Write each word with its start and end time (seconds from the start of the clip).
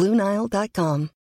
BlueNile.com. 0.00 1.19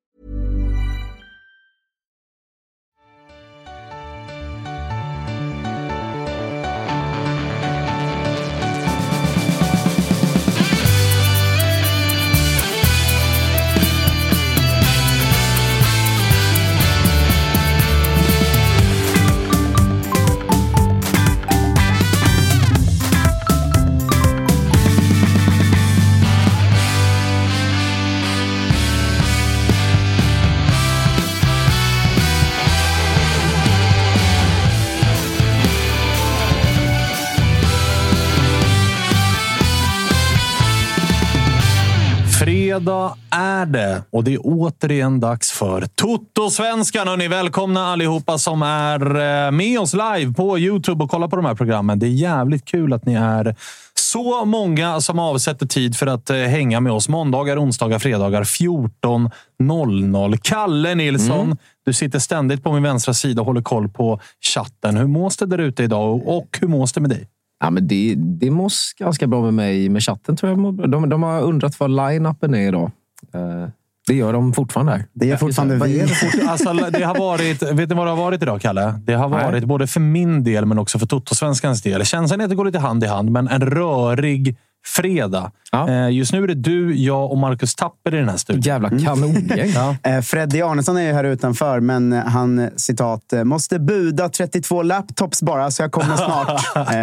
Fredag 42.68 43.16
är 43.32 43.66
det 43.66 44.04
och 44.12 44.24
det 44.24 44.34
är 44.34 44.40
återigen 44.44 45.20
dags 45.20 45.52
för 45.52 45.82
Toto-svenskan. 45.96 47.08
Hörrni, 47.08 47.28
välkomna 47.28 47.86
allihopa 47.88 48.38
som 48.38 48.62
är 48.62 49.00
eh, 49.46 49.52
med 49.52 49.80
oss 49.80 49.94
live 49.94 50.34
på 50.34 50.60
Youtube 50.60 51.04
och 51.04 51.10
kollar 51.10 51.28
på 51.28 51.36
de 51.36 51.46
här 51.46 51.56
programmen. 51.56 52.00
Det 52.00 52.06
är 52.06 52.10
jävligt 52.10 52.66
kul 52.66 52.94
att 52.94 53.06
ni 53.06 53.14
är 53.14 53.56
så 53.94 54.46
många 54.46 55.02
som 55.02 55.20
avsätter 55.20 55.66
tid 55.66 55.96
för 55.96 56.08
att 56.08 56.30
eh, 56.30 56.38
hänga 56.38 56.80
med 56.80 56.92
oss 56.94 57.10
måndagar, 57.10 57.64
onsdagar, 57.64 58.00
fredagar 58.00 58.44
14.00. 58.44 60.38
Kalle 60.42 60.96
Nilsson, 60.96 61.46
Mm. 61.46 61.58
du 61.86 61.94
sitter 61.94 62.20
ständigt 62.20 62.64
på 62.64 62.74
min 62.74 62.84
vänstra 62.84 63.14
sida 63.14 63.42
och 63.42 63.46
håller 63.48 63.62
koll 63.62 63.90
på 63.90 64.20
chatten. 64.54 64.98
Hur 64.98 65.08
mås 65.08 65.38
det 65.38 65.46
där 65.46 65.58
ute 65.58 65.84
idag 65.84 66.28
och 66.28 66.58
hur 66.62 66.68
mås 66.68 66.94
det 66.94 67.02
med 67.02 67.10
dig? 67.10 67.28
Ja, 67.60 67.70
men 67.70 67.88
det, 67.88 68.16
det 68.18 68.52
mås 68.52 68.94
ganska 69.00 69.28
bra 69.28 69.42
med 69.42 69.54
mig 69.54 69.90
med 69.90 70.04
chatten. 70.04 70.36
tror 70.36 70.52
jag. 70.52 70.90
De, 70.92 71.10
de 71.10 71.24
har 71.24 71.42
undrat 71.42 71.80
vad 71.80 71.90
line-upen 71.92 72.56
är 72.56 72.68
idag. 72.68 72.92
Eh, 73.34 73.70
Det 74.08 74.14
gör 74.14 74.34
de 74.34 74.54
fortfarande. 74.54 74.92
Här. 74.92 75.06
Det 75.14 75.32
är 75.32 75.38
fortfarande 75.38 75.76
Vad 75.76 75.90
är 75.90 76.38
vi. 76.38 76.42
Alltså, 76.48 76.74
det 76.74 77.04
har 77.04 77.20
varit, 77.20 77.62
vet 77.64 77.90
ni 77.90 77.96
vad 77.96 78.06
det 78.08 78.12
har 78.12 78.18
varit 78.18 78.42
idag, 78.42 78.62
Kalle? 78.62 79.00
Det 79.06 79.14
har 79.14 79.30
Nej. 79.30 79.46
varit 79.46 79.64
både 79.64 79.88
för 79.88 80.00
min 80.00 80.44
del, 80.44 80.66
men 80.66 80.80
också 80.80 81.00
för 81.00 81.06
Toto-svenskans 81.06 81.82
del. 81.84 82.06
Känslan 82.06 82.40
är 82.42 82.44
att 82.46 82.50
det 82.50 82.56
går 82.56 82.66
lite 82.66 82.80
hand 82.80 83.04
i 83.04 83.08
hand, 83.08 83.32
men 83.32 83.48
en 83.48 83.62
rörig 83.62 84.58
fredag. 84.88 85.52
Ja. 85.72 85.90
Eh, 85.90 86.10
Just 86.10 86.34
nu 86.34 86.44
är 86.44 86.48
det 86.48 86.54
du, 86.54 86.96
jag 86.96 87.32
och 87.32 87.38
Marcus 87.38 87.76
Tapper 87.76 88.16
i 88.16 88.18
den 88.18 88.30
här 88.30 88.38
studion. 88.38 88.62
Jävla 88.62 88.90
kanongäng. 88.90 89.72
Ja. 89.76 89.96
Eh, 90.04 90.22
Freddy 90.22 90.62
Arnesson 90.62 90.98
är 90.98 91.02
ju 91.02 91.14
här 91.14 91.24
utanför, 91.24 91.80
men 91.80 92.12
han, 92.12 92.60
eh, 92.60 92.70
citat, 92.76 93.34
eh, 93.34 93.44
måste 93.44 93.80
buda 93.80 94.30
32 94.30 94.84
laptops 94.84 95.42
bara, 95.42 95.72
så 95.72 95.82
jag 95.84 95.92
kommer 95.92 96.16
snart. 96.18 96.62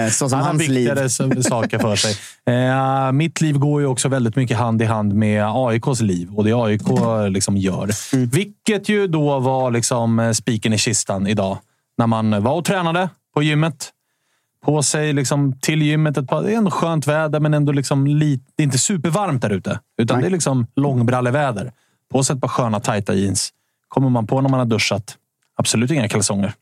Så 0.12 0.28
som 0.28 0.38
Han 0.38 0.48
hans 0.48 0.68
liv. 0.68 0.90
viktigare 0.90 1.42
saker 1.42 1.78
för 1.78 1.96
sig. 1.96 2.16
Mitt 3.12 3.40
liv 3.40 3.58
går 3.58 3.80
ju 3.80 3.86
också 3.86 4.08
väldigt 4.08 4.36
mycket 4.36 4.56
hand 4.56 4.82
i 4.82 4.84
hand 4.84 5.14
med 5.14 5.44
AIKs 5.46 6.00
liv 6.00 6.28
och 6.34 6.44
det 6.44 6.52
AIK 6.52 6.82
liksom 7.30 7.56
gör. 7.56 7.90
Mm. 8.14 8.28
Vilket 8.28 8.88
ju 8.88 9.06
då 9.06 9.38
var 9.38 9.70
liksom 9.70 10.32
spiken 10.34 10.72
i 10.72 10.78
kistan 10.78 11.26
idag. 11.26 11.58
När 11.98 12.06
man 12.06 12.42
var 12.42 12.52
och 12.52 12.64
tränade 12.64 13.08
på 13.34 13.42
gymmet. 13.42 13.90
På 14.64 14.82
sig 14.82 15.12
liksom 15.12 15.58
till 15.60 15.82
gymmet. 15.82 16.16
Ett 16.16 16.28
par, 16.28 16.42
det 16.42 16.52
är 16.52 16.56
ändå 16.56 16.70
skönt 16.70 17.06
väder, 17.06 17.40
men 17.40 17.54
ändå 17.54 17.72
liksom 17.72 18.06
lite, 18.06 18.44
det 18.56 18.62
är 18.62 18.64
inte 18.64 18.78
supervarmt 18.78 19.42
där 19.42 19.50
ute. 19.50 19.80
Utan 19.98 20.16
Nej. 20.16 20.22
det 20.22 20.28
är 20.28 20.32
liksom 20.32 20.66
långbralleväder. 20.76 21.72
På 22.12 22.24
sig 22.24 22.34
ett 22.34 22.40
par 22.40 22.48
sköna 22.48 22.80
tajta 22.80 23.14
jeans. 23.14 23.50
Kommer 23.88 24.08
man 24.08 24.26
på 24.26 24.40
när 24.40 24.48
man 24.48 24.58
har 24.58 24.66
duschat. 24.66 25.16
Absolut 25.56 25.90
inga 25.90 26.08
kalsonger. 26.08 26.52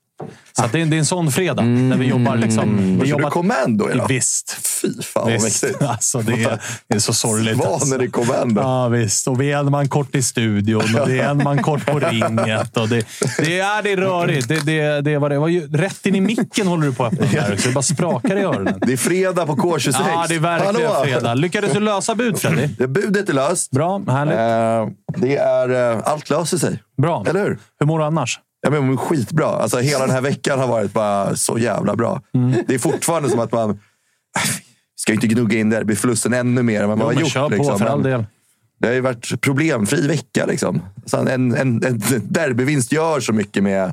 Så 0.53 0.63
det, 0.73 0.81
är, 0.81 0.87
det 0.87 0.97
är 0.97 0.99
en 0.99 1.07
sån 1.07 1.33
fredag 1.33 1.63
när 1.63 1.97
vi 1.97 2.07
jobbar. 2.07 2.37
Liksom, 2.37 2.77
vi 2.77 2.99
Kör 2.99 3.05
du 3.05 3.11
jobbar 3.11 3.31
commando 3.31 3.91
idag? 3.91 4.09
Visst. 4.09 4.57
Fy 4.83 5.03
fan 5.03 5.23
vad 5.33 5.43
mäktigt. 5.43 5.83
Alltså, 5.83 6.19
det, 6.19 6.33
är, 6.33 6.61
det 6.89 6.95
är 6.95 6.99
så 6.99 7.13
sorgligt. 7.13 7.63
Svanen 7.63 8.07
i 8.07 8.11
commando. 8.11 8.61
Ja, 8.61 8.89
visst. 8.89 9.29
Och 9.29 9.41
vi 9.41 9.53
är 9.53 9.59
en 9.59 9.71
man 9.71 9.89
kort 9.89 10.15
i 10.15 10.23
studion 10.23 10.83
och 11.01 11.09
det 11.09 11.21
är 11.21 11.29
en 11.29 11.43
man 11.43 11.63
kort 11.63 11.87
på 11.87 11.99
ringet. 11.99 12.77
Och 12.77 12.89
det, 12.89 13.07
det, 13.39 13.61
är, 13.61 13.83
det 13.83 13.93
är 13.93 13.97
rörigt. 13.97 14.49
Det, 14.49 14.67
det, 14.67 15.01
det, 15.01 15.19
var 15.19 15.31
det 15.31 15.39
var 15.39 15.77
rätt 15.77 16.07
in 16.07 16.15
i 16.15 16.21
micken 16.21 16.67
håller 16.67 16.87
du 16.87 16.95
på 16.95 17.05
att 17.05 17.13
öppna 17.13 17.27
där 17.27 17.53
också. 17.53 17.69
Det 17.69 17.75
bara 17.75 17.83
sprakar 17.83 18.37
i 18.37 18.43
öronen. 18.43 18.79
Det 18.87 18.93
är 18.93 18.97
fredag 18.97 19.47
på 19.47 19.57
K26. 19.57 19.93
Ja, 19.93 20.27
det 20.29 20.35
är 20.35 20.39
verkligen 20.39 20.87
Hallå! 20.87 21.05
fredag. 21.05 21.35
Lyckades 21.35 21.73
du 21.73 21.81
lösa 21.81 22.15
bud, 22.15 22.39
Freddy? 22.39 22.67
Det 22.79 22.87
budet 22.87 23.29
är 23.29 23.33
löst. 23.33 23.71
Bra. 23.71 24.03
Härligt. 24.09 24.35
Eh, 24.35 25.21
det 25.23 25.37
är, 25.37 25.93
eh, 25.93 26.01
allt 26.05 26.31
löser 26.31 26.59
sig. 26.59 26.83
Bra. 27.03 27.25
Eller 27.29 27.41
hur? 27.41 27.59
Hur 27.81 27.87
mår 27.87 27.99
du 27.99 28.05
annars? 28.05 28.41
Jag 28.63 28.85
mår 28.85 28.97
skitbra. 28.97 29.47
Alltså, 29.47 29.79
hela 29.79 30.07
den 30.07 30.11
här 30.15 30.21
veckan 30.21 30.59
har 30.59 30.67
varit 30.67 30.93
bara 30.93 31.37
så 31.37 31.59
jävla 31.59 31.97
bra. 31.97 32.21
Mm. 32.35 32.65
Det 32.67 32.75
är 32.75 32.79
fortfarande 32.79 33.31
som 33.31 33.41
att 33.41 33.53
man... 33.53 33.81
Ska 34.97 35.13
ju 35.13 35.15
inte 35.15 35.27
gnugga 35.27 35.59
in 35.59 35.71
derbyförlusten 35.71 36.33
ännu 36.33 36.63
mer 36.63 36.83
än 36.83 36.89
vad 36.89 36.99
man 36.99 37.07
Jo, 37.11 37.15
har 37.15 37.21
gjort. 37.21 37.33
kör 37.33 37.49
på 37.49 37.55
liksom. 37.55 37.79
för 37.79 37.87
all 37.87 38.03
del. 38.03 38.25
Det 38.81 38.87
har 38.87 38.95
ju 38.95 39.01
varit 39.01 39.41
problemfri 39.41 40.07
vecka. 40.07 40.47
Liksom. 40.47 40.83
Så 41.07 41.17
en, 41.17 41.29
en, 41.29 41.55
en 41.57 42.03
derbyvinst 42.23 42.93
gör 42.93 43.21
så 43.21 43.33
mycket 43.33 43.63
med, 43.63 43.93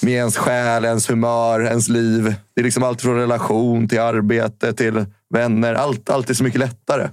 med 0.00 0.12
ens 0.12 0.36
själ, 0.36 0.84
ens 0.84 1.10
humör, 1.10 1.64
ens 1.66 1.88
liv. 1.88 2.34
Det 2.54 2.60
är 2.60 2.64
liksom 2.64 2.82
allt 2.82 3.02
från 3.02 3.16
relation 3.16 3.88
till 3.88 4.00
arbete 4.00 4.72
till 4.72 5.04
vänner. 5.34 5.74
Allt, 5.74 6.10
allt 6.10 6.30
är 6.30 6.34
så 6.34 6.44
mycket 6.44 6.60
lättare. 6.60 7.08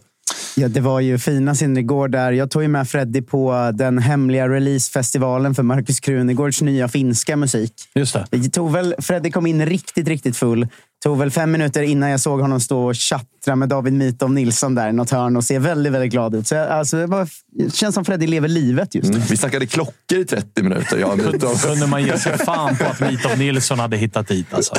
Ja, 0.59 0.67
det 0.67 0.79
var 0.79 0.99
ju 0.99 1.17
fina 1.17 1.55
sinnen 1.55 1.77
igår 1.77 2.07
där. 2.07 2.31
Jag 2.31 2.51
tog 2.51 2.61
ju 2.61 2.67
med 2.67 2.89
Freddy 2.89 3.21
på 3.21 3.71
den 3.73 3.97
hemliga 3.97 4.49
releasefestivalen 4.49 5.55
för 5.55 5.63
Markus 5.63 5.99
Krunegårds 5.99 6.61
nya 6.61 6.87
finska 6.87 7.35
musik. 7.35 7.73
Just 7.95 8.13
det. 8.13 8.25
Det 8.29 8.49
tog 8.49 8.71
väl, 8.71 8.95
Freddy 8.99 9.31
kom 9.31 9.47
in 9.47 9.65
riktigt, 9.65 10.07
riktigt 10.07 10.37
full. 10.37 10.67
Tog 11.03 11.17
väl 11.17 11.31
fem 11.31 11.51
minuter 11.51 11.81
innan 11.81 12.09
jag 12.09 12.19
såg 12.19 12.39
honom 12.39 12.59
stå 12.59 12.85
och 12.85 12.95
tjattra 12.95 13.55
med 13.55 13.69
David 13.69 13.93
Mitov 13.93 14.31
Nilsson 14.31 14.75
där 14.75 14.89
i 14.89 14.93
något 14.93 15.09
hörn 15.09 15.37
och 15.37 15.43
se 15.43 15.59
väldigt, 15.59 15.93
väldigt 15.93 16.11
glad 16.11 16.35
ut. 16.35 16.47
Så 16.47 16.55
jag, 16.55 16.67
alltså, 16.67 16.97
det, 16.97 17.05
var, 17.05 17.27
det 17.51 17.75
känns 17.75 17.95
som 17.95 18.05
Freddy 18.05 18.27
lever 18.27 18.47
livet 18.47 18.95
just 18.95 19.13
nu. 19.13 19.19
Vi 19.19 19.37
snackade 19.37 19.67
klockor 19.67 20.19
i 20.19 20.25
30 20.25 20.63
minuter. 20.63 20.97
Jag 20.97 21.11
och 21.11 21.17
Mitov. 21.17 21.55
Kunde 21.55 21.87
man 21.87 22.03
ge 22.03 22.17
sig 22.17 22.37
fan 22.37 22.75
på 22.75 22.85
att 22.85 22.99
Mitov 22.99 23.37
Nilsson 23.37 23.79
hade 23.79 23.97
hittat 23.97 24.27
dit. 24.27 24.53
Alltså. 24.53 24.75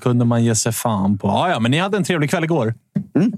Kunde 0.00 0.24
man 0.24 0.44
ge 0.44 0.54
sig 0.54 0.72
fan 0.72 1.18
på. 1.18 1.28
Ja, 1.28 1.50
ja, 1.50 1.60
men 1.60 1.70
ni 1.70 1.78
hade 1.78 1.96
en 1.96 2.04
trevlig 2.04 2.30
kväll 2.30 2.44
igår. 2.44 2.74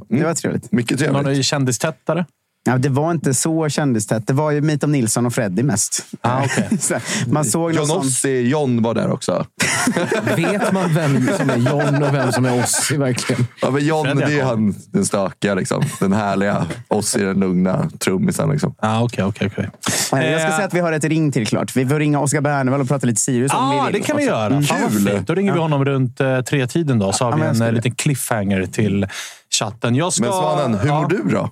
Det 0.08 0.24
var 0.24 0.34
trevligt. 0.34 0.72
Mycket 0.72 0.98
trevligt. 0.98 1.22
Några 1.22 1.42
kändistättare. 1.42 2.24
Ja, 2.66 2.78
det 2.78 2.88
var 2.88 3.10
inte 3.10 3.34
så 3.34 3.68
kändistätt. 3.68 4.26
Det 4.26 4.32
var 4.32 4.50
ju 4.50 4.60
Meet 4.60 4.84
of 4.84 4.90
Nilsson 4.90 5.26
och 5.26 5.34
Freddy 5.34 5.62
mest. 5.62 6.06
Ah, 6.20 6.44
okay. 6.44 6.64
Så 6.80 6.94
Man 7.26 7.44
såg 7.44 7.74
någon 7.74 7.86
sån... 7.86 7.96
John-Ossi, 7.96 8.40
John 8.48 8.82
var 8.82 8.94
där 8.94 9.10
också. 9.12 9.46
Vet 10.36 10.72
man 10.72 10.94
vem 10.94 11.28
som 11.38 11.50
är 11.50 11.56
John 11.56 12.02
och 12.02 12.14
vem 12.14 12.32
som 12.32 12.44
är 12.44 12.62
Ossi 12.62 12.96
verkligen? 12.96 13.46
Ja, 13.62 13.70
men 13.70 13.86
John, 13.86 14.04
Freddy 14.04 14.20
det 14.34 14.40
är 14.40 14.44
han 14.44 14.74
den 14.92 15.04
stökiga. 15.06 15.54
Liksom. 15.54 15.82
Den 16.00 16.12
härliga. 16.12 16.66
Ossi 16.88 17.18
den 17.18 17.40
lugna 17.40 17.90
trummisen. 17.98 18.50
Liksom. 18.50 18.74
Ah, 18.78 19.02
Okej, 19.02 19.24
okej, 19.24 19.48
okej. 19.52 19.70
Nej, 20.12 20.30
Jag 20.32 20.40
ska 20.40 20.50
säga 20.52 20.66
att 20.66 20.74
vi 20.74 20.80
har 20.80 20.92
ett 20.92 21.04
ring 21.04 21.32
till 21.32 21.46
klart. 21.46 21.76
Vi 21.76 21.86
får 21.86 21.98
ringa 21.98 22.20
Oskar 22.20 22.40
Bernevall 22.40 22.80
och 22.80 22.88
prata 22.88 23.06
lite 23.06 23.20
Sirius 23.20 23.52
om 23.52 23.70
vi 23.70 23.84
vill 23.84 23.92
det 23.92 24.06
kan 24.06 24.16
vi 24.16 24.22
också. 24.22 24.30
göra. 24.34 24.54
Vad 24.82 24.92
Kul. 24.92 25.22
Då 25.26 25.34
ringer 25.34 25.52
vi 25.52 25.58
honom 25.58 25.84
runt 25.84 26.20
eh, 26.20 26.40
tre 26.40 26.66
tiden 26.66 26.98
då, 26.98 27.12
så 27.12 27.24
har 27.24 27.32
Ja, 27.32 27.36
vi 27.36 27.44
en 27.58 27.62
eh, 27.62 27.72
liten 27.72 27.94
cliffhanger 27.94 28.66
till 28.66 29.06
chatten. 29.58 29.94
Jag 29.94 30.12
ska, 30.12 30.22
Men 30.22 30.32
Svanen, 30.32 30.74
hur 30.78 30.88
ja. 30.88 31.00
mår 31.00 31.08
du 31.08 31.22
då? 31.22 31.50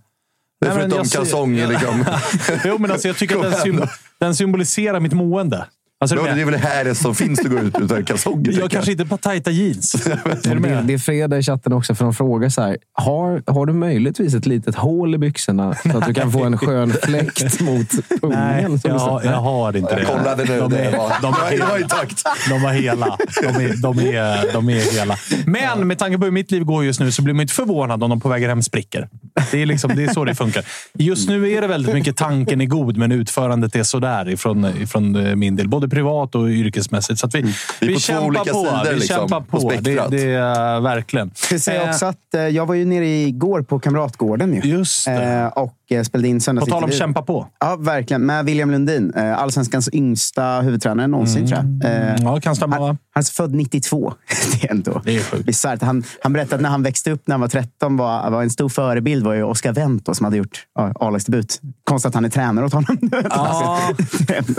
Nej, 0.68 0.78
Förutom 0.80 1.04
kalsonger. 1.08 1.66
Liksom. 1.68 2.04
Jo, 2.64 2.78
men 2.78 2.90
alltså, 2.90 3.08
jag 3.08 3.16
tycker 3.16 3.36
att 3.36 3.42
den, 3.42 3.52
sym- 3.62 3.88
den 4.20 4.34
symboliserar 4.36 5.00
mitt 5.00 5.12
mående. 5.12 5.66
Alltså, 6.04 6.28
Ja, 6.28 6.34
det 6.34 6.40
är 6.40 6.44
väl 6.44 6.52
det 6.52 6.66
här 6.66 6.94
som 6.94 7.14
finns 7.14 7.40
att 7.40 7.46
gå 7.46 7.58
ut 7.58 7.80
utan 7.80 8.04
kalsonger. 8.04 8.52
jag 8.52 8.70
kanske 8.70 8.92
inte 8.92 9.06
på 9.06 9.16
tajta 9.16 9.50
jeans. 9.50 9.94
är 10.06 10.54
Det, 10.54 10.82
det 10.84 10.94
är 10.94 10.98
fredag 10.98 11.38
i 11.38 11.42
chatten 11.42 11.72
också, 11.72 11.94
för 11.94 12.04
de 12.04 12.14
frågar 12.14 12.48
så 12.48 12.62
här. 12.62 12.76
Har, 12.92 13.42
har 13.46 13.66
du 13.66 13.72
möjligtvis 13.72 14.34
ett 14.34 14.46
litet 14.46 14.74
hål 14.74 15.14
i 15.14 15.18
byxorna 15.18 15.74
så 15.74 15.98
att 15.98 16.06
du 16.06 16.14
kan 16.14 16.32
få 16.32 16.44
en 16.44 16.58
skön 16.58 16.92
fläkt 17.02 17.60
mot 17.60 17.86
Nej, 18.22 18.64
pungen? 18.64 18.80
det 18.82 18.88
jag, 18.88 18.98
har 18.98 19.76
inte 19.76 19.94
det. 19.94 20.02
Jag 20.02 20.10
kollade 20.10 20.44
nu. 20.44 20.58
De 20.58 20.96
var, 20.96 21.22
de 21.22 21.84
i 21.84 21.84
takt. 21.88 22.22
De 22.48 22.62
var 22.62 22.72
hela. 22.72 23.16
De 23.42 23.48
är, 23.48 23.82
de, 23.82 23.98
är, 23.98 24.52
de 24.52 24.68
är 24.68 24.92
hela. 24.92 25.16
Men 25.46 25.88
med 25.88 25.98
tanke 25.98 26.18
på 26.18 26.24
hur 26.24 26.32
mitt 26.32 26.50
liv 26.50 26.64
går 26.64 26.84
just 26.84 27.00
nu 27.00 27.12
så 27.12 27.22
blir 27.22 27.34
man 27.34 27.40
inte 27.40 27.54
förvånad 27.54 28.02
om 28.02 28.10
de 28.10 28.20
på 28.20 28.28
väg 28.28 28.42
hem 28.42 28.62
spricker. 28.62 29.08
Det 29.50 29.62
är, 29.62 29.66
liksom, 29.66 29.96
det 29.96 30.04
är 30.04 30.12
så 30.12 30.24
det 30.24 30.34
funkar. 30.34 30.64
Just 30.98 31.28
nu 31.28 31.50
är 31.50 31.60
det 31.60 31.66
väldigt 31.66 31.94
mycket 31.94 32.16
tanken 32.16 32.60
är 32.60 32.66
god, 32.66 32.96
men 32.96 33.12
utförandet 33.12 33.76
är 33.76 33.82
sådär 33.82 34.28
ifrån, 34.28 34.64
ifrån 34.82 35.16
eh, 35.16 35.36
min 35.36 35.56
del. 35.56 35.68
Både 35.68 35.88
privat 35.94 36.34
och 36.34 36.48
yrkesmässigt. 36.48 37.18
Så 37.20 37.26
att 37.26 37.34
vi, 37.34 37.38
Mm. 37.40 37.52
Vi 37.80 37.86
vi, 37.86 38.00
kämpar 38.00 38.26
olika 38.26 38.42
på. 38.44 38.48
sidor, 38.64 38.84
vi 38.92 38.94
liksom, 38.98 39.16
kämpar 39.16 39.40
på 39.40 39.60
på. 39.60 39.72
Det, 39.80 40.06
det 40.10 40.22
är 40.34 40.80
verkligen. 40.80 41.30
Ska 41.34 41.58
säga 41.58 41.82
Eh, 41.82 41.90
också 41.90 42.06
att 42.06 42.34
eh, 42.34 42.40
jag 42.42 42.66
var 42.66 42.74
ju 42.74 42.84
nere 42.84 43.06
igår 43.06 43.62
på 43.62 43.78
Kamratgården. 43.78 44.54
Ju. 44.54 44.60
Just 44.70 45.04
det. 45.06 45.12
Eh, 45.12 45.46
och 45.46 45.74
eh, 45.90 46.02
spelade 46.02 46.28
in 46.28 46.40
På 46.40 46.66
tal 46.66 46.84
om 46.84 46.90
kämpa 46.90 47.22
på. 47.22 47.46
Ja, 47.60 47.76
verkligen. 47.76 48.26
Med 48.26 48.44
William 48.44 48.70
Lundin. 48.70 49.12
Eh, 49.16 49.38
Allsvenskans 49.38 49.88
yngsta 49.92 50.60
huvudtränare 50.60 51.06
någonsin, 51.06 51.46
tror 51.48 51.58
jag. 51.80 51.90
Eh, 51.92 51.94
Mm. 52.14 52.22
Ja, 52.26 52.40
kan 52.40 52.56
stämma. 52.56 52.76
han, 52.76 52.84
han 52.86 53.20
är 53.20 53.32
född 53.32 53.54
92. 53.54 54.12
det 54.52 54.66
är 54.66 54.70
ändå 54.70 55.00
Det 55.04 55.16
är 55.16 55.20
sjukt. 55.22 55.46
bisarrt. 55.46 55.82
Han, 55.82 56.04
han 56.22 56.32
berättade 56.32 56.54
att 56.54 56.60
när 56.60 56.68
han 56.70 56.82
växte 56.82 57.10
upp 57.10 57.22
när 57.26 57.32
han 57.34 57.40
var 57.40 57.48
13 57.48 57.96
var, 57.96 58.30
var 58.30 58.42
en 58.42 58.50
stor 58.50 58.68
förebild 58.68 59.24
var 59.24 59.34
ju 59.34 59.42
Oscar 59.42 59.72
Wendt 59.72 60.16
som 60.16 60.24
hade 60.24 60.36
gjort 60.36 60.66
A-lagsdebut. 60.74 61.60
Konstigt 61.84 62.08
att 62.08 62.14
han 62.14 62.24
är 62.24 62.28
tränare 62.28 62.64
åt 62.66 62.72
honom. 62.72 62.98
Ja, 63.30 63.80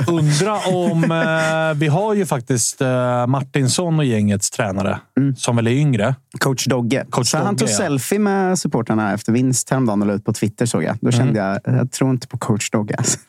undra 0.08 0.58
om... 0.58 1.15
Eh, 1.22 1.74
vi 1.76 1.88
har 1.88 2.14
ju 2.14 2.26
faktiskt 2.26 2.82
eh, 2.82 3.28
Martinsson 3.28 4.00
och 4.00 4.06
gängets 4.06 4.50
tränare, 4.50 5.00
som 5.38 5.56
väl 5.56 5.68
är 5.68 5.72
yngre. 5.72 6.16
Coach 6.40 6.66
Dogge. 6.66 7.06
Coach 7.10 7.32
så 7.32 7.38
han 7.38 7.56
tog 7.56 7.70
ja. 7.70 7.74
selfie 7.74 8.20
med 8.20 8.60
supportrarna 8.60 9.14
efter 9.14 9.32
vinst 9.32 9.70
häromdagen 9.70 10.02
och 10.02 10.08
la 10.08 10.14
ut 10.14 10.26
på 10.26 10.34
Twitter 10.34 10.66
såg 10.66 10.84
jag. 10.84 10.98
Då 11.02 11.12
kände 11.12 11.42
Mm. 11.42 11.60
jag, 11.66 11.76
jag 11.80 11.92
tror 11.92 12.12
inte 12.12 12.28
på 12.28 12.38
coach 12.38 12.70
Dogge. 12.70 12.96
Alltså. 12.98 13.20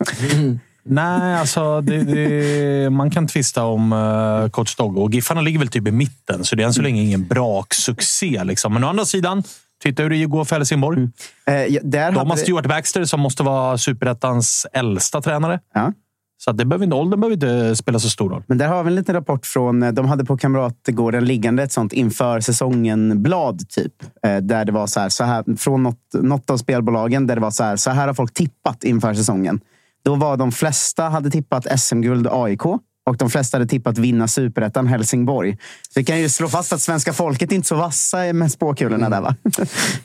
Nej, 0.88 1.34
alltså 1.34 1.80
det, 1.80 2.04
det, 2.04 2.90
man 2.90 3.10
kan 3.10 3.26
tvista 3.26 3.64
om 3.64 3.92
uh, 3.92 4.48
coach 4.48 4.76
Dogge. 4.76 5.00
Och 5.00 5.14
Giffarna 5.14 5.40
ligger 5.40 5.58
väl 5.58 5.68
typ 5.68 5.88
i 5.88 5.90
mitten, 5.90 6.44
så 6.44 6.56
det 6.56 6.62
är 6.62 6.66
än 6.66 6.74
så 6.74 6.82
länge 6.82 7.02
ingen 7.02 7.26
braksuccé. 7.26 8.44
Liksom. 8.44 8.72
Men 8.72 8.84
å 8.84 8.88
andra 8.88 9.04
sidan, 9.04 9.42
titta 9.82 10.02
hur 10.02 10.10
det 10.10 10.24
går 10.24 10.44
för 10.44 10.56
Helsingborg. 10.56 11.08
Eh, 11.46 11.54
ja, 11.54 11.80
där 11.84 12.12
De 12.12 12.30
har 12.30 12.36
Stuart 12.36 12.66
Baxter 12.66 13.04
som 13.04 13.20
måste 13.20 13.42
vara 13.42 13.78
superettans 13.78 14.66
äldsta 14.72 15.22
tränare. 15.22 15.60
Ja. 15.74 15.92
Så 16.38 16.52
det 16.52 16.64
behöver 16.64 16.94
åldern 16.94 17.20
behöver 17.20 17.34
inte 17.34 17.76
spela 17.76 17.98
så 17.98 18.08
stor 18.10 18.30
roll. 18.30 18.42
Men 18.46 18.58
där 18.58 18.68
har 18.68 18.84
vi 18.84 18.88
en 18.88 18.94
liten 18.94 19.14
rapport 19.14 19.46
från... 19.46 19.82
Eh, 19.82 19.92
de 19.92 20.06
hade 20.06 20.24
på 20.24 20.36
Kamratgården 20.36 21.24
liggande 21.24 21.62
ett 21.62 21.72
sånt 21.72 21.92
inför 21.92 22.40
säsongen-blad. 22.40 23.68
Typ, 23.68 23.92
eh, 24.22 24.36
där 24.36 24.64
det 24.64 24.72
var 24.72 24.86
så 24.86 25.00
här, 25.00 25.08
så 25.08 25.24
här, 25.24 25.56
från 25.56 25.82
något, 25.82 26.00
något 26.12 26.50
av 26.50 26.56
spelbolagen 26.56 27.26
där 27.26 27.34
det 27.34 27.40
var 27.40 27.50
så 27.50 27.64
här, 27.64 27.76
så 27.76 27.90
här 27.90 28.06
har 28.06 28.14
folk 28.14 28.34
tippat 28.34 28.84
inför 28.84 29.14
säsongen. 29.14 29.60
Då 30.04 30.14
var 30.14 30.36
de 30.36 30.52
flesta 30.52 31.08
hade 31.08 31.30
tippat 31.30 31.80
SM-guld 31.80 32.28
AIK 32.30 32.62
och 33.06 33.16
de 33.16 33.30
flesta 33.30 33.56
hade 33.56 33.68
tippat 33.68 33.98
vinna 33.98 34.28
superettan 34.28 34.86
Helsingborg. 34.86 35.56
Så 35.82 36.00
vi 36.00 36.04
kan 36.04 36.18
ju 36.18 36.28
slå 36.28 36.48
fast 36.48 36.72
att 36.72 36.80
svenska 36.80 37.12
folket 37.12 37.52
är 37.52 37.56
inte 37.56 37.68
så 37.68 37.74
vassa 37.76 38.32
med 38.32 38.52
spåkulorna 38.52 39.08
där 39.10 39.20
va? 39.20 39.34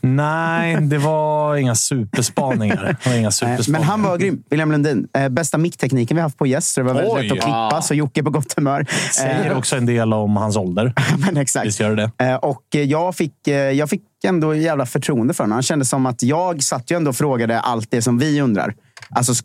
Nej, 0.01 0.75
det 0.81 0.97
var 0.97 1.55
inga 1.55 1.75
superspaningar. 1.75 2.97
Var 3.05 3.13
inga 3.13 3.31
superspaningar. 3.31 3.79
Men 3.79 3.83
han 3.89 4.03
var 4.03 4.17
grym, 4.17 4.43
William 4.49 4.71
Lundin. 4.71 5.07
Eh, 5.17 5.29
Bästa 5.29 5.57
micktekniken 5.57 6.15
vi 6.17 6.21
haft 6.21 6.37
på 6.37 6.47
gäst, 6.47 6.75
det 6.75 6.83
var 6.83 6.93
väldigt 6.93 7.13
Oj. 7.13 7.23
lätt 7.23 7.31
att 7.31 7.39
klippa. 7.43 7.81
Så 7.81 7.93
Jocke 7.93 8.19
är 8.21 8.23
på 8.23 8.29
gott 8.29 8.53
humör. 8.53 8.85
säger 9.11 9.51
Eh, 9.51 9.57
också 9.57 9.75
en 9.77 9.85
del 9.85 10.13
om 10.13 10.37
hans 10.37 10.57
ålder. 10.57 10.93
men 11.17 11.37
exakt. 11.37 11.67
Visst 11.67 11.79
gör 11.79 11.95
det 11.95 12.11
det? 12.17 12.25
Eh, 12.25 12.35
Och 12.35 12.63
jag 12.71 13.15
fick, 13.15 13.47
jag 13.75 13.89
fick 13.89 14.01
ändå 14.23 14.55
jävla 14.55 14.85
förtroende 14.85 15.33
för 15.33 15.43
honom. 15.43 15.53
Han 15.53 15.63
kände 15.63 15.85
som 15.85 16.05
att 16.05 16.23
jag 16.23 16.63
satt 16.63 16.91
ju 16.91 16.95
ändå 16.97 17.09
och 17.09 17.15
frågade 17.15 17.59
allt 17.59 17.91
det 17.91 18.01
som 18.01 18.17
vi 18.17 18.41
undrar. 18.41 18.73
Alltså, 19.09 19.43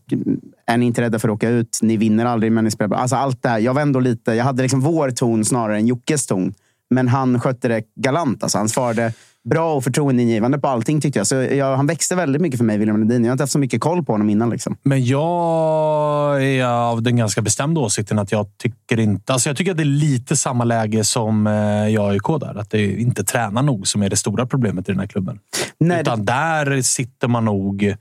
är 0.66 0.76
ni 0.76 0.86
inte 0.86 1.02
rädda 1.02 1.18
för 1.18 1.28
att 1.28 1.34
åka 1.34 1.48
ut? 1.48 1.78
Ni 1.82 1.96
vinner 1.96 2.24
aldrig, 2.24 2.52
men 2.52 2.64
ni 2.64 2.70
spelar 2.70 2.88
bra. 2.88 2.98
Alltså, 2.98 3.16
allt 3.16 3.42
det 3.42 3.48
här. 3.48 3.58
Jag 3.58 3.74
var 3.74 3.82
ändå 3.82 4.00
lite... 4.00 4.32
Jag 4.34 4.44
hade 4.44 4.62
liksom 4.62 4.80
vår 4.80 5.10
ton 5.10 5.44
snarare 5.44 5.76
än 5.76 5.86
Jockes 5.86 6.26
ton. 6.26 6.54
Men 6.90 7.08
han 7.08 7.40
skötte 7.40 7.68
det 7.68 7.82
galant. 7.96 8.42
Alltså, 8.42 8.58
han 8.58 8.68
svarade 8.68 9.12
bra 9.48 9.74
och 9.74 9.84
förtroendeingivande 9.84 10.58
på 10.58 10.68
allting 10.68 11.00
tyckte 11.00 11.18
jag. 11.18 11.26
Så 11.26 11.34
jag, 11.34 11.76
han 11.76 11.86
växte 11.86 12.14
väldigt 12.14 12.42
mycket 12.42 12.58
för 12.58 12.64
mig, 12.64 12.78
William 12.78 12.98
Lundin. 12.98 13.24
Jag 13.24 13.30
har 13.30 13.32
inte 13.32 13.42
haft 13.42 13.52
så 13.52 13.58
mycket 13.58 13.80
koll 13.80 14.04
på 14.04 14.12
honom 14.12 14.30
innan. 14.30 14.50
Liksom. 14.50 14.76
Men 14.82 15.04
jag 15.04 16.44
är 16.44 16.64
av 16.64 17.02
den 17.02 17.16
ganska 17.16 17.42
bestämda 17.42 17.80
åsikten 17.80 18.18
att 18.18 18.32
jag 18.32 18.46
tycker 18.58 19.00
inte... 19.00 19.32
Alltså 19.32 19.48
jag 19.48 19.56
tycker 19.56 19.70
att 19.70 19.76
det 19.76 19.82
är 19.82 19.84
lite 19.84 20.36
samma 20.36 20.64
läge 20.64 21.04
som 21.04 21.46
eh, 21.46 21.88
i 21.88 21.98
AIK 21.98 22.40
där. 22.40 22.58
Att 22.58 22.70
det 22.70 22.78
är 22.78 22.98
inte 22.98 23.24
tränar 23.24 23.62
nog 23.62 23.88
som 23.88 24.02
är 24.02 24.10
det 24.10 24.16
stora 24.16 24.46
problemet 24.46 24.88
i 24.88 24.92
den 24.92 25.00
här 25.00 25.06
klubben. 25.06 25.38
Nej, 25.78 26.00
Utan 26.00 26.24
där 26.24 26.82
sitter 26.82 27.28
man 27.28 27.44
nog 27.44 27.96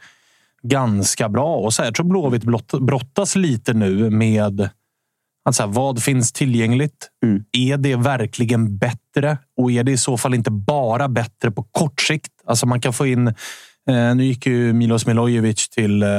ganska 0.68 1.30
bra. 1.30 1.56
Och 1.56 1.74
så 1.74 1.82
här, 1.82 1.88
jag 1.88 1.96
tror 1.96 2.06
Blåvitt 2.06 2.44
brottas 2.80 3.36
lite 3.36 3.74
nu 3.74 4.10
med 4.10 4.62
att 5.50 5.56
så 5.56 5.64
här, 5.64 5.70
vad 5.70 6.04
finns 6.04 6.32
tillgängligt? 6.32 7.10
Mm. 7.26 7.44
Är 7.52 7.78
det 7.78 7.96
verkligen 7.96 8.78
bättre? 8.78 9.38
Och 9.58 9.72
är 9.72 9.84
det 9.84 9.92
i 9.92 9.98
så 9.98 10.18
fall 10.18 10.34
inte 10.34 10.52
bara 10.52 11.08
bättre 11.08 11.52
på 11.52 11.64
kort 11.64 12.02
sikt? 12.02 12.32
Alltså 12.46 12.66
man 12.66 12.82
kan 12.82 12.94
få 12.94 13.08
in... 13.08 13.28
Eh, 13.90 14.16
nu 14.16 14.24
gick 14.24 14.46
ju 14.46 14.74
Milos 14.74 15.06
Milojevic 15.06 15.70
till 15.70 16.04
eh, 16.04 16.10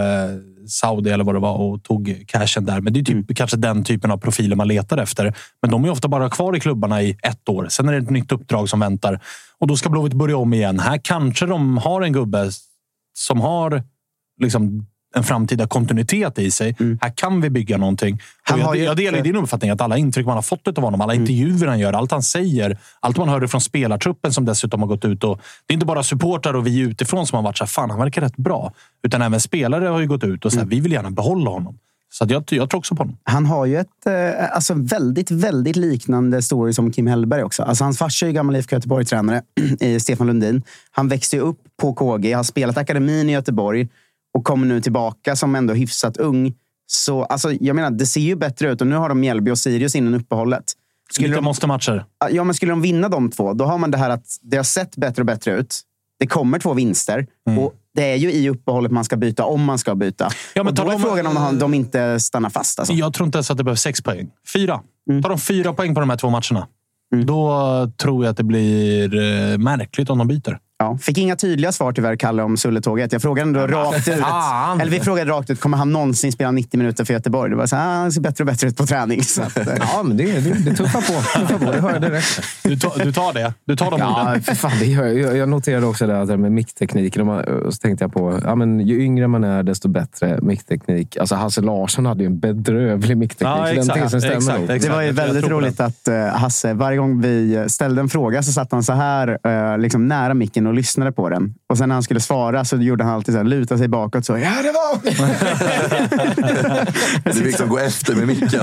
Saudi 0.69 1.11
eller 1.11 1.25
vad 1.25 1.35
det 1.35 1.39
var 1.39 1.55
och 1.57 1.83
tog 1.83 2.25
cashen 2.27 2.65
där. 2.65 2.81
Men 2.81 2.93
det 2.93 3.01
är 3.01 3.05
typ 3.05 3.15
Mm. 3.15 3.27
kanske 3.35 3.57
den 3.57 3.85
typen 3.85 4.11
av 4.11 4.19
profiler 4.19 4.57
man 4.57 4.69
letar 4.69 4.99
efter. 4.99 5.35
Men 5.63 5.71
de 5.71 5.85
är 5.85 5.91
ofta 5.91 6.09
bara 6.09 6.31
kvar 6.31 6.57
i 6.57 6.61
klubbarna 6.61 7.03
i 7.03 7.17
ett 7.23 7.49
år. 7.49 7.67
Sen 7.71 7.89
är 7.89 7.93
det 7.93 7.99
ett 7.99 8.11
nytt 8.11 8.33
uppdrag 8.33 8.69
som 8.69 8.81
väntar 8.81 9.21
och 9.59 9.67
då 9.67 9.77
ska 9.77 9.89
Blåvitt 9.89 10.13
börja 10.13 10.37
om 10.37 10.55
igen. 10.55 10.79
Här 10.81 11.01
kanske 11.03 11.47
de 11.47 11.79
har 11.79 12.03
en 12.03 12.13
gubbe 12.13 12.51
som 13.15 13.41
har 13.41 13.83
liksom 14.43 14.87
en 15.15 15.23
framtida 15.25 15.67
kontinuitet 15.67 16.39
i 16.39 16.51
sig. 16.51 16.77
Här 17.01 17.13
kan 17.17 17.41
vi 17.41 17.51
bygga 17.51 17.77
någonting. 17.77 18.09
Mm. 18.09 18.21
Han 18.43 18.61
jag, 18.61 18.77
ju 18.77 18.83
jag 18.85 18.97
delar 18.97 19.19
Mm. 19.19 19.23
din 19.33 19.37
uppfattning 19.37 19.71
att 19.71 19.81
alla 19.81 19.97
intryck 19.99 20.27
man 20.27 20.35
har 20.35 20.43
fått 20.43 20.69
av 20.69 20.85
honom, 20.85 21.01
alla 21.01 21.15
intervjuer 21.15 21.67
han 21.67 21.79
gör, 21.79 21.93
allt 21.93 22.11
han 22.11 22.23
säger, 22.23 22.79
allt 23.01 23.17
man 23.17 23.29
hörde 23.29 23.49
från 23.49 23.61
spelartruppen 23.61 24.33
som 24.33 24.45
dessutom 24.45 24.81
har 24.81 24.89
gått 24.89 25.05
ut. 25.05 25.25
Och, 25.25 25.41
det 25.67 25.73
är 25.73 25.75
inte 25.75 25.87
bara 25.87 26.03
supportrar 26.03 26.55
och 26.55 26.67
vi 26.67 26.79
utifrån 26.79 27.27
som 27.27 27.37
har 27.37 27.43
varit 27.43 27.59
så 27.59 27.65
här, 27.65 27.69
fan 27.69 27.91
han 27.91 27.99
verkar 27.99 28.23
rätt 28.23 28.37
bra. 28.37 28.73
Utan 29.07 29.23
även 29.23 29.41
spelare 29.41 29.87
har 29.89 30.01
ju 30.01 30.07
gått 30.07 30.25
ut 30.25 30.45
och 30.45 30.53
Mm. 30.53 30.63
sagt 30.63 30.73
vi 30.73 30.81
vill 30.81 30.93
gärna 30.93 31.11
behålla 31.11 31.51
honom. 31.51 31.79
Så 32.09 32.27
jag, 32.29 32.45
jag 32.51 32.71
tror 32.71 32.77
också 32.77 32.95
på 32.95 33.03
honom. 33.03 33.17
Han 33.25 33.47
har 33.47 33.67
ju 33.67 33.77
ett 33.77 34.07
eh, 34.07 34.55
alltså 34.55 34.75
väldigt, 34.77 35.31
väldigt 35.31 35.77
liknande 35.77 36.43
story 36.43 36.73
som 36.73 36.93
Kim 36.93 37.07
Hellberg 37.07 37.43
också. 37.43 37.63
Alltså 37.63 37.85
hans 37.85 37.99
farsa 37.99 38.27
är 38.27 38.31
gammal 38.31 38.57
IFK 38.57 38.77
Göteborg-tränare, 38.77 39.43
i 39.81 40.01
Stefan 40.01 40.27
Lundin. 40.27 40.63
Han 40.91 41.09
växte 41.09 41.39
upp 41.39 41.59
på 41.83 41.95
KG, 41.95 42.33
har 42.33 42.43
spelat 42.43 42.77
akademin 42.77 43.29
i 43.31 43.33
Göteborg 43.33 43.89
och 44.37 44.45
kommer 44.45 44.67
nu 44.67 44.81
tillbaka 44.81 45.37
som 45.37 45.55
ändå 45.55 45.75
hyfsat 45.75 46.17
ung. 46.17 46.55
Så 46.87 47.25
alltså, 47.25 47.53
jag 47.53 47.77
menar, 47.77 47.91
det 47.91 48.07
ser 48.07 48.21
ju 48.21 48.37
bättre 48.37 48.73
ut 48.73 48.81
och 48.81 48.87
nu 48.87 48.97
har 48.97 49.09
de 49.09 49.21
Mjällby 49.21 49.51
och 49.51 49.59
Sirius 49.59 49.95
innan 49.95 50.15
uppehållet. 50.15 50.65
Skulle 51.11 51.29
Lite 51.29 51.39
de, 51.39 51.45
måste-matcher. 51.45 52.05
ja, 52.31 52.45
men 52.45 52.55
skulle 52.55 52.73
de 52.73 52.83
vinna 52.83 53.09
de 53.09 53.31
två, 53.31 53.53
då 53.53 53.65
har 53.65 53.79
man 53.79 53.91
det 53.91 53.99
här 53.99 54.11
att 54.11 54.27
det 54.43 54.57
har 54.57 54.65
sett 54.65 54.97
bättre 54.97 55.23
och 55.23 55.27
bättre 55.27 55.53
ut. 55.59 55.81
Det 56.19 56.27
kommer 56.27 56.59
två 56.59 56.75
vinster. 56.75 57.27
Och 57.59 57.75
det 57.95 58.03
är 58.13 58.17
ju 58.17 58.33
i 58.33 58.49
uppehållet 58.49 58.93
man 58.93 59.05
ska 59.05 59.17
byta, 59.17 59.45
om 59.45 59.65
man 59.65 59.79
ska 59.79 59.95
byta. 59.95 60.25
Mm. 60.25 60.35
Ja, 60.55 60.63
men 60.63 60.71
och 60.71 60.75
då 60.75 60.83
är 60.83 60.91
de- 60.93 61.03
frågan 61.03 61.27
om 61.27 61.35
de, 61.35 61.59
de 61.59 61.75
inte 61.75 62.21
stannar 62.21 62.51
fast. 62.51 62.79
Alltså. 62.79 62.95
Jag 62.95 63.15
tror 63.15 63.27
inte 63.27 63.37
ens 63.39 63.51
att 63.51 63.57
det 63.59 63.65
behövs 63.65 63.81
sex 63.81 64.01
poäng. 64.03 64.31
Fyra. 64.53 64.81
Mm. 65.11 65.23
Tar 65.23 65.31
de 65.31 65.39
fyra 65.39 65.73
poäng 65.73 65.95
på 65.95 66.01
de 66.01 66.11
här 66.11 66.17
två 66.17 66.31
matcherna, 66.31 66.67
då 67.27 67.91
tror 67.97 68.25
jag 68.25 68.31
att 68.31 68.37
det 68.37 68.45
blir 68.45 69.15
eh, 69.17 69.59
märkligt 69.59 70.11
om 70.11 70.19
de 70.19 70.29
byter. 70.29 70.59
Ja, 70.79 70.99
fick 70.99 71.19
inga 71.19 71.37
tydliga 71.37 71.73
svar 71.73 71.93
tyvärr, 71.93 72.17
Kalle, 72.17 72.43
om 72.43 72.57
Sulletåget. 72.57 73.13
Jag 73.13 73.23
frågade 73.23 73.49
ändå 73.49 73.67
rakt 73.67 74.09
ut. 74.09 74.15
Eller 74.81 74.91
vi 74.91 75.01
frågade 75.01 75.31
rakt 75.31 75.51
ut, 75.51 75.61
kommer 75.61 75.77
han 75.77 75.93
någonsin 75.93 76.33
spela 76.33 76.51
90 76.51 76.79
minuter 76.79 77.05
för 77.05 77.15
Göteborg? 77.15 77.51
Det 77.51 77.57
var 77.57 77.67
så 77.67 77.77
här, 77.77 77.89
ah, 77.89 78.01
han 78.01 78.13
ser 78.13 78.21
bättre 78.21 78.43
och 78.45 78.47
bättre 78.47 78.69
ut 78.69 78.77
på 78.77 78.87
träning. 78.87 79.23
Så 79.23 79.43
att, 79.43 79.57
eh, 79.57 79.67
Ja, 79.79 80.03
men 80.03 80.17
det, 80.17 80.41
det, 80.41 80.71
det 80.71 80.75
tuffar 80.77 81.01
på. 81.01 81.47
Tuffar 81.47 81.59
på. 81.67 81.73
Det 81.73 81.81
hör 81.81 81.93
jag 81.93 82.03
direkt. 82.03 82.43
Du, 82.63 82.77
tar- 82.79 83.05
du 83.05 83.13
tar 83.13 83.33
det. 83.33 83.55
Du 83.65 83.77
tar 83.77 83.91
de 83.91 84.01
Ja, 84.01 84.23
orden. 84.23 84.43
för 84.43 84.55
fan, 84.55 84.73
det 84.81 84.87
gör, 84.87 85.05
jag. 85.07 85.37
jag, 85.37 85.49
noterade 85.49 85.87
också 85.87 86.07
det 86.07 86.13
här 86.15 86.37
med 86.37 86.53
micktekniken. 86.53 87.29
Och 87.29 87.75
så 87.75 87.79
tänkte 87.79 88.05
jag 88.05 88.13
på, 88.13 88.41
ja, 88.45 88.55
men 88.55 88.81
ju 88.81 89.03
yngre 89.03 89.29
man 89.29 89.45
är, 89.45 89.63
desto 89.63 89.89
bättre 89.89 90.39
mickteknik. 90.43 91.17
Alltså 91.17 91.35
Hasse 91.35 91.61
Larsson 91.61 92.07
hade 92.07 92.23
ju 92.23 92.27
en 92.27 92.39
bedrövlig 92.39 93.17
mickteknik. 93.17 93.57
Ja, 93.59 93.67
den 93.67 93.79
exakt, 93.79 94.03
tesen 94.03 94.21
stämmer 94.21 94.37
exakt, 94.37 94.61
exakt. 94.61 94.83
det 94.83 94.91
var 94.91 95.03
ju 95.03 95.13
väldigt 95.13 95.49
roligt 95.49 95.81
att 95.81 96.09
uh, 96.09 96.15
Hasse, 96.15 96.75
varje 96.75 96.99
gång 96.99 97.21
vi 97.21 97.65
ställde 97.69 98.01
en 98.01 98.09
fråga 98.09 98.43
så 98.43 98.53
satt 98.53 98.73
han 98.73 98.83
så 98.83 98.93
här 98.93 99.39
eh, 99.45 99.79
liksom 99.79 100.09
nära 100.09 100.35
micken 100.35 100.66
och 100.67 100.75
lyssnade 100.75 101.13
på 101.13 101.29
den. 101.29 101.55
Och 101.71 101.79
sen 101.79 101.89
när 101.89 101.97
han 101.97 102.03
skulle 102.03 102.21
svara 102.21 102.65
så 102.65 102.77
gjorde 102.77 103.05
han 103.05 103.13
alltid 103.15 103.35
så 103.35 103.39
här, 103.39 103.45
luta 103.45 103.79
sig 103.79 103.89
bakåt. 103.89 104.25
Så, 104.25 104.39
ja, 104.39 104.51
det 104.63 104.73
var... 104.73 105.01
Du 107.25 107.33
fick 107.33 107.45
liksom 107.45 107.69
gå 107.69 107.79
efter 107.79 108.15
med 108.15 108.27
micken. 108.27 108.49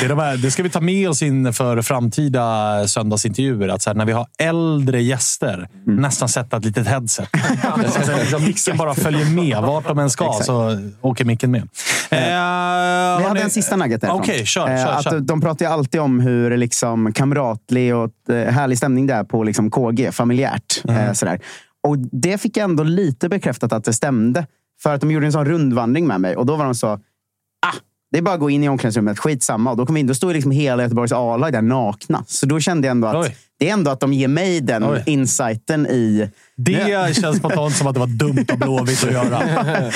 Det, 0.00 0.08
de 0.08 0.18
här, 0.18 0.36
det 0.36 0.50
ska 0.50 0.62
vi 0.62 0.70
ta 0.70 0.80
med 0.80 1.08
oss 1.08 1.22
in 1.22 1.52
för 1.52 1.82
framtida 1.82 2.88
söndagsintervjuer. 2.88 3.68
Att 3.68 3.82
så 3.82 3.90
här, 3.90 3.94
när 3.94 4.04
vi 4.04 4.12
har 4.12 4.26
äldre 4.38 5.02
gäster, 5.02 5.68
nästan 5.86 6.28
sätta 6.28 6.56
ett 6.56 6.64
litet 6.64 6.86
headset. 6.86 7.28
så 8.04 8.12
att 8.12 8.18
liksom 8.20 8.44
micken 8.44 8.76
bara 8.76 8.94
följer 8.94 9.24
med. 9.24 9.62
Vart 9.62 9.88
de 9.88 9.98
än 9.98 10.10
ska 10.10 10.32
så 10.42 10.78
åker 11.00 11.24
micken 11.24 11.50
med. 11.50 11.62
Eh, 11.62 11.68
Vi 12.10 12.16
hörni- 12.18 13.28
hade 13.28 13.40
en 13.40 13.50
sista 13.50 13.76
nugget 13.76 14.00
därifrån. 14.00 14.20
Okej, 14.20 14.46
kör. 14.46 14.68
Eh, 14.70 14.84
kör, 14.84 14.92
att 14.92 15.04
kör. 15.04 15.20
De 15.20 15.40
pratar 15.40 15.66
ju 15.66 15.72
alltid 15.72 16.00
om 16.00 16.20
hur 16.20 16.56
liksom, 16.56 17.12
kamratlig 17.12 17.94
och 17.94 18.10
eh, 18.30 18.52
härlig 18.52 18.78
stämning 18.78 19.06
det 19.06 19.14
är 19.14 19.24
på 19.24 19.44
liksom, 19.44 19.70
KG, 19.70 20.12
familjärt. 20.20 20.82
Mm. 20.84 20.96
Eh, 20.96 21.12
sådär. 21.12 21.40
Och 21.82 21.98
Det 21.98 22.38
fick 22.38 22.56
jag 22.56 22.64
ändå 22.64 22.82
lite 22.82 23.28
bekräftat 23.28 23.72
att 23.72 23.84
det 23.84 23.92
stämde. 23.92 24.46
För 24.82 24.94
att 24.94 25.00
de 25.00 25.10
gjorde 25.10 25.26
en 25.26 25.32
sån 25.32 25.44
rundvandring 25.44 26.06
med 26.06 26.20
mig 26.20 26.36
och 26.36 26.46
då 26.46 26.56
var 26.56 26.64
de 26.64 26.74
så 26.74 26.86
ah, 26.86 27.74
det 28.10 28.18
är 28.18 28.22
bara 28.22 28.34
att 28.34 28.40
gå 28.40 28.50
in 28.50 28.64
i 28.64 28.68
omklädningsrummet, 28.68 29.18
skitsamma. 29.18 29.70
Och 29.70 29.76
då 29.76 29.86
kom 29.86 29.94
vi 29.94 30.00
in, 30.00 30.06
då 30.06 30.14
stod 30.14 30.32
liksom 30.32 30.50
hela 30.50 30.82
Göteborgs 30.82 31.12
A-lag 31.12 31.52
där 31.52 31.62
nakna. 31.62 32.24
Så 32.26 32.46
då 32.46 32.60
kände 32.60 32.86
jag 32.86 32.90
ändå 32.90 33.08
att 33.08 33.26
Oj. 33.26 33.36
Det 33.60 33.68
är 33.68 33.72
ändå 33.72 33.90
att 33.90 34.00
de 34.00 34.12
ger 34.12 34.28
mig 34.28 34.60
den 34.60 34.84
Oj. 34.84 35.02
insighten 35.06 35.86
i... 35.86 36.30
Det 36.56 37.16
känns 37.16 37.36
spontant 37.36 37.76
som 37.76 37.86
att 37.86 37.94
det 37.94 38.00
var 38.00 38.06
dumt 38.06 38.46
av 38.52 38.58
Blåvitt 38.58 39.04
att 39.04 39.12
göra. 39.12 39.42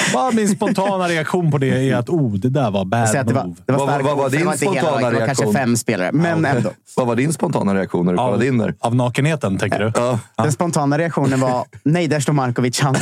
Bara 0.14 0.30
min 0.30 0.48
spontana 0.48 1.08
reaktion 1.08 1.50
på 1.50 1.58
det 1.58 1.90
är 1.90 1.96
att 1.96 2.08
oh, 2.08 2.34
det 2.34 2.48
där 2.48 2.70
var 2.70 2.84
bad 2.84 3.16
att 3.16 3.26
det 3.26 3.34
var, 3.34 3.44
move. 3.44 3.56
det 3.66 3.72
var 3.72 4.02
Vad- 4.02 4.16
var 4.16 4.30
din 4.30 4.38
hela 4.38 4.56
spontana 4.56 4.96
Det 4.96 5.02
var 5.02 5.10
kanske 5.10 5.24
reaktion? 5.24 5.52
fem 5.54 5.76
spelare, 5.76 6.12
men 6.12 6.44
ändå. 6.44 6.70
Vad 6.96 7.06
var 7.06 7.16
din 7.16 7.32
spontana 7.32 7.74
reaktion 7.74 8.06
när 8.06 8.12
du 8.12 8.18
kollade 8.18 8.46
in 8.46 8.58
där? 8.58 8.74
Av 8.80 8.94
nakenheten, 8.94 9.58
tänker 9.58 9.78
du? 9.78 9.92
Ja. 9.94 10.18
Den 10.36 10.52
spontana 10.52 10.98
reaktionen 10.98 11.40
var, 11.40 11.64
nej, 11.82 12.06
där 12.08 12.20
står 12.20 12.32
Markovic. 12.32 12.80
Han, 12.80 12.96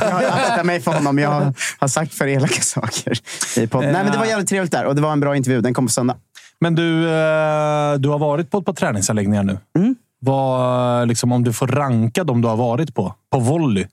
jag 0.00 0.24
aktar 0.24 0.64
mig 0.64 0.80
för 0.80 0.92
honom. 0.92 1.18
Jag 1.18 1.54
har 1.78 1.88
sagt 1.88 2.14
för 2.14 2.26
elaka 2.26 2.60
saker 2.60 3.18
i 3.56 3.66
podden. 3.66 3.92
Nej, 3.92 4.04
men 4.04 4.12
det 4.12 4.18
var 4.18 4.26
jävligt 4.26 4.48
trevligt 4.48 4.72
där 4.72 4.84
och 4.84 4.94
det 4.94 5.02
var 5.02 5.12
en 5.12 5.20
bra 5.20 5.36
intervju. 5.36 5.60
Den 5.60 5.74
kom 5.74 5.86
på 5.86 5.92
söndag. 5.92 6.16
Men 6.60 6.74
du, 6.74 7.04
eh, 7.04 7.94
du 7.98 8.08
har 8.08 8.18
varit 8.18 8.50
på 8.50 8.58
ett 8.58 8.64
par 8.64 8.72
träningsanläggningar 8.72 9.42
nu. 9.42 9.58
Mm. 9.78 9.96
Vad, 10.20 11.08
liksom, 11.08 11.32
om 11.32 11.44
du 11.44 11.52
får 11.52 11.66
ranka 11.66 12.24
dem 12.24 12.42
du 12.42 12.48
har 12.48 12.56
varit 12.56 12.94
på, 12.94 13.14
på 13.30 13.38
volley, 13.38 13.86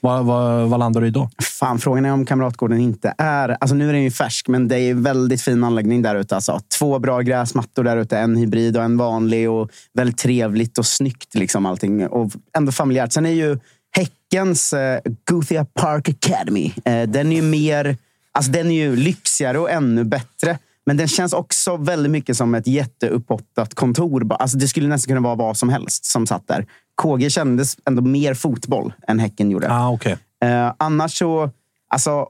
vad, 0.00 0.24
vad, 0.24 0.68
vad 0.68 0.80
landar 0.80 1.00
du 1.00 1.06
i 1.06 1.10
då? 1.10 1.30
Fan, 1.42 1.78
frågan 1.78 2.04
är 2.04 2.12
om 2.12 2.26
Kamratgården 2.26 2.80
inte 2.80 3.14
är... 3.18 3.56
Alltså 3.60 3.74
nu 3.74 3.88
är 3.88 3.92
den 3.92 4.02
ju 4.02 4.10
färsk, 4.10 4.48
men 4.48 4.68
det 4.68 4.80
är 4.80 4.90
en 4.90 5.02
väldigt 5.02 5.42
fin 5.42 5.64
anläggning 5.64 6.02
där 6.02 6.14
ute. 6.14 6.34
Alltså. 6.34 6.60
Två 6.78 6.98
bra 6.98 7.20
gräsmattor 7.20 7.84
där 7.84 7.96
ute. 7.96 8.18
En 8.18 8.36
hybrid 8.36 8.76
och 8.76 8.82
en 8.82 8.96
vanlig. 8.96 9.50
och 9.50 9.70
Väldigt 9.94 10.18
trevligt 10.18 10.78
och 10.78 10.86
snyggt. 10.86 11.34
Liksom, 11.34 11.66
allting. 11.66 12.06
Och 12.06 12.32
ändå 12.56 12.72
familjärt. 12.72 13.12
Sen 13.12 13.26
är 13.26 13.30
ju 13.30 13.58
Häckens 13.96 14.72
eh, 14.72 15.00
Gothia 15.30 15.64
Park 15.64 16.08
Academy. 16.08 16.72
Eh, 16.84 17.02
den 17.02 17.32
är 17.32 17.36
ju 17.36 17.42
mer... 17.42 17.96
Alltså 18.32 18.52
den 18.52 18.70
är 18.70 18.74
ju 18.74 18.96
lyxigare 18.96 19.58
och 19.58 19.70
ännu 19.70 20.04
bättre. 20.04 20.58
Men 20.86 20.96
den 20.96 21.08
känns 21.08 21.32
också 21.32 21.76
väldigt 21.76 22.12
mycket 22.12 22.36
som 22.36 22.54
ett 22.54 22.66
jätteuppottat 22.66 23.74
kontor. 23.74 24.32
Alltså 24.32 24.58
det 24.58 24.68
skulle 24.68 24.88
nästan 24.88 25.08
kunna 25.08 25.20
vara 25.20 25.34
vad 25.34 25.56
som 25.56 25.68
helst 25.68 26.04
som 26.04 26.26
satt 26.26 26.48
där. 26.48 26.66
KG 27.02 27.30
kändes 27.30 27.76
ändå 27.86 28.02
mer 28.02 28.34
fotboll 28.34 28.92
än 29.08 29.18
Häcken 29.18 29.50
gjorde. 29.50 29.68
Ah, 29.70 29.90
okay. 29.90 30.16
Eh, 30.44 30.72
annars 30.78 31.18
så... 31.18 31.50
Alltså, 31.88 32.26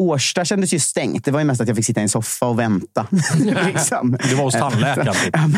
Årsta 0.00 0.44
kändes 0.44 0.74
ju 0.74 0.78
stängt. 0.78 1.24
Det 1.24 1.30
var 1.30 1.40
ju 1.40 1.44
mest 1.46 1.60
att 1.60 1.68
jag 1.68 1.76
fick 1.76 1.86
sitta 1.86 2.00
i 2.00 2.02
en 2.02 2.08
soffa 2.08 2.46
och 2.46 2.58
vänta. 2.58 3.06
liksom. 3.66 4.16
Du 4.28 4.34
var 4.34 4.44
hos 4.44 4.54
tandläkaren. 4.54 5.14
Typ. 5.14 5.36
Ja, 5.36 5.48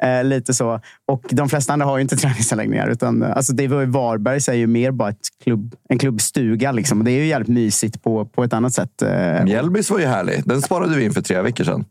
men, 0.00 0.18
eh, 0.18 0.24
lite 0.24 0.54
så. 0.54 0.80
Och 1.12 1.24
de 1.30 1.48
flesta 1.48 1.72
andra 1.72 1.86
har 1.86 1.96
ju 1.98 2.02
inte 2.02 2.16
träningsanläggningar. 2.24 2.88
Utan, 2.88 3.22
eh, 3.22 3.36
alltså, 3.36 3.52
det 3.52 3.68
var 3.68 3.80
ju 3.80 3.86
Varberg 3.86 4.40
är 4.48 4.52
ju 4.54 4.66
mer 4.66 4.90
bara 4.90 5.08
ett 5.08 5.28
klubb, 5.44 5.74
en 5.88 5.98
klubbstuga. 5.98 6.72
Liksom. 6.72 7.04
Det 7.04 7.10
är 7.10 7.18
ju 7.18 7.26
jävligt 7.26 7.48
mysigt 7.48 8.02
på, 8.02 8.24
på 8.24 8.44
ett 8.44 8.52
annat 8.52 8.74
sätt. 8.74 9.02
eh. 9.02 9.44
Mjällbys 9.44 9.90
var 9.90 9.98
ju 9.98 10.06
härlig. 10.06 10.42
Den 10.44 10.62
sparade 10.62 10.96
vi 10.96 11.04
in 11.04 11.12
för 11.12 11.22
tre 11.22 11.40
veckor 11.42 11.64
sedan. 11.64 11.84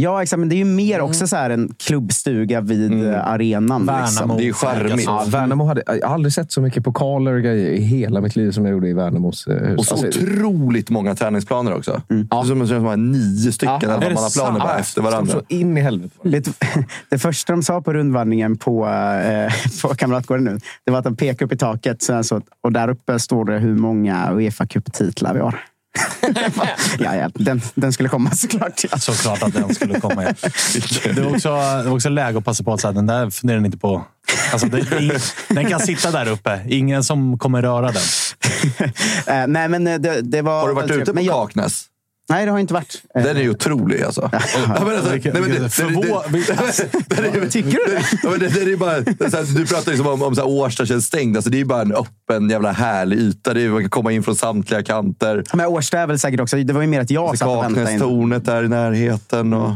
Ja, 0.00 0.22
exakt. 0.22 0.40
Men 0.40 0.48
det 0.48 0.54
är 0.54 0.56
ju 0.58 0.64
mer 0.64 1.00
också 1.00 1.26
så 1.26 1.36
här 1.36 1.50
en 1.50 1.74
klubbstuga 1.78 2.60
vid 2.60 3.06
eh, 3.06 3.28
arenan. 3.28 3.86
Värnamo. 3.86 4.06
Liksom. 4.06 4.36
Det 4.36 4.42
är 4.42 4.46
ju 4.46 4.52
charmigt. 4.52 5.04
Ja, 5.06 5.24
Värnamo 5.28 5.64
hade, 5.64 5.82
jag 5.86 6.06
har 6.06 6.14
aldrig 6.14 6.32
sett 6.32 6.52
så 6.52 6.60
mycket 6.60 6.84
pokaler 6.84 7.34
och 7.34 7.42
grejer 7.42 7.70
i 7.70 7.80
hela 7.82 8.20
mitt 8.20 8.36
liv 8.36 8.50
som 8.50 8.64
jag 8.64 8.72
gjorde 8.72 8.88
i 8.88 8.92
Värnamos 8.92 9.46
eh, 9.46 9.54
hus. 9.56 9.78
Och 9.78 9.84
så 9.84 9.94
Alltså, 9.94 10.20
otroligt 10.20 10.90
många 10.90 11.14
träningsplaner 11.14 11.74
också. 11.74 12.02
Det 12.08 12.14
är 12.14 12.42
som, 12.44 12.66
som 12.66 12.86
att 12.86 12.98
nio 12.98 13.52
stycken 13.52 13.78
Ja. 13.82 13.88
ja, 13.88 13.94
Är 13.94 14.10
det 14.10 14.34
planer 14.34 14.60
bara 14.60 14.78
efter 14.78 15.02
varandra. 15.02 15.32
så 15.32 15.42
in 15.48 15.78
i 15.78 15.80
helvete. 15.80 16.52
Det 17.10 17.18
första 17.18 17.52
de 17.52 17.62
sa 17.62 17.80
på 17.80 17.92
rundvandringen 17.92 18.56
på, 18.56 18.86
eh, 18.86 19.52
på 19.82 19.94
Kamratgården 19.94 20.44
nu, 20.44 20.58
det 20.84 20.90
var 20.90 20.98
att 20.98 21.04
de 21.04 21.16
pekade 21.16 21.44
upp 21.44 21.52
i 21.52 21.56
taket. 21.56 22.02
Så, 22.22 22.40
och 22.62 22.72
där 22.72 22.88
uppe 22.88 23.18
står 23.18 23.44
det 23.44 23.58
hur 23.58 23.74
många 23.74 24.32
Uefa 24.32 24.66
Cup-titlar 24.66 25.34
vi 25.34 25.40
har. 25.40 25.60
ja, 26.98 27.16
ja, 27.16 27.30
den, 27.34 27.62
den 27.74 27.92
skulle 27.92 28.08
komma 28.08 28.30
såklart. 28.30 28.84
Ja. 28.90 28.98
Såklart 28.98 29.42
att 29.42 29.52
den 29.52 29.74
skulle 29.74 30.00
komma. 30.00 30.22
igen. 30.22 30.34
Det 31.14 31.20
var 31.22 31.30
också, 31.34 31.48
det 31.48 31.82
var 31.88 31.94
också 31.94 32.08
läge 32.08 32.38
att 32.38 32.44
passa 32.44 32.64
på 32.64 32.72
att 32.72 32.80
säga 32.80 32.92
den 32.92 33.06
där 33.06 33.30
funderar 33.30 33.60
ni 33.60 33.66
inte 33.66 33.78
på. 33.78 34.04
Alltså, 34.52 34.66
det, 34.66 35.20
den 35.48 35.70
kan 35.70 35.80
sitta 35.80 36.10
där 36.10 36.28
uppe. 36.28 36.60
Ingen 36.68 37.04
som 37.04 37.38
kommer 37.38 37.62
röra 37.62 37.92
den. 37.92 38.02
Eh, 39.26 39.46
nej, 39.46 39.68
men 39.68 39.86
eh, 39.86 39.98
det, 39.98 40.20
det 40.20 40.42
var... 40.42 40.60
Har 40.60 40.68
du 40.68 40.74
varit 40.74 40.90
ute 40.90 41.04
på. 41.04 41.12
Men 41.12 41.24
jag- 41.24 41.46
Kaknäs? 41.48 41.84
Nej, 42.30 42.44
det 42.44 42.50
har 42.52 42.58
inte 42.58 42.74
varit. 42.74 43.02
Eh, 43.16 43.22
Den 43.22 43.36
är 43.36 43.40
ju 43.40 43.50
otrolig 43.50 44.02
alltså. 44.02 44.30
Ja, 44.32 44.84
men 44.84 45.12
Vilken- 45.12 45.32
nej, 45.32 45.42
men 45.42 45.50
det- 45.50 45.58
vilken 45.58 45.62
det- 45.62 45.68
förvå- 45.68 46.22
det- 47.08 47.22
det- 47.32 47.40
det- 47.40 47.50
Tycker 47.50 47.70
du 47.86 47.92
det? 47.94 48.02
Ja, 48.22 48.30
men 48.30 48.40
det, 48.40 48.48
det 48.48 48.72
är 48.72 48.76
bara, 48.76 49.00
du 49.54 49.66
pratar 49.66 49.90
liksom 49.92 50.06
om, 50.06 50.22
om 50.22 50.34
så 50.34 50.40
här, 50.40 50.48
Årsta 50.48 50.86
känns 50.86 51.06
stängd. 51.06 51.36
Alltså, 51.36 51.50
det 51.50 51.56
är 51.56 51.58
ju 51.58 51.64
bara 51.64 51.82
en 51.82 51.94
öppen 51.94 52.50
jävla 52.50 52.72
härlig 52.72 53.18
yta. 53.18 53.54
Det 53.54 53.62
är, 53.62 53.68
man 53.68 53.80
kan 53.82 53.90
komma 53.90 54.12
in 54.12 54.22
från 54.22 54.36
samtliga 54.36 54.82
kanter. 54.82 55.44
Men 55.54 55.66
Årsta 55.66 55.98
är 55.98 56.06
väl 56.06 56.18
säkert 56.18 56.40
också... 56.40 56.56
Det 56.56 56.72
var 56.72 56.80
ju 56.80 56.86
mer 56.86 57.00
att 57.00 57.10
jag 57.10 57.38
satt 57.38 57.48
och 57.48 57.64
väntade. 57.64 57.86
Kaknästornet 57.86 58.44
där 58.44 58.64
i 58.64 58.68
närheten. 58.68 59.52
Och, 59.54 59.72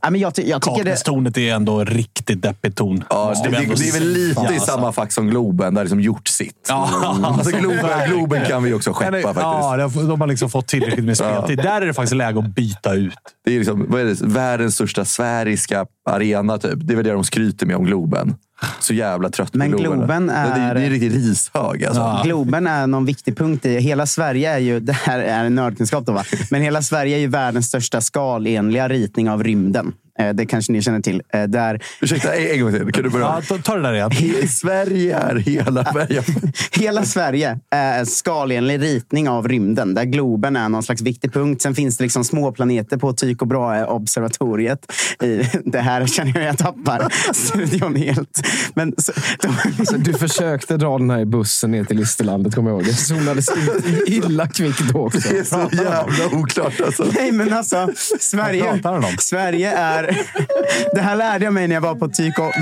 Ja, 0.00 0.10
men 0.10 0.20
jag, 0.20 0.34
ty- 0.34 0.48
jag 0.48 0.62
tycker 0.62 0.72
det... 0.76 0.78
Kaknästornet 0.84 1.36
är 1.38 1.54
ändå 1.54 1.84
riktigt 1.84 2.42
deppigt 2.42 2.76
torn. 2.76 3.04
ja, 3.10 3.34
det, 3.44 3.50
det, 3.50 3.56
det 3.74 3.88
är 3.88 3.92
väl 3.92 4.08
lite 4.12 4.40
säga, 4.40 4.52
i 4.56 4.60
samma 4.60 4.92
fack 4.92 5.12
som 5.12 5.26
Globen. 5.28 5.74
Där 5.74 5.82
liksom 5.82 6.00
gjort 6.00 6.28
sitt. 6.28 6.66
Ja, 6.68 7.16
Alltså, 7.24 7.56
Globen, 7.56 8.08
Globen 8.08 8.44
kan 8.46 8.62
vi 8.62 8.72
också 8.74 8.92
skeppa 8.92 9.10
faktiskt. 9.22 9.36
Ja, 9.42 9.76
de 10.08 10.20
har- 10.20 10.26
liksom 10.26 10.50
fått 10.50 10.68
tillräckligt 10.68 11.04
med 11.04 11.16
speltid. 11.16 11.58
Där 11.58 11.82
är 11.82 11.86
det 11.86 11.94
faktiskt 11.94 12.14
läge 12.16 12.38
att 12.38 12.54
byta 12.54 12.94
ut. 12.94 13.14
Det 13.44 13.54
är 13.54 13.58
liksom, 13.58 13.94
är 13.98 14.04
det, 14.04 14.20
världens 14.20 14.74
största 14.74 15.04
sfäriska 15.04 15.86
arena. 16.10 16.58
Typ. 16.58 16.78
Det 16.82 16.92
är 16.94 16.96
väl 16.96 17.04
det 17.04 17.12
de 17.12 17.24
skryter 17.24 17.66
med 17.66 17.76
om 17.76 17.84
Globen. 17.84 18.34
Så 18.80 18.94
jävla 18.94 19.30
trött 19.30 19.52
på 19.52 19.58
Men 19.58 19.70
Globen. 19.70 19.98
Globen 19.98 20.26
Det 20.26 20.32
är, 20.32 20.70
är- 20.70 20.74
det 20.74 20.80
är 20.80 20.84
en 20.84 20.90
riktig 20.90 21.14
rishög. 21.14 21.84
Alltså. 21.84 22.00
Ja. 22.00 22.20
Globen 22.24 22.66
är 22.66 22.86
någon 22.86 23.04
viktig 23.06 23.36
punkt 23.38 23.66
i... 23.66 23.80
Hela 23.80 24.06
Sverige 24.06 24.50
är 24.52 24.58
ju... 24.58 24.80
Det 24.90 24.92
här 24.92 25.18
är 25.18 25.48
nördkunskap 25.50 26.06
då, 26.06 26.12
va? 26.12 26.24
Men 26.50 26.62
hela 26.62 26.82
Sverige 26.82 27.16
är 27.16 27.20
ju 27.20 27.26
världens 27.26 27.66
största 27.66 28.00
skalenliga 28.00 28.88
ritning 28.88 29.30
av 29.30 29.44
rymden. 29.44 29.92
Eh, 30.20 30.34
Det 30.34 30.46
kanske 30.46 30.72
ni 30.72 30.82
känner 30.82 31.00
till. 31.00 31.22
Eh, 31.34 31.42
Där 31.42 31.80
Ursäkta, 32.00 32.34
en 32.36 32.60
gång 32.60 32.72
till. 32.72 32.92
Kan 32.92 33.02
du 33.04 33.10
börja? 33.10 33.26
Ja, 33.26 33.42
ta, 33.48 33.58
ta 33.58 33.76
det 33.76 33.82
där 33.82 33.94
igen. 33.94 34.48
Sverige 34.48 35.16
är 35.16 35.36
hela 35.36 35.84
Sverige. 35.92 36.22
hela 36.72 37.04
Sverige 37.04 37.58
är 37.70 37.98
en 37.98 38.06
skalenlig 38.06 38.82
ritning 38.82 39.28
av 39.28 39.48
rymden. 39.48 39.94
Där 39.94 40.04
Globen 40.04 40.56
är 40.56 40.68
någon 40.68 40.82
slags 40.82 41.02
viktig 41.02 41.32
punkt. 41.32 41.62
Sen 41.62 41.74
finns 41.74 41.96
det 41.96 42.04
liksom 42.04 42.24
små 42.24 42.52
planeter 42.52 42.96
på 42.96 43.12
Tycho 43.12 43.44
Brahe-observatoriet. 43.46 44.92
I- 45.22 45.42
Det 45.64 45.78
här 45.80 46.06
känner 46.06 46.32
jag 46.40 46.44
jag 46.48 46.58
tappar 46.58 47.08
studion 47.34 47.96
helt. 47.96 48.46
Men 48.74 48.94
så, 48.98 49.12
de, 49.42 49.48
Alltså, 49.78 49.96
du 49.96 50.12
försökte 50.14 50.76
dra 50.76 50.98
den 50.98 51.10
här 51.10 51.18
i 51.20 51.26
bussen 51.26 51.70
ner 51.70 51.84
till 51.84 51.96
Listerlandet, 51.96 52.54
kommer 52.54 52.70
jag 52.70 52.76
ihåg. 52.78 52.86
Det 52.86 52.94
zonades 52.94 53.48
ut 53.48 54.08
illa 54.08 54.46
kvickt 54.48 54.80
då 54.92 54.98
också. 55.00 55.28
Det 55.30 55.38
är 55.38 55.44
så 55.44 55.68
jävla 55.72 56.38
oklart 56.38 56.80
alltså. 56.80 57.06
Nej, 57.14 57.32
men 57.32 57.52
alltså. 57.52 57.88
Sverige? 58.20 58.80
Sverige 59.18 59.70
är... 59.72 60.09
Det 60.94 61.00
här 61.00 61.16
lärde 61.16 61.44
jag 61.44 61.54
mig 61.54 61.68
när 61.68 61.74
jag 61.74 61.80
var 61.80 61.94
på 61.94 62.08
Tycho... 62.08 62.42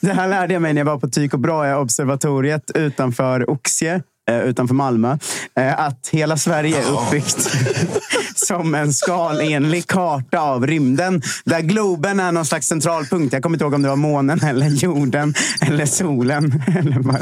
Det 0.00 0.12
här 0.12 0.28
lärde 0.28 0.52
jag 0.52 0.62
mig 0.62 0.72
när 0.72 0.80
jag 0.80 0.86
var 0.86 0.98
på 0.98 1.08
Tycho 1.08 1.36
Brahe-observatoriet 1.36 2.70
utanför 2.74 3.50
Oxie 3.50 4.02
eh, 4.28 4.40
utanför 4.40 4.74
Malmö. 4.74 5.18
Eh, 5.56 5.80
att 5.80 6.08
hela 6.12 6.36
Sverige 6.36 6.78
är 6.78 6.90
uppbyggt 6.92 7.48
som 8.36 8.74
en 8.74 8.92
skalenlig 8.94 9.86
karta 9.86 10.38
av 10.40 10.66
rymden. 10.66 11.22
Där 11.44 11.60
Globen 11.60 12.20
är 12.20 12.32
någon 12.32 12.46
slags 12.46 12.66
centralpunkt. 12.66 13.32
Jag 13.32 13.42
kommer 13.42 13.54
inte 13.56 13.64
ihåg 13.64 13.74
om 13.74 13.82
det 13.82 13.88
var 13.88 13.96
månen, 13.96 14.40
eller 14.40 14.66
jorden 14.68 15.34
eller 15.60 15.86
solen. 15.86 16.62
Eller 16.78 16.98
bara... 17.00 17.18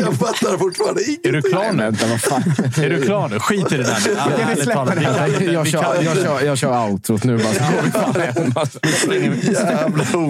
Jag 0.00 0.14
fattar 0.14 0.58
fortfarande 0.58 1.02
ingenting. 1.04 1.28
Är 1.28 1.32
du 1.32 1.42
klar 1.42 1.72
nu? 1.72 1.82
Vänta, 1.82 2.06
vad 2.06 2.20
fan. 2.20 2.42
Är 2.84 2.90
du 2.90 3.02
klar 3.02 3.28
nu? 3.28 3.38
Skit 3.40 3.72
i 3.72 3.76
det 3.76 3.82
där 3.82 3.98
nu. 4.06 4.14
Ja, 4.16 4.28
vi 4.36 4.42
ärligt 4.42 4.64
släpper 4.64 4.74
talat, 4.74 4.96
vi 4.98 5.04
det. 5.04 5.14
kan 5.14 5.28
inte- 5.28 5.44
Jag 5.44 5.66
kör, 5.66 6.02
jag, 6.02 6.16
kör, 6.16 6.40
jag 6.46 6.58
kör 6.58 6.88
outrot 6.88 7.24
nu. 7.24 7.38
Bara, 7.38 8.66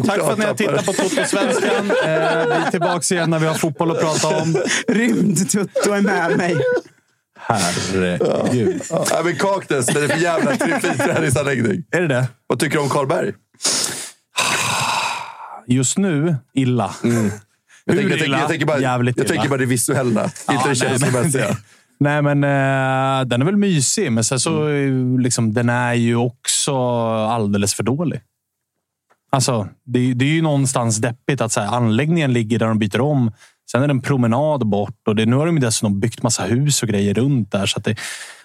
Tack 0.07 0.16
för 0.25 0.33
att 0.33 0.38
ni 0.38 0.45
har 0.45 0.55
tittat 0.55 0.87
på 0.87 0.93
Toto-svenskan. 0.93 1.90
Eh, 1.90 2.07
vi 2.07 2.11
är 2.66 2.71
tillbaka 2.71 3.14
igen 3.14 3.31
när 3.31 3.38
vi 3.38 3.47
har 3.47 3.55
fotboll 3.55 3.90
att 3.90 4.00
prata 4.00 4.28
om. 4.28 4.57
Rymdtutto 5.85 5.92
är 5.92 6.00
med 6.28 6.37
mig. 6.38 6.56
Herregud. 7.38 8.83
Ja, 8.90 9.21
men 9.25 9.37
Kaknäs, 9.37 9.95
vad 9.95 10.02
är 10.04 10.09
det 10.09 10.14
för 10.14 10.23
jävla 10.23 10.56
träningsanläggning? 10.97 11.85
Är 11.90 12.00
det 12.00 12.09
det? 12.09 12.28
Vad 12.47 12.59
tycker 12.61 12.76
du 12.76 12.83
om 12.83 12.88
Karlberg? 12.88 13.33
Just 15.66 15.99
nu, 15.99 16.37
illa. 16.54 16.95
Jag 17.02 17.11
Hur 17.12 17.21
tänker, 17.21 18.02
jag, 18.02 18.11
tänker, 18.11 18.25
illa? 18.25 18.38
jag, 18.38 18.49
tänker 18.49 18.66
bara, 18.66 18.78
Jävligt 18.80 19.18
jag 19.18 19.26
tänker 19.26 19.49
bara 19.49 19.56
det 19.56 19.66
visuella, 19.66 20.25
inte 20.25 20.35
det 20.49 20.54
nej, 20.56 20.62
men- 20.66 20.75
känslomässiga. 20.76 21.56
Nej, 22.00 22.23
men 22.23 22.45
eh, 22.45 23.26
den 23.26 23.40
är 23.40 23.45
väl 23.45 23.56
mysig, 23.56 24.12
men 24.12 24.25
sen 24.25 24.40
så 24.40 24.62
Mm. 24.62 25.14
eh, 25.14 25.21
liksom, 25.21 25.54
den 25.54 25.68
är 25.68 25.95
ju 25.95 26.16
också 26.16 26.76
alldeles 27.12 27.75
för 27.75 27.83
dålig. 27.83 28.21
Alltså, 29.30 29.68
det, 29.85 30.14
det 30.14 30.25
är 30.25 30.28
ju 30.28 30.42
någonstans 30.42 30.97
deppigt 30.99 31.40
att 31.40 31.52
så 31.52 31.61
här, 31.61 31.76
anläggningen 31.76 32.33
ligger 32.33 32.59
där 32.59 32.66
de 32.66 32.78
byter 32.78 33.00
om. 33.00 33.33
Sen 33.73 33.83
är 33.83 33.87
det 33.89 33.93
en 33.93 34.01
promenad 34.03 34.67
bort 34.67 35.09
och 35.09 35.17
det, 35.17 35.27
nu 35.27 35.37
har 35.37 35.47
de 35.47 35.61
dessutom 35.61 36.01
byggt 36.01 36.23
massa 36.23 36.43
hus 36.43 36.83
och 36.83 36.89
grejer 36.89 37.15
runt 37.15 37.53
där. 37.53 37.67
Så 37.67 37.81
det, 37.81 37.97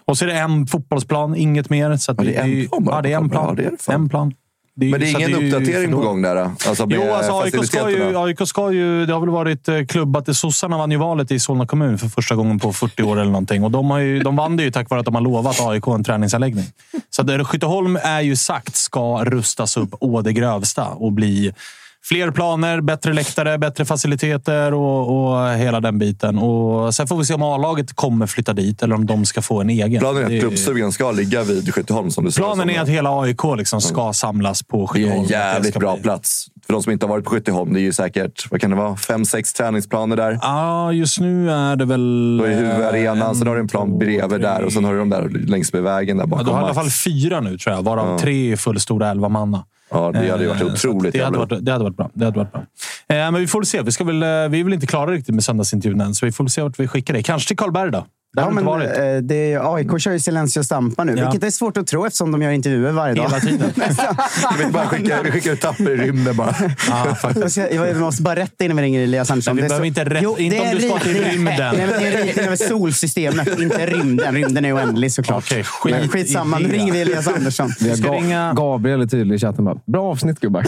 och 0.06 0.18
så 0.18 0.26
är 0.26 0.30
det 0.30 0.40
en 0.40 0.68
fotbollsplan, 0.68 1.36
inget 1.36 1.70
mer. 1.70 1.98
Så 1.98 2.16
Ja, 2.18 2.24
det 2.24 2.36
är 2.36 2.44
en 2.44 2.70
plan 2.70 2.86
Ja, 2.86 3.02
det 3.02 3.14
är 3.14 3.18
en 3.18 3.30
plan. 3.30 3.46
Ja, 3.48 3.54
det 3.56 3.64
är 3.66 3.72
det 3.88 3.94
en 3.94 4.10
plan. 4.10 4.34
är 4.82 4.86
ju- 4.86 4.92
Men 4.92 5.00
det 5.00 5.08
är 5.08 5.18
ingen 5.18 5.30
ju 5.30 5.48
uppdatering 5.48 5.90
för 5.92 5.98
på 5.98 6.04
gång 6.04 6.22
där? 6.22 6.36
då? 6.36 6.42
Alltså 6.68 6.86
med 6.86 6.98
Jo, 6.98 7.14
alltså 7.14 7.40
AIK 7.40 7.66
ska, 7.66 7.90
ju, 7.90 8.18
AIK 8.18 8.48
ska 8.48 8.72
ju... 8.72 9.06
Det 9.06 9.14
har 9.14 9.20
väl 9.20 9.30
varit 9.30 9.68
eh, 9.68 9.86
klubbat. 9.86 10.36
Sossarna 10.38 10.78
vann 10.78 10.92
ju 10.92 10.98
valet 10.98 11.32
i 11.32 11.40
Solna 11.40 11.68
kommun 11.68 11.98
för 11.98 12.08
första 12.08 12.36
gången 12.36 12.60
på 12.60 12.74
40 12.74 13.04
år 13.04 13.16
eller 13.20 13.32
någonting. 13.32 13.64
Och 13.64 13.72
de, 13.72 13.92
har 13.92 14.00
ju, 14.00 14.20
de 14.20 14.36
vann 14.36 14.58
det 14.58 14.64
ju 14.64 14.72
tack 14.72 14.90
vare 14.90 15.00
att 15.00 15.06
de 15.06 15.16
har 15.16 15.22
lovat 15.22 15.60
AIK 15.62 15.88
en 15.88 16.04
träningsanläggning. 16.04 16.66
Så 17.10 17.22
att 17.22 17.48
Skytteholm 17.48 17.98
är 18.04 18.22
ju 18.22 18.36
sagt 18.36 18.76
ska 18.76 19.24
rustas 19.26 19.78
upp 19.78 19.90
å 20.00 20.22
det 20.22 20.34
grövsta 20.34 20.86
och 20.88 21.12
bli 21.12 21.54
fler 22.04 22.32
planer, 22.32 22.82
bättre 22.82 23.14
läktare, 23.14 23.58
bättre 23.58 23.86
faciliteter 23.86 24.74
och, 24.74 25.32
och 25.34 25.50
hela 25.50 25.80
den 25.80 26.00
biten. 26.00 26.38
Och 26.38 26.96
sen 26.96 27.08
får 27.08 27.18
vi 27.18 27.26
se 27.26 27.34
om 27.34 27.42
A-laget 27.44 27.94
kommer 27.96 28.28
flytta 28.28 28.54
dit 28.54 28.84
eller 28.84 28.96
om 28.96 29.06
de 29.06 29.26
ska 29.26 29.42
få 29.42 29.62
en 29.62 29.70
egen. 29.70 30.00
Planen 30.00 30.22
är 30.22 30.36
att 30.36 30.42
klubbstugan 30.42 30.92
ska 30.92 31.12
ligga 31.12 31.44
vid 31.44 31.74
Skytteholm 31.74 32.12
som 32.12 32.26
du. 32.26 32.32
Planen 32.32 32.58
som- 32.58 32.70
är 32.70 32.80
att 32.82 32.90
hela 32.90 33.22
AIK 33.22 33.44
liksom 33.58 33.82
ska 33.82 34.14
samlas 34.14 34.64
på 34.64 34.78
Det 34.78 34.84
är 34.84 34.88
Skytteholm. 34.88 35.22
en 35.24 35.28
jävligt 35.30 35.80
bra 35.80 35.94
bli- 35.94 36.04
plats. 36.04 36.48
För 36.66 36.74
de 36.74 36.84
som 36.84 36.92
inte 36.92 37.06
har 37.06 37.10
varit 37.10 37.26
på 37.26 37.32
Skytteholm, 37.32 37.74
det 37.74 37.80
är 37.80 37.82
ju 37.82 37.94
säkert 37.94 38.52
vad 38.52 38.62
kan 38.62 38.70
det 38.70 38.76
vara, 38.76 38.96
fem, 38.96 39.26
sex 39.26 39.54
träningsplaner 39.54 40.16
där. 40.16 40.40
Ja, 40.42 40.92
just 40.94 41.20
nu 41.20 41.52
är 41.52 41.76
det 41.76 41.86
väl... 41.86 42.38
Då 42.38 42.44
är 42.44 42.56
huvudarenan, 42.56 43.22
eh, 43.22 43.34
sen 43.34 43.48
har 43.48 43.56
du 43.56 43.62
en 43.62 43.68
plan 43.68 43.98
bredvid 44.00 44.42
där 44.42 44.62
och 44.64 44.74
sen 44.74 44.84
har 44.86 44.94
du 44.94 45.00
de 45.00 45.10
där 45.10 45.30
längs 45.30 45.74
med 45.74 45.84
vägen 45.84 46.18
där 46.18 46.24
Ja, 46.24 46.28
bakom. 46.28 46.46
du 46.46 46.52
har 46.52 46.62
i 46.62 46.64
alla 46.64 46.74
fall 46.74 46.90
fyra 46.90 47.40
nu, 47.42 47.58
tror 47.58 47.76
jag. 47.76 47.84
Varav 47.84 48.20
tre 48.20 48.52
är 48.52 48.56
fullstora 48.56 49.10
elva 49.12 49.30
manna. 49.30 49.64
Ja, 49.92 50.12
det 50.12 50.30
hade 50.30 50.48
varit 50.48 50.62
Eh, 50.62 50.68
otroligt 50.68 51.14
det 51.14 51.24
hade, 51.24 51.38
varit, 51.38 51.66
det 51.66 51.72
hade 51.72 51.84
varit 51.84 51.98
bra. 51.98 52.10
Det 52.14 52.26
hade 52.26 52.38
varit 52.38 52.52
bra. 52.52 52.62
Eh, 52.62 52.66
men 53.08 53.34
vi 53.34 53.48
får 53.48 53.60
väl 53.60 53.66
se. 53.66 53.82
Vi, 53.82 53.92
ska 53.92 54.04
väl, 54.04 54.24
eh, 54.24 54.28
vi 54.28 54.60
är 54.60 54.64
väl 54.64 54.74
inte 54.74 54.88
klara 54.88 55.12
riktigt 55.12 55.36
med 55.36 55.44
söndagsintervjun 55.44 56.02
än, 56.02 56.14
så 56.16 56.26
vi 56.26 56.32
får 56.32 56.44
väl 56.44 56.52
se 56.52 56.62
vart 56.62 56.80
vi 56.80 56.88
skickar 56.88 57.14
det. 57.14 57.24
Kanske 57.24 57.48
till 57.48 57.58
Karlberg 57.58 57.92
då. 57.92 58.06
Ja, 58.38 58.42
har 58.44 58.50
vi 58.50 58.56
men, 58.56 58.64
inte 58.64 58.88
varit. 58.88 58.98
eh, 59.16 59.18
det 59.22 59.54
är, 59.54 59.76
AIK 59.76 60.00
kör 60.02 60.12
ju 60.12 60.20
Silencio 60.20 60.64
Stampa 60.64 61.04
nu, 61.04 61.16
Ja. 61.18 61.30
vilket 61.32 61.48
är 61.48 61.52
svårt 61.52 61.78
att 61.78 61.88
tro 61.88 62.06
eftersom 62.06 62.32
de 62.32 62.42
gör 62.42 62.52
intervjuer 62.52 62.92
varje 62.92 63.14
dag. 63.16 63.24
Hela 63.24 63.40
tiden. 63.40 63.72
Vi 64.66 64.66
bara 64.72 64.88
skicka, 64.88 65.22
vi 65.24 65.32
skickar 65.32 65.52
ut 65.52 65.62
tapper 65.62 65.90
i 65.92 65.96
rymden 65.98 66.36
bara. 66.38 66.56
Ja. 66.90 67.18
Jag, 67.36 67.52
ska, 67.52 67.70
jag 67.74 67.98
måste 67.98 68.22
bara 68.22 68.36
rätta 68.36 68.66
innan 68.66 68.78
vi 68.78 68.84
ringer 68.84 69.04
Elias 69.04 69.32
Andersson. 69.32 69.56
Men 69.56 69.62
vi 69.62 69.62
Det 69.64 69.68
behöver 69.70 69.86
inte 69.88 70.04
rätta- 70.06 70.40
inte 70.42 70.56
det 70.58 70.70
om 70.72 70.76
du 70.76 70.82
ska 70.90 71.00
till 71.00 71.24
rymden. 71.24 71.76
Nej, 71.78 71.88
men 71.88 72.00
det 72.02 72.08
är 72.08 72.18
en 72.22 72.24
ritning 72.28 72.46
över 72.46 72.56
solsystemet, 72.56 73.60
inte 73.60 73.86
rymden. 73.86 74.36
Rymden 74.36 74.66
är 74.66 74.76
oändlig 74.76 75.12
såklart. 75.12 75.44
Okej, 75.48 75.64
skit 75.64 75.96
Men 75.96 76.10
skitsamma, 76.10 76.60
nu 76.60 76.68
det. 76.68 76.74
ringer 76.74 76.94
vi 76.94 77.02
Elias 77.02 77.28
Andersson. 77.28 77.70
Vi 77.80 77.90
har 77.90 77.96
ska 77.96 78.08
Ga- 78.08 78.14
ringa- 78.22 78.54
Gabriel 78.56 79.02
är 79.02 79.06
tydlig 79.06 79.36
i 79.36 79.40
chatten. 79.40 79.66
Bara, 79.66 79.78
Bra 79.88 80.04
avsnitt 80.12 80.40
gubbar. 80.40 80.66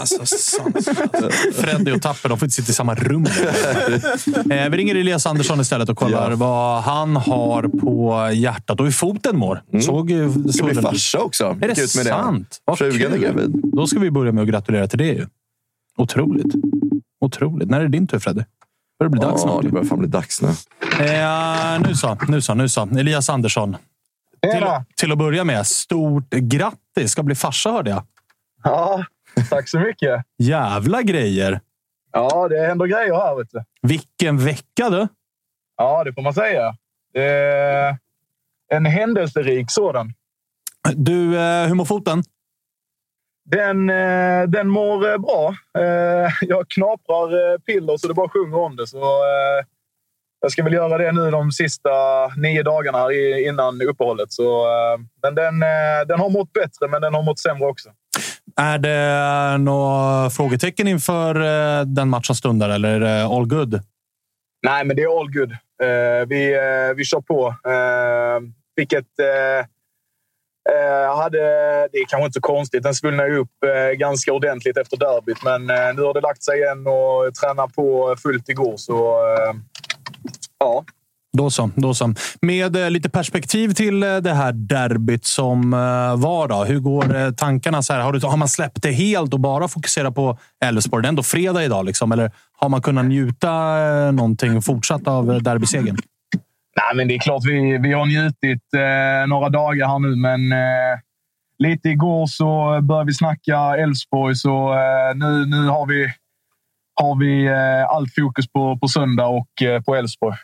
Alltså, 0.00 0.26
sant. 0.26 0.76
Freddy 1.56 1.92
och 1.92 2.02
Tapper, 2.02 2.28
de 2.28 2.38
får 2.38 2.46
inte 2.46 2.56
sitta 2.56 2.70
i 2.70 2.74
samma 2.74 2.94
rum. 2.94 3.26
eh, 4.50 4.68
vi 4.70 4.76
ringer 4.76 4.94
Elias 4.94 5.26
Andersson 5.26 5.60
istället 5.60 5.88
och 5.88 5.96
kollar 5.98 6.30
Ja. 6.30 6.36
vad 6.36 6.75
han 6.80 7.16
har 7.16 7.62
på 7.62 8.30
hjärtat 8.32 8.80
och 8.80 8.86
hur 8.86 8.92
foten 8.92 9.36
mår. 9.38 9.62
Såg 9.80 10.10
ju 10.10 10.32
Ska 10.52 10.64
bli 10.64 10.74
farsa 10.74 11.18
också. 11.18 11.44
Är 11.44 11.54
det 11.54 11.76
med 11.96 12.06
sant? 12.06 12.60
Frugan 12.78 13.12
är 13.12 13.18
gravid. 13.18 13.60
Då 13.72 13.86
ska 13.86 13.98
vi 13.98 14.10
börja 14.10 14.32
med 14.32 14.42
att 14.42 14.48
gratulera 14.48 14.86
till 14.88 14.98
det. 14.98 15.04
Ju. 15.12 15.26
Otroligt. 15.96 16.54
Otroligt. 17.20 17.70
När 17.70 17.80
är 17.80 17.82
det 17.82 17.88
din 17.90 18.06
tur, 18.06 18.18
Fredde? 18.18 18.46
Börjar 18.98 19.10
det 19.10 19.12
bli 19.12 19.20
dags 19.20 19.42
Ja, 19.44 19.48
snart? 19.50 19.62
det 19.62 19.68
börjar 19.68 19.84
fan 19.84 19.98
bli 19.98 20.08
dags 20.08 20.42
nu. 20.42 20.48
Eh, 21.06 21.80
nu 21.88 21.94
så, 21.94 22.18
nu 22.28 22.40
så, 22.40 22.54
nu 22.54 22.68
så. 22.68 22.82
Elias 22.98 23.30
Andersson. 23.30 23.76
Till, 24.42 24.66
till 24.96 25.12
att 25.12 25.18
börja 25.18 25.44
med, 25.44 25.66
stort 25.66 26.30
grattis! 26.30 27.10
Ska 27.12 27.22
bli 27.22 27.34
farsa 27.34 27.70
hörde 27.72 27.90
jag. 27.90 28.02
Ja, 28.64 29.04
tack 29.50 29.68
så 29.68 29.78
mycket. 29.78 30.24
Jävla 30.38 31.02
grejer! 31.02 31.60
Ja, 32.12 32.48
det 32.48 32.66
händer 32.66 32.86
grejer 32.86 33.14
här. 33.14 33.36
Vet 33.36 33.48
du. 33.50 33.64
Vilken 33.82 34.38
vecka 34.38 34.90
du! 34.90 35.08
Ja, 35.76 36.04
det 36.04 36.12
får 36.12 36.22
man 36.22 36.34
säga. 36.34 36.76
Är 37.14 37.96
en 38.74 38.86
händelserik 38.86 39.70
sådan. 39.70 40.12
Du, 40.94 41.38
eh, 41.38 41.66
hur 41.66 41.74
mår 41.74 41.84
foten? 41.84 42.22
Den, 43.50 43.90
eh, 43.90 44.42
den 44.48 44.68
mår 44.68 45.10
eh, 45.12 45.18
bra. 45.18 45.54
Eh, 45.78 46.32
Jag 46.40 46.68
knaprar 46.68 47.52
eh, 47.52 47.58
piller 47.58 47.96
så 47.96 48.08
det 48.08 48.14
bara 48.14 48.28
sjunger 48.28 48.58
om 48.58 48.76
det. 48.76 48.86
Så 48.86 48.98
eh, 48.98 49.64
jag 50.40 50.52
ska 50.52 50.62
väl 50.64 50.72
göra 50.72 50.98
det 50.98 51.12
nu 51.12 51.30
de 51.30 51.52
sista 51.52 51.90
nio 52.36 52.62
dagarna 52.62 52.98
här 52.98 53.48
innan 53.48 53.82
uppehållet. 53.82 54.32
Så, 54.32 54.66
eh, 54.66 54.98
men 55.22 55.34
den, 55.34 55.62
eh, 55.62 56.06
den 56.08 56.20
har 56.20 56.30
mått 56.30 56.52
bättre, 56.52 56.88
men 56.88 57.02
den 57.02 57.14
har 57.14 57.22
mått 57.22 57.38
sämre 57.38 57.66
också. 57.66 57.88
Är 58.56 58.78
det 58.78 59.58
några 59.58 60.30
frågetecken 60.30 60.88
inför 60.88 61.34
eh, 61.34 61.84
den 61.86 62.08
match 62.08 62.26
som 62.26 62.36
stundar 62.36 62.68
eller 62.68 62.88
är 62.88 63.00
det 63.00 63.24
all 63.24 63.46
good? 63.46 63.80
Nej, 64.62 64.84
men 64.84 64.96
det 64.96 65.02
är 65.02 65.20
all 65.20 65.32
good. 65.32 65.56
Eh, 65.82 66.26
vi, 66.28 66.54
eh, 66.54 66.94
vi 66.96 67.04
kör 67.04 67.20
på. 67.20 67.54
Eh, 67.70 68.40
vilket 68.76 69.18
eh, 69.18 69.58
eh, 70.74 71.16
hade... 71.16 71.38
Det 71.92 71.98
är 71.98 72.08
kanske 72.08 72.26
inte 72.26 72.36
så 72.36 72.40
konstigt. 72.40 72.82
Den 72.82 72.94
svullnade 72.94 73.28
ju 73.28 73.38
upp 73.38 73.64
eh, 73.66 73.90
ganska 73.98 74.32
ordentligt 74.32 74.76
efter 74.76 74.96
derbyt. 74.96 75.44
Men 75.44 75.70
eh, 75.70 75.94
nu 75.94 76.02
har 76.02 76.14
det 76.14 76.20
lagt 76.20 76.42
sig 76.42 76.58
igen 76.58 76.86
och 76.86 77.34
tränar 77.34 77.68
på 77.68 78.16
fullt 78.22 78.48
igår. 78.48 78.76
Så 78.76 79.18
eh, 79.34 79.54
ja, 80.58 80.84
då 81.36 81.50
så, 81.50 81.70
då 81.74 81.94
så. 81.94 82.14
Med 82.40 82.76
eh, 82.76 82.90
lite 82.90 83.10
perspektiv 83.10 83.74
till 83.74 84.02
eh, 84.02 84.16
det 84.16 84.34
här 84.34 84.52
derbyt 84.52 85.24
som 85.24 85.74
eh, 85.74 86.16
var. 86.16 86.48
Då. 86.48 86.64
Hur 86.64 86.80
går 86.80 87.16
eh, 87.16 87.30
tankarna? 87.30 87.82
Så 87.82 87.92
här, 87.92 88.00
har, 88.00 88.12
du, 88.12 88.26
har 88.26 88.36
man 88.36 88.48
släppt 88.48 88.82
det 88.82 88.92
helt 88.92 89.34
och 89.34 89.40
bara 89.40 89.68
fokuserat 89.68 90.14
på 90.14 90.38
Elfsborg? 90.64 91.02
Det 91.02 91.06
är 91.06 91.08
ändå 91.08 91.22
fredag 91.22 91.64
idag. 91.64 91.86
Liksom, 91.86 92.12
eller 92.12 92.30
har 92.58 92.68
man 92.68 92.82
kunnat 92.82 93.04
njuta 93.04 93.48
eh, 94.06 94.12
någonting 94.12 94.62
fortsatt 94.62 95.08
av 95.08 95.32
eh, 95.32 95.36
derbysegern? 95.36 95.96
Nej, 96.76 96.96
men 96.96 97.08
det 97.08 97.14
är 97.14 97.18
klart 97.18 97.44
vi, 97.44 97.78
vi 97.78 97.92
har 97.92 98.06
njutit 98.06 98.74
eh, 98.74 99.28
några 99.28 99.48
dagar 99.48 99.88
här 99.88 99.98
nu, 99.98 100.16
men 100.16 100.52
eh, 100.52 100.98
lite 101.58 101.88
igår 101.88 102.26
så 102.26 102.80
började 102.82 103.06
vi 103.06 103.14
snacka 103.14 103.76
Elfsborg, 103.76 104.36
så 104.36 104.72
eh, 104.72 105.16
nu, 105.16 105.46
nu 105.46 105.68
har 105.68 105.86
vi, 105.86 106.12
har 107.00 107.18
vi 107.18 107.46
eh, 107.46 107.90
allt 107.90 108.14
fokus 108.14 108.52
på, 108.52 108.78
på 108.78 108.88
söndag 108.88 109.26
och 109.26 109.62
eh, 109.62 109.82
på 109.82 109.94
Elfsborg. 109.94 110.36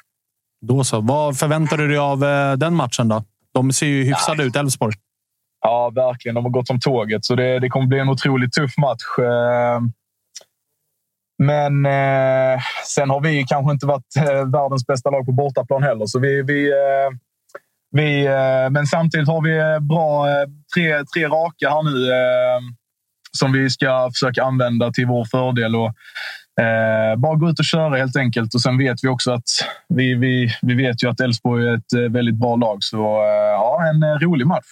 Då 0.66 0.84
så. 0.84 1.00
Vad 1.00 1.38
förväntar 1.38 1.76
du 1.76 1.88
dig 1.88 1.98
av 1.98 2.24
eh, 2.24 2.52
den 2.52 2.74
matchen? 2.74 3.08
då? 3.08 3.24
De 3.54 3.72
ser 3.72 3.86
ju 3.86 4.04
hyfsade 4.04 4.42
ut, 4.44 4.56
Elfsborg. 4.56 4.94
Ja, 5.60 5.90
verkligen. 5.94 6.34
De 6.34 6.44
har 6.44 6.50
gått 6.50 6.66
som 6.66 6.80
tåget, 6.80 7.24
så 7.24 7.34
det, 7.34 7.58
det 7.58 7.68
kommer 7.68 7.86
bli 7.86 7.98
en 7.98 8.08
otroligt 8.08 8.52
tuff 8.52 8.76
match. 8.76 9.18
Eh, 9.18 9.80
Men 11.38 11.86
eh, 11.86 12.60
sen 12.94 13.10
har 13.10 13.20
vi 13.20 13.44
kanske 13.48 13.72
inte 13.72 13.86
varit 13.86 14.16
eh, 14.16 14.50
världens 14.52 14.86
bästa 14.86 15.10
lag 15.10 15.26
på 15.26 15.32
bortaplan 15.32 15.82
heller. 15.82 16.06
Så 16.06 16.18
vi, 16.18 16.42
vi, 16.42 16.70
eh, 16.70 17.10
vi, 17.90 18.26
eh, 18.26 18.70
men 18.70 18.86
samtidigt 18.86 19.28
har 19.28 19.42
vi 19.42 19.80
bra 19.80 20.26
tre, 20.74 21.04
tre 21.04 21.28
raka 21.28 21.70
här 21.70 21.82
nu 21.82 22.10
som 23.38 23.52
vi 23.52 23.70
ska 23.70 24.10
försöka 24.14 24.44
använda 24.44 24.90
till 24.90 25.06
vår 25.06 25.24
fördel. 25.24 25.76
Och, 25.76 25.94
eh, 26.60 27.20
bara 27.20 27.36
gå 27.36 27.50
ut 27.50 27.58
och 27.58 27.64
köra 27.64 27.96
helt 27.96 28.16
enkelt. 28.16 28.54
Och 28.54 28.60
Sen 28.60 28.78
vet 28.78 29.04
vi 29.04 29.08
också 29.08 29.30
att 29.30 29.48
vi, 29.88 30.14
vi, 30.14 30.56
vi 30.62 30.74
vet 30.74 31.02
ju 31.02 31.10
att 31.10 31.20
Elfsborg 31.20 31.68
är 31.68 31.74
ett 31.74 31.92
eh, 31.92 32.00
väldigt 32.00 32.34
bra 32.34 32.56
lag. 32.56 32.78
Så 32.80 32.96
eh, 32.96 33.52
ja, 33.52 33.78
en 33.94 34.02
eh, 34.02 34.08
rolig 34.08 34.46
match. 34.46 34.66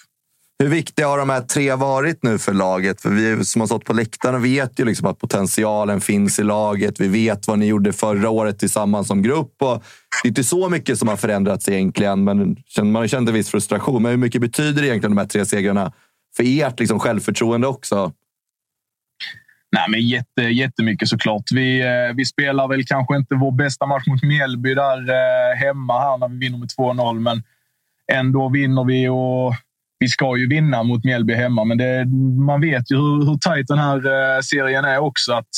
Hur 0.61 0.69
viktiga 0.69 1.07
har 1.07 1.17
de 1.17 1.29
här 1.29 1.41
tre 1.41 1.75
varit 1.75 2.23
nu 2.23 2.37
för 2.37 2.53
laget? 2.53 3.01
För 3.01 3.09
vi 3.09 3.45
som 3.45 3.61
har 3.61 3.67
stått 3.67 3.85
på 3.85 3.93
läktaren 3.93 4.41
vet 4.41 4.79
ju 4.79 4.85
liksom 4.85 5.07
att 5.07 5.19
potentialen 5.19 6.01
finns 6.01 6.39
i 6.39 6.43
laget. 6.43 6.99
Vi 6.99 7.07
vet 7.07 7.47
vad 7.47 7.59
ni 7.59 7.65
gjorde 7.65 7.93
förra 7.93 8.29
året 8.29 8.59
tillsammans 8.59 9.07
som 9.07 9.21
grupp. 9.21 9.53
Och 9.61 9.83
det 10.23 10.27
är 10.27 10.29
inte 10.29 10.43
så 10.43 10.69
mycket 10.69 10.99
som 10.99 11.07
har 11.07 11.15
förändrats 11.15 11.69
egentligen, 11.69 12.23
men 12.23 12.55
man 12.77 12.95
har 12.95 13.07
känt 13.07 13.29
en 13.29 13.35
viss 13.35 13.49
frustration. 13.49 14.01
Men 14.01 14.11
hur 14.11 14.17
mycket 14.17 14.41
betyder 14.41 14.83
egentligen 14.83 15.15
de 15.15 15.21
här 15.21 15.27
tre 15.27 15.45
segrarna 15.45 15.93
för 16.37 16.43
ert 16.61 16.79
liksom 16.79 16.99
självförtroende 16.99 17.67
också? 17.67 18.11
Nej, 19.75 19.85
men 19.89 20.07
jätte, 20.07 20.41
jättemycket 20.41 21.07
såklart. 21.07 21.43
Vi, 21.51 21.81
eh, 21.81 22.15
vi 22.15 22.25
spelar 22.25 22.67
väl 22.67 22.85
kanske 22.85 23.15
inte 23.15 23.35
vår 23.35 23.51
bästa 23.51 23.85
match 23.85 24.07
mot 24.07 24.23
Mjällby 24.23 24.73
där 24.73 25.09
eh, 25.09 25.57
hemma 25.57 25.99
här 25.99 26.17
när 26.17 26.27
vi 26.27 26.37
vinner 26.37 26.57
med 26.57 26.69
2-0, 26.77 27.19
men 27.19 27.43
ändå 28.11 28.49
vinner 28.49 28.83
vi 28.83 29.07
och 29.07 29.55
vi 29.99 30.07
ska 30.07 30.37
ju 30.37 30.47
vinna 30.47 30.83
mot 30.83 31.03
Mjällby 31.03 31.33
hemma, 31.33 31.63
men 31.63 31.77
det, 31.77 32.05
man 32.45 32.61
vet 32.61 32.91
ju 32.91 32.95
hur, 32.95 33.25
hur 33.25 33.37
tajt 33.37 33.67
den 33.67 33.79
här 33.79 33.97
eh, 33.97 34.41
serien 34.41 34.85
är 34.85 34.97
också. 34.99 35.33
Att 35.33 35.49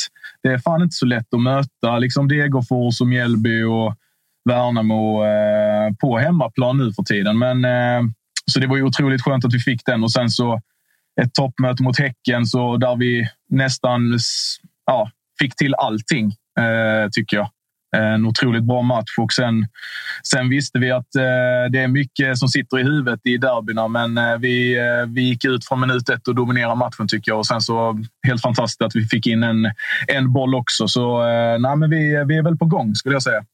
det 0.44 0.50
är 0.50 0.58
fan 0.58 0.82
inte 0.82 0.96
så 0.96 1.06
lätt 1.06 1.34
att 1.34 1.42
möta 1.42 2.00
liksom 2.00 2.28
Degerfors 2.28 3.02
och 3.02 3.08
Mjällby 3.08 3.64
och 3.64 3.96
Värnamo 4.50 5.24
på 6.02 6.18
hemmaplan 6.18 6.78
nu 6.78 6.94
för 6.94 7.04
tiden. 7.04 7.40
Men, 7.40 7.66
så 8.52 8.60
det 8.60 8.68
var 8.68 8.78
ju 8.78 8.84
otroligt 8.84 9.22
skönt 9.22 9.46
att 9.46 9.54
vi 9.54 9.60
fick 9.60 9.86
den 9.86 10.04
och 10.04 10.12
sen 10.12 10.30
så 10.30 10.62
ett 11.22 11.34
toppmöte 11.34 11.84
mot 11.84 12.00
Häcken 12.00 12.46
så 12.46 12.78
där 12.78 12.96
vi 12.96 13.30
nästan 13.50 14.20
ja, 14.86 15.12
fick 15.40 15.56
till 15.56 15.76
allting, 15.76 16.26
eh, 16.60 17.10
tycker 17.12 17.38
jag. 17.38 17.50
Eh, 17.96 18.14
en 18.14 18.26
otroligt 18.26 18.64
bra 18.64 18.82
match 18.82 19.18
och 19.20 19.34
sen, 19.34 19.68
sen 20.24 20.50
visste 20.50 20.80
vi 20.80 20.92
att 20.92 21.16
eh, 21.16 21.72
det 21.72 21.80
är 21.80 21.88
mycket 21.88 22.38
som 22.38 22.50
sitter 22.50 22.80
i 22.80 22.84
huvudet 22.84 23.20
i 23.24 23.38
derbyna, 23.38 23.88
men 23.88 24.18
eh, 24.18 24.38
vi, 24.38 24.78
eh, 24.78 25.06
vi 25.08 25.22
gick 25.22 25.46
ut 25.46 25.68
från 25.68 25.80
minut 25.80 26.10
ett 26.10 26.28
och 26.28 26.36
dominerade 26.36 26.76
matchen 26.76 27.08
tycker 27.08 27.32
jag. 27.32 27.40
Och 27.40 27.48
sen 27.48 27.62
så 27.62 28.00
helt 28.28 28.42
fantastiskt 28.42 28.82
att 28.82 28.96
vi 28.96 29.06
fick 29.06 29.28
in 29.28 29.44
en, 29.44 29.72
en 30.08 30.34
boll 30.34 30.56
också. 30.56 30.88
Så 30.88 31.28
eh, 31.28 31.60
nej, 31.60 31.76
men 31.76 31.90
vi, 31.90 32.24
vi 32.28 32.38
är 32.38 32.44
väl 32.44 32.58
på 32.58 32.66
gång 32.66 32.96
skulle 32.96 33.16
jag 33.16 33.24
säga. 33.24 33.46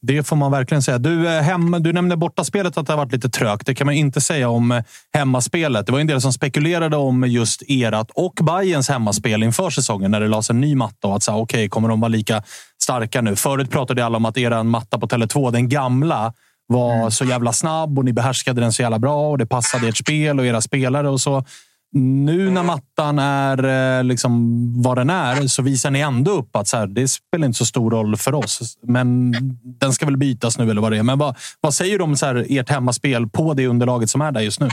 Det 0.00 0.22
får 0.22 0.36
man 0.36 0.50
verkligen 0.50 0.82
säga. 0.82 0.98
Du, 0.98 1.28
eh, 1.28 1.42
hem, 1.42 1.76
du 1.80 1.92
nämnde 1.92 2.16
bortaspelet 2.16 2.76
att 2.76 2.86
det 2.86 2.92
har 2.92 2.98
varit 2.98 3.12
lite 3.12 3.28
trögt. 3.28 3.66
Det 3.66 3.74
kan 3.74 3.86
man 3.86 3.94
inte 3.94 4.20
säga 4.20 4.48
om 4.48 4.72
eh, 4.72 4.82
hemmaspelet. 5.14 5.86
Det 5.86 5.92
var 5.92 6.00
en 6.00 6.06
del 6.06 6.20
som 6.20 6.32
spekulerade 6.32 6.96
om 6.96 7.24
just 7.24 7.62
erat 7.62 8.10
och 8.14 8.34
Bayerns 8.42 8.88
hemmaspel 8.88 9.42
inför 9.42 9.70
säsongen 9.70 10.10
när 10.10 10.20
det 10.20 10.28
lades 10.28 10.50
en 10.50 10.60
ny 10.60 10.74
matta. 10.74 11.08
Och 11.08 11.16
att 11.16 11.22
säga, 11.22 11.36
okay, 11.36 11.68
kommer 11.68 11.88
de 11.88 12.00
vara 12.00 12.08
lika 12.08 12.42
starka 12.82 13.20
nu? 13.20 13.36
Förut 13.36 13.70
pratade 13.70 14.04
alla 14.04 14.16
om 14.16 14.24
att 14.24 14.38
er 14.38 14.62
matta 14.62 14.98
på 14.98 15.06
Tele2, 15.06 15.52
den 15.52 15.68
gamla, 15.68 16.32
var 16.66 16.94
mm. 16.94 17.10
så 17.10 17.24
jävla 17.24 17.52
snabb 17.52 17.98
och 17.98 18.04
ni 18.04 18.12
behärskade 18.12 18.60
den 18.60 18.72
så 18.72 18.82
jävla 18.82 18.98
bra 18.98 19.30
och 19.30 19.38
det 19.38 19.46
passade 19.46 19.88
ert 19.88 19.96
spel 19.96 20.38
och 20.40 20.46
era 20.46 20.60
spelare 20.60 21.08
och 21.08 21.20
så. 21.20 21.44
Nu 21.92 22.50
när 22.50 22.62
mattan 22.62 23.18
är 23.18 23.64
eh, 23.98 24.04
liksom 24.04 24.42
vad 24.82 24.96
den 24.96 25.10
är 25.10 25.46
så 25.46 25.62
visar 25.62 25.90
ni 25.90 26.00
ändå 26.00 26.30
upp 26.30 26.56
att 26.56 26.68
så 26.68 26.76
här, 26.76 26.86
det 26.86 27.08
spelar 27.08 27.46
inte 27.46 27.58
så 27.58 27.66
stor 27.66 27.90
roll 27.90 28.16
för 28.16 28.34
oss. 28.34 28.78
Men 28.82 29.32
den 29.80 29.92
ska 29.92 30.06
väl 30.06 30.16
bytas 30.16 30.58
nu 30.58 30.70
eller 30.70 30.80
vad 30.80 30.92
det 30.92 30.98
är. 30.98 31.02
Men 31.02 31.18
vad, 31.18 31.36
vad 31.60 31.74
säger 31.74 31.98
du 31.98 32.04
om 32.04 32.16
så 32.16 32.26
här, 32.26 32.46
ert 32.48 32.70
hemmaspel 32.70 33.28
på 33.28 33.54
det 33.54 33.66
underlaget 33.66 34.10
som 34.10 34.20
är 34.20 34.32
där 34.32 34.40
just 34.40 34.60
nu? 34.60 34.68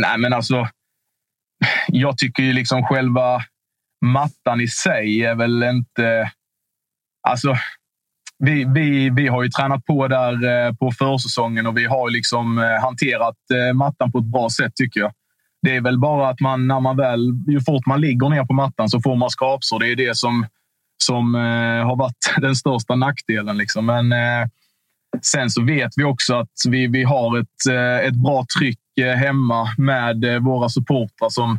Nej, 0.00 0.18
men 0.18 0.32
alltså. 0.32 0.68
Jag 1.88 2.18
tycker 2.18 2.42
ju 2.42 2.52
liksom 2.52 2.84
själva 2.84 3.42
mattan 4.04 4.60
i 4.60 4.68
sig 4.68 5.24
är 5.24 5.34
väl 5.34 5.62
inte... 5.62 6.30
Alltså, 7.28 7.56
vi, 8.38 8.64
vi, 8.74 9.10
vi 9.10 9.28
har 9.28 9.42
ju 9.42 9.48
tränat 9.48 9.84
på 9.84 10.08
där 10.08 10.66
eh, 10.66 10.74
på 10.74 10.92
försäsongen 10.92 11.66
och 11.66 11.76
vi 11.76 11.84
har 11.84 12.10
liksom 12.10 12.58
eh, 12.58 12.82
hanterat 12.82 13.36
mattan 13.74 14.12
på 14.12 14.18
ett 14.18 14.24
bra 14.32 14.50
sätt 14.50 14.72
tycker 14.76 15.00
jag. 15.00 15.12
Det 15.64 15.76
är 15.76 15.80
väl 15.80 15.98
bara 15.98 16.28
att 16.28 16.40
man 16.40 16.66
när 16.66 16.80
man 16.80 16.96
väl, 16.96 17.20
ju 17.46 17.60
fort 17.60 17.86
man 17.86 18.00
ligger 18.00 18.28
ner 18.28 18.44
på 18.44 18.52
mattan 18.52 18.88
så 18.88 19.00
får 19.00 19.16
man 19.16 19.30
skrapsår. 19.30 19.80
Det 19.80 19.92
är 19.92 19.96
det 19.96 20.16
som, 20.16 20.46
som 21.04 21.34
eh, 21.34 21.86
har 21.86 21.96
varit 21.96 22.34
den 22.40 22.56
största 22.56 22.94
nackdelen. 22.94 23.56
Liksom. 23.56 23.86
Men 23.86 24.12
eh, 24.12 24.48
sen 25.22 25.50
så 25.50 25.62
vet 25.62 25.92
vi 25.96 26.04
också 26.04 26.34
att 26.34 26.52
vi, 26.68 26.86
vi 26.86 27.02
har 27.02 27.38
ett, 27.38 27.66
eh, 27.70 28.08
ett 28.08 28.14
bra 28.14 28.46
tryck 28.58 28.98
eh, 29.00 29.14
hemma 29.14 29.68
med 29.78 30.24
eh, 30.24 30.38
våra 30.38 30.68
supportrar 30.68 31.28
som 31.28 31.50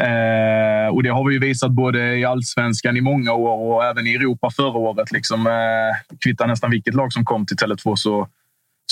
eh, 0.00 0.94
och 0.94 1.02
det 1.02 1.10
har 1.10 1.28
vi 1.28 1.38
visat 1.38 1.70
både 1.70 2.16
i 2.16 2.24
allsvenskan 2.24 2.96
i 2.96 3.00
många 3.00 3.32
år 3.32 3.74
och 3.74 3.84
även 3.84 4.06
i 4.06 4.14
Europa 4.14 4.50
förra 4.50 4.78
året. 4.78 5.12
Liksom, 5.12 5.46
eh, 5.46 6.16
kvittar 6.24 6.46
nästan 6.46 6.70
vilket 6.70 6.94
lag 6.94 7.12
som 7.12 7.24
kom 7.24 7.46
till 7.46 7.56
Tele2 7.56 7.96
så, 7.96 8.28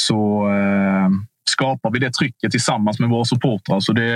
så 0.01 0.49
eh, 0.49 1.09
skapar 1.49 1.91
vi 1.91 1.99
det 1.99 2.13
trycket 2.13 2.51
tillsammans 2.51 3.01
med 3.01 3.09
våra 3.09 3.25
supportrar. 3.25 3.81
Så 3.81 3.93
det, 3.93 4.13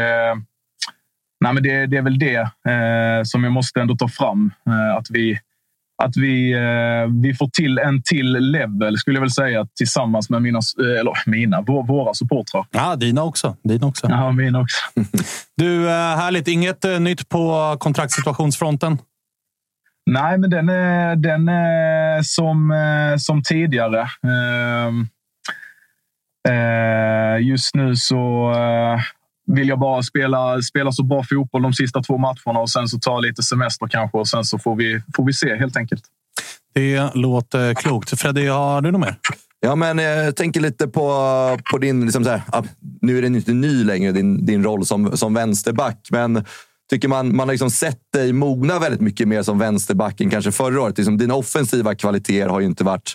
nej 1.40 1.52
men 1.52 1.62
det, 1.62 1.86
det 1.86 1.96
är 1.96 2.02
väl 2.02 2.18
det 2.18 2.40
eh, 2.40 3.22
som 3.24 3.44
jag 3.44 3.52
måste 3.52 3.80
ändå 3.80 3.96
ta 3.96 4.08
fram. 4.08 4.52
Eh, 4.66 4.96
att 4.96 5.06
vi, 5.10 5.38
att 6.02 6.16
vi, 6.16 6.52
eh, 6.52 7.22
vi 7.22 7.34
får 7.34 7.48
till 7.48 7.78
en 7.78 8.02
till 8.02 8.32
level, 8.32 8.98
skulle 8.98 9.16
jag 9.16 9.20
väl 9.20 9.30
säga, 9.30 9.66
tillsammans 9.76 10.30
med 10.30 10.42
mina, 10.42 10.58
eh, 10.58 11.00
eller 11.00 11.30
mina, 11.30 11.60
våra 11.62 12.14
supportrar. 12.14 12.66
Ja, 12.70 12.96
dina 12.96 13.22
också. 13.22 13.56
Dina 13.64 13.86
också. 13.86 14.06
Ja, 14.10 14.32
mina 14.32 14.60
också. 14.60 14.78
du, 15.56 15.88
eh, 15.88 16.16
härligt. 16.16 16.48
Inget 16.48 16.84
eh, 16.84 17.00
nytt 17.00 17.28
på 17.28 17.76
kontraktssituationsfronten? 17.80 18.98
Nej, 20.10 20.38
men 20.38 20.50
den 20.50 20.68
är, 20.68 21.16
den 21.16 21.48
är 21.48 22.22
som, 22.22 22.74
som 23.18 23.42
tidigare. 23.42 24.08
Eh, 26.48 27.46
just 27.46 27.74
nu 27.74 27.96
så 27.96 28.52
eh, 28.52 29.00
vill 29.46 29.68
jag 29.68 29.78
bara 29.78 30.02
spela, 30.02 30.62
spela 30.62 30.92
så 30.92 31.02
bra 31.02 31.22
fotboll 31.30 31.62
de 31.62 31.72
sista 31.72 32.02
två 32.02 32.18
matcherna 32.18 32.60
och 32.60 32.70
sen 32.70 32.88
så 32.88 32.98
ta 32.98 33.20
lite 33.20 33.42
semester 33.42 33.86
kanske 33.86 34.18
och 34.18 34.28
sen 34.28 34.44
så 34.44 34.58
får 34.58 34.76
vi, 34.76 35.02
får 35.16 35.24
vi 35.26 35.32
se 35.32 35.56
helt 35.56 35.76
enkelt. 35.76 36.02
Det 36.74 37.14
låter 37.14 37.74
klokt. 37.74 38.20
Freddy, 38.20 38.46
har 38.46 38.80
du 38.80 38.90
något 38.90 39.00
mer? 39.00 39.16
Ja, 39.60 39.74
men 39.74 39.98
jag 39.98 40.36
tänker 40.36 40.60
lite 40.60 40.88
på, 40.88 41.08
på 41.70 41.78
din... 41.78 42.04
Liksom 42.04 42.24
så 42.24 42.30
här, 42.30 42.42
nu 43.00 43.18
är 43.18 43.22
det 43.22 43.28
inte 43.28 43.52
ny 43.52 43.84
längre, 43.84 44.12
din, 44.12 44.46
din 44.46 44.64
roll 44.64 44.86
som, 44.86 45.16
som 45.16 45.34
vänsterback. 45.34 46.08
Men 46.10 46.44
tycker 46.90 47.08
man, 47.08 47.36
man 47.36 47.48
har 47.48 47.52
liksom 47.52 47.70
sett 47.70 48.12
dig 48.12 48.32
mogna 48.32 48.78
väldigt 48.78 49.00
mycket 49.00 49.28
mer 49.28 49.42
som 49.42 49.58
vänsterback 49.58 50.20
än 50.20 50.30
kanske 50.30 50.52
förra 50.52 50.82
året. 50.82 50.98
Liksom, 50.98 51.18
dina 51.18 51.34
offensiva 51.34 51.94
kvaliteter 51.94 52.48
har 52.48 52.60
ju 52.60 52.66
inte 52.66 52.84
varit 52.84 53.14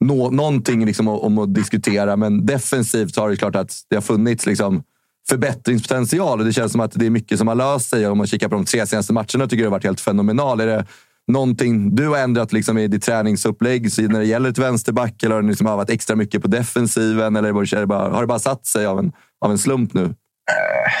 nå, 0.00 0.30
någonting 0.30 0.86
liksom 0.86 1.08
om 1.08 1.38
att 1.38 1.54
diskutera, 1.54 2.16
men 2.16 2.46
defensivt 2.46 3.16
har 3.16 3.30
det 3.30 3.36
klart 3.36 3.56
att 3.56 3.72
det 3.90 3.96
har 3.96 4.02
funnits 4.02 4.46
liksom 4.46 4.82
förbättringspotential. 5.28 6.38
Och 6.38 6.46
det 6.46 6.52
känns 6.52 6.72
som 6.72 6.80
att 6.80 6.92
det 6.94 7.06
är 7.06 7.10
mycket 7.10 7.38
som 7.38 7.48
har 7.48 7.54
löst 7.54 7.90
sig. 7.90 8.06
Om 8.06 8.18
man 8.18 8.26
kikar 8.26 8.48
på 8.48 8.54
de 8.54 8.64
tre 8.64 8.86
senaste 8.86 9.12
matcherna 9.12 9.26
tycker 9.26 9.56
jag 9.56 9.58
det 9.58 9.64
har 9.64 9.70
varit 9.70 9.84
helt 9.84 10.00
fenomenal. 10.00 10.60
Är 10.60 10.66
det 10.66 10.86
någonting 11.32 11.94
du 11.94 12.08
har 12.08 12.18
ändrat 12.18 12.52
liksom 12.52 12.78
i 12.78 12.88
ditt 12.88 13.02
träningsupplägg 13.02 13.82
när 13.98 14.18
det 14.18 14.26
gäller 14.26 14.50
ett 14.50 14.58
vänsterback? 14.58 15.22
Eller 15.22 15.34
har 15.34 15.42
du 15.42 15.48
liksom 15.48 15.66
övat 15.66 15.90
extra 15.90 16.16
mycket 16.16 16.42
på 16.42 16.48
defensiven? 16.48 17.36
Eller 17.36 17.76
det 17.76 17.86
bara, 17.86 18.10
har 18.10 18.20
det 18.20 18.26
bara 18.26 18.38
satt 18.38 18.66
sig 18.66 18.86
av 18.86 18.98
en, 18.98 19.12
av 19.44 19.50
en 19.50 19.58
slump 19.58 19.94
nu? 19.94 20.02
Uh, 20.02 20.12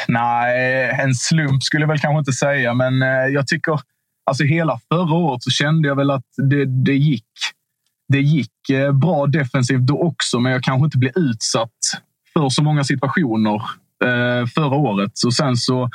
nej, 0.08 0.90
en 1.00 1.14
slump 1.14 1.62
skulle 1.62 1.82
jag 1.82 1.88
väl 1.88 1.98
kanske 1.98 2.18
inte 2.18 2.32
säga, 2.32 2.74
men 2.74 3.02
uh, 3.02 3.08
jag 3.08 3.46
tycker... 3.46 3.80
Alltså 4.28 4.44
hela 4.44 4.80
förra 4.92 5.14
året 5.14 5.42
så 5.42 5.50
kände 5.50 5.88
jag 5.88 5.96
väl 5.96 6.10
att 6.10 6.24
det, 6.36 6.64
det 6.84 6.94
gick 6.94 7.24
det 8.08 8.20
gick 8.20 8.70
eh, 8.70 8.92
bra 8.92 9.26
defensivt 9.26 9.80
då 9.80 9.98
också, 10.02 10.40
men 10.40 10.52
jag 10.52 10.62
kanske 10.62 10.84
inte 10.84 10.98
blev 10.98 11.12
utsatt 11.16 11.78
för 12.32 12.48
så 12.48 12.62
många 12.62 12.84
situationer 12.84 13.62
eh, 14.04 14.46
förra 14.54 14.76
året. 14.76 15.10
Så 15.14 15.30
sen 15.30 15.56
så 15.56 15.90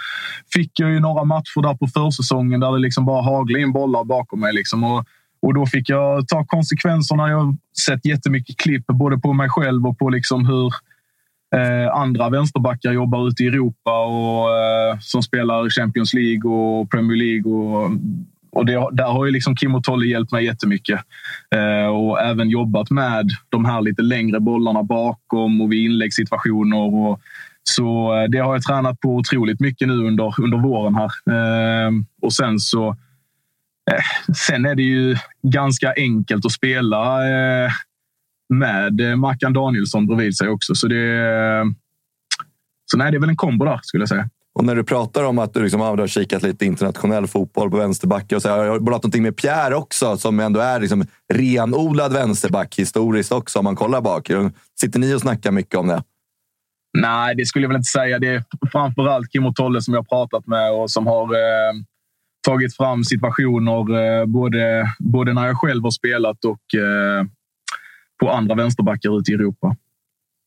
fick 0.53 0.79
jag 0.79 0.91
ju 0.91 0.99
några 0.99 1.23
matcher 1.23 1.61
där 1.61 1.73
på 1.73 1.87
försäsongen 1.87 2.59
där 2.59 2.71
det 2.71 2.79
liksom 2.79 3.05
bara 3.05 3.21
haglade 3.21 3.63
in 3.63 3.71
bollar 3.71 4.03
bakom 4.03 4.39
mig. 4.39 4.53
Liksom. 4.53 4.83
Och, 4.83 5.05
och 5.41 5.53
då 5.53 5.65
fick 5.65 5.89
jag 5.89 6.27
ta 6.27 6.45
konsekvenserna. 6.45 7.29
Jag 7.29 7.37
har 7.37 7.55
sett 7.85 8.05
jättemycket 8.05 8.57
klipp 8.57 8.85
både 8.87 9.17
på 9.17 9.33
mig 9.33 9.49
själv 9.49 9.87
och 9.87 9.97
på 9.97 10.09
liksom 10.09 10.45
hur 10.45 10.67
eh, 11.55 11.95
andra 11.95 12.29
vänsterbackar 12.29 12.91
jobbar 12.91 13.27
ute 13.27 13.43
i 13.43 13.47
Europa 13.47 14.05
och 14.05 14.57
eh, 14.57 14.97
som 14.99 15.23
spelar 15.23 15.69
Champions 15.69 16.13
League 16.13 16.51
och 16.51 16.91
Premier 16.91 17.17
League 17.17 17.53
och 17.53 17.91
och 18.53 18.65
det, 18.65 18.89
där 18.91 19.03
har 19.11 19.25
ju 19.25 19.31
liksom 19.31 19.55
Kim 19.55 19.75
och 19.75 19.83
Tolle 19.83 20.05
hjälpt 20.05 20.31
mig 20.31 20.45
jättemycket. 20.45 20.99
Eh, 21.55 21.87
och 21.87 22.21
även 22.21 22.49
jobbat 22.49 22.89
med 22.89 23.29
de 23.49 23.65
här 23.65 23.81
lite 23.81 24.01
längre 24.01 24.39
bollarna 24.39 24.83
bakom 24.83 25.61
och 25.61 25.71
vid 25.71 25.85
inläggssituationer. 25.85 26.77
Och, 26.77 27.19
så 27.63 28.15
eh, 28.15 28.29
det 28.29 28.37
har 28.37 28.53
jag 28.53 28.63
tränat 28.63 28.99
på 28.99 29.15
otroligt 29.15 29.59
mycket 29.59 29.87
nu 29.87 29.93
under, 29.93 30.41
under 30.41 30.57
våren 30.57 30.95
här. 30.95 31.11
Eh, 31.31 31.91
och 32.21 32.33
sen 32.33 32.59
så 32.59 32.89
eh, 33.91 34.33
Sen 34.35 34.65
är 34.65 34.75
det 34.75 34.83
ju 34.83 35.17
ganska 35.41 35.93
enkelt 35.97 36.45
att 36.45 36.51
spela 36.51 37.27
eh, 37.27 37.71
med 38.49 39.01
eh, 39.01 39.15
Mackan 39.15 39.53
Danielsson 39.53 40.07
bredvid 40.07 40.37
sig 40.37 40.49
också. 40.49 40.75
Så 40.75 40.87
det, 40.87 41.21
eh, 41.21 41.65
så 42.85 42.97
nej, 42.97 43.11
det 43.11 43.17
är 43.17 43.19
väl 43.19 43.29
en 43.29 43.35
kombo 43.35 43.65
där 43.65 43.79
skulle 43.83 44.01
jag 44.01 44.09
säga. 44.09 44.29
Och 44.55 44.65
när 44.65 44.75
du 44.75 44.83
pratar 44.83 45.23
om 45.23 45.39
att 45.39 45.53
du, 45.53 45.63
liksom, 45.63 45.81
ah, 45.81 45.85
har 45.85 46.07
kikat 46.07 46.43
lite 46.43 46.65
internationell 46.65 47.27
fotboll 47.27 47.71
på 47.71 47.77
vänsterbacke 47.77 48.35
och 48.35 48.41
så 48.41 48.49
har 48.49 48.65
jag 48.65 48.83
bollat 48.83 49.03
någonting 49.03 49.23
med 49.23 49.37
Pierre 49.37 49.75
också 49.75 50.17
som 50.17 50.39
ändå 50.39 50.59
är 50.59 50.79
liksom 50.79 51.05
renodlad 51.33 52.13
vänsterback 52.13 52.79
historiskt 52.79 53.31
också 53.31 53.59
om 53.59 53.65
man 53.65 53.75
kollar 53.75 54.01
bak. 54.01 54.31
Sitter 54.79 54.99
ni 54.99 55.15
och 55.15 55.21
snackar 55.21 55.51
mycket 55.51 55.75
om 55.75 55.87
det? 55.87 56.03
Nej, 56.97 57.35
det 57.35 57.45
skulle 57.45 57.63
jag 57.63 57.69
väl 57.69 57.77
inte 57.77 57.89
säga. 57.89 58.19
Det 58.19 58.27
är 58.27 58.43
framförallt 58.71 59.31
Kim 59.31 59.45
och 59.45 59.55
Tolle 59.55 59.81
som 59.81 59.93
jag 59.93 59.99
har 60.01 60.25
pratat 60.25 60.47
med 60.47 60.71
och 60.71 60.91
som 60.91 61.07
har 61.07 61.23
eh, 61.23 61.73
tagit 62.47 62.77
fram 62.77 63.03
situationer 63.03 64.19
eh, 64.19 64.25
både, 64.25 64.85
både 64.99 65.33
när 65.33 65.47
jag 65.47 65.61
själv 65.61 65.83
har 65.83 65.91
spelat 65.91 66.45
och 66.45 66.75
eh, 66.79 67.25
på 68.19 68.31
andra 68.31 68.55
vänsterbackar 68.55 69.19
ute 69.19 69.31
i 69.31 69.33
Europa. 69.33 69.75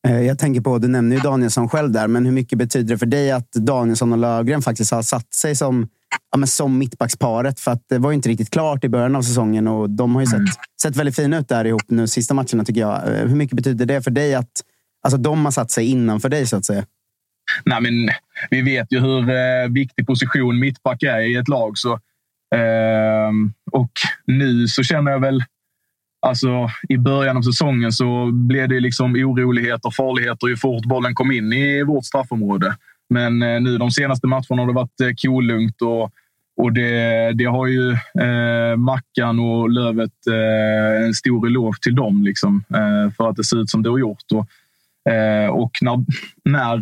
Eh, 0.07 0.21
Jag 0.21 0.39
tänker 0.39 0.61
på, 0.61 0.77
du 0.77 0.87
nämner 0.87 1.15
ju 1.15 1.21
Danielsson 1.21 1.69
själv 1.69 1.91
där, 1.91 2.07
men 2.07 2.25
hur 2.25 2.31
mycket 2.31 2.57
betyder 2.57 2.93
det 2.93 2.97
för 2.97 3.05
dig 3.05 3.31
att 3.31 3.51
Danielsson 3.51 4.11
och 4.11 4.17
Löfgren 4.17 4.61
faktiskt 4.61 4.91
har 4.91 5.01
satt 5.01 5.33
sig 5.33 5.55
som, 5.55 5.89
ja, 6.31 6.37
men 6.37 6.47
som 6.47 6.77
mittbacksparet? 6.77 7.59
För 7.59 7.71
att 7.71 7.83
det 7.89 7.97
var 7.97 8.11
ju 8.11 8.15
inte 8.15 8.29
riktigt 8.29 8.49
klart 8.49 8.83
i 8.83 8.89
början 8.89 9.15
av 9.15 9.21
säsongen 9.21 9.67
och 9.67 9.89
de 9.89 10.15
har 10.15 10.21
ju 10.21 10.27
sett, 10.27 10.41
sett 10.81 10.95
väldigt 10.95 11.15
fina 11.15 11.37
ut 11.37 11.47
där 11.49 11.65
ihop 11.65 11.83
nu 11.87 12.07
sista 12.07 12.33
matcherna 12.33 12.65
tycker 12.65 12.81
jag. 12.81 13.07
Eh, 13.07 13.27
Hur 13.27 13.35
mycket 13.35 13.55
betyder 13.55 13.85
det 13.85 14.01
för 14.01 14.11
dig 14.11 14.35
att 14.35 14.51
alltså, 15.03 15.17
de 15.17 15.45
har 15.45 15.51
satt 15.51 15.71
sig 15.71 15.85
innanför 15.85 16.29
dig 16.29 16.47
så 16.47 16.57
att 16.57 16.65
säga? 16.65 16.85
Nej, 17.65 17.81
men 17.81 18.09
vi 18.49 18.61
vet 18.61 18.91
ju 18.91 18.99
hur 18.99 19.29
eh, 19.29 19.69
viktig 19.69 20.07
position 20.07 20.59
mittback 20.59 21.03
är 21.03 21.19
i 21.19 21.35
ett 21.35 21.47
lag. 21.47 21.77
Så, 21.77 21.93
eh, 22.55 23.31
och 23.71 23.91
nu 24.25 24.67
så 24.67 24.83
känner 24.83 25.11
jag 25.11 25.19
väl... 25.19 25.43
Alltså, 26.19 26.69
I 26.89 26.97
början 26.97 27.37
av 27.37 27.41
säsongen 27.41 27.91
så 27.91 28.31
blev 28.31 28.69
det 28.69 28.79
liksom 28.79 29.15
oroligheter, 29.15 29.91
farligheter 29.91 30.47
ju 30.47 30.57
fort 30.57 30.85
bollen 30.85 31.15
kom 31.15 31.31
in 31.31 31.53
i 31.53 31.83
vårt 31.83 32.05
straffområde. 32.05 32.75
Men 33.09 33.41
eh, 33.41 33.61
nu 33.61 33.77
de 33.77 33.91
senaste 33.91 34.27
matcherna 34.27 34.61
har 34.61 34.67
det 34.67 34.73
varit 34.73 35.01
eh, 35.01 35.09
kolugnt 35.17 35.81
och, 35.81 36.11
och 36.57 36.73
det, 36.73 37.31
det 37.33 37.45
har 37.45 37.67
ju 37.67 37.91
eh, 37.91 38.77
Mackan 38.77 39.39
och 39.39 39.69
Lövet 39.69 40.27
eh, 40.29 41.05
en 41.05 41.13
stor 41.13 41.47
eloge 41.47 41.79
till 41.81 41.95
dem 41.95 42.23
liksom, 42.23 42.63
eh, 42.69 43.13
för 43.17 43.29
att 43.29 43.35
det 43.35 43.43
ser 43.43 43.61
ut 43.61 43.69
som 43.69 43.83
det 43.83 43.89
har 43.89 43.97
gjort. 43.97 44.25
Och, 44.33 45.11
eh, 45.11 45.49
och 45.49 45.71
när, 45.81 46.05
när 46.43 46.81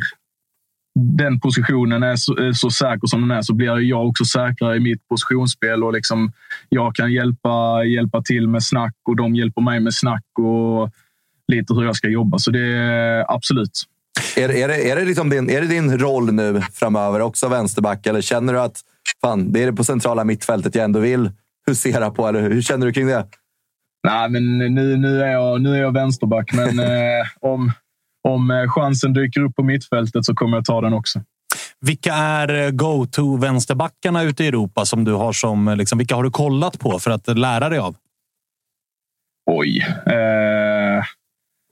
den 1.00 1.40
positionen 1.40 2.04
är 2.04 2.16
så, 2.16 2.38
är 2.38 2.52
så 2.52 2.70
säker 2.70 3.08
som 3.08 3.22
den 3.22 3.38
är 3.38 3.42
så 3.42 3.54
blir 3.54 3.80
jag 3.80 4.08
också 4.08 4.26
säkrare 4.26 4.76
i 4.76 4.80
mitt 4.80 5.08
positionsspel 5.08 5.84
och 5.84 5.94
liksom 5.94 6.32
jag 6.70 6.96
kan 6.96 7.14
hjälpa, 7.14 7.84
hjälpa 7.84 8.22
till 8.22 8.48
med 8.48 8.64
snack 8.64 8.96
och 9.08 9.16
de 9.16 9.36
hjälper 9.36 9.62
mig 9.62 9.80
med 9.80 9.94
snack 9.94 10.24
och 10.40 10.90
lite 11.48 11.74
hur 11.74 11.84
jag 11.84 11.96
ska 11.96 12.08
jobba. 12.08 12.38
Så 12.38 12.52
det 12.52 12.68
är 12.68 13.34
absolut. 13.34 13.84
Är, 14.38 14.52
är, 14.52 14.68
det, 14.68 14.92
är, 14.92 14.96
det 14.96 15.06
liksom 15.06 15.30
din, 15.30 15.50
är 15.50 15.62
det 15.62 15.68
din 15.68 15.98
roll 15.98 16.34
nu 16.34 16.62
framöver, 16.74 17.22
också 17.22 17.48
vänsterback? 17.48 18.08
Eller 18.08 18.22
känner 18.22 18.54
du 18.54 18.62
att 18.62 18.82
fan, 19.22 19.52
det 19.52 19.64
är 19.64 19.66
det 19.66 19.74
på 19.74 19.84
centrala 19.84 20.24
mittfältet 20.24 20.76
jag 20.76 20.84
ändå 20.84 21.00
vill 21.00 21.32
husera 21.68 22.12
på? 22.12 22.28
Eller 22.28 22.42
hur 22.42 22.62
känner 22.62 22.86
du 22.86 22.94
kring 22.94 23.08
det? 23.08 23.26
Nej, 24.08 24.30
men 24.30 24.58
nu, 24.58 24.98
nu, 24.98 25.22
är, 25.22 25.32
jag, 25.32 25.62
nu 25.62 25.76
är 25.76 25.82
jag 25.82 25.94
vänsterback, 25.94 26.54
men 26.54 26.80
eh, 26.90 27.26
om, 27.40 27.72
om 28.30 28.52
eh, 28.52 28.70
chansen 28.70 29.14
dyker 29.14 29.42
upp 29.42 29.56
på 29.56 29.64
mittfältet 29.64 30.26
så 30.26 30.34
kommer 30.36 30.58
jag 30.58 30.66
ta 30.66 30.82
den 30.82 30.94
också. 30.94 31.22
Vilka 31.82 32.14
är 32.14 32.66
eh, 32.66 32.70
go-to-vänsterbackarna 32.72 34.24
ute 34.24 34.44
i 34.44 34.48
Europa 34.48 34.86
som 34.86 35.04
du 35.04 35.14
har 35.14 35.34
som... 35.34 35.68
eh, 35.68 35.76
Liksom, 35.76 35.98
vilka 35.98 36.16
har 36.16 36.24
du 36.24 36.32
kollat 36.32 36.80
på 36.80 37.00
för 37.00 37.12
att 37.12 37.38
lära 37.38 37.70
dig 37.70 37.80
av? 37.80 37.96
Oj. 39.52 39.86
Eh, 40.06 41.04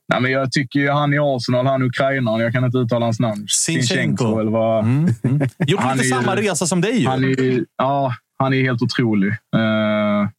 nej, 0.10 0.22
men 0.22 0.32
jag 0.32 0.52
tycker 0.52 0.80
ju 0.80 0.90
han 0.90 1.14
i 1.14 1.18
Arsenal, 1.20 1.66
han 1.66 1.82
ukrainaren, 1.84 2.40
jag 2.40 2.54
kan 2.54 2.66
inte 2.66 2.78
uttala 2.78 3.06
hans 3.06 3.20
namn. 3.20 3.46
Sinchenko. 3.50 4.40
eller 4.40 4.52
vad... 4.52 4.84
Mm, 4.84 5.14
mm. 5.24 5.40
Gjort 5.68 5.96
lite 5.96 6.08
samma 6.08 6.36
resa 6.36 6.66
som 6.66 6.82
dig 6.82 7.02
ju. 7.02 7.08
Han 7.08 7.24
är, 7.24 7.66
ja, 7.78 8.16
han 8.38 8.54
är 8.54 8.62
helt 8.62 8.82
otrolig. 8.82 9.30
Eh, 9.30 10.30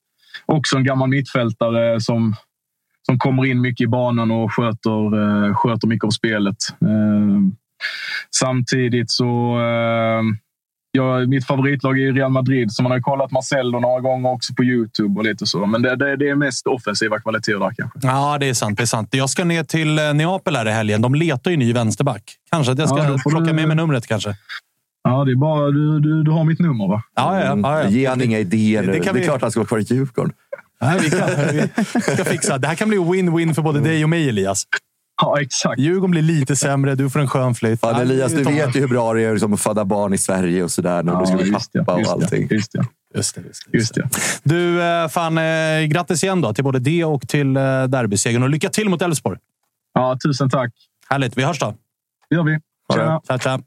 också 0.47 0.77
en 0.77 0.85
gammal 0.85 1.09
mittfältare 1.09 2.01
som, 2.01 2.35
som 3.07 3.19
kommer 3.19 3.47
in 3.47 3.61
mycket 3.61 3.85
i 3.85 3.89
banan 3.89 4.31
och 4.31 4.53
sköter, 4.53 5.19
eh, 5.49 5.55
sköter 5.55 5.89
mycket 5.89 6.05
av 6.07 6.11
spelet. 6.11 6.57
Eh, 6.83 7.41
samtidigt 8.37 9.11
så... 9.11 9.59
Eh, 9.61 10.23
ja, 10.97 11.19
mitt 11.27 11.47
favoritlag 11.47 11.99
är 12.01 12.13
Real 12.13 12.31
Madrid, 12.31 12.73
så 12.73 12.83
man 12.83 12.93
har 12.93 13.01
kollat 13.01 13.31
Marcelo 13.31 13.81
några 13.81 14.01
gånger 14.01 14.31
också 14.33 14.55
på 14.55 14.65
Youtube 14.65 15.19
och 15.21 15.25
lite 15.25 15.47
så. 15.47 15.67
Men 15.67 15.83
det, 15.83 15.97
det, 15.97 16.17
det 16.17 16.29
är 16.29 16.35
mest 16.35 16.67
offensiva 16.67 17.21
kvaliteter 17.21 17.59
där 17.59 17.73
kanske. 17.77 17.99
Ja, 18.03 18.39
det 18.41 18.49
är 18.49 18.55
sant. 18.55 18.77
Det 18.79 18.85
är 18.85 18.87
sant. 18.87 19.09
Jag 19.15 19.31
ska 19.31 19.45
ner 19.45 19.65
till 19.65 19.99
eh, 19.99 20.15
Neapel 20.15 20.57
här 20.57 20.69
i 20.69 20.71
helgen. 20.71 21.03
De 21.03 21.15
letar 21.15 21.51
ju 21.51 21.57
ny 21.57 21.73
vänsterback. 21.73 22.23
Kanske 22.51 22.73
att 22.73 22.79
jag 22.79 22.89
ska 22.89 22.99
Ja, 22.99 23.19
plocka 23.29 23.47
du- 23.47 23.53
med 23.53 23.69
mig 23.69 23.77
numret 23.77 24.07
kanske. 24.07 24.35
Ja, 25.09 25.25
det 25.25 25.31
är 25.33 25.37
bara... 25.37 25.71
Du, 25.71 26.01
du, 26.01 26.23
du 26.23 26.31
har 26.31 26.45
mitt 26.45 26.59
nummer, 26.61 26.89
va? 26.89 27.03
Ja, 27.15 27.41
ja, 27.41 27.57
ja, 27.63 27.83
ja. 27.83 27.89
Ge 27.89 28.07
han 28.07 28.23
inga 28.23 28.39
idéer 28.39 28.81
Det 28.83 28.87
nu. 28.87 28.93
Det, 28.93 29.01
kan 29.01 29.15
är 29.17 29.21
vi- 29.21 29.25
klart 29.25 29.43
han 29.43 29.51
ska 29.51 29.61
vara 29.61 29.69
kvar 29.69 29.79
i 29.79 29.83
Djurgården. 29.83 30.33
Nej, 30.85 30.99
vi, 31.01 31.11
kan, 31.11 31.29
vi 31.95 32.01
ska 32.01 32.25
fixa. 32.25 32.59
Det 32.59 32.69
här 32.69 32.75
kan 32.75 32.89
bli 32.89 32.99
win-win 32.99 33.55
för 33.55 33.63
både 33.63 33.81
dig 33.81 34.03
och 34.05 34.11
mig, 34.11 34.29
Elias. 34.29 34.65
Ja, 35.23 35.41
exakt. 35.41 35.81
Djurgården 35.81 36.11
blir 36.11 36.23
lite 36.23 36.57
sämre. 36.57 36.95
Du 36.95 37.11
får 37.11 37.21
en 37.21 37.29
skön 37.29 37.55
flytt. 37.55 37.81
Fan, 37.81 37.95
Ja, 37.95 38.01
Elias, 38.03 38.33
du 38.33 38.43
vet 38.43 38.77
ju 38.77 38.81
hur 38.81 38.89
bra 38.89 39.13
det 39.15 39.23
är 39.23 39.33
liksom, 39.33 39.53
att 39.53 39.61
föda 39.61 39.85
barn 39.85 40.15
i 40.15 40.19
Sverige 40.19 40.63
och 40.63 40.71
sådär. 40.71 41.03
När 41.03 41.21
du 41.21 41.27
ska 41.27 41.37
bli 41.37 41.53
pappa 41.53 41.93
och 41.93 41.99
just 41.99 42.11
det, 42.11 42.25
allting. 42.25 42.49
Just 42.51 42.73
det. 42.73 42.85
Just 43.15 43.35
det, 43.35 43.41
just 43.41 43.63
det, 43.71 43.79
Just 43.79 43.95
det. 43.95 44.09
Du, 44.43 44.83
eh, 44.83 45.09
fan, 45.09 45.39
eh, 45.39 45.87
grattis 45.87 46.25
igen 46.25 46.41
då 46.41 46.55
till 46.55 46.65
både 46.65 46.79
det 46.79 47.05
och 47.05 47.29
till 47.29 47.57
eh, 47.57 47.63
derbysegern. 47.85 48.43
Och 48.43 48.51
lycka 48.51 48.69
till 48.69 48.89
mot 48.89 49.03
Elfsborg. 49.03 49.39
Ja, 49.95 50.19
tusen 50.27 50.51
tack. 50.51 50.73
Härligt. 51.11 51.39
Vi 51.39 51.43
hörs 51.43 51.59
då. 51.59 51.75
Det 52.31 52.37
gör 52.37 52.43
vi. 52.43 52.59
Tjena. 52.95 53.21
Tja, 53.29 53.39
tja. 53.39 53.61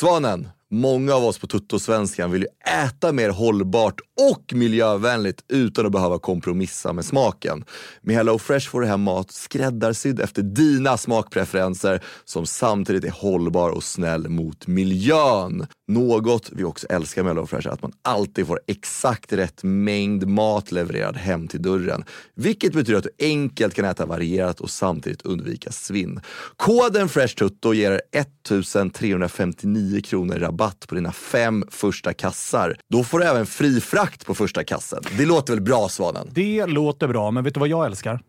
Svanen. 0.00 0.48
Många 0.70 1.14
av 1.14 1.24
oss 1.24 1.38
på 1.38 1.46
Tuttosvenskan 1.46 2.30
vill 2.30 2.42
ju 2.42 2.48
äta 2.88 3.12
mer 3.12 3.30
hållbart 3.30 4.00
och 4.18 4.52
miljövänligt 4.54 5.44
utan 5.48 5.86
att 5.86 5.92
behöva 5.92 6.18
kompromissa 6.18 6.92
med 6.92 7.04
smaken. 7.04 7.64
Med 8.00 8.16
HelloFresh 8.16 8.70
får 8.70 8.80
du 8.80 8.86
hem 8.86 9.02
mat 9.02 9.30
skräddarsydd 9.30 10.20
efter 10.20 10.42
dina 10.42 10.96
smakpreferenser 10.96 12.04
som 12.24 12.46
samtidigt 12.46 13.04
är 13.04 13.10
hållbar 13.10 13.70
och 13.70 13.84
snäll 13.84 14.28
mot 14.28 14.66
miljön. 14.66 15.66
Något 15.88 16.50
vi 16.52 16.64
också 16.64 16.86
älskar 16.86 17.22
med 17.22 17.30
HelloFresh 17.30 17.68
är 17.68 17.72
att 17.72 17.82
man 17.82 17.92
alltid 18.02 18.46
får 18.46 18.60
exakt 18.66 19.32
rätt 19.32 19.62
mängd 19.62 20.28
mat 20.28 20.72
levererad 20.72 21.16
hem 21.16 21.48
till 21.48 21.62
dörren. 21.62 22.04
Vilket 22.34 22.72
betyder 22.72 22.98
att 22.98 23.04
du 23.04 23.26
enkelt 23.26 23.74
kan 23.74 23.84
äta 23.84 24.06
varierat 24.06 24.60
och 24.60 24.70
samtidigt 24.70 25.22
undvika 25.22 25.72
svinn. 25.72 26.20
Koden 26.56 27.08
FreshTutto 27.08 27.74
ger 27.74 27.92
er 27.92 28.00
1359 28.12 30.00
kronor 30.00 30.36
i 30.36 30.40
rabatt 30.40 30.84
på 30.88 30.94
dina 30.94 31.12
fem 31.12 31.64
första 31.70 32.12
kassar. 32.12 32.76
Då 32.90 33.04
får 33.04 33.18
du 33.18 33.24
även 33.24 33.46
fri 33.46 33.80
frakt 33.80 34.07
på 34.26 34.34
första 34.34 34.64
kassen. 34.64 35.02
Det 35.16 35.26
låter 35.26 35.52
väl 35.52 35.62
bra 35.62 35.88
Svanen? 35.88 36.28
Det 36.30 36.66
låter 36.66 37.08
bra, 37.08 37.30
men 37.30 37.44
vet 37.44 37.54
du 37.54 37.60
vad 37.60 37.68
jag 37.68 37.86
älskar? 37.86 38.20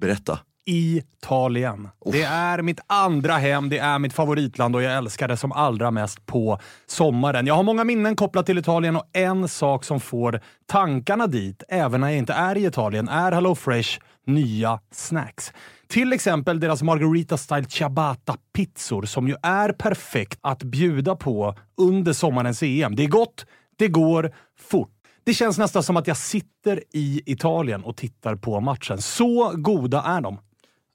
Berätta. 0.00 0.38
Italien. 0.68 1.88
Det 2.12 2.22
är 2.22 2.62
mitt 2.62 2.80
andra 2.86 3.36
hem, 3.36 3.68
det 3.68 3.78
är 3.78 3.98
mitt 3.98 4.12
favoritland 4.12 4.76
och 4.76 4.82
jag 4.82 4.96
älskar 4.96 5.28
det 5.28 5.36
som 5.36 5.52
allra 5.52 5.90
mest 5.90 6.26
på 6.26 6.60
sommaren. 6.86 7.46
Jag 7.46 7.54
har 7.54 7.62
många 7.62 7.84
minnen 7.84 8.16
kopplat 8.16 8.46
till 8.46 8.58
Italien 8.58 8.96
och 8.96 9.08
en 9.12 9.48
sak 9.48 9.84
som 9.84 10.00
får 10.00 10.40
tankarna 10.66 11.26
dit, 11.26 11.62
även 11.68 12.00
när 12.00 12.08
jag 12.08 12.18
inte 12.18 12.32
är 12.32 12.56
i 12.56 12.66
Italien, 12.66 13.08
är 13.08 13.32
HelloFresh 13.32 13.98
nya 14.26 14.80
snacks. 14.92 15.52
Till 15.88 16.12
exempel 16.12 16.60
deras 16.60 16.82
Margarita 16.82 17.36
Style 17.36 17.64
Ciabatta-pizzor 17.68 19.02
som 19.02 19.28
ju 19.28 19.34
är 19.42 19.72
perfekt 19.72 20.38
att 20.40 20.62
bjuda 20.62 21.16
på 21.16 21.54
under 21.76 22.12
sommarens 22.12 22.62
EM. 22.62 22.96
Det 22.96 23.04
är 23.04 23.08
gott, 23.08 23.46
det 23.76 23.88
går 23.88 24.32
fort. 24.58 24.95
Det 25.26 25.34
känns 25.34 25.58
nästan 25.58 25.82
som 25.82 25.96
att 25.96 26.06
jag 26.06 26.16
sitter 26.16 26.82
i 26.92 27.22
Italien 27.26 27.84
och 27.84 27.96
tittar 27.96 28.36
på 28.36 28.60
matchen. 28.60 28.98
Så 28.98 29.52
goda 29.56 30.02
är 30.02 30.20
de. 30.20 30.38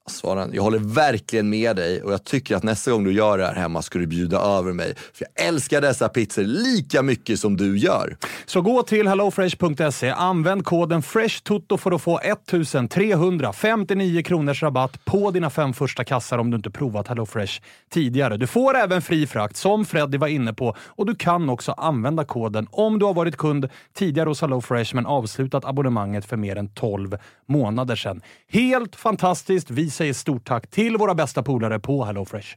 Svaren, 0.10 0.52
jag 0.54 0.64
håller 0.64 0.80
verkligen 0.80 1.50
med 1.50 1.76
dig 1.76 2.04
och 2.04 2.14
jag 2.14 2.24
tycker 2.24 2.56
att 2.56 2.64
nästa 2.64 2.92
gång 2.92 3.04
du 3.04 3.14
gör 3.14 3.38
det 3.38 3.46
här 3.46 3.56
hemma 3.56 3.82
ska 3.82 4.00
du 4.00 4.08
bjuda 4.08 4.40
över 4.40 4.74
mig. 4.74 4.96
För 5.14 5.26
jag 5.36 5.48
älskar 5.48 5.82
dessa 5.82 6.10
pizzor 6.10 6.44
lika 6.44 7.02
mycket 7.02 7.40
som 7.40 7.58
du 7.58 7.78
gör. 7.78 8.18
Så 8.46 8.62
gå 8.62 8.84
till 8.84 9.08
hellofresh.se, 9.08 10.10
använd 10.10 10.66
koden 10.66 11.02
FRESHTOTO 11.02 11.78
för 11.78 11.92
att 11.92 12.02
få 12.02 12.20
1359 12.20 14.24
kronors 14.24 14.64
rabatt 14.64 15.06
på 15.06 15.32
dina 15.32 15.50
fem 15.50 15.74
första 15.74 16.04
kassar 16.04 16.38
om 16.38 16.52
du 16.52 16.56
inte 16.56 16.72
provat 16.72 17.08
HelloFresh 17.08 17.62
tidigare. 17.90 18.38
Du 18.38 18.48
får 18.48 18.78
även 18.78 19.02
fri 19.02 19.28
frakt, 19.28 19.58
som 19.58 19.86
Freddy 19.86 20.18
var 20.18 20.28
inne 20.28 20.54
på, 20.54 20.76
och 20.80 21.06
du 21.06 21.16
kan 21.16 21.50
också 21.50 21.72
använda 21.72 22.24
koden 22.24 22.68
om 22.72 23.00
du 23.00 23.06
har 23.06 23.14
varit 23.14 23.38
kund 23.38 23.70
tidigare 23.94 24.30
hos 24.30 24.42
HelloFresh 24.42 24.96
men 24.96 25.06
avslutat 25.06 25.66
abonnemanget 25.66 26.26
för 26.26 26.38
mer 26.38 26.56
än 26.56 26.70
12 26.70 27.18
månader 27.48 27.96
sedan. 27.96 28.22
Helt 28.52 28.96
fantastiskt! 28.96 29.70
Vi 29.70 29.92
säger 30.02 30.14
stort 30.14 30.48
tack 30.48 30.68
till 30.68 30.98
våra 30.98 31.16
bästa 31.16 31.44
polare 31.44 31.80
på 31.80 32.06
HelloFresh. 32.06 32.48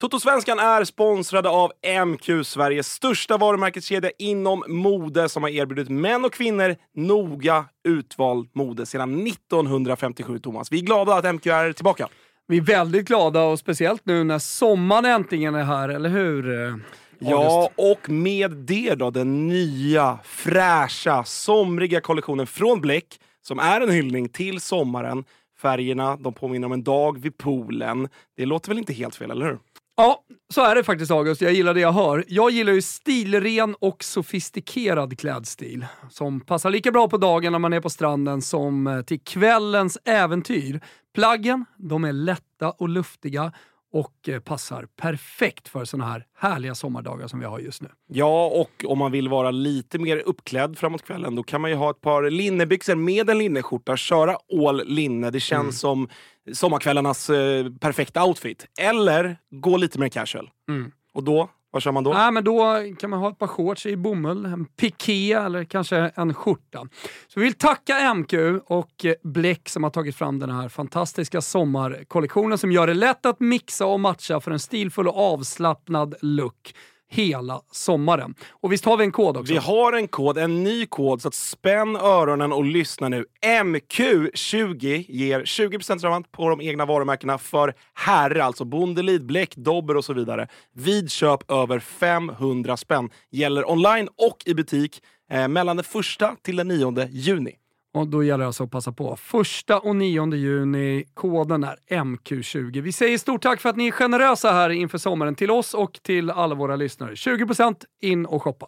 Totosvenskan 0.00 0.58
är 0.58 0.84
sponsrade 0.84 1.48
av 1.48 1.72
MQ, 2.06 2.46
Sveriges 2.46 2.86
största 2.92 3.36
varumärkeskedja 3.36 4.10
inom 4.18 4.64
mode 4.68 5.28
som 5.28 5.42
har 5.42 5.50
erbjudit 5.50 5.88
män 5.88 6.24
och 6.24 6.32
kvinnor 6.32 6.76
noga 6.94 7.64
utvald 7.88 8.48
mode 8.54 8.86
sedan 8.86 9.26
1957, 9.26 10.38
Thomas. 10.38 10.72
Vi 10.72 10.78
är 10.78 10.82
glada 10.82 11.14
att 11.14 11.34
MQ 11.34 11.46
är 11.46 11.72
tillbaka. 11.72 12.08
Vi 12.48 12.56
är 12.56 12.62
väldigt 12.62 13.06
glada 13.06 13.42
och 13.42 13.58
speciellt 13.58 14.06
nu 14.06 14.24
när 14.24 14.38
sommaren 14.38 15.04
äntligen 15.04 15.54
är 15.54 15.64
här, 15.64 15.88
eller 15.88 16.08
hur? 16.08 16.74
Ja, 17.18 17.70
och 17.76 18.10
med 18.10 18.50
det 18.50 18.94
då 18.94 19.10
den 19.10 19.46
nya, 19.46 20.18
fräscha, 20.24 21.24
somriga 21.24 22.00
kollektionen 22.00 22.46
från 22.46 22.80
Bleck 22.80 23.20
som 23.42 23.58
är 23.58 23.80
en 23.80 23.90
hyllning 23.90 24.28
till 24.28 24.60
sommaren. 24.60 25.24
Färgerna 25.58 26.16
de 26.16 26.32
påminner 26.32 26.66
om 26.66 26.72
en 26.72 26.84
dag 26.84 27.18
vid 27.18 27.38
poolen. 27.38 28.08
Det 28.36 28.46
låter 28.46 28.68
väl 28.68 28.78
inte 28.78 28.92
helt 28.92 29.14
fel, 29.14 29.30
eller 29.30 29.46
hur? 29.46 29.58
Ja, 29.96 30.22
så 30.54 30.64
är 30.64 30.74
det 30.74 30.84
faktiskt 30.84 31.10
August. 31.10 31.40
Jag 31.40 31.52
gillar 31.52 31.74
det 31.74 31.80
jag 31.80 31.92
hör. 31.92 32.24
Jag 32.28 32.50
gillar 32.50 32.72
ju 32.72 32.82
stilren 32.82 33.76
och 33.78 34.04
sofistikerad 34.04 35.18
klädstil 35.18 35.86
som 36.10 36.40
passar 36.40 36.70
lika 36.70 36.92
bra 36.92 37.08
på 37.08 37.16
dagen 37.16 37.52
när 37.52 37.58
man 37.58 37.72
är 37.72 37.80
på 37.80 37.90
stranden 37.90 38.42
som 38.42 39.04
till 39.06 39.20
kvällens 39.20 39.98
äventyr. 40.04 40.80
Plaggen, 41.14 41.64
de 41.76 42.04
är 42.04 42.12
lätta 42.12 42.70
och 42.70 42.88
luftiga 42.88 43.52
och 43.92 44.28
eh, 44.28 44.40
passar 44.40 44.86
perfekt 44.96 45.68
för 45.68 45.84
såna 45.84 46.06
här 46.06 46.26
härliga 46.38 46.74
sommardagar 46.74 47.26
som 47.26 47.38
vi 47.40 47.46
har 47.46 47.58
just 47.58 47.82
nu. 47.82 47.88
Ja, 48.08 48.46
och 48.46 48.84
om 48.86 48.98
man 48.98 49.12
vill 49.12 49.28
vara 49.28 49.50
lite 49.50 49.98
mer 49.98 50.16
uppklädd 50.26 50.78
framåt 50.78 51.02
kvällen 51.02 51.34
då 51.34 51.42
kan 51.42 51.60
man 51.60 51.70
ju 51.70 51.76
ha 51.76 51.90
ett 51.90 52.00
par 52.00 52.30
linnebyxor 52.30 52.94
med 52.94 53.30
en 53.30 53.38
linneskjorta, 53.38 53.96
köra 53.96 54.36
all 54.62 54.82
linne. 54.86 55.30
Det 55.30 55.40
känns 55.40 55.62
Mm. 55.62 55.72
som 55.72 56.08
sommarkvällarnas 56.52 57.30
eh, 57.30 57.66
perfekta 57.80 58.24
outfit. 58.24 58.66
Eller 58.80 59.36
gå 59.50 59.76
lite 59.76 59.98
mer 59.98 60.08
casual. 60.08 60.50
Mm. 60.68 60.92
Och 61.12 61.24
då, 61.24 61.48
vad 61.76 61.82
kör 61.82 61.92
man 61.92 62.04
då? 62.04 62.12
Nej, 62.12 62.32
men 62.32 62.44
då 62.44 62.82
kan 63.00 63.10
man 63.10 63.18
ha 63.18 63.30
ett 63.30 63.38
par 63.38 63.46
shorts 63.46 63.86
i 63.86 63.96
bomull, 63.96 64.46
en 64.46 64.64
piké 64.64 65.32
eller 65.32 65.64
kanske 65.64 65.96
en 66.14 66.34
skjorta. 66.34 66.88
Så 67.28 67.40
vi 67.40 67.44
vill 67.44 67.54
tacka 67.54 68.14
MQ 68.14 68.34
och 68.66 69.06
Bleck 69.22 69.68
som 69.68 69.84
har 69.84 69.90
tagit 69.90 70.16
fram 70.16 70.38
den 70.38 70.50
här 70.50 70.68
fantastiska 70.68 71.40
sommarkollektionen 71.40 72.58
som 72.58 72.72
gör 72.72 72.86
det 72.86 72.94
lätt 72.94 73.26
att 73.26 73.40
mixa 73.40 73.86
och 73.86 74.00
matcha 74.00 74.40
för 74.40 74.50
en 74.50 74.58
stilfull 74.58 75.08
och 75.08 75.18
avslappnad 75.18 76.14
look 76.20 76.74
hela 77.08 77.60
sommaren. 77.70 78.34
Och 78.50 78.72
visst 78.72 78.84
har 78.84 78.96
vi 78.96 79.04
en 79.04 79.12
kod 79.12 79.36
också? 79.36 79.52
Vi 79.52 79.58
har 79.58 79.92
en 79.92 80.08
kod, 80.08 80.38
en 80.38 80.64
ny 80.64 80.86
kod, 80.86 81.22
så 81.22 81.28
att 81.28 81.34
spänn 81.34 81.96
öronen 81.96 82.52
och 82.52 82.64
lyssna 82.64 83.08
nu. 83.08 83.24
MQ20 83.42 85.04
ger 85.08 85.40
20% 85.40 86.02
rabatt 86.02 86.32
på 86.32 86.48
de 86.48 86.60
egna 86.60 86.86
varumärkena 86.86 87.38
för 87.38 87.74
herre, 87.94 88.44
alltså 88.44 88.64
Bondelid, 88.64 89.26
Bleck, 89.26 89.56
Dobber 89.56 89.96
och 89.96 90.04
så 90.04 90.12
vidare. 90.12 90.48
Vid 90.74 91.10
köp 91.10 91.50
över 91.50 91.78
500 91.78 92.76
spänn. 92.76 93.10
Gäller 93.30 93.70
online 93.70 94.08
och 94.16 94.42
i 94.44 94.54
butik 94.54 95.02
eh, 95.30 95.48
mellan 95.48 95.76
den 95.76 95.84
första 95.84 96.36
till 96.42 96.56
den 96.56 96.68
9 96.68 97.08
juni. 97.10 97.52
Och 97.96 98.08
då 98.08 98.24
gäller 98.24 98.38
det 98.38 98.46
alltså 98.46 98.64
att 98.64 98.70
passa 98.70 98.92
på. 98.92 99.16
Första 99.16 99.78
och 99.78 99.96
9 99.96 100.34
juni, 100.34 101.04
koden 101.14 101.64
är 101.64 101.76
MQ20. 101.88 102.80
Vi 102.80 102.92
säger 102.92 103.18
stort 103.18 103.42
tack 103.42 103.60
för 103.60 103.68
att 103.68 103.76
ni 103.76 103.86
är 103.86 103.90
generösa 103.90 104.52
här 104.52 104.70
inför 104.70 104.98
sommaren 104.98 105.34
till 105.34 105.50
oss 105.50 105.74
och 105.74 106.00
till 106.02 106.30
alla 106.30 106.54
våra 106.54 106.76
lyssnare. 106.76 107.14
20% 107.14 107.76
in 108.00 108.26
och 108.26 108.42
shoppa. 108.42 108.66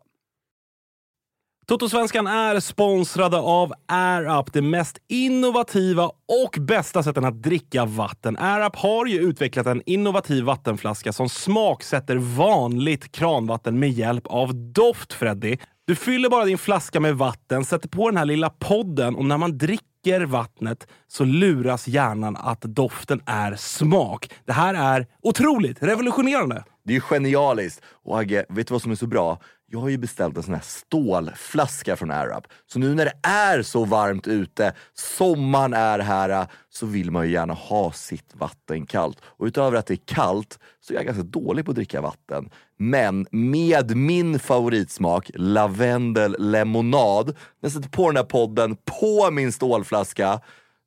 Totosvenskan 1.67 2.27
är 2.27 2.61
sponsrade 2.61 3.39
av 3.39 3.73
AirUp, 3.87 4.53
det 4.53 4.63
mest 4.63 4.99
innovativa 5.09 6.05
och 6.43 6.57
bästa 6.61 7.03
sätten 7.03 7.25
att 7.25 7.43
dricka 7.43 7.85
vatten. 7.85 8.37
AirUp 8.39 8.77
har 8.77 9.07
ju 9.07 9.21
utvecklat 9.21 9.67
en 9.67 9.83
innovativ 9.87 10.45
vattenflaska 10.45 11.13
som 11.13 11.29
smaksätter 11.29 12.17
vanligt 12.17 13.13
kranvatten 13.13 13.79
med 13.79 13.91
hjälp 13.91 14.27
av 14.27 14.73
doft, 14.73 15.13
Freddy. 15.13 15.57
Du 15.89 15.95
fyller 15.95 16.29
bara 16.29 16.45
din 16.45 16.59
flaska 16.59 17.01
med 17.01 17.17
vatten, 17.17 17.65
sätter 17.65 17.89
på 17.89 18.11
den 18.11 18.17
här 18.17 18.25
lilla 18.25 18.51
podden 18.51 19.17
och 19.17 19.25
när 19.25 19.39
man 19.39 19.59
dricker 19.59 20.21
vattnet 20.21 20.87
så 21.07 21.25
luras 21.25 21.89
hjärnan 21.89 22.37
att 22.37 22.61
doften 22.61 23.23
är 23.27 23.57
smak. 23.57 24.31
Det 24.45 24.53
här 24.53 24.75
är 24.75 25.07
otroligt 25.23 25.83
revolutionerande. 25.83 26.65
Det 26.85 26.93
är 26.93 26.95
ju 26.95 27.01
genialiskt. 27.01 27.83
Och 28.05 28.19
Agge, 28.19 28.45
vet 28.49 28.67
du 28.67 28.73
vad 28.75 28.83
som 28.83 28.91
är 28.91 28.97
så 28.97 29.07
bra? 29.07 29.41
Jag 29.71 29.81
har 29.81 29.89
ju 29.89 29.99
beställt 29.99 30.37
en 30.37 30.43
sån 30.43 30.55
här 30.55 30.63
stålflaska 30.65 31.97
från 31.97 32.11
AirUp. 32.11 32.45
Så 32.67 32.79
nu 32.79 32.95
när 32.95 33.05
det 33.05 33.29
är 33.29 33.63
så 33.63 33.85
varmt 33.85 34.27
ute, 34.27 34.73
sommaren 34.95 35.75
är 35.75 35.99
här, 35.99 36.47
så 36.69 36.87
vill 36.87 37.11
man 37.11 37.27
ju 37.27 37.33
gärna 37.33 37.55
ha 37.55 37.93
sitt 37.93 38.35
vatten 38.35 38.87
kallt. 38.87 39.19
Och 39.25 39.47
utöver 39.47 39.79
att 39.79 39.87
det 39.87 39.95
är 39.95 40.15
kallt 40.15 40.59
så 40.81 40.93
är 40.93 40.97
jag 40.97 41.07
ganska 41.07 41.23
dålig 41.23 41.65
på 41.65 41.71
att 41.71 41.75
dricka 41.75 42.01
vatten. 42.01 42.51
Men 42.79 43.27
med 43.31 43.97
min 43.97 44.39
favoritsmak, 44.39 45.31
lavendel 45.35 46.37
lemonad, 46.39 47.27
när 47.27 47.35
jag 47.61 47.73
sätter 47.73 47.89
på 47.89 48.07
den 48.07 48.17
här 48.17 48.25
podden 48.25 48.77
på 49.01 49.31
min 49.31 49.53
stålflaska 49.53 50.41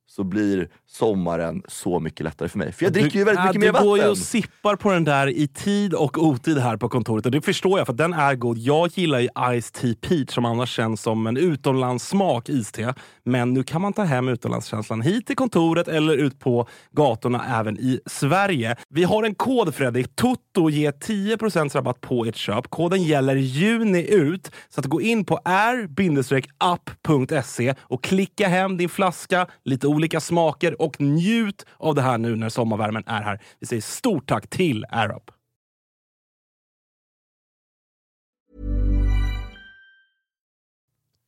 så 0.07 0.23
blir 0.23 0.69
sommaren 0.91 1.63
så 1.67 1.99
mycket 1.99 2.23
lättare 2.23 2.49
för 2.49 2.57
mig. 2.57 2.71
För 2.71 2.83
jag 2.85 2.93
dricker 2.93 3.19
ju 3.19 3.25
väldigt 3.25 3.45
mycket 3.45 3.59
mer 3.61 3.67
Du 3.67 3.71
vatten. 3.71 3.87
går 3.87 3.97
ju 3.97 4.07
och 4.07 4.17
sippar 4.17 4.75
på 4.75 4.91
den 4.91 5.03
där 5.03 5.27
i 5.27 5.47
tid 5.47 5.93
och 5.93 6.23
otid 6.23 6.57
här 6.57 6.77
på 6.77 6.89
kontoret 6.89 7.25
och 7.25 7.31
det 7.31 7.41
förstår 7.41 7.77
jag 7.79 7.87
för 7.87 7.93
att 7.93 7.97
den 7.97 8.13
är 8.13 8.35
god. 8.35 8.57
Jag 8.57 8.89
gillar 8.95 9.19
ju 9.19 9.27
Ice 9.61 9.71
Tea 9.71 9.93
Peach 10.01 10.33
som 10.33 10.45
annars 10.45 10.75
känns 10.75 11.01
som 11.01 11.27
en 11.27 11.37
utomlandssmak 11.37 12.49
iste. 12.49 12.93
Men 13.25 13.53
nu 13.53 13.63
kan 13.63 13.81
man 13.81 13.93
ta 13.93 14.03
hem 14.03 14.27
utomlandskänslan 14.27 15.01
hit 15.01 15.27
till 15.27 15.35
kontoret 15.35 15.87
eller 15.87 16.13
ut 16.13 16.39
på 16.39 16.67
gatorna 16.91 17.59
även 17.59 17.79
i 17.79 17.99
Sverige. 18.05 18.75
Vi 18.89 19.03
har 19.03 19.23
en 19.23 19.35
kod 19.35 19.75
Fredrik. 19.75 20.15
Toto 20.15 20.69
ger 20.69 20.91
10% 20.91 21.75
rabatt 21.75 22.01
på 22.01 22.25
ert 22.25 22.35
köp. 22.35 22.69
Koden 22.69 23.03
gäller 23.03 23.35
juni 23.35 24.07
ut. 24.09 24.51
Så 24.69 24.79
att 24.79 24.85
gå 24.85 25.01
in 25.01 25.25
på 25.25 25.39
r-up.se 25.45 26.01
och 27.81 28.03
klicka 28.03 28.47
hem 28.47 28.77
din 28.77 28.89
flaska, 28.89 29.47
lite 29.65 29.87
olika 29.87 30.19
smaker 30.19 30.80
och 30.81 31.01
njut 31.01 31.65
av 31.77 31.95
det 31.95 32.01
här 32.01 32.17
nu 32.17 32.35
när 32.35 32.49
sommarvärmen 32.49 33.03
är 33.05 33.21
här. 33.21 33.39
Vi 33.59 33.67
säger 33.67 33.81
stort 33.81 34.29
tack 34.29 34.47
till 34.47 34.85
AirUp. 34.89 35.31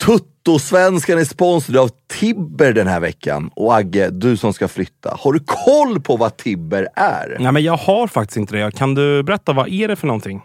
Tuttosvenskan 0.06 1.20
är 1.20 1.24
sponsrad 1.24 1.78
av 1.78 1.89
Tibber 2.08 2.74
den 2.74 2.88
här 2.88 3.00
veckan. 3.00 3.52
Och 3.56 3.76
Agge, 3.76 4.10
du 4.10 4.38
som 4.38 4.54
ska 4.54 4.68
flytta, 4.68 5.18
har 5.20 5.34
du 5.34 5.39
koll 5.39 6.02
på 6.02 6.18
vad 6.18 6.38
Tibber 6.38 6.88
är? 6.96 7.38
Nej, 7.39 7.52
men 7.52 7.63
jag 7.63 7.78
har 7.78 8.08
faktiskt 8.08 8.38
inte 8.38 8.56
det. 8.56 8.72
Kan 8.72 8.96
du 8.96 9.24
berätta, 9.24 9.54
vad 9.54 9.68
är 9.68 9.88
det 9.88 9.96
för 9.96 10.08
någonting? 10.08 10.42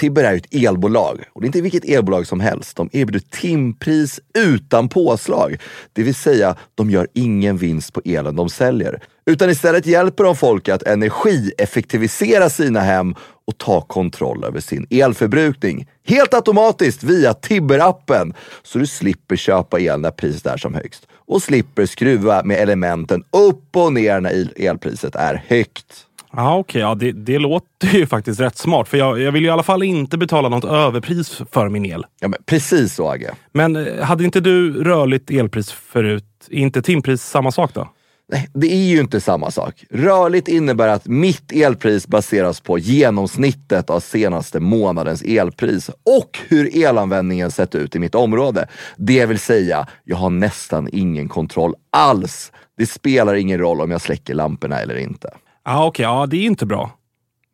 Tibber 0.00 0.24
är 0.24 0.32
ju 0.32 0.38
ett 0.38 0.54
elbolag 0.54 1.24
och 1.32 1.40
det 1.40 1.44
är 1.44 1.48
inte 1.48 1.60
vilket 1.60 1.84
elbolag 1.84 2.26
som 2.26 2.40
helst. 2.40 2.76
De 2.76 2.88
erbjuder 2.92 3.20
timpris 3.30 4.20
utan 4.38 4.88
påslag. 4.88 5.60
Det 5.92 6.02
vill 6.02 6.14
säga, 6.14 6.56
de 6.74 6.90
gör 6.90 7.08
ingen 7.12 7.56
vinst 7.56 7.92
på 7.92 8.02
elen 8.04 8.36
de 8.36 8.48
säljer. 8.48 9.02
Utan 9.26 9.50
istället 9.50 9.86
hjälper 9.86 10.24
de 10.24 10.36
folk 10.36 10.68
att 10.68 10.82
energieffektivisera 10.82 12.50
sina 12.50 12.80
hem 12.80 13.14
och 13.46 13.58
ta 13.58 13.80
kontroll 13.80 14.44
över 14.44 14.60
sin 14.60 14.86
elförbrukning. 14.90 15.88
Helt 16.06 16.34
automatiskt 16.34 17.02
via 17.02 17.32
Tibber-appen. 17.32 18.34
Så 18.62 18.78
du 18.78 18.86
slipper 18.86 19.36
köpa 19.36 19.80
el 19.80 20.00
när 20.00 20.10
priset 20.10 20.46
är 20.46 20.56
som 20.56 20.74
högst. 20.74 21.06
Och 21.12 21.42
slipper 21.42 21.86
skruva 21.86 22.42
med 22.44 22.56
elementen 22.56 23.24
upp 23.30 23.76
och 23.76 23.92
ner 23.92 24.20
när 24.20 24.48
elpriset 24.56 25.14
är 25.14 25.44
högt. 25.48 26.06
Ja, 26.36 26.58
okej. 26.58 26.80
Ja, 26.80 26.94
det, 26.94 27.12
det 27.12 27.38
låter 27.38 27.88
ju 27.88 28.06
faktiskt 28.06 28.40
rätt 28.40 28.58
smart. 28.58 28.88
För 28.88 28.98
jag, 28.98 29.20
jag 29.20 29.32
vill 29.32 29.42
ju 29.42 29.48
i 29.48 29.50
alla 29.50 29.62
fall 29.62 29.82
inte 29.82 30.18
betala 30.18 30.48
något 30.48 30.64
överpris 30.64 31.42
för 31.50 31.68
min 31.68 31.86
el. 31.86 32.06
Ja, 32.20 32.28
men 32.28 32.42
precis 32.46 32.94
så 32.94 33.10
Agge. 33.10 33.30
Men 33.52 33.76
eh, 33.76 34.04
hade 34.04 34.24
inte 34.24 34.40
du 34.40 34.84
rörligt 34.84 35.30
elpris 35.30 35.72
förut? 35.72 36.24
Är 36.50 36.58
inte 36.58 36.82
timpris 36.82 37.22
samma 37.22 37.52
sak 37.52 37.74
då? 37.74 37.88
Nej, 38.32 38.48
det 38.54 38.72
är 38.72 38.84
ju 38.84 39.00
inte 39.00 39.20
samma 39.20 39.50
sak. 39.50 39.84
Rörligt 39.90 40.48
innebär 40.48 40.88
att 40.88 41.06
mitt 41.06 41.52
elpris 41.52 42.06
baseras 42.06 42.60
på 42.60 42.78
genomsnittet 42.78 43.90
av 43.90 44.00
senaste 44.00 44.60
månadens 44.60 45.22
elpris 45.22 45.90
och 46.02 46.38
hur 46.48 46.76
elanvändningen 46.76 47.50
sett 47.50 47.74
ut 47.74 47.96
i 47.96 47.98
mitt 47.98 48.14
område. 48.14 48.68
Det 48.96 49.26
vill 49.26 49.38
säga, 49.38 49.86
jag 50.04 50.16
har 50.16 50.30
nästan 50.30 50.88
ingen 50.92 51.28
kontroll 51.28 51.74
alls. 51.90 52.52
Det 52.78 52.86
spelar 52.86 53.34
ingen 53.34 53.58
roll 53.58 53.80
om 53.80 53.90
jag 53.90 54.00
släcker 54.00 54.34
lamporna 54.34 54.80
eller 54.80 54.96
inte. 54.96 55.30
Ja, 55.64 55.86
okej. 55.86 56.02
Ja, 56.02 56.26
det 56.26 56.36
är 56.36 56.46
inte 56.46 56.66
bra. 56.66 56.90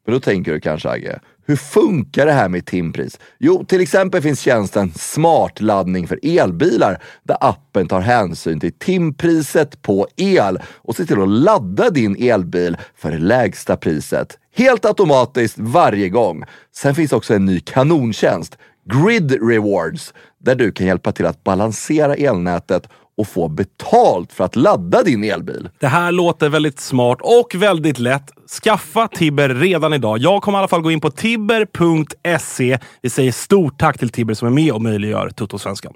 Men 0.07 0.15
då 0.15 0.21
tänker 0.21 0.53
du 0.53 0.61
kanske 0.61 0.89
Agge, 0.89 1.21
hur 1.47 1.57
funkar 1.57 2.27
det 2.27 2.33
här 2.33 2.49
med 2.49 2.67
timpris? 2.67 3.19
Jo, 3.39 3.65
till 3.65 3.81
exempel 3.81 4.23
finns 4.23 4.41
tjänsten 4.41 4.93
Smart 4.95 5.61
laddning 5.61 6.09
för 6.09 6.19
elbilar 6.23 7.03
där 7.23 7.37
appen 7.41 7.89
tar 7.89 8.01
hänsyn 8.01 8.61
till 8.61 8.73
timpriset 8.73 9.83
på 9.83 10.09
el 10.17 10.59
och 10.75 10.97
ser 10.97 11.05
till 11.05 11.23
att 11.23 11.29
ladda 11.29 11.91
din 11.91 12.17
elbil 12.31 12.77
för 12.97 13.11
det 13.11 13.19
lägsta 13.19 13.77
priset. 13.77 14.39
Helt 14.55 14.85
automatiskt 14.85 15.59
varje 15.59 16.09
gång. 16.09 16.45
Sen 16.75 16.95
finns 16.95 17.13
också 17.13 17.35
en 17.35 17.45
ny 17.45 17.61
kanontjänst, 17.61 18.59
Grid 18.85 19.49
Rewards, 19.49 20.15
där 20.39 20.55
du 20.55 20.73
kan 20.73 20.87
hjälpa 20.87 21.13
till 21.13 21.27
att 21.27 21.45
balansera 21.45 22.15
elnätet 22.15 22.89
och 23.17 23.29
få 23.29 23.49
betalt 23.49 24.33
för 24.33 24.45
att 24.45 24.57
ladda 24.57 25.03
din 25.03 25.25
elbil. 25.25 25.69
Det 25.79 25.87
här 25.87 26.13
låter 26.13 26.49
väldigt 26.49 26.81
smart 26.81 27.19
och 27.21 27.55
väldigt 27.55 27.99
lätt. 27.99 28.31
Skaffa 28.63 29.09
Tibber 29.09 29.49
redan 29.49 29.93
idag. 29.93 30.19
Jag 30.19 30.43
kommer 30.43 30.59
i 30.59 30.61
alla 30.61 30.69
fall 30.69 30.83
gå 30.83 30.91
in 30.91 31.01
på 31.01 31.11
tibber.se. 31.11 32.79
Vi 33.03 33.11
säger 33.11 33.33
stort 33.33 33.79
tack 33.79 33.99
till 33.99 34.09
Tibber 34.09 34.35
som 34.35 34.49
är 34.49 34.53
med 34.53 34.73
och 34.73 34.83
möjliggör 34.83 35.31
Tuttosvenskan. 35.31 35.95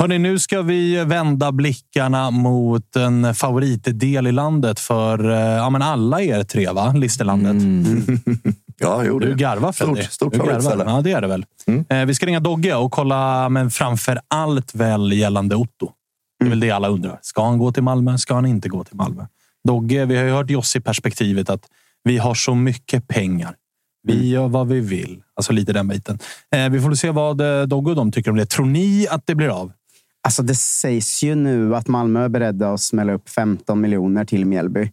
Hörrni, 0.00 0.18
nu 0.18 0.38
ska 0.38 0.62
vi 0.62 1.04
vända 1.04 1.52
blickarna 1.52 2.30
mot 2.30 2.96
en 2.96 3.34
favoritdel 3.34 4.26
i 4.26 4.32
landet 4.32 4.80
för 4.80 5.30
eh, 5.30 5.38
ja, 5.38 5.70
men 5.70 5.82
alla 5.82 6.22
er 6.22 6.42
tre, 6.42 6.72
va? 6.72 6.92
Listerlandet. 6.92 7.56
Ja, 8.78 9.04
jo, 9.04 9.18
Du 9.18 9.28
det. 9.28 9.34
garvar 9.34 9.72
Freddy. 9.72 10.02
Stort, 10.02 10.12
stort 10.12 10.32
Du 10.32 10.38
garvar. 10.38 10.84
Ja, 10.86 11.00
det 11.00 11.12
är 11.12 11.20
det 11.20 11.26
väl. 11.28 11.46
Eh, 11.88 12.04
vi 12.04 12.14
ska 12.14 12.26
ringa 12.26 12.40
Dogge 12.40 12.74
och 12.74 12.92
kolla, 12.92 13.48
men 13.48 13.70
framför 13.70 14.20
allt 14.28 14.74
väl 14.74 15.12
gällande 15.12 15.56
Otto. 15.56 15.90
Det 16.40 16.46
är 16.46 16.50
väl 16.50 16.60
det 16.60 16.70
alla 16.70 16.88
undrar. 16.88 17.18
Ska 17.22 17.44
han 17.44 17.58
gå 17.58 17.72
till 17.72 17.82
Malmö? 17.82 18.18
Ska 18.18 18.34
han 18.34 18.46
inte 18.46 18.68
gå 18.68 18.84
till 18.84 18.96
Malmö? 18.96 19.26
Dogge, 19.68 20.04
vi 20.04 20.16
har 20.16 20.24
ju 20.24 20.30
hört 20.30 20.50
Jossi 20.50 20.80
perspektivet 20.80 21.50
att 21.50 21.66
vi 22.04 22.18
har 22.18 22.34
så 22.34 22.54
mycket 22.54 23.08
pengar. 23.08 23.54
Vi 24.02 24.28
gör 24.28 24.48
vad 24.48 24.68
vi 24.68 24.80
vill. 24.80 25.22
Alltså 25.36 25.52
lite 25.52 25.72
den 25.72 25.88
biten. 25.88 26.18
Eh, 26.56 26.68
vi 26.68 26.80
får 26.80 26.88
väl 26.88 26.96
se 26.96 27.10
vad 27.10 27.40
eh, 27.40 27.66
Dogge 27.66 27.90
och 27.90 27.96
de 27.96 28.12
tycker 28.12 28.30
om 28.30 28.36
det. 28.36 28.46
Tror 28.46 28.66
ni 28.66 29.06
att 29.10 29.26
det 29.26 29.34
blir 29.34 29.48
av? 29.48 29.72
Alltså 30.22 30.42
det 30.42 30.54
sägs 30.54 31.22
ju 31.22 31.34
nu 31.34 31.76
att 31.76 31.88
Malmö 31.88 32.24
är 32.24 32.28
beredda 32.28 32.72
att 32.72 32.80
smälla 32.80 33.12
upp 33.12 33.28
15 33.28 33.80
miljoner 33.80 34.24
till 34.24 34.46
Mjällby. 34.46 34.90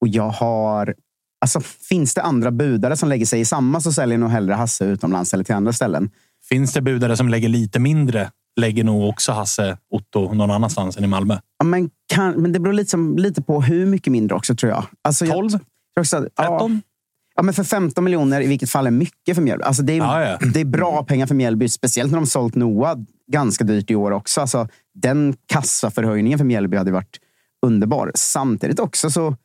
Och 0.00 0.08
jag 0.08 0.28
har... 0.28 0.94
Alltså, 1.42 1.60
finns 1.60 2.14
det 2.14 2.22
andra 2.22 2.50
budare 2.50 2.96
som 2.96 3.08
lägger 3.08 3.26
sig 3.26 3.40
i 3.40 3.44
samma 3.44 3.80
så 3.80 3.92
säljer 3.92 4.18
nog 4.18 4.30
hellre 4.30 4.54
Hasse 4.54 4.84
utomlands 4.84 5.34
eller 5.34 5.44
till 5.44 5.54
andra 5.54 5.72
ställen. 5.72 6.10
Finns 6.48 6.72
det 6.72 6.80
budare 6.80 7.16
som 7.16 7.28
lägger 7.28 7.48
lite 7.48 7.78
mindre 7.78 8.30
lägger 8.60 8.84
nog 8.84 9.08
också 9.08 9.32
Hasse 9.32 9.78
Otto 9.90 10.34
någon 10.34 10.50
annanstans 10.50 10.96
än 10.96 11.04
i 11.04 11.06
Malmö. 11.06 11.38
Ja, 11.58 11.64
men, 11.64 11.90
kan, 12.14 12.42
men 12.42 12.52
det 12.52 12.60
beror 12.60 12.72
lite, 12.72 12.90
som, 12.90 13.16
lite 13.18 13.42
på 13.42 13.62
hur 13.62 13.86
mycket 13.86 14.12
mindre 14.12 14.36
också 14.36 14.54
tror 14.54 14.72
jag. 14.72 14.84
Alltså, 15.02 15.26
12? 15.26 15.50
Jag, 15.94 16.00
också, 16.00 16.16
att- 16.16 16.28
ja, 16.36 16.58
13? 16.58 16.82
Ja, 17.34 17.42
men 17.42 17.54
för 17.54 17.64
15 17.64 18.04
miljoner 18.04 18.40
i 18.40 18.46
vilket 18.46 18.70
fall 18.70 18.86
är 18.86 18.90
mycket 18.90 19.34
för 19.34 19.42
Mjällby. 19.42 19.64
Alltså 19.64 19.82
det, 19.82 19.92
är, 19.92 19.96
Ja, 19.96 20.24
ja. 20.24 20.38
det 20.54 20.60
är 20.60 20.64
bra 20.64 21.04
pengar 21.04 21.26
för 21.26 21.34
Mjällby, 21.34 21.68
speciellt 21.68 22.12
när 22.12 22.18
de 22.18 22.26
sålt 22.26 22.54
Noah 22.54 22.98
ganska 23.32 23.64
dyrt 23.64 23.90
i 23.90 23.94
år 23.94 24.10
också. 24.10 24.40
Alltså, 24.40 24.68
den 24.94 25.34
kassaförhöjningen 25.46 26.38
för 26.38 26.44
Mjällby 26.46 26.76
hade 26.76 26.90
varit 26.92 27.18
underbar. 27.66 28.12
Samtidigt 28.14 28.80
också 28.80 29.10
så... 29.10 29.36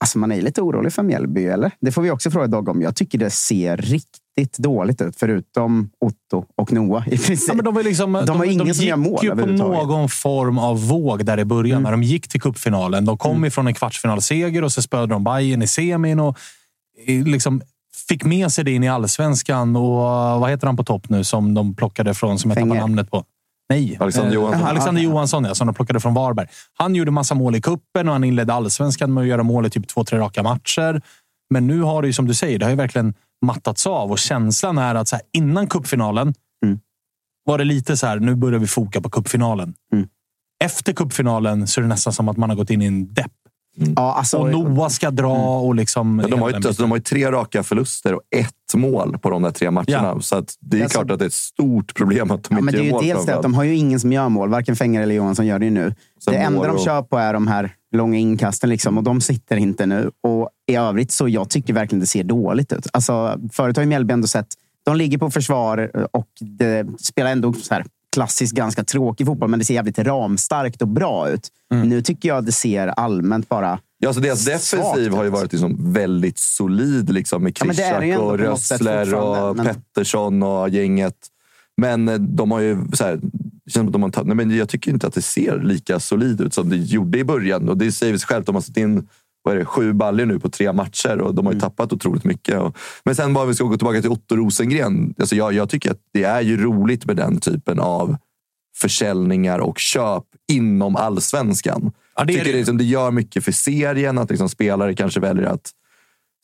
Alltså 0.00 0.18
man 0.18 0.32
är 0.32 0.42
lite 0.42 0.62
orolig 0.62 0.92
för 0.92 1.02
Mjällby, 1.02 1.44
eller? 1.44 1.70
Det 1.80 1.92
får 1.92 2.02
vi 2.02 2.10
också 2.10 2.30
fråga 2.30 2.46
Dogge 2.46 2.70
om. 2.70 2.82
Jag 2.82 2.96
tycker 2.96 3.18
det 3.18 3.30
ser 3.30 3.76
riktigt 3.76 4.58
dåligt 4.58 5.00
ut, 5.00 5.16
förutom 5.16 5.90
Otto 6.00 6.44
och 6.56 6.72
Noah. 6.72 7.08
I 7.08 7.18
princip. 7.18 7.48
Ja, 7.48 7.54
men 7.54 7.64
de, 7.64 7.74
var 7.74 7.82
liksom, 7.82 8.12
De 8.26 8.36
har 8.36 8.44
ingen 8.44 8.74
som 8.74 8.82
gick 8.82 8.90
gör 8.90 8.96
mål 8.96 9.18
ju 9.22 9.28
på 9.28 9.32
överhuvudtaget. 9.32 9.82
Mm. 9.82 9.88
någon 9.88 10.08
form 10.08 10.58
av 10.58 10.88
våg 10.88 11.24
där 11.24 11.40
i 11.40 11.44
början. 11.44 11.82
När 11.82 11.90
de 11.90 12.02
gick 12.02 12.28
till 12.28 12.40
cupfinalen. 12.40 13.04
De 13.04 13.18
kom 13.18 13.44
ifrån 13.44 13.66
en 13.66 13.74
kvartsfinalseger 13.74 14.64
och 14.64 14.72
så 14.72 14.82
spöade 14.82 15.06
de 15.06 15.24
Bayern 15.24 15.62
i 15.62 15.66
semin. 15.66 16.20
Och 16.20 16.38
eh, 17.06 17.24
liksom 17.24 17.62
fick 18.08 18.24
med 18.24 18.52
sig 18.52 18.64
det 18.64 18.70
in 18.70 18.84
i 18.84 18.88
allsvenskan. 18.88 19.76
Och 19.76 20.00
eh, 20.00 20.40
vad 20.40 20.50
heter 20.50 20.66
han 20.66 20.76
på 20.76 20.84
topp 20.84 21.08
nu 21.08 21.24
som 21.24 21.54
de 21.54 21.74
plockade 21.74 22.14
från, 22.14 22.38
som 22.38 22.50
jag 22.50 22.58
tappar 22.58 22.68
Fenger. 22.68 22.80
namnet 22.80 23.10
på? 23.10 23.24
Nej. 23.68 23.96
Alexander 24.00 24.30
Eh, 24.30 24.34
Johansson. 24.34 24.66
Alexander 24.68 25.02
Jaha, 25.02 25.10
Johansson, 25.12 25.44
ja, 25.44 25.54
som 25.54 25.66
de 25.66 25.74
plockade 25.74 26.00
från 26.00 26.14
Varberg. 26.14 26.46
Han 26.78 26.94
gjorde 26.94 27.10
massa 27.10 27.34
mål 27.34 27.56
i 27.56 27.60
kuppen 27.60 28.08
och 28.08 28.12
han 28.14 28.24
inledde 28.24 28.52
allsvenskan 28.54 29.14
med 29.14 29.22
att 29.22 29.28
göra 29.28 29.42
mål 29.42 29.66
i 29.66 29.70
typ 29.70 29.88
två, 29.88 30.04
tre 30.04 30.18
raka 30.18 30.42
matcher. 30.42 31.02
Men 31.50 31.66
nu 31.66 31.80
har 31.80 32.02
det 32.02 32.06
ju, 32.08 32.12
som 32.12 32.26
du 32.26 32.34
säger, 32.34 32.58
det 32.58 32.64
har 32.64 32.70
ju 32.70 32.76
verkligen 32.76 33.14
mattats 33.46 33.86
av 33.86 34.10
och 34.10 34.18
känslan 34.18 34.78
är 34.78 34.94
att 34.94 35.08
så 35.08 35.16
här, 35.16 35.24
innan 35.32 35.66
cupfinalen 35.66 36.34
Mm. 36.64 36.78
var 37.44 37.58
det 37.58 37.64
lite 37.64 37.96
så 37.96 38.06
här, 38.06 38.18
nu 38.20 38.34
börjar 38.34 38.58
vi 38.58 38.66
foka 38.66 39.00
på 39.00 39.10
cupfinalen. 39.10 39.74
Mm. 39.92 40.08
Efter 40.64 40.92
cupfinalen 40.92 41.66
så 41.66 41.80
är 41.80 41.82
det 41.82 41.88
nästan 41.88 42.12
som 42.12 42.28
att 42.28 42.36
man 42.36 42.50
har 42.50 42.56
gått 42.56 42.70
in 42.70 42.82
i 42.82 42.86
en 42.86 43.14
depp. 43.14 43.32
Ja, 43.76 44.14
alltså, 44.14 44.38
Och 44.38 44.50
Noah 44.50 44.88
ska 44.88 45.10
dra 45.10 45.58
och 45.60 45.74
liksom... 45.74 46.20
Ja, 46.24 46.28
de, 46.28 46.40
har 46.42 46.50
ju, 46.50 46.56
alltså, 46.56 46.82
de 46.82 46.90
har 46.90 46.98
ju 46.98 47.02
tre 47.02 47.30
raka 47.32 47.62
förluster 47.62 48.14
och 48.14 48.20
ett 48.36 48.74
mål 48.74 49.18
på 49.18 49.30
de 49.30 49.42
där 49.42 49.50
tre 49.50 49.70
matcherna. 49.70 50.12
Ja. 50.14 50.20
Så 50.20 50.36
att 50.36 50.54
det 50.60 50.78
är 50.78 50.82
Alltså- 50.82 50.98
klart 50.98 51.10
att 51.10 51.18
det 51.18 51.24
är 51.24 51.26
ett 51.26 51.32
stort 51.32 51.94
problem 51.94 52.30
att 52.30 52.42
de 52.44 52.54
Ja, 52.54 52.58
inte 52.58 52.64
men 52.64 52.74
det 52.74 52.78
är 52.78 52.78
gör 52.78 52.86
ju 52.86 52.92
mål. 52.92 53.04
dels 53.04 53.26
det 53.26 53.36
att 53.36 53.42
de 53.42 53.54
har 53.54 53.64
ju 53.64 53.74
ingen 53.76 54.00
som 54.00 54.12
gör 54.12 54.28
mål. 54.28 54.48
Varken 54.48 54.76
Fenger 54.76 55.02
eller 55.02 55.14
Johansson 55.14 55.46
gör 55.46 55.58
det 55.58 55.64
ju 55.64 55.70
nu. 55.70 55.94
Sen 56.24 56.34
det 56.34 56.38
enda 56.40 56.58
mål 56.58 56.66
de 56.66 56.76
och- 56.76 56.84
kör 56.84 57.02
på 57.02 57.18
är 57.18 57.32
de 57.32 57.46
här 57.46 57.74
långa 57.94 58.18
inkasten 58.18 58.70
liksom, 58.70 58.98
och 58.98 59.04
de 59.04 59.20
sitter 59.20 59.56
inte 59.56 59.86
nu. 59.86 60.10
Och 60.22 60.48
I 60.66 60.74
övrigt 60.76 61.12
så 61.12 61.28
jag 61.28 61.48
tycker 61.50 61.72
verkligen 61.72 62.00
det 62.00 62.06
ser 62.06 62.24
dåligt 62.24 62.72
ut. 62.72 62.86
Alltså, 62.92 63.38
förut 63.52 63.76
har 63.76 63.82
ju 63.82 63.88
Mjällby 63.88 64.12
ändå 64.14 64.26
sett... 64.26 64.46
De 64.86 64.96
ligger 64.96 65.18
på 65.18 65.30
försvar 65.30 65.90
och 66.12 66.28
det 66.40 66.86
spelar 66.98 67.30
ändå 67.30 67.52
så 67.52 67.74
här 67.74 67.84
klassiskt 68.14 68.54
ganska 68.54 68.84
tråkig 68.84 69.26
fotboll, 69.26 69.48
men 69.48 69.58
det 69.58 69.64
ser 69.64 69.74
jävligt 69.74 69.98
ramstarkt 69.98 70.82
och 70.82 70.88
bra 70.88 71.28
ut. 71.28 71.48
Mm. 71.72 71.88
Nu 71.88 72.02
tycker 72.02 72.28
jag 72.28 72.44
det 72.44 72.52
ser 72.52 72.88
allmänt 72.88 73.48
bara... 73.48 73.78
Ja, 73.98 74.08
alltså 74.08 74.22
deras 74.22 74.44
defensiv 74.44 75.12
har 75.12 75.24
ju 75.24 75.30
varit 75.30 75.52
liksom 75.52 75.92
väldigt 75.92 76.38
solid 76.38 77.10
liksom, 77.12 77.42
med 77.42 77.56
Ja, 77.60 77.66
Krishak 77.66 78.02
ändå 78.02 78.24
och 78.24 78.38
Rössler 78.38 79.14
och 79.14 79.56
men- 79.56 79.66
Pettersson 79.66 80.42
och 80.42 80.68
gänget. 80.68 81.16
Men 81.76 82.08
eh, 82.08 82.14
de 82.14 82.50
har 82.50 82.60
ju... 82.60 82.78
Så 82.92 83.04
här, 83.04 83.20
känns 83.70 83.92
de 83.92 84.02
har 84.02 84.24
nej, 84.24 84.36
men 84.36 84.56
jag 84.56 84.68
tycker 84.68 84.90
inte 84.90 85.06
att 85.06 85.14
det 85.14 85.22
ser 85.22 85.60
lika 85.62 86.00
solid 86.00 86.40
ut 86.40 86.54
som 86.54 86.68
det 86.68 86.76
gjorde 86.76 87.18
i 87.18 87.24
början. 87.24 87.68
Och 87.68 87.78
Det 87.78 87.92
säger 87.92 88.18
sig 88.18 88.26
självt. 88.26 88.46
De 88.46 88.54
har 88.54 88.62
satt 88.62 88.76
in 88.76 89.08
vad 89.44 89.54
är 89.54 89.58
det, 89.58 89.64
sju 89.64 89.92
baller 89.92 90.26
nu 90.26 90.40
på 90.40 90.48
tre 90.48 90.72
matcher 90.72 91.20
och 91.20 91.34
de 91.34 91.46
har 91.46 91.52
ju 91.52 91.60
tappat 91.60 91.92
otroligt 91.92 92.24
mycket. 92.24 92.60
Och, 92.60 92.76
men 93.04 93.14
sen 93.14 93.34
bara 93.34 93.46
vi 93.46 93.54
ska 93.54 93.64
gå 93.64 93.76
tillbaka 93.76 94.00
till 94.00 94.10
Otto 94.10 94.36
Rosengren. 94.36 95.14
Alltså 95.18 95.36
jag, 95.36 95.52
jag 95.52 95.68
tycker 95.68 95.90
att 95.90 96.00
det 96.12 96.24
är 96.24 96.40
ju 96.40 96.62
roligt 96.62 97.06
med 97.06 97.16
den 97.16 97.40
typen 97.40 97.80
av 97.80 98.16
försäljningar 98.76 99.58
och 99.58 99.78
köp 99.78 100.24
inom 100.52 100.96
allsvenskan. 100.96 101.92
Ja, 102.16 102.24
det 102.24 102.32
tycker 102.32 102.52
det. 102.52 102.58
liksom, 102.58 102.78
det 102.78 102.84
gör 102.84 103.10
mycket 103.10 103.44
för 103.44 103.52
serien 103.52 104.18
att 104.18 104.30
liksom, 104.30 104.48
spelare 104.48 104.94
kanske 104.94 105.20
väljer 105.20 105.44
att... 105.44 105.70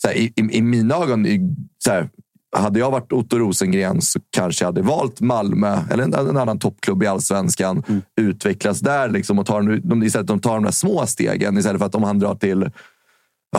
Här, 0.04 0.14
i, 0.14 0.32
i, 0.36 0.56
I 0.56 0.62
mina 0.62 0.94
ögon, 0.94 1.26
i, 1.26 1.54
så 1.84 1.90
här, 1.90 2.08
hade 2.56 2.78
jag 2.78 2.90
varit 2.90 3.12
Otto 3.12 3.38
Rosengren 3.38 4.02
så 4.02 4.20
kanske 4.30 4.64
jag 4.64 4.68
hade 4.68 4.82
valt 4.82 5.20
Malmö 5.20 5.78
eller 5.90 6.04
en, 6.04 6.14
en 6.14 6.36
annan 6.36 6.58
toppklubb 6.58 7.02
i 7.02 7.06
allsvenskan. 7.06 7.82
Mm. 7.88 8.02
Utvecklas 8.16 8.80
där 8.80 9.08
liksom, 9.08 9.38
och 9.38 9.46
tar, 9.46 9.80
de, 9.82 10.02
istället 10.02 10.26
de 10.26 10.40
tar 10.40 10.54
de 10.54 10.64
där 10.64 10.70
små 10.70 11.06
stegen 11.06 11.58
istället 11.58 11.78
för 11.78 11.86
att 11.86 11.94
om 11.94 12.02
han 12.02 12.18
drar 12.18 12.34
till 12.34 12.70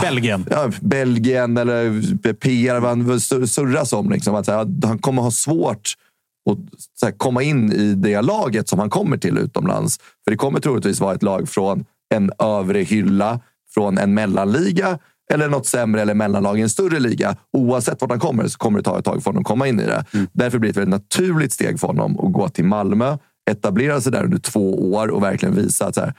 Belgien. 0.02 0.46
ja, 0.50 0.72
Belgien 0.82 1.58
eller 1.58 2.34
PR, 2.34 2.80
vad 2.80 2.90
han 2.90 3.20
sur- 3.20 3.46
surras 3.46 3.94
om. 3.94 4.10
Liksom, 4.10 4.36
att, 4.36 4.48
här, 4.48 4.88
han 4.88 5.00
kommer 5.00 5.22
ha 5.22 5.32
svårt 5.32 5.94
att 6.50 6.58
här, 7.04 7.12
komma 7.12 7.44
in 7.44 7.72
i 7.72 7.94
det 7.94 8.22
laget 8.22 8.70
som 8.70 8.80
han 8.80 8.90
kommer 8.90 9.18
till 9.18 9.38
utomlands. 9.38 9.98
För 10.24 10.32
det 10.32 10.38
kommer 10.38 10.60
troligtvis 10.60 11.00
vara 11.00 11.16
ett 11.16 11.24
lag 11.24 11.50
från 11.50 11.86
en 12.14 12.32
övre 12.40 12.80
hylla, 12.80 13.40
från 13.74 13.98
en 13.98 14.14
mellanliga 14.14 15.00
eller 15.34 15.50
något 15.50 15.68
sämre 15.68 16.02
eller 16.02 16.14
mellanlag 16.14 16.60
i 16.60 16.62
en 16.62 16.70
större 16.70 17.00
liga. 17.00 17.36
Oavsett 17.58 18.02
vart 18.02 18.10
han 18.10 18.20
kommer 18.20 18.48
så 18.48 18.58
kommer 18.58 18.80
det 18.80 18.84
ta 18.84 19.00
ett 19.00 19.06
tag 19.06 19.24
för 19.24 19.30
honom 19.30 19.42
att 19.42 19.48
komma 19.48 19.68
in 19.68 19.80
i 19.80 19.86
det. 19.86 20.06
Därför 20.34 20.60
blir 20.60 20.68
det 20.68 20.72
ett 20.72 20.78
väldigt 20.88 21.02
naturligt 21.02 21.54
steg 21.54 21.80
för 21.80 21.88
honom 21.88 22.20
att 22.20 22.34
gå 22.34 22.50
till 22.50 22.66
Malmö, 22.66 23.18
etablera 23.52 24.02
sig 24.02 24.12
där 24.12 24.24
under 24.24 24.38
två 24.38 24.94
år 24.94 25.08
och 25.08 25.24
verkligen 25.24 25.56
visa 25.56 25.86
att 25.88 25.96
så 25.96 26.02
här, 26.02 26.14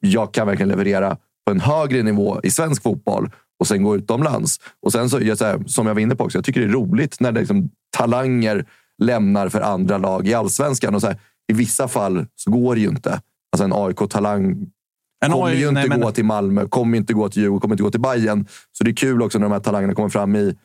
jag 0.00 0.34
kan 0.34 0.46
verkligen 0.46 0.68
leverera 0.68 1.16
på 1.48 1.52
en 1.52 1.60
högre 1.60 2.02
nivå 2.02 2.40
i 2.42 2.50
svensk 2.50 2.82
fotboll 2.82 3.30
och 3.60 3.66
sen 3.66 3.82
gå 3.82 3.96
utomlands. 3.96 4.60
Och 4.82 4.92
sen 4.92 5.10
så, 5.10 5.20
jag, 5.22 5.38
så 5.38 5.44
här, 5.44 5.64
som 5.66 5.86
jag 5.86 5.94
var 5.94 6.00
inne 6.00 6.16
på 6.16 6.24
också, 6.24 6.38
jag 6.38 6.44
tycker 6.44 6.60
det 6.60 6.66
är 6.66 6.70
roligt 6.70 7.20
när 7.20 7.32
det 7.32 7.40
liksom, 7.40 7.70
talanger 7.96 8.66
lämnar 9.02 9.48
för 9.48 9.60
andra 9.60 9.98
lag 9.98 10.28
i 10.28 10.34
allsvenskan. 10.34 10.94
Och 10.94 11.00
så 11.00 11.06
här, 11.06 11.16
I 11.48 11.52
vissa 11.52 11.88
fall 11.88 12.26
så 12.36 12.50
går 12.50 12.74
det 12.74 12.80
ju 12.80 12.88
inte. 12.88 13.20
Alltså 13.52 13.64
en 13.64 13.72
AIK-talang 13.72 14.66
En 15.24 15.32
kommer 15.32 15.46
AI 15.46 15.58
ju 15.58 15.68
inte 15.68 15.72
nej, 15.72 15.88
men- 15.88 16.00
gå 16.00 16.10
till 16.10 16.24
Malmö, 16.24 16.66
kommer 16.68 16.98
inte 16.98 17.12
gå 17.14 17.28
till 17.28 17.42
Djurgården, 17.42 17.60
kommer 17.60 17.74
inte 17.74 17.82
gå 17.82 17.90
till 17.90 18.00
Bayern. 18.00 18.46
Så 18.72 18.84
det 18.84 18.90
är 18.90 18.96
kul 18.96 19.22
också 19.22 19.38
när 19.38 19.46
de 19.46 19.52
här 19.52 19.60
talangerna 19.60 19.94
kommer 19.94 20.08
fram 20.08 20.36
i 20.36 20.56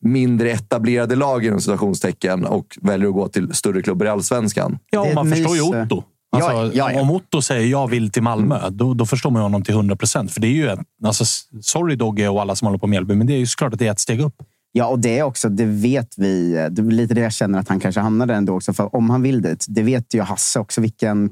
mindre 0.00 0.50
etablerade 0.50 1.16
lag 1.16 1.44
inom 1.44 1.60
citationstecken 1.60 2.44
och 2.44 2.78
väljer 2.82 3.08
att 3.08 3.14
gå 3.14 3.28
till 3.28 3.54
större 3.54 3.82
klubbar 3.82 4.06
i 4.06 4.08
allsvenskan. 4.08 4.78
Ja, 4.90 5.12
man 5.14 5.30
förstår 5.30 5.56
ju 5.56 5.62
Otto. 5.62 6.04
Alltså, 6.34 6.76
Ja, 6.76 6.92
ja. 6.92 7.00
Om 7.00 7.10
Otto 7.10 7.42
säger 7.42 7.66
jag 7.66 7.88
vill 7.88 8.10
till 8.10 8.22
Malmö, 8.22 8.70
då, 8.70 8.94
då 8.94 9.06
förstår 9.06 9.30
man 9.30 9.42
honom 9.42 9.62
till 9.62 9.74
100 9.74 9.96
procent. 9.96 10.32
För 10.32 10.40
det 10.40 10.46
är 10.46 10.52
ju 10.52 10.68
ett, 10.68 10.78
alltså, 11.04 11.24
sorry 11.60 11.96
Dogge 11.96 12.28
och 12.28 12.40
alla 12.40 12.56
som 12.56 12.66
håller 12.66 12.78
på 12.78 12.86
Mjällby, 12.86 13.14
men 13.14 13.26
det 13.26 13.32
är 13.32 13.38
ju 13.38 13.46
såklart 13.46 13.72
att 13.72 13.78
det 13.78 13.86
är 13.86 13.92
ett 13.92 14.00
steg 14.00 14.20
upp. 14.20 14.42
Ja, 14.72 14.86
och 14.86 14.98
det 14.98 15.18
är 15.18 15.22
också, 15.22 15.48
det 15.48 15.64
vet 15.64 16.18
vi. 16.18 16.52
Det 16.70 16.82
är 16.82 16.90
lite 16.90 17.14
det 17.14 17.20
jag 17.20 17.32
känner 17.32 17.58
att 17.58 17.68
han 17.68 17.80
kanske 17.80 18.00
hamnar 18.00 18.26
där 18.26 18.34
ändå 18.34 18.54
också. 18.54 18.72
För 18.72 18.96
om 18.96 19.10
han 19.10 19.22
vill 19.22 19.42
dit, 19.42 19.66
det 19.68 19.82
vet 19.82 20.14
ju 20.14 20.20
Hasse 20.20 20.58
också 20.60 20.80
vilken... 20.80 21.30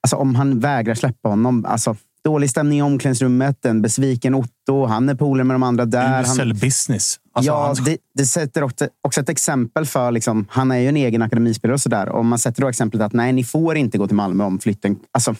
Alltså 0.00 0.16
om 0.16 0.34
han 0.34 0.60
vägrar 0.60 0.94
släppa 0.94 1.28
honom. 1.28 1.64
Alltså, 1.68 1.96
dålig 2.24 2.50
stämning 2.50 2.78
i 2.78 2.82
omklädningsrummet, 2.82 3.64
en 3.64 3.82
besviken 3.82 4.34
Otto, 4.34 4.86
han 4.86 5.08
är 5.08 5.14
polare 5.14 5.44
med 5.44 5.54
de 5.54 5.62
andra 5.62 5.84
där. 5.84 6.22
Usel 6.22 6.48
Han, 6.48 6.58
business. 6.58 7.20
Alltså, 7.32 7.52
ja, 7.52 7.66
han, 7.66 7.84
det, 7.84 7.96
det 8.14 8.26
sätter 8.26 8.62
också, 8.62 9.20
ett 9.20 9.28
exempel 9.28 9.86
för... 9.86 10.10
Liksom, 10.10 10.46
han 10.48 10.70
är 10.70 10.78
ju 10.78 10.88
en 10.88 10.96
egen 10.96 11.22
akademispelare 11.22 11.74
och 11.74 11.80
sådär. 11.80 12.08
Om 12.08 12.28
man 12.28 12.38
sätter 12.38 12.62
då 12.62 12.68
exemplet 12.68 13.02
att 13.02 13.12
nej, 13.12 13.32
ni 13.32 13.44
får 13.44 13.76
inte 13.76 13.98
gå 13.98 14.06
till 14.06 14.16
Malmö 14.16 14.44
om 14.44 14.58
flytten... 14.58 14.96
Alltså, 15.12 15.34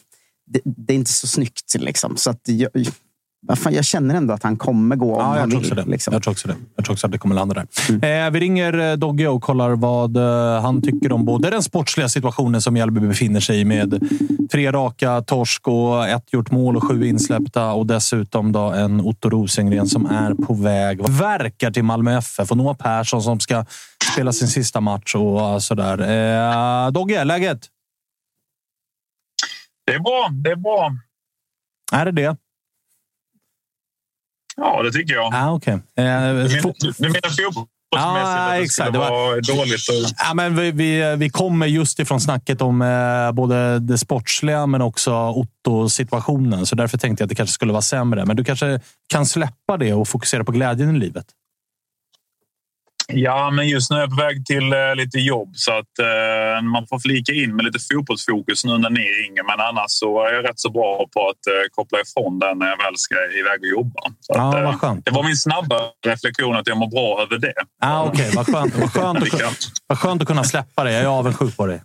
det, 0.46 0.60
det 0.64 0.92
är 0.92 0.96
inte 0.96 1.12
så 1.12 1.26
snyggt. 1.26 1.74
Liksom. 1.78 2.16
Så 2.16 2.30
att 2.30 2.40
jag, 2.44 2.70
fan, 3.56 3.74
jag 3.74 3.84
känner 3.84 4.14
ändå 4.14 4.34
att 4.34 4.42
han 4.42 4.56
kommer 4.56 4.96
gå 4.96 5.14
om 5.14 5.20
Ja, 5.20 5.26
han 5.26 5.38
jag 5.38 5.50
tror, 5.50 5.60
vill. 5.60 5.72
också 5.72 5.84
det. 5.84 5.90
Liksom. 5.90 6.12
jag 6.12 6.22
tror 6.22 6.32
också 6.32 6.48
det. 6.48 6.56
Jag 6.76 6.84
tror 6.84 6.94
också 6.94 7.06
att 7.06 7.12
det 7.12 7.18
kommer 7.18 7.34
landa 7.34 7.54
där. 7.54 8.26
Eh, 8.26 8.30
vi 8.30 8.40
ringer 8.40 8.78
eh, 8.78 8.92
Dogge 8.96 9.28
och 9.28 9.42
kollar 9.42 9.70
vad 9.70 10.16
eh, 10.16 10.62
han 10.62 10.82
tycker 10.82 11.12
om 11.12 11.24
både 11.24 11.50
den 11.50 11.62
sportsliga 11.62 12.08
situationen 12.08 12.62
som 12.62 12.74
Mjällby 12.74 13.00
befinner 13.00 13.40
sig 13.40 13.60
i 13.60 13.64
med 13.64 14.08
tre 14.52 14.72
raka 14.72 15.20
torsk 15.22 15.68
och 15.68 16.08
ett 16.08 16.32
gjort 16.32 16.50
mål 16.50 16.76
och 16.76 16.84
sju 16.88 17.06
insläppta 17.06 17.72
och 17.72 17.86
dessutom 17.86 18.52
då 18.52 18.60
en 18.60 19.00
Otto 19.00 19.30
Rosengren 19.30 19.86
som 19.86 20.06
är 20.06 20.34
på 20.34 20.54
väg, 20.54 21.08
verkar 21.08 21.70
till 21.70 21.84
Malmö 21.84 22.18
FF 22.18 22.50
och 22.50 22.56
Noah 22.56 22.76
Persson 22.76 23.22
som 23.22 23.40
ska 23.40 23.64
spela 24.12 24.32
sin 24.32 24.48
sista 24.48 24.80
match 24.80 25.14
och 25.14 25.62
sådär. 25.62 25.98
Eh, 26.86 26.90
Dogge, 26.90 27.24
läget? 27.24 27.60
Det 29.86 29.92
är 29.94 29.98
bra. 30.00 30.28
Det 30.44 30.50
är 30.50 30.56
bra. 30.56 30.90
Är 31.92 32.04
det 32.04 32.12
det? 32.12 32.36
Ja, 34.56 34.82
det 34.82 34.92
tycker 34.92 35.14
jag. 35.14 35.34
Ah, 35.34 35.52
okay. 35.52 35.74
eh, 35.74 35.80
du, 35.98 36.92
du 36.98 37.08
menar 37.08 37.28
att 37.28 37.36
det 37.36 38.62
exakt. 38.62 38.92
Det 38.92 38.98
var- 38.98 39.56
dåligt? 39.56 39.88
Och... 39.88 40.14
Ja, 40.18 40.34
men 40.34 40.56
vi, 40.56 40.70
vi, 40.70 41.16
vi 41.16 41.30
kommer 41.30 41.66
just 41.66 42.00
ifrån 42.00 42.20
snacket 42.20 42.62
om 42.62 42.82
eh, 42.82 43.32
både 43.32 43.78
det 43.78 43.98
sportsliga 43.98 44.66
men 44.66 44.82
också 44.82 45.12
Otto-situationen. 45.14 46.66
Så 46.66 46.76
därför 46.76 46.98
tänkte 46.98 47.22
jag 47.22 47.26
att 47.26 47.28
det 47.28 47.34
kanske 47.34 47.52
skulle 47.52 47.72
vara 47.72 47.82
sämre. 47.82 48.24
Men 48.24 48.36
du 48.36 48.44
kanske 48.44 48.80
kan 49.08 49.26
släppa 49.26 49.76
det 49.76 49.92
och 49.92 50.08
fokusera 50.08 50.44
på 50.44 50.52
glädjen 50.52 50.96
i 50.96 50.98
livet? 50.98 51.26
Ja, 53.08 53.50
men 53.50 53.68
just 53.68 53.90
nu 53.90 53.96
är 53.96 54.00
jag 54.00 54.10
på 54.10 54.16
väg 54.16 54.46
till 54.46 54.72
eh, 54.72 54.94
lite 54.96 55.18
jobb 55.18 55.50
så 55.54 55.72
att 55.72 55.98
eh, 55.98 56.62
man 56.62 56.86
får 56.86 56.98
flika 56.98 57.32
in 57.32 57.56
med 57.56 57.64
lite 57.64 57.78
fotbollsfokus 57.78 58.64
nu 58.64 58.78
när 58.78 58.90
ni 58.90 59.00
ringer. 59.00 59.42
Men 59.42 59.60
annars 59.68 59.90
så 59.90 60.26
är 60.26 60.32
jag 60.34 60.44
rätt 60.48 60.60
så 60.60 60.70
bra 60.70 61.06
på 61.14 61.20
att 61.28 61.46
eh, 61.46 61.68
koppla 61.70 61.98
ifrån 62.00 62.38
den 62.38 62.58
när 62.58 62.66
jag 62.66 62.76
väl 62.76 62.96
ska 62.96 63.14
iväg 63.40 63.60
och 63.62 63.68
jobba. 63.78 64.00
Så 64.20 64.32
Ja, 64.34 64.68
att, 64.68 64.82
eh, 64.82 64.94
det 65.04 65.10
var 65.10 65.22
min 65.22 65.36
snabba 65.36 65.80
reflektion 66.06 66.56
att 66.56 66.66
jag 66.66 66.76
mår 66.76 66.90
bra 66.90 67.22
över 67.22 67.38
det. 67.38 67.54
Ah, 67.80 68.04
Okej, 68.04 68.30
vad, 68.34 68.46
skönt, 68.46 68.74
vad, 68.76 68.92
skönt 68.92 69.18
att, 69.22 69.40
vad 69.86 69.98
skönt 69.98 70.22
att 70.22 70.28
kunna 70.28 70.44
släppa 70.44 70.84
det. 70.84 70.92
Jag 70.92 71.02
är 71.02 71.06
avundsjuk 71.06 71.56
på 71.56 71.66
dig. 71.66 71.82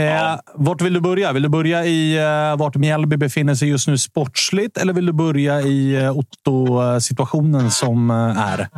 Eh, 0.00 0.38
Vart 0.54 0.80
vill 0.82 0.92
du 0.92 1.00
börja? 1.00 1.32
Vill 1.32 1.42
du 1.42 1.48
börja 1.48 1.84
i 1.84 2.16
eh, 2.16 2.56
vart 2.56 2.76
Mjällby 2.76 3.16
befinner 3.16 3.54
sig 3.54 3.68
just 3.68 3.88
nu 3.88 3.98
sportsligt 3.98 4.78
eller 4.78 4.92
vill 4.92 5.06
du 5.06 5.12
börja 5.12 5.60
i 5.60 5.94
eh, 5.94 6.18
Otto-situationen 6.18 7.70
som 7.70 8.10
eh, 8.10 8.16
är? 8.16 8.68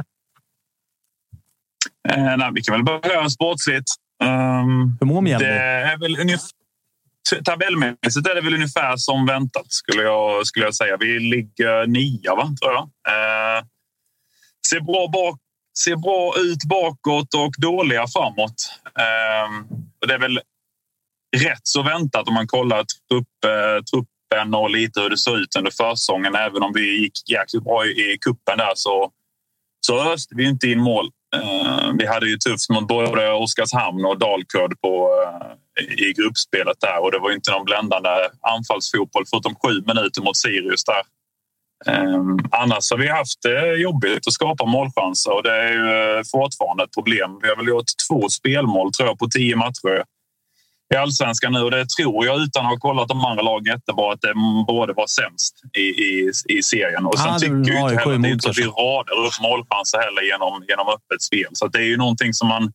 Eh, 2.09 2.37
nej, 2.37 2.51
vi 2.55 2.63
kan 2.63 2.73
väl 2.73 2.85
börja 2.85 3.31
sportsligt. 3.31 3.91
Um, 4.25 4.97
Hur 5.01 5.07
mår 5.07 5.21
Mjällby? 5.21 5.45
Det 5.45 5.61
är 5.61 5.99
väl 5.99 6.21
ungefär, 6.21 6.49
tabellmässigt 7.45 8.29
är 8.29 8.35
det 8.35 8.41
väl 8.41 8.55
ungefär 8.55 8.97
som 8.97 9.27
väntat 9.27 9.67
skulle 9.69 10.03
jag, 10.03 10.47
skulle 10.47 10.65
jag 10.65 10.75
säga. 10.75 10.97
Vi 11.01 11.19
ligger 11.19 11.87
nia, 11.87 12.35
va, 12.35 12.55
tror 12.61 12.73
jag. 12.73 12.83
Eh, 12.83 13.65
ser, 14.67 14.81
bra 14.81 15.09
bak, 15.09 15.39
ser 15.79 15.97
bra 15.97 16.35
ut 16.39 16.65
bakåt 16.65 17.35
och 17.35 17.55
dåliga 17.59 18.07
framåt. 18.07 18.81
Eh, 18.99 19.77
och 20.01 20.09
det 20.09 20.15
är 20.15 20.19
väl 20.19 20.41
rätt 21.37 21.61
så 21.63 21.83
väntat 21.83 22.29
om 22.29 22.35
man 22.35 22.47
kollar 22.47 22.85
trupp, 23.11 23.45
eh, 23.45 23.85
truppen 23.85 24.55
och 24.55 24.71
lite 24.71 25.01
hur 25.01 25.11
det 25.11 25.19
såg 25.19 25.39
ut 25.39 25.57
under 25.57 25.71
försäsongen. 25.71 26.35
Även 26.35 26.63
om 26.63 26.73
vi 26.75 27.01
gick 27.01 27.31
jäkligt 27.31 27.65
bra 27.65 27.87
i, 27.87 27.91
i 27.91 28.19
kuppen 28.21 28.59
där 28.59 28.73
så, 28.75 29.11
så 29.87 30.13
öste 30.13 30.35
vi 30.37 30.49
inte 30.49 30.69
in 30.69 30.81
mål. 30.81 31.11
Eh, 31.43 31.93
vi 31.99 32.07
hade 32.07 32.29
ju 32.29 32.37
tufft 32.37 32.71
mot 32.71 32.89
både 32.89 33.33
Oskarshamn 33.33 34.05
och 34.05 34.19
Dalkurd 34.19 34.81
på, 34.81 35.11
eh, 35.81 35.85
i 35.85 36.13
gruppspelet 36.13 36.81
där 36.81 37.03
och 37.03 37.13
det 37.13 37.19
var 37.19 37.29
ju 37.31 37.35
inte 37.37 37.51
någon 37.51 37.65
bländande 37.65 38.11
anfallsfotboll 38.41 39.25
förutom 39.31 39.55
sju 39.55 39.83
minuter 39.87 40.23
mot 40.23 40.37
Sirius 40.37 40.85
där. 40.85 41.03
Ehm, 41.87 42.39
annars 42.51 42.91
har 42.91 42.99
vi 42.99 43.09
haft 43.09 43.43
det 43.43 43.77
jobbigt 43.77 44.27
att 44.27 44.33
skapa 44.33 44.65
målchanser 44.65 45.33
och 45.33 45.43
det 45.43 45.53
är 45.63 45.73
ju 45.73 46.17
eh, 46.17 46.23
fortfarande 46.33 46.85
ett 46.85 46.95
problem. 46.95 47.39
Vi 47.43 47.49
har 47.49 47.57
väl 47.57 47.69
gjort 47.69 47.91
två 48.09 48.29
spelmål 48.29 48.93
tror 48.93 49.09
jag 49.09 49.19
på 49.19 49.29
tio 49.29 49.57
matcher 49.57 50.05
i 50.95 50.97
allsvenskan 50.97 51.53
nu 51.53 51.61
och 51.61 51.71
det 51.71 51.87
tror 51.89 52.27
jag 52.27 52.41
utan 52.43 52.67
att 52.67 52.73
ha 52.73 52.79
kollat 52.79 53.09
de 53.09 53.25
andra 53.25 53.43
lagen 53.43 53.65
jättebra 53.75 54.13
att 54.13 54.21
det 54.21 54.35
borde 54.67 54.93
vara 54.93 55.07
sämst 55.07 55.55
i, 55.77 55.81
i, 55.81 56.33
i 56.49 56.63
serien. 56.63 57.07
Och 57.07 57.19
sen 57.19 57.33
Ah, 57.35 57.39
tycker 57.39 57.83
var 57.83 57.93
jag 57.93 57.93
inte 57.93 58.11
heller 58.11 58.39
så 58.39 58.51
att 58.51 58.59
vi 58.59 58.67
radar 58.67 59.17
upp 59.27 59.37
målchanser 59.43 59.99
heller 60.07 60.23
genom, 60.33 60.55
genom 60.69 60.87
öppet 60.97 61.23
spel. 61.23 61.51
Så 61.53 61.67
att 61.67 61.73
det 61.73 61.79
är 61.79 61.91
ju 61.95 61.97
någonting 61.97 62.35
som 62.35 62.49
man, 62.49 62.73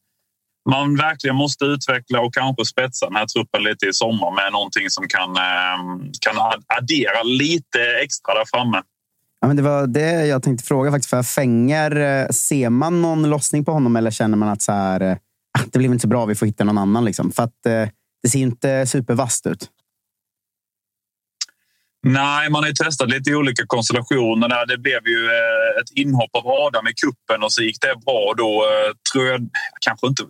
man 0.69 0.95
verkligen 0.95 1.35
måste 1.35 1.65
utveckla 1.65 2.21
och 2.21 2.33
kanske 2.33 2.65
spetsa 2.65 3.05
den 3.05 3.15
här 3.15 3.25
truppen 3.25 3.63
lite 3.63 3.85
i 3.85 3.93
sommar 3.93 4.31
med 4.39 4.51
någonting 4.51 4.89
som 4.89 5.03
kan, 5.15 5.29
eh, 5.35 5.79
kan 6.25 6.35
addera 6.77 7.23
lite 7.23 7.79
extra 8.03 8.33
där 8.33 8.45
framme. 8.53 8.81
Ja, 9.41 9.47
men 9.47 9.55
det 9.57 9.63
var 9.63 9.87
det 9.87 10.25
jag 10.25 10.43
tänkte 10.43 10.67
fråga 10.67 10.91
faktiskt. 10.91 11.09
För 11.09 11.23
Fenger, 11.23 11.91
eh, 11.95 12.27
ser 12.27 12.69
man 12.69 13.01
någon 13.01 13.29
lossning 13.29 13.65
på 13.65 13.71
honom 13.71 13.95
eller 13.95 14.11
känner 14.11 14.37
man 14.37 14.49
att 14.49 14.61
så 14.61 14.71
här, 14.71 15.01
eh, 15.01 15.17
ah, 15.59 15.63
det 15.71 15.79
blev 15.79 15.91
inte 15.91 16.01
så 16.01 16.07
bra, 16.07 16.25
vi 16.25 16.35
får 16.35 16.45
hitta 16.45 16.63
någon 16.63 16.77
annan? 16.77 17.05
Liksom? 17.05 17.31
För 17.31 17.43
att 17.43 17.65
eh, 17.65 17.89
det 18.23 18.29
ser 18.29 18.39
inte 18.39 18.87
supervast 18.87 19.47
ut. 19.47 19.69
Nej, 22.03 22.49
man 22.49 22.63
har 22.63 22.67
ju 22.69 22.73
testat 22.73 23.09
lite 23.09 23.35
olika 23.35 23.63
konstellationer. 23.67 24.65
Det 24.65 24.77
blev 24.77 25.07
ju 25.07 25.25
eh, 25.25 25.81
ett 25.81 25.91
inhopp 25.95 26.29
av 26.35 26.47
Adam 26.47 26.87
i 26.87 26.93
kuppen 26.93 27.43
och 27.43 27.53
så 27.53 27.61
gick 27.61 27.81
det 27.81 27.95
bra. 28.05 28.33
Då 28.37 28.65
eh, 28.71 28.93
tror 29.11 29.27
jag 29.27 29.49
kanske 29.81 30.07
inte 30.07 30.23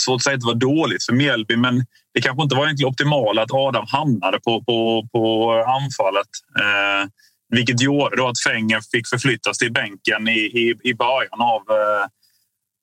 svårt 0.00 0.16
att 0.16 0.22
säga 0.22 0.34
att 0.34 0.40
det 0.40 0.46
var 0.46 0.54
dåligt 0.54 1.04
för 1.04 1.12
Mjällby, 1.12 1.56
men 1.56 1.84
det 2.14 2.20
kanske 2.20 2.42
inte 2.42 2.56
var 2.56 2.64
egentligen 2.64 2.90
optimalt 2.90 3.38
att 3.38 3.52
Adam 3.52 3.84
hamnade 3.88 4.40
på, 4.40 4.64
på, 4.64 5.08
på 5.12 5.52
anfallet. 5.52 6.28
Eh, 6.60 7.08
vilket 7.48 7.80
gjorde 7.80 8.16
då 8.16 8.28
att 8.28 8.38
Fenger 8.38 8.80
fick 8.92 9.08
förflyttas 9.08 9.58
till 9.58 9.72
bänken 9.72 10.28
i, 10.28 10.40
i, 10.40 10.74
i 10.82 10.94
början 10.94 11.40
av 11.40 11.60
eh, 11.70 12.06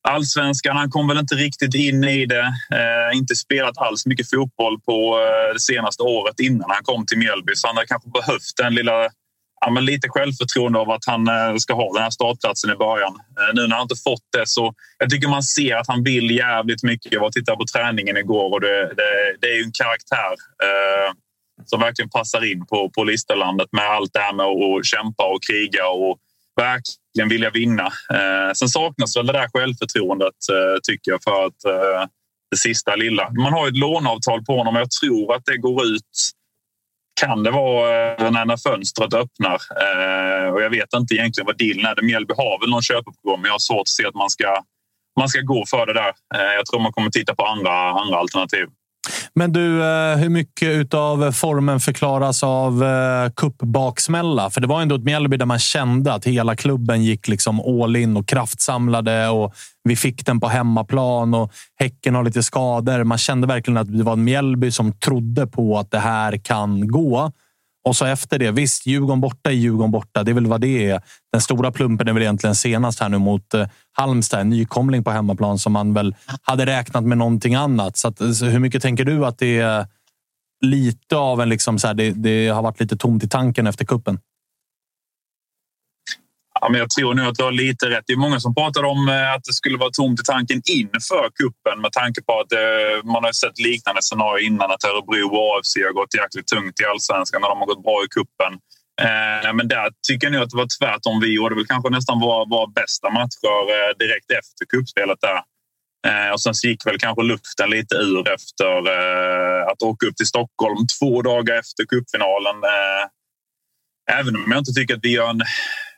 allsvenskan. 0.02 0.78
Han 0.78 0.89
kom 0.89 1.08
väl 1.08 1.18
inte 1.18 1.36
riktigt 1.36 1.76
in 1.76 2.04
i 2.04 2.26
det. 2.26 2.54
Eh, 2.72 3.18
inte 3.18 3.36
spelat 3.36 3.78
alls 3.78 4.06
mycket 4.06 4.30
fotboll 4.30 4.80
på 4.80 5.20
eh, 5.20 5.54
det 5.54 5.60
senaste 5.60 6.04
året 6.04 6.39
innan 6.39 6.72
han 6.72 6.84
kom 6.84 7.06
till 7.06 7.18
Mjällby. 7.18 7.56
Så 7.56 7.68
han 7.68 7.78
har 7.78 7.86
kanske 7.86 8.10
behövt 8.10 8.58
den 8.58 8.76
lilla, 8.76 9.10
ja, 9.62 9.72
men 9.72 9.86
lite 9.86 10.10
självförtroende 10.10 10.80
av 10.80 10.89
att 10.91 11.06
han 11.06 11.28
eh, 11.28 11.56
ska 11.56 11.74
ha 11.74 11.93
den 11.93 12.04
här 12.04 12.10
startplatsen 12.10 12.72
i 12.72 12.76
början. 12.76 13.16
Eh, 13.39 13.54
nu 13.54 13.68
när 13.68 13.76
han 13.76 13.84
inte 13.84 14.04
fått 14.04 14.28
det 14.38 14.47
så 14.47 14.74
jag 14.97 15.10
tycker 15.10 15.28
man 15.28 15.43
ser 15.43 15.76
att 15.76 15.88
han 15.88 16.04
vill 16.04 16.32
jävligt 16.32 16.84
mycket. 16.84 17.14
Jag 17.14 17.20
var 17.20 17.28
och 17.28 17.34
tittade 17.34 17.58
på 17.58 17.66
träningen 17.66 18.18
igår 18.18 18.54
och 18.54 18.62
det, 18.62 18.93
det, 18.97 19.36
det 19.41 19.47
är 19.47 19.58
ju 19.58 19.64
en 19.64 19.72
karaktär 19.72 20.34
eh, 20.66 21.14
som 21.66 21.80
verkligen 21.80 22.10
passar 22.10 22.52
in 22.52 22.66
på, 22.66 22.89
på 22.89 23.04
Listerlandet 23.04 23.68
med 23.72 23.86
allt 23.86 24.14
det 24.14 24.20
här 24.20 24.34
med 24.34 24.45
att 24.45 24.86
kämpa 24.86 25.24
och 25.24 25.43
kriga 25.43 25.88
och 25.88 26.18
verkligen 26.56 27.01
verkligen 27.12 27.30
vilja 27.30 27.49
vinna. 27.49 27.86
Eh, 27.86 28.53
sen 28.53 28.70
saknas 28.70 29.18
väl 29.18 29.26
det 29.26 29.34
där 29.34 29.49
självförtroendet 29.53 30.36
eh, 30.51 30.80
tycker 30.84 31.12
jag 31.12 31.24
för 31.24 31.45
att 31.45 31.66
eh, 31.66 32.07
det 32.51 32.57
sista 32.57 32.95
lilla. 32.95 33.30
Man 33.30 33.53
har 33.53 33.66
ju 33.66 33.70
ett 33.70 33.78
låneavtal 33.78 34.45
på 34.45 34.57
honom 34.57 34.76
och 34.76 34.82
jag 34.82 34.91
tror 34.91 35.36
att 35.36 35.45
det 35.45 35.57
går 35.57 35.86
ut 35.86 36.32
kan 37.22 37.43
det 37.43 37.51
vara 37.51 38.16
eh, 38.16 38.32
när, 38.32 38.45
när 38.45 38.57
fönstret 38.57 39.14
öppnar. 39.14 39.59
Eh, 39.84 40.53
och 40.53 40.62
jag 40.62 40.70
vet 40.70 40.93
inte 40.93 41.16
egentligen 41.16 41.45
vad 41.45 41.57
dealen 41.57 41.86
är. 41.86 42.01
Mjällby 42.01 42.34
har 42.38 42.59
väl 42.59 42.70
någon 42.70 42.82
köpuppgång 42.82 43.41
men 43.41 43.45
jag 43.45 43.53
har 43.53 43.59
svårt 43.59 43.82
att 43.82 43.88
se 43.88 44.05
att 44.05 44.16
man 44.16 44.30
ska, 44.30 44.64
man 45.20 45.30
ska 45.30 45.41
gå 45.41 45.66
för 45.66 45.86
det 45.86 45.93
där. 45.93 46.14
Eh, 46.36 46.53
jag 46.57 46.66
tror 46.66 46.80
man 46.80 46.91
kommer 46.91 47.09
titta 47.09 47.36
på 47.36 47.45
andra, 47.45 47.74
andra 47.89 48.18
alternativ. 48.18 48.68
Men 49.34 49.53
du, 49.53 49.84
eh, 49.84 50.18
hur 50.18 50.30
mycket 50.30 50.93
av 50.93 51.32
formen 51.32 51.80
förklaras 51.80 52.43
av 52.43 52.84
eh, 52.84 53.32
kuppbaksmälla? 53.36 54.49
För 54.49 54.62
det 54.62 54.68
var 54.68 54.82
ändå 54.82 54.95
ett 54.95 55.03
Mjällby 55.03 55.38
där 55.38 55.45
man 55.45 55.59
kände 55.59 56.14
att 56.14 56.26
hela 56.26 56.55
klubben 56.55 57.03
gick 57.03 57.28
liksom 57.28 57.59
all 57.59 57.95
in 57.95 58.18
och 58.18 58.28
kraftsamlade 58.28 59.28
och 59.28 59.53
vi 59.84 59.95
fick 59.95 60.26
den 60.26 60.39
på 60.39 60.47
hemmaplan 60.47 61.34
och 61.34 61.51
Häcken 61.80 62.16
har 62.16 62.24
lite 62.24 62.43
skador. 62.43 63.03
Man 63.03 63.18
kände 63.18 63.47
verkligen 63.47 63.78
att 63.78 63.97
det 63.97 64.03
var 64.03 64.14
en 64.14 64.24
Mjällby 64.24 64.72
som 64.72 64.93
trodde 64.93 65.47
på 65.47 65.78
att 65.78 65.91
det 65.91 65.99
här 65.99 66.38
kan 66.38 66.88
gå. 66.88 67.32
Och 67.84 67.95
så 67.95 68.05
efter 68.05 68.39
det, 68.39 68.51
visst, 68.51 68.86
Djurgården 68.86 69.21
borta 69.21 69.49
är 69.49 69.53
Djurgården 69.53 69.91
borta. 69.91 70.23
Det 70.23 70.32
är 70.32 70.34
väl 70.34 70.45
vad 70.45 70.61
det 70.61 70.89
är. 70.89 71.01
Den 71.32 71.41
stora 71.41 71.71
plumpen 71.71 72.07
är 72.07 72.13
väl 72.13 72.23
egentligen 72.23 72.55
senast 72.55 72.99
här 72.99 73.09
nu 73.09 73.17
mot 73.17 73.53
eh, 73.53 73.67
Halmstad. 73.91 74.41
En 74.41 74.49
nykomling 74.49 75.03
på 75.03 75.11
hemmaplan 75.11 75.59
som 75.59 75.73
man 75.73 75.93
väl 75.93 76.15
hade 76.41 76.65
räknat 76.65 77.03
med 77.03 77.17
någonting 77.17 77.55
annat. 77.55 77.97
Så, 77.97 78.07
att, 78.07 78.21
eh, 78.21 78.32
så 78.32 78.45
hur 78.45 78.59
mycket 78.59 78.82
tänker 78.82 79.05
du 79.05 79.25
att 79.25 79.38
det 79.38 79.59
är 79.59 79.88
lite 80.61 81.15
av 81.15 81.41
en... 81.41 81.49
Liksom 81.49 81.79
så 81.79 81.88
här, 81.88 81.93
det, 81.93 82.11
det 82.11 82.47
har 82.47 82.61
varit 82.61 82.79
lite 82.79 82.97
tomt 82.97 83.23
i 83.23 83.29
tanken 83.29 83.67
efter 83.67 83.86
kuppen? 83.86 84.19
Ja, 86.62 86.70
men 86.70 86.80
jag 86.80 86.89
tror 86.89 87.14
nu 87.14 87.24
att 87.28 87.36
du 87.36 87.43
har 87.43 87.51
lite 87.51 87.89
rätt. 87.89 88.03
Det 88.07 88.14
är 88.14 88.26
många 88.28 88.39
som 88.39 88.55
pratar 88.55 88.84
om 88.84 89.09
eh, 89.09 89.34
att 89.34 89.43
det 89.43 89.53
skulle 89.53 89.78
vara 89.78 89.89
tomt 89.89 90.20
i 90.20 90.24
tanken 90.24 90.62
inför 90.80 91.26
kuppen 91.41 91.78
med 91.82 91.91
tanke 91.91 92.20
på 92.28 92.34
att 92.39 92.51
eh, 92.51 92.95
man 93.14 93.24
har 93.24 93.32
sett 93.43 93.59
liknande 93.59 94.01
scenarier 94.01 94.47
innan 94.49 94.72
att 94.72 94.84
Örebro 94.84 95.24
och 95.36 95.47
AFC 95.51 95.74
har 95.88 95.93
gått 95.99 96.14
jäkligt 96.22 96.47
tungt 96.47 96.82
i 96.82 96.86
allsvenskan 96.91 97.41
när 97.41 97.49
de 97.49 97.57
har 97.62 97.70
gått 97.72 97.84
bra 97.88 97.97
i 98.05 98.09
kuppen. 98.18 98.53
Eh, 99.05 99.51
men 99.57 99.68
där 99.76 99.88
tycker 100.07 100.24
jag 100.28 100.32
nu 100.34 100.41
att 100.41 100.51
det 100.53 100.62
var 100.64 100.72
tvärtom. 100.80 101.16
Vi 101.26 101.30
gjorde 101.36 101.55
väl 101.55 101.72
kanske 101.74 101.89
nästan 101.89 102.20
våra, 102.26 102.41
våra 102.53 102.68
bästa 102.80 103.07
matcher 103.20 103.53
direkt 104.03 104.30
efter 104.39 104.64
kuppspelet 104.74 105.22
där. 105.28 105.39
Och 106.34 106.41
sen 106.41 106.53
så 106.55 106.68
gick 106.68 106.86
väl 106.88 106.99
kanske 106.99 107.24
luften 107.24 107.70
lite 107.70 107.95
ur 107.95 108.24
efter 108.38 108.72
att 109.72 109.82
åka 109.82 110.07
upp 110.07 110.18
till 110.18 110.32
Stockholm 110.36 110.82
två 110.99 111.22
dagar 111.22 111.55
efter 111.64 111.84
cupfinalen. 111.91 112.57
Även 114.12 114.36
om 114.36 114.52
jag 114.52 114.58
inte 114.58 114.72
tycker 114.72 114.93
att 114.95 115.04
vi 115.04 115.12
gör 115.12 115.30
en... 115.30 115.41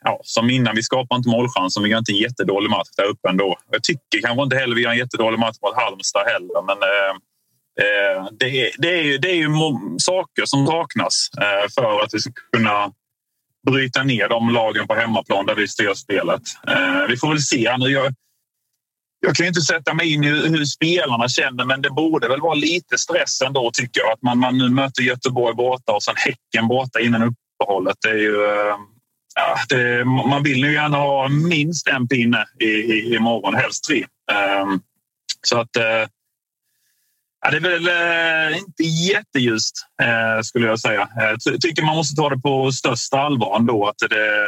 Ja, 0.06 0.22
som 0.24 0.49
innan, 0.49 0.76
vi 0.76 0.84
skapar 0.84 1.16
inte 1.16 1.30
målchanser, 1.30 1.82
vi 1.82 1.89
gör 1.89 1.97
inte 1.97 2.12
en 2.12 2.18
jättedålig 2.18 2.70
match 2.70 2.89
där 2.97 3.04
uppe 3.04 3.30
ändå. 3.30 3.58
Jag 3.72 3.84
tycker 3.84 4.22
kanske 4.22 4.43
inte 4.43 4.56
heller 4.56 4.76
vi 4.76 4.82
gör 4.82 4.91
en 4.91 4.97
jättedålig 4.97 5.39
match 5.39 5.58
mot 5.62 5.76
Halmstad 5.76 6.24
heller, 6.26 6.62
men 6.62 6.78
eh, 6.78 7.14
eh, 7.84 8.28
det, 8.39 8.45
är, 8.45 8.72
det, 8.78 8.99
är 8.99 9.04
ju, 9.04 9.18
det 9.18 9.30
är 9.30 9.36
ju 9.36 9.49
saker 9.97 10.45
som 10.45 10.68
saknas 10.68 11.30
eh, 11.38 11.70
för 11.76 12.04
att 12.04 12.14
vi 12.14 12.20
ska 12.20 12.32
kunna 12.54 12.91
bryta 13.72 14.04
ner 14.04 14.30
de 14.30 14.49
lagen 14.49 14.88
på 14.88 14.95
hemmaplan 14.95 15.45
där 15.45 15.56
vi 15.56 15.68
styr 15.68 15.93
spelet. 15.93 16.41
Eh, 16.68 17.08
vi 17.10 17.18
får 17.18 17.30
väl 17.30 17.41
se. 17.41 17.78
Nu, 17.78 17.88
jag, 17.89 18.14
jag 19.20 19.36
kan 19.36 19.45
inte 19.45 19.62
sätta 19.62 19.93
mig 19.93 20.14
in 20.14 20.24
i 20.24 20.28
hur 20.28 20.66
spelarna 20.66 21.28
känner, 21.30 21.66
men 21.66 21.82
det 21.82 21.89
borde 21.89 22.28
väl 22.28 22.41
vara 22.41 22.54
lite 22.54 22.97
stress 22.97 23.41
ändå 23.41 23.72
tycker 23.74 24.01
jag. 24.01 24.12
Att 24.12 24.22
man, 24.22 24.39
man 24.39 24.58
nu 24.58 24.70
möter 24.70 25.04
Göteborg 25.04 25.56
borta 25.56 25.91
och 25.91 26.04
sen 26.04 26.16
Häcken 26.18 26.68
borta 26.68 26.99
innan 26.99 27.22
uppehållet. 27.64 27.97
Det 28.01 28.09
är 28.09 28.18
ju, 28.18 28.45
eh, 28.45 28.76
ja, 29.36 29.57
det, 29.70 30.05
man 30.05 30.43
vill 30.43 30.64
ju 30.64 30.74
gärna 30.74 30.97
ha 30.97 31.28
minst 31.28 31.88
en 31.88 32.07
pinne 32.07 32.45
i, 32.59 32.66
i, 32.66 33.16
imorgon, 33.16 33.55
helst 33.55 33.84
tre. 33.84 34.05
Um, 34.61 34.82
så 35.47 35.59
att 35.59 35.76
eh, 35.76 36.07
Ja, 37.45 37.51
det 37.51 37.57
är 37.57 37.61
väl 37.61 37.88
eh, 37.88 38.57
inte 38.57 38.84
jätteljust 38.84 39.76
skulle 40.43 40.68
jag 40.68 40.80
säga. 40.80 41.09
Jag 41.16 41.61
tycker 41.61 41.84
man 41.84 41.95
måste 41.95 42.16
ta 42.16 42.30
det 42.30 42.38
på 42.38 42.72
största 42.72 43.20
allvar 43.20 43.57
ändå. 43.59 43.88
Att 43.88 43.97
det, 44.09 44.47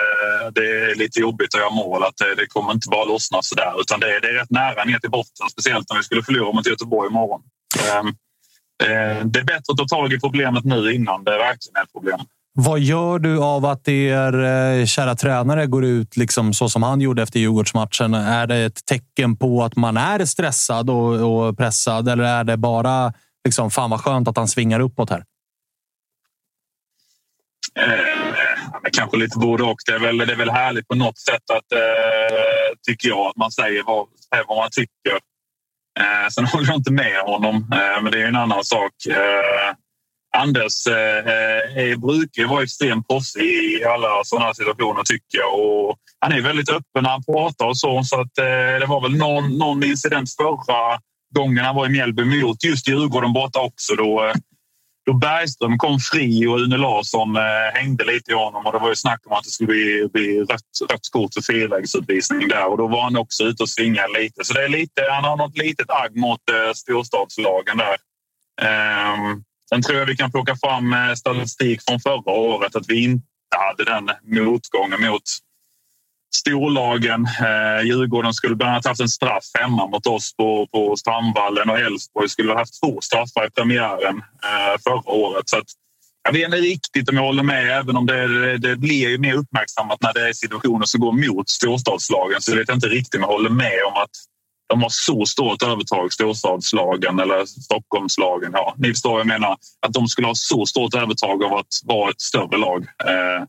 det 0.55 0.91
är 0.91 0.95
lite 0.95 1.19
jobbigt 1.19 1.55
att 1.55 1.61
göra 1.61 1.69
mål. 1.69 2.03
Att 2.03 2.17
det, 2.17 2.35
det 2.35 2.47
kommer 2.47 2.71
inte 2.71 2.89
bara 2.89 3.05
lossna 3.05 3.41
så 3.41 3.55
där. 3.55 3.81
Utan 3.81 3.99
det, 3.99 4.19
det 4.19 4.27
är 4.27 4.33
rätt 4.33 4.49
nära 4.49 4.83
ner 4.83 4.99
till 4.99 5.09
botten. 5.09 5.49
Speciellt 5.51 5.91
om 5.91 5.97
vi 5.97 6.03
skulle 6.03 6.23
förlora 6.23 6.51
mot 6.51 6.67
Göteborg 6.67 7.09
imorgon. 7.09 7.41
Um, 7.99 8.15
det 9.31 9.39
är 9.39 9.43
bättre 9.43 9.71
att 9.71 9.77
ta 9.77 9.87
tag 9.87 10.13
i 10.13 10.19
problemet 10.19 10.63
nu 10.63 10.93
innan 10.93 11.23
det 11.23 11.31
verkligen 11.31 11.75
är 11.75 11.83
ett 11.83 11.93
problem. 11.93 12.19
Vad 12.57 12.79
gör 12.79 13.19
du 13.19 13.43
av 13.43 13.65
att 13.65 13.87
er 13.87 14.43
eh, 14.43 14.85
kära 14.85 15.15
tränare 15.15 15.65
går 15.65 15.85
ut 15.85 16.17
liksom 16.17 16.53
så 16.53 16.69
som 16.69 16.83
han 16.83 17.01
gjorde 17.01 17.23
efter 17.23 17.39
Djurgårdsmatchen? 17.39 18.13
Är 18.13 18.47
det 18.47 18.55
ett 18.55 18.85
tecken 18.85 19.37
på 19.37 19.63
att 19.63 19.75
man 19.75 19.97
är 19.97 20.25
stressad 20.25 20.89
och, 20.89 21.13
och 21.13 21.57
pressad 21.57 22.09
eller 22.09 22.23
är 22.23 22.43
det 22.43 22.57
bara 22.57 23.13
liksom, 23.45 23.71
fan 23.71 23.89
vad 23.89 24.01
skönt 24.01 24.27
att 24.27 24.37
han 24.37 24.47
svingar 24.47 24.79
uppåt 24.79 25.09
här? 25.09 25.23
Eh, 27.79 28.89
kanske 28.91 29.17
lite 29.17 29.39
både 29.39 29.63
och. 29.63 29.77
Det 29.85 29.91
är, 29.91 29.99
väl, 29.99 30.17
det 30.17 30.33
är 30.33 30.37
väl 30.37 30.49
härligt 30.49 30.87
på 30.87 30.95
något 30.95 31.19
sätt 31.19 31.49
att 31.53 31.71
eh, 31.71 31.79
tycker 32.87 33.09
jag 33.09 33.27
att 33.27 33.37
man 33.37 33.51
säger 33.51 33.83
vad, 33.83 34.07
vad 34.47 34.57
man 34.57 34.69
tycker. 34.71 35.19
Eh, 35.99 36.29
sen 36.31 36.45
håller 36.45 36.67
jag 36.67 36.75
inte 36.75 36.91
med 36.91 37.19
honom, 37.21 37.55
eh, 37.55 38.03
men 38.03 38.11
det 38.11 38.21
är 38.21 38.27
en 38.27 38.35
annan 38.35 38.63
sak. 38.63 38.91
Eh, 39.09 39.75
Anders 40.35 40.87
eh, 40.87 41.17
eh 41.77 41.97
brukar 41.99 42.47
vara 42.47 42.63
extremt 42.63 43.07
proffsig 43.07 43.41
i 43.41 43.85
alla 43.85 44.23
sådana 44.23 44.53
situationer 44.53 45.03
tycker 45.03 45.37
jag. 45.37 45.59
Och 45.59 45.97
han 46.19 46.31
är 46.31 46.41
väldigt 46.41 46.69
öppen 46.69 47.03
när 47.03 47.09
han 47.09 47.23
pratar 47.23 47.65
och 47.65 47.77
så. 47.77 48.03
så 48.03 48.21
att, 48.21 48.37
eh, 48.37 48.79
det 48.79 48.85
var 48.87 49.01
väl 49.01 49.17
någon, 49.17 49.57
någon 49.57 49.83
incident 49.83 50.35
förra 50.35 50.99
gången 51.35 51.65
han 51.65 51.75
var 51.75 51.85
i 51.85 51.89
Mjällby 51.89 52.25
mot 52.25 52.63
just 52.63 52.87
Djurgården 52.87 53.33
borta 53.33 53.59
också. 53.59 53.95
Då, 53.95 54.25
eh, 54.25 54.33
då 55.05 55.13
Bergström 55.13 55.77
kom 55.77 55.99
fri 55.99 56.47
och 56.47 56.59
Une 56.59 56.77
Larsson 56.77 57.35
eh, 57.35 57.41
hängde 57.73 58.03
lite 58.05 58.31
i 58.31 58.35
honom 58.35 58.65
och 58.65 58.71
det 58.71 58.79
var 58.79 58.89
ju 58.89 58.95
snack 58.95 59.21
om 59.25 59.33
att 59.33 59.43
det 59.43 59.49
skulle 59.49 59.67
bli, 59.67 60.09
bli 60.13 60.39
rött, 60.39 60.91
rött 60.91 61.09
kort 61.11 61.33
för 61.33 61.53
felvägsutvisning 61.53 62.47
där 62.47 62.71
och 62.71 62.77
då 62.77 62.87
var 62.87 63.01
han 63.01 63.17
också 63.17 63.43
ute 63.43 63.63
och 63.63 63.69
svingade 63.69 64.19
lite. 64.19 64.45
Så 64.45 64.53
det 64.53 64.63
är 64.63 64.69
lite, 64.69 65.01
han 65.11 65.23
har 65.23 65.37
något 65.37 65.57
litet 65.57 65.89
agg 65.89 66.15
mot 66.15 66.49
eh, 66.49 66.73
storstadslagen 66.73 67.77
där. 67.77 67.97
Um, 68.61 69.43
Sen 69.69 69.81
tror 69.81 69.99
jag 69.99 70.05
vi 70.05 70.15
kan 70.15 70.31
plocka 70.31 70.55
fram 70.55 70.93
eh, 70.93 71.13
statistik 71.13 71.81
från 71.87 71.99
förra 71.99 72.31
året 72.31 72.75
att 72.75 72.89
vi 72.89 73.03
inte 73.03 73.25
hade 73.55 73.83
den 73.83 74.09
motgången 74.23 75.01
mot 75.01 75.23
storlagen. 76.35 77.25
Eh, 77.25 77.85
Djurgården 77.85 78.33
skulle 78.33 78.55
bland 78.55 78.71
annat 78.71 78.85
haft 78.85 79.01
en 79.01 79.09
straff 79.09 79.45
hemma 79.59 79.87
mot 79.87 80.07
oss 80.07 80.35
på, 80.35 80.67
på 80.71 80.95
Strandvallen 80.97 81.69
och 81.69 81.79
Elfsborg 81.79 82.29
skulle 82.29 82.51
ha 82.51 82.59
haft 82.59 82.79
två 82.81 83.01
straffar 83.01 83.47
i 83.47 83.49
premiären 83.49 84.17
eh, 84.17 84.81
förra 84.83 85.11
året. 85.11 85.49
Så 85.49 85.57
att, 85.57 85.67
jag 86.23 86.33
vet 86.33 86.45
inte 86.45 86.57
riktigt 86.57 87.09
om 87.09 87.15
jag 87.15 87.23
håller 87.23 87.43
med, 87.43 87.77
även 87.79 87.97
om 87.97 88.05
det, 88.05 88.57
det 88.57 88.75
blir 88.75 89.09
ju 89.09 89.17
mer 89.17 89.33
uppmärksammat 89.33 90.01
när 90.01 90.13
det 90.13 90.29
är 90.29 90.33
situationer 90.33 90.85
som 90.85 91.01
går 91.01 91.11
mot 91.11 91.49
storstadslagen. 91.49 92.41
Så 92.41 92.51
jag 92.51 92.57
vet 92.57 92.69
inte 92.69 92.87
riktigt 92.87 93.15
om 93.15 93.21
jag 93.21 93.27
håller 93.27 93.49
med 93.49 93.79
om 93.87 93.93
att 94.03 94.09
de 94.67 94.81
har 94.81 94.89
så 94.89 95.25
stort 95.25 95.63
övertag, 95.63 96.13
storstadslagen 96.13 97.19
eller 97.19 97.45
Stockholmslagen. 97.45 98.51
Ja, 98.53 98.73
ni 98.77 98.89
förstår 98.89 99.11
vad 99.11 99.19
jag 99.19 99.27
menar. 99.27 99.57
Att 99.87 99.93
de 99.93 100.07
skulle 100.07 100.27
ha 100.27 100.35
så 100.35 100.65
stort 100.65 100.95
övertag 100.95 101.43
av 101.43 101.53
att 101.53 101.81
vara 101.83 102.09
ett 102.09 102.21
större 102.21 102.57
lag. 102.57 102.83
Eh, 102.83 103.45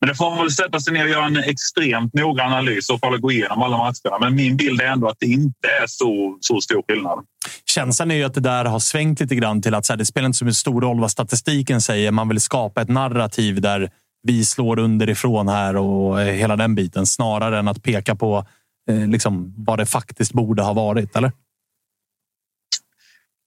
men 0.00 0.08
det 0.08 0.14
får 0.14 0.30
man 0.30 0.38
väl 0.38 0.50
sätta 0.50 0.80
sig 0.80 0.92
ner 0.92 1.04
och 1.04 1.10
göra 1.10 1.26
en 1.26 1.36
extremt 1.36 2.14
noggrann 2.14 2.52
analys 2.52 2.90
och 2.90 3.00
gå 3.20 3.32
igenom 3.32 3.62
alla 3.62 3.76
matcherna. 3.76 4.18
Men 4.20 4.34
min 4.34 4.56
bild 4.56 4.80
är 4.80 4.86
ändå 4.86 5.08
att 5.08 5.16
det 5.20 5.26
inte 5.26 5.68
är 5.82 5.86
så, 5.86 6.38
så 6.40 6.60
stor 6.60 6.82
skillnad. 6.88 7.24
Känslan 7.66 8.10
är 8.10 8.14
ju 8.14 8.24
att 8.24 8.34
det 8.34 8.40
där 8.40 8.64
har 8.64 8.78
svängt 8.78 9.20
lite 9.20 9.34
grann 9.34 9.62
till 9.62 9.74
att 9.74 9.86
så 9.86 9.92
här, 9.92 9.98
det 9.98 10.06
spelar 10.06 10.26
inte 10.26 10.38
så 10.38 10.52
stor 10.52 10.80
roll 10.80 11.00
vad 11.00 11.10
statistiken 11.10 11.80
säger. 11.80 12.10
Man 12.10 12.28
vill 12.28 12.40
skapa 12.40 12.82
ett 12.82 12.88
narrativ 12.88 13.60
där 13.60 13.90
vi 14.22 14.44
slår 14.44 14.78
underifrån 14.78 15.48
här 15.48 15.76
och 15.76 16.20
eh, 16.20 16.34
hela 16.34 16.56
den 16.56 16.74
biten 16.74 17.06
snarare 17.06 17.58
än 17.58 17.68
att 17.68 17.82
peka 17.82 18.14
på 18.14 18.46
liksom, 18.88 19.54
vad 19.56 19.78
det 19.78 19.86
faktiskt 19.86 20.32
borde 20.32 20.62
ha 20.62 20.72
varit, 20.72 21.16
eller? 21.16 21.32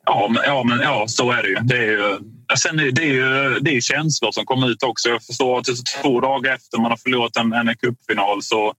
Ja, 0.05 0.27
men, 0.29 0.43
ja, 0.45 0.63
men, 0.63 0.79
ja 0.79 1.05
så 1.07 1.31
är 1.31 1.43
det 1.43 1.49
ju. 1.49 1.55
Det 1.55 1.77
är 1.77 1.91
ju, 1.91 2.19
sen 2.57 2.79
är 2.79 2.91
det, 2.91 3.03
är 3.03 3.13
ju, 3.13 3.59
det 3.59 3.75
är 3.77 3.81
känslor 3.81 4.31
som 4.31 4.45
kommer 4.45 4.69
ut 4.69 4.83
också. 4.83 5.09
Jag 5.09 5.23
förstår 5.23 5.59
att 5.59 5.65
två 6.01 6.19
dagar 6.19 6.55
efter 6.55 6.77
man 6.77 6.91
har 6.91 6.97
förlorat 6.97 7.37
en, 7.37 7.53
en 7.53 7.75
cupfinal 7.75 8.43
så 8.43 8.73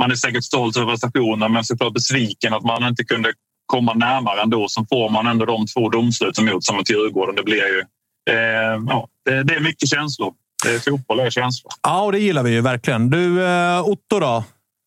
man 0.00 0.10
är 0.10 0.14
säkert 0.14 0.44
stolt 0.44 0.76
över 0.76 0.86
prestationen 0.86 1.52
men 1.52 1.64
såklart 1.64 1.92
besviken 1.92 2.54
att 2.54 2.62
man 2.62 2.88
inte 2.88 3.04
kunde 3.04 3.32
komma 3.66 3.94
närmare 3.94 4.42
ändå. 4.42 4.68
Så 4.68 4.86
får 4.88 5.10
man 5.10 5.26
ändå 5.26 5.44
de 5.44 5.66
två 5.66 5.88
domslut 5.88 6.36
som 6.36 6.48
gjorts 6.48 6.72
mot 6.72 6.90
Djurgården. 6.90 7.34
Det 7.34 7.42
blir 7.42 7.56
ju 7.56 7.80
eh, 8.30 8.82
ja, 8.88 9.08
det, 9.24 9.42
det, 9.42 9.54
är 9.54 9.60
mycket 9.60 9.88
känslor. 9.88 10.32
Det 10.64 10.74
är 10.74 10.78
fotboll 10.78 11.20
är 11.20 11.30
känslor. 11.30 11.72
Ja, 11.82 12.02
och 12.02 12.12
det 12.12 12.18
gillar 12.18 12.42
vi 12.42 12.50
ju 12.50 12.60
verkligen. 12.60 13.10
Du, 13.10 13.44
eh, 13.44 13.88
Otto 13.88 14.20
då? 14.20 14.44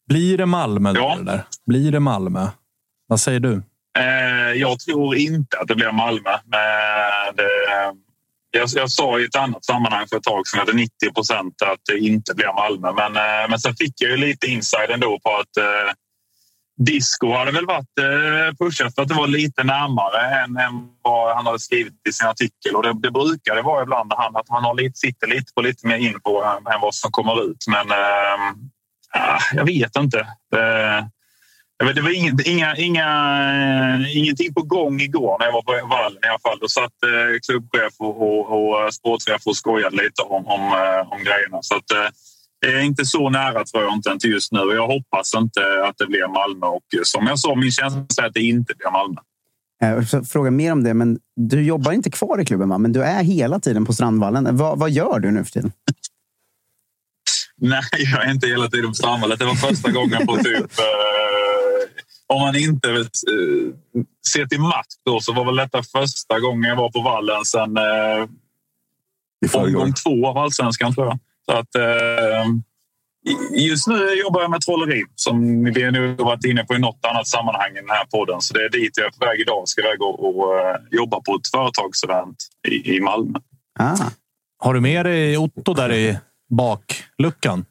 Blir 0.07 0.37
det 0.37 0.45
Malmö? 0.45 0.93
Ja. 0.95 1.17
Där? 1.21 1.43
Blir 1.65 1.91
det 1.91 1.99
Malmö? 1.99 2.47
Vad 3.07 3.19
säger 3.19 3.39
du? 3.39 3.63
Eh, 3.99 4.53
jag 4.55 4.79
tror 4.79 5.15
inte 5.15 5.57
att 5.57 5.67
det 5.67 5.75
blir 5.75 5.91
Malmö. 5.91 6.29
Men 6.45 7.35
det, 7.35 7.47
jag, 8.51 8.69
jag, 8.73 8.91
sa 8.91 9.19
i 9.19 9.25
ett 9.25 9.35
annat 9.35 9.65
sammanhang 9.65 10.07
för 10.07 10.17
ett 10.17 10.23
tag 10.23 10.47
sedan 10.47 10.59
att 10.59 10.65
det 10.65 10.71
är 10.71 10.75
90 10.75 11.13
procent 11.13 11.61
att 11.61 11.79
det 11.91 11.99
inte 11.99 12.33
blir 12.35 12.53
Malmö. 12.53 12.91
Men, 12.93 13.15
eh, 13.15 13.49
men 13.49 13.59
sen 13.59 13.75
fick 13.75 13.93
jag 14.01 14.11
ju 14.11 14.17
lite 14.17 14.47
inside 14.47 14.89
ändå 14.89 15.19
på 15.23 15.29
att 15.29 15.57
eh, 15.57 15.93
Disco 16.77 17.33
hade 17.33 17.51
väl 17.51 17.65
varit 17.65 17.99
eh, 17.99 18.55
pushat 18.59 18.95
för 18.95 19.01
att 19.01 19.07
det 19.07 19.13
var 19.13 19.27
lite 19.27 19.63
närmare 19.63 20.43
än, 20.43 20.57
än 20.57 20.87
vad 21.01 21.35
han 21.35 21.45
hade 21.45 21.59
skrivit 21.59 21.93
i 22.09 22.13
sin 22.13 22.27
artikel. 22.27 22.75
Och 22.75 22.83
det, 22.83 22.93
det 22.93 23.11
brukar 23.11 23.55
det 23.55 23.61
vara 23.61 23.83
ibland 23.83 24.13
han, 24.17 24.35
att 24.35 24.49
han 24.49 24.63
har 24.63 24.75
lite, 24.75 24.99
sitter 24.99 25.27
lite 25.27 25.53
på 25.55 25.61
lite 25.61 25.87
mer 25.87 25.97
info 25.97 26.41
än, 26.43 26.57
än 26.57 26.81
vad 26.81 26.95
som 26.95 27.11
kommer 27.11 27.49
ut. 27.49 27.65
Men 27.67 27.91
eh, 27.91 28.37
Ah, 29.15 29.39
jag 29.53 29.65
vet 29.65 29.95
inte. 29.95 30.27
Det, 31.79 32.01
var 32.01 32.47
inga, 32.47 32.75
inga, 32.75 33.07
eh, 33.93 34.17
ingenting 34.17 34.53
på 34.53 34.61
gång 34.61 35.01
igår 35.01 35.37
när 35.39 35.45
jag 35.45 35.53
var 35.53 35.61
på 35.61 35.87
vallen 35.87 36.19
i 36.23 36.27
alla 36.27 36.39
fall. 36.39 36.59
Då 36.61 36.67
satt 36.67 37.03
eh, 37.03 37.39
klubbchef 37.47 37.93
och, 37.99 38.21
och, 38.21 38.39
och 38.55 38.93
sportchef 38.93 39.41
och 39.45 39.57
skojade 39.57 39.95
lite 39.95 40.21
om, 40.21 40.47
om, 40.47 40.61
eh, 40.61 41.13
om 41.13 41.23
grejerna. 41.23 41.57
Så 41.61 41.75
att, 41.75 41.91
eh, 41.91 42.09
det 42.61 42.67
är 42.67 42.79
inte 42.79 43.05
så 43.05 43.29
nära 43.29 43.63
tror 43.63 43.83
jag 43.83 43.93
inte 43.93 44.09
inte 44.09 44.27
just 44.27 44.51
nu. 44.51 44.59
Jag 44.59 44.87
hoppas 44.87 45.33
inte 45.35 45.61
att 45.87 45.97
det 45.97 46.07
blir 46.07 46.27
Malmö 46.27 46.67
och 46.67 46.87
eh, 46.97 47.01
som 47.03 47.27
jag 47.27 47.39
sa, 47.39 47.55
min 47.55 47.71
känsla 47.71 48.23
är 48.23 48.27
att 48.27 48.33
det 48.33 48.41
inte 48.41 48.73
blir 48.77 48.91
Malmö. 48.91 49.21
Jag 49.79 50.27
fråga 50.27 50.51
mer 50.51 50.71
om 50.71 50.83
det, 50.83 50.93
men 50.93 51.19
du 51.35 51.63
jobbar 51.63 51.91
inte 51.91 52.11
kvar 52.11 52.41
i 52.41 52.45
klubben, 52.45 52.69
va? 52.69 52.77
men 52.77 52.93
du 52.93 53.03
är 53.03 53.23
hela 53.23 53.59
tiden 53.59 53.85
på 53.85 53.93
Strandvallen. 53.93 54.57
Vad, 54.57 54.79
vad 54.79 54.91
gör 54.91 55.19
du 55.19 55.31
nu 55.31 55.43
för 55.43 55.51
tiden? 55.51 55.71
Nej, 57.61 57.83
jag 58.13 58.25
är 58.25 58.31
inte 58.31 58.47
hela 58.47 58.67
tiden 58.67 58.87
på 58.87 58.95
samhället. 58.95 59.39
Det 59.39 59.45
var 59.45 59.55
första 59.55 59.91
gången 59.91 60.27
på 60.27 60.35
typ... 60.37 60.71
Eh, 60.79 62.35
om 62.35 62.41
man 62.41 62.55
inte 62.55 62.89
eh, 62.89 63.05
ser 64.33 64.45
till 64.45 64.59
match 64.59 64.95
då 65.05 65.19
så 65.19 65.33
var 65.33 65.45
väl 65.45 65.55
detta 65.55 65.83
första 65.83 66.39
gången 66.39 66.69
jag 66.69 66.75
var 66.75 66.91
på 66.91 67.01
vallen 67.01 67.45
sen 67.45 67.77
eh, 67.77 68.27
omgång 69.53 69.93
två 69.93 70.27
av 70.27 70.37
allsvenskan 70.37 70.95
tror 70.95 71.07
jag. 71.07 71.19
Så 71.45 71.51
att, 71.51 71.75
eh, 71.75 72.45
just 73.51 73.87
nu 73.87 74.13
jobbar 74.13 74.41
jag 74.41 74.51
med 74.51 74.61
trolleri 74.61 75.03
som 75.15 75.63
vi 75.63 75.91
nu 75.91 76.15
varit 76.15 76.45
inne 76.45 76.63
på 76.63 76.75
i 76.75 76.79
något 76.79 77.05
annat 77.05 77.27
sammanhang 77.27 77.71
i 77.71 77.79
den 77.79 77.89
här 77.89 78.05
podden. 78.05 78.41
Så 78.41 78.53
det 78.53 78.65
är 78.65 78.69
dit 78.69 78.97
jag 78.97 79.05
är 79.05 79.11
på 79.11 79.25
väg 79.25 79.39
idag. 79.39 79.59
Jag 79.59 79.67
ska 79.67 79.81
iväg 79.81 80.01
och, 80.01 80.25
och 80.27 80.53
jobba 80.91 81.21
på 81.21 81.35
ett 81.35 81.47
företagsevent 81.51 82.37
i, 82.67 82.95
i 82.95 83.01
Malmö. 83.01 83.39
Ah. 83.79 83.97
Har 84.57 84.73
du 84.73 84.81
med 84.81 85.05
dig 85.05 85.37
Otto 85.37 85.73
där 85.73 85.91
i 85.93 86.17
bakluckan. 86.55 87.65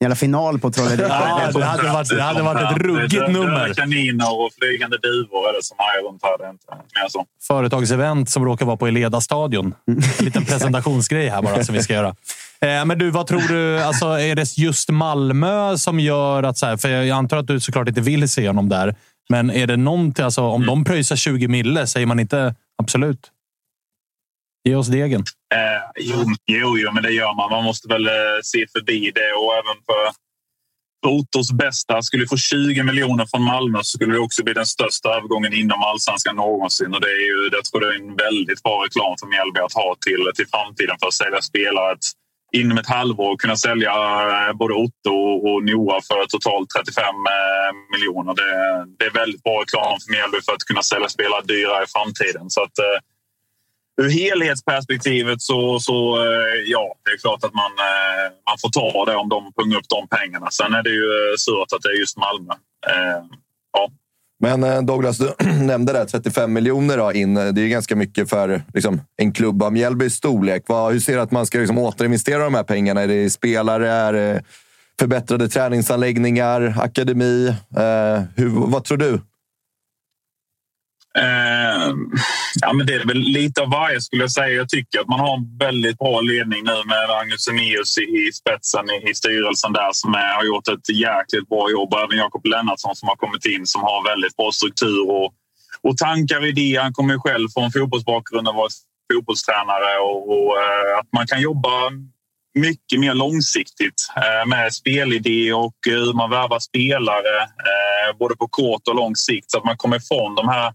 Jävla 0.00 0.16
final 0.16 0.58
på 0.58 0.70
trolleri. 0.70 1.02
ja, 1.08 1.50
det 1.54 1.64
hade 1.64 1.92
varit, 1.92 2.08
det 2.08 2.22
hade 2.22 2.42
varit 2.42 2.70
ett 2.70 2.82
ruggigt 2.82 3.28
nummer. 3.28 3.74
Kaniner 3.74 4.40
och 4.40 4.50
flygande 4.58 4.98
duvor 4.98 5.48
eller 5.48 5.60
som. 5.62 5.76
Det 6.38 6.44
är 6.44 6.50
inte 6.50 6.66
mer 6.72 7.08
så. 7.08 7.24
Företagsevent 7.46 8.30
som 8.30 8.44
råkar 8.44 8.66
vara 8.66 8.76
på 8.76 8.86
Eleda 8.86 9.20
stadion. 9.20 9.74
En 9.86 10.24
liten 10.24 10.44
presentationsgrej 10.46 11.28
här 11.28 11.42
bara 11.42 11.64
som 11.64 11.74
vi 11.74 11.82
ska 11.82 11.92
göra. 11.92 12.08
Eh, 12.60 12.84
men 12.84 12.98
du, 12.98 13.10
vad 13.10 13.26
tror 13.26 13.48
du? 13.48 13.80
Alltså, 13.80 14.06
är 14.06 14.34
det 14.34 14.58
just 14.58 14.90
Malmö 14.90 15.78
som 15.78 16.00
gör 16.00 16.42
att... 16.42 16.58
Så 16.58 16.66
här, 16.66 16.76
för 16.76 16.88
jag 16.88 17.10
antar 17.10 17.36
att 17.36 17.46
du 17.46 17.60
såklart 17.60 17.88
inte 17.88 18.00
vill 18.00 18.28
se 18.28 18.46
honom 18.46 18.68
där. 18.68 18.94
Men 19.28 19.50
är 19.50 19.66
det 19.66 19.76
någonting... 19.76 20.24
Alltså, 20.24 20.42
om 20.42 20.62
mm. 20.62 20.66
de 20.66 20.84
pröjsar 20.84 21.16
20 21.16 21.48
mille, 21.48 21.86
säger 21.86 22.06
man 22.06 22.20
inte 22.20 22.54
absolut? 22.82 23.30
Ge 24.66 24.74
oss 24.74 24.88
degen. 24.88 25.24
Eh, 25.54 25.82
jo, 25.96 26.24
jo, 26.46 26.78
jo, 26.78 26.92
men 26.92 27.02
det 27.02 27.10
gör 27.10 27.34
man. 27.34 27.50
Man 27.50 27.64
måste 27.64 27.88
väl 27.88 28.06
eh, 28.06 28.38
se 28.42 28.66
förbi 28.74 29.12
det 29.14 29.32
och 29.32 29.52
även 29.54 29.78
för 29.86 30.26
för 31.02 31.10
Ottos 31.18 31.52
bästa. 31.52 32.02
Skulle 32.02 32.22
vi 32.22 32.28
få 32.28 32.36
20 32.36 32.82
miljoner 32.82 33.26
från 33.30 33.42
Malmö 33.42 33.78
så 33.78 33.92
skulle 33.96 34.12
det 34.12 34.18
också 34.28 34.44
bli 34.44 34.52
den 34.52 34.66
största 34.66 35.08
övergången 35.16 35.52
inom 35.52 35.82
allsvenskan 35.82 36.36
någonsin. 36.36 36.94
Och 36.94 37.00
det 37.00 37.12
är 37.18 37.24
ju, 37.30 37.50
jag 37.52 37.64
tror 37.64 37.80
det 37.80 37.86
är 37.86 37.98
en 38.04 38.16
väldigt 38.16 38.62
bra 38.62 38.84
reklam 38.84 39.14
för 39.20 39.26
Mjällby 39.26 39.60
att 39.60 39.72
ha 39.72 39.96
till, 40.06 40.22
till 40.36 40.48
framtiden 40.54 40.96
för 41.00 41.06
att 41.06 41.20
sälja 41.22 41.40
spelare. 41.50 41.92
Att 41.92 42.06
inom 42.60 42.78
ett 42.78 42.92
halvår 42.98 43.36
kunna 43.36 43.56
sälja 43.56 43.94
eh, 44.32 44.52
både 44.62 44.74
Otto 44.74 45.14
och 45.48 45.58
Noah 45.70 46.00
för 46.08 46.20
totalt 46.34 46.68
35 46.76 47.04
eh, 47.04 47.70
miljoner. 47.92 48.32
Det, 48.40 48.52
det 48.98 49.04
är 49.10 49.14
väldigt 49.22 49.42
bra 49.42 49.56
reklam 49.62 49.96
för 50.02 50.10
Mjällby 50.14 50.38
för 50.46 50.52
att 50.52 50.64
kunna 50.70 50.82
sälja 50.82 51.08
spelare 51.08 51.42
dyrare 51.52 51.84
i 51.84 51.92
framtiden. 51.94 52.44
Så 52.54 52.60
att, 52.66 52.76
eh, 52.86 52.98
ur 53.96 54.08
helhetsperspektivet 54.10 55.42
så, 55.42 55.80
så 55.80 56.16
eh, 56.16 56.54
ja, 56.66 56.94
det 57.04 57.10
är 57.10 57.18
klart 57.18 57.44
att 57.44 57.54
man, 57.54 57.72
eh, 57.88 58.32
man 58.48 58.58
får 58.60 58.68
ta 58.68 59.04
det 59.10 59.16
om 59.16 59.28
de 59.28 59.52
pungar 59.52 59.78
upp 59.78 59.88
de 59.88 60.08
pengarna. 60.18 60.50
Sen 60.50 60.74
är 60.74 60.82
det 60.82 60.90
ju 60.90 61.04
eh, 61.04 61.36
surt 61.38 61.72
att 61.76 61.82
det 61.82 61.88
är 61.88 62.00
just 62.00 62.16
Malmö. 62.16 62.54
Ja. 63.72 63.90
Men 64.38 64.86
Douglas, 64.86 65.18
du 65.18 65.34
nämnde 65.62 65.92
det, 65.92 66.06
35 66.06 66.52
miljoner 66.52 66.96
då 66.96 67.12
in. 67.12 67.34
Det 67.34 67.40
är 67.62 67.68
ganska 67.68 67.96
mycket 67.96 68.30
för 68.30 68.62
liksom, 68.74 69.00
en 69.16 69.32
klubb 69.32 69.62
av 69.62 69.72
Mjällbys 69.72 70.14
storlek. 70.14 70.64
Vad, 70.66 70.92
hur 70.92 71.00
ser 71.00 71.14
du 71.14 71.20
att 71.20 71.30
man 71.30 71.46
ska 71.46 71.58
liksom, 71.58 71.78
återinvestera 71.78 72.44
de 72.44 72.54
här 72.54 72.62
pengarna? 72.62 73.02
Är 73.02 73.08
det 73.08 73.30
spelare? 73.30 73.90
Är 73.90 74.12
det 74.12 74.42
förbättrade 74.98 75.48
träningsanläggningar? 75.48 76.74
Akademi? 76.78 77.48
Eh, 77.76 78.22
hur, 78.36 78.48
vad 78.48 78.84
tror 78.84 78.98
du? 78.98 79.20
Eh, 81.16 81.94
ja, 82.60 82.72
men 82.72 82.86
det 82.86 82.94
är 82.94 83.06
väl 83.06 83.18
lite 83.18 83.62
av 83.62 83.70
varje 83.70 84.00
skulle 84.00 84.22
jag 84.22 84.32
säga. 84.32 84.48
Jag 84.48 84.68
tycker 84.68 85.00
att 85.00 85.08
man 85.08 85.20
har 85.20 85.36
en 85.36 85.58
väldigt 85.58 85.98
bra 85.98 86.20
ledning 86.20 86.64
nu 86.64 86.76
med 86.92 87.08
Magnus 87.08 87.48
Emeus 87.48 87.98
i, 87.98 88.02
i 88.02 88.32
spetsen 88.32 88.90
i, 88.90 89.10
i 89.10 89.14
styrelsen 89.14 89.72
där 89.72 89.90
som 89.92 90.14
är, 90.14 90.32
har 90.38 90.44
gjort 90.44 90.68
ett 90.68 90.88
jäkligt 90.88 91.48
bra 91.48 91.70
jobb. 91.70 91.94
Även 91.94 92.18
Jakob 92.18 92.46
Lennartsson 92.46 92.96
som 92.96 93.08
har 93.08 93.16
kommit 93.16 93.44
in 93.46 93.66
som 93.66 93.82
har 93.82 94.10
väldigt 94.10 94.36
bra 94.36 94.50
struktur 94.52 95.10
och, 95.10 95.32
och 95.82 95.96
tankar 95.96 96.40
och 96.40 96.46
idéer. 96.46 96.82
Han 96.82 96.92
kommer 96.92 97.12
ju 97.14 97.20
själv 97.20 97.48
från 97.54 97.72
fotbollsbakgrund 97.72 98.48
och 98.48 98.54
varit 98.54 98.76
fotbollstränare 99.12 99.92
och, 100.08 100.20
och 100.34 100.50
eh, 100.64 100.98
att 100.98 101.08
man 101.12 101.26
kan 101.26 101.40
jobba 101.40 101.76
mycket 102.54 103.00
mer 103.00 103.14
långsiktigt 103.14 104.00
eh, 104.16 104.48
med 104.48 104.74
spelidé 104.74 105.52
och 105.52 105.76
hur 105.86 106.12
man 106.12 106.30
värvar 106.30 106.58
spelare 106.58 107.36
eh, 107.42 108.16
både 108.18 108.36
på 108.36 108.48
kort 108.48 108.88
och 108.88 108.94
lång 108.94 109.16
sikt 109.16 109.50
så 109.50 109.58
att 109.58 109.64
man 109.64 109.76
kommer 109.76 109.96
ifrån 109.96 110.34
de 110.34 110.48
här 110.48 110.72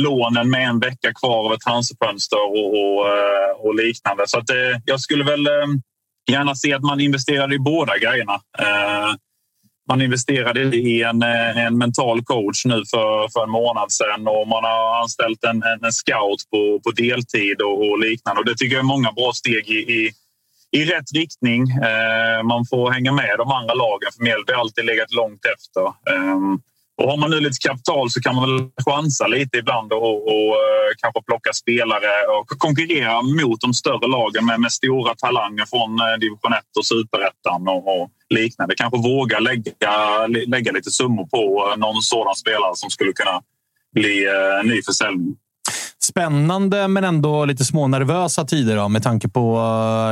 lånen 0.00 0.50
med 0.50 0.68
en 0.68 0.78
vecka 0.78 1.12
kvar 1.14 1.46
av 1.46 1.52
ett 1.52 1.60
transferfönster 1.60 2.36
och, 2.36 2.68
och, 2.68 3.08
eh, 3.08 3.50
och, 3.58 3.74
liknande. 3.74 4.22
Så 4.26 4.38
att, 4.38 4.50
eh, 4.50 4.80
jag 4.84 5.00
skulle 5.00 5.24
väl 5.24 5.46
eh, 5.46 5.66
gärna 6.32 6.54
se 6.54 6.72
att 6.72 6.82
man 6.82 7.00
investerade 7.00 7.54
i 7.54 7.58
båda 7.58 7.98
grejerna. 7.98 8.34
Eh, 8.58 9.14
man 9.88 10.02
investerade 10.02 10.60
i 10.60 11.02
en, 11.02 11.22
en 11.22 11.78
mental 11.78 12.24
coach 12.24 12.64
nu 12.64 12.82
för, 12.90 13.28
för 13.28 13.42
en 13.42 13.50
månad 13.50 13.92
sedan 13.92 14.28
och 14.28 14.48
man 14.48 14.64
har 14.64 15.00
anställt 15.02 15.44
en, 15.44 15.62
en, 15.62 15.92
scout 15.92 16.50
på, 16.50 16.80
på 16.84 16.90
deltid 16.90 17.60
och, 17.62 17.90
och, 17.90 17.98
liknande. 17.98 18.40
Och 18.40 18.46
det 18.46 18.56
tycker 18.56 18.76
jag 18.76 18.82
är 18.82 18.94
många 18.94 19.12
bra 19.12 19.32
steg 19.32 19.68
i, 19.68 19.78
i, 19.78 20.10
i 20.70 20.84
rätt 20.84 21.12
riktning. 21.14 21.62
Man 22.44 22.66
får 22.70 22.90
hänga 22.90 23.12
med 23.12 23.34
de 23.38 23.50
andra 23.50 23.74
lagen 23.74 24.10
för 24.16 24.22
Mjällby 24.24 24.52
har 24.52 24.60
alltid 24.60 24.84
legat 24.84 25.12
långt 25.12 25.44
efter. 25.54 26.14
Ehm, 26.14 26.58
och 27.00 27.10
har 27.10 27.16
man 27.16 27.30
nu 27.30 27.40
lite 27.40 27.68
kapital 27.68 28.10
så 28.10 28.20
kan 28.20 28.34
man 28.34 28.56
väl 28.56 28.68
chansa 28.86 29.26
lite 29.26 29.58
ibland 29.58 29.92
och, 29.92 30.28
och 30.28 30.56
och 30.90 31.00
kanske 31.02 31.22
plocka 31.22 31.52
spelare 31.52 32.12
och 32.38 32.48
konkurrera 32.48 33.22
mot 33.22 33.60
de 33.60 33.74
större 33.74 34.08
lagen 34.08 34.46
med, 34.46 34.60
med 34.60 34.72
stora 34.72 35.14
talanger 35.14 35.66
från 35.66 35.90
eh, 36.00 36.18
division 36.20 36.52
1 36.52 36.64
och 36.78 36.86
superettan 36.86 37.68
och, 37.68 38.02
och, 38.02 38.10
liknande. 38.34 38.74
Kanske 38.74 38.98
våga 38.98 39.38
lägga, 39.38 40.26
lägga 40.46 40.72
lite 40.72 40.90
summor 40.90 41.26
på 41.26 41.70
eh, 41.70 41.78
någon 41.78 42.02
sådan 42.02 42.34
spelare 42.34 42.72
som 42.74 42.90
skulle 42.90 43.12
kunna 43.12 43.42
bli 43.94 44.26
eh, 44.26 44.64
ny 44.64 44.82
försäljning. 44.82 45.36
Spännande 46.02 46.88
men 46.88 47.04
ändå 47.04 47.44
lite 47.44 47.64
smånervösa 47.64 48.44
tider 48.44 48.76
då, 48.76 48.88
med 48.88 49.02
tanke 49.02 49.28
på 49.28 49.58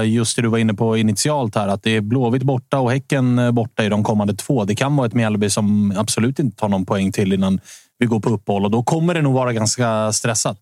eh, 0.02 0.10
just 0.10 0.36
det 0.36 0.42
du 0.42 0.48
var 0.48 0.58
inne 0.58 0.74
på 0.74 0.96
initialt 0.96 1.54
här. 1.54 1.68
Att 1.68 1.82
det 1.82 1.96
är 1.96 2.00
Blåvitt 2.00 2.42
borta 2.42 2.78
och 2.78 2.90
Häcken 2.90 3.38
eh, 3.38 3.50
borta 3.50 3.84
i 3.84 3.88
de 3.88 4.04
kommande 4.04 4.34
två. 4.34 4.64
Det 4.64 4.74
kan 4.74 4.96
vara 4.96 5.06
ett 5.06 5.14
Mjällby 5.14 5.50
som 5.50 5.94
absolut 5.96 6.38
inte 6.38 6.56
tar 6.56 6.68
någon 6.68 6.86
poäng 6.86 7.12
till 7.12 7.32
innan 7.32 7.60
vi 7.98 8.06
går 8.06 8.20
på 8.20 8.30
uppehåll 8.30 8.64
och 8.64 8.70
då 8.70 8.82
kommer 8.82 9.14
det 9.14 9.22
nog 9.22 9.34
vara 9.34 9.52
ganska 9.52 10.12
stressat. 10.12 10.58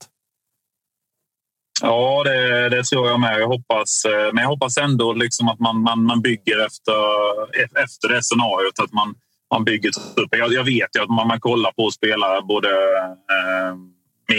Ja, 1.82 2.22
det, 2.24 2.68
det, 2.68 2.82
tror 2.82 3.08
jag 3.08 3.20
med. 3.20 3.40
Jag 3.40 3.48
hoppas, 3.48 4.04
eh, 4.04 4.32
men 4.32 4.42
jag 4.42 4.48
hoppas 4.48 4.76
ändå 4.76 5.12
liksom 5.12 5.48
att 5.48 5.60
man, 5.60 5.82
man, 5.82 6.04
man 6.04 6.20
bygger 6.20 6.66
efter, 6.66 6.94
efter 7.82 8.08
det 8.08 8.22
scenariot. 8.22 8.78
Att 8.84 8.92
man, 8.92 9.14
man 9.54 9.64
bygger 9.64 9.90
upp. 10.16 10.28
Jag, 10.30 10.52
jag 10.52 10.64
vet 10.64 10.96
ju 10.96 11.02
att 11.02 11.08
man, 11.08 11.28
man 11.28 11.40
kollar 11.40 11.72
på 11.72 11.90
spelare 11.90 12.42
både 12.42 12.68
eh, 13.34 13.76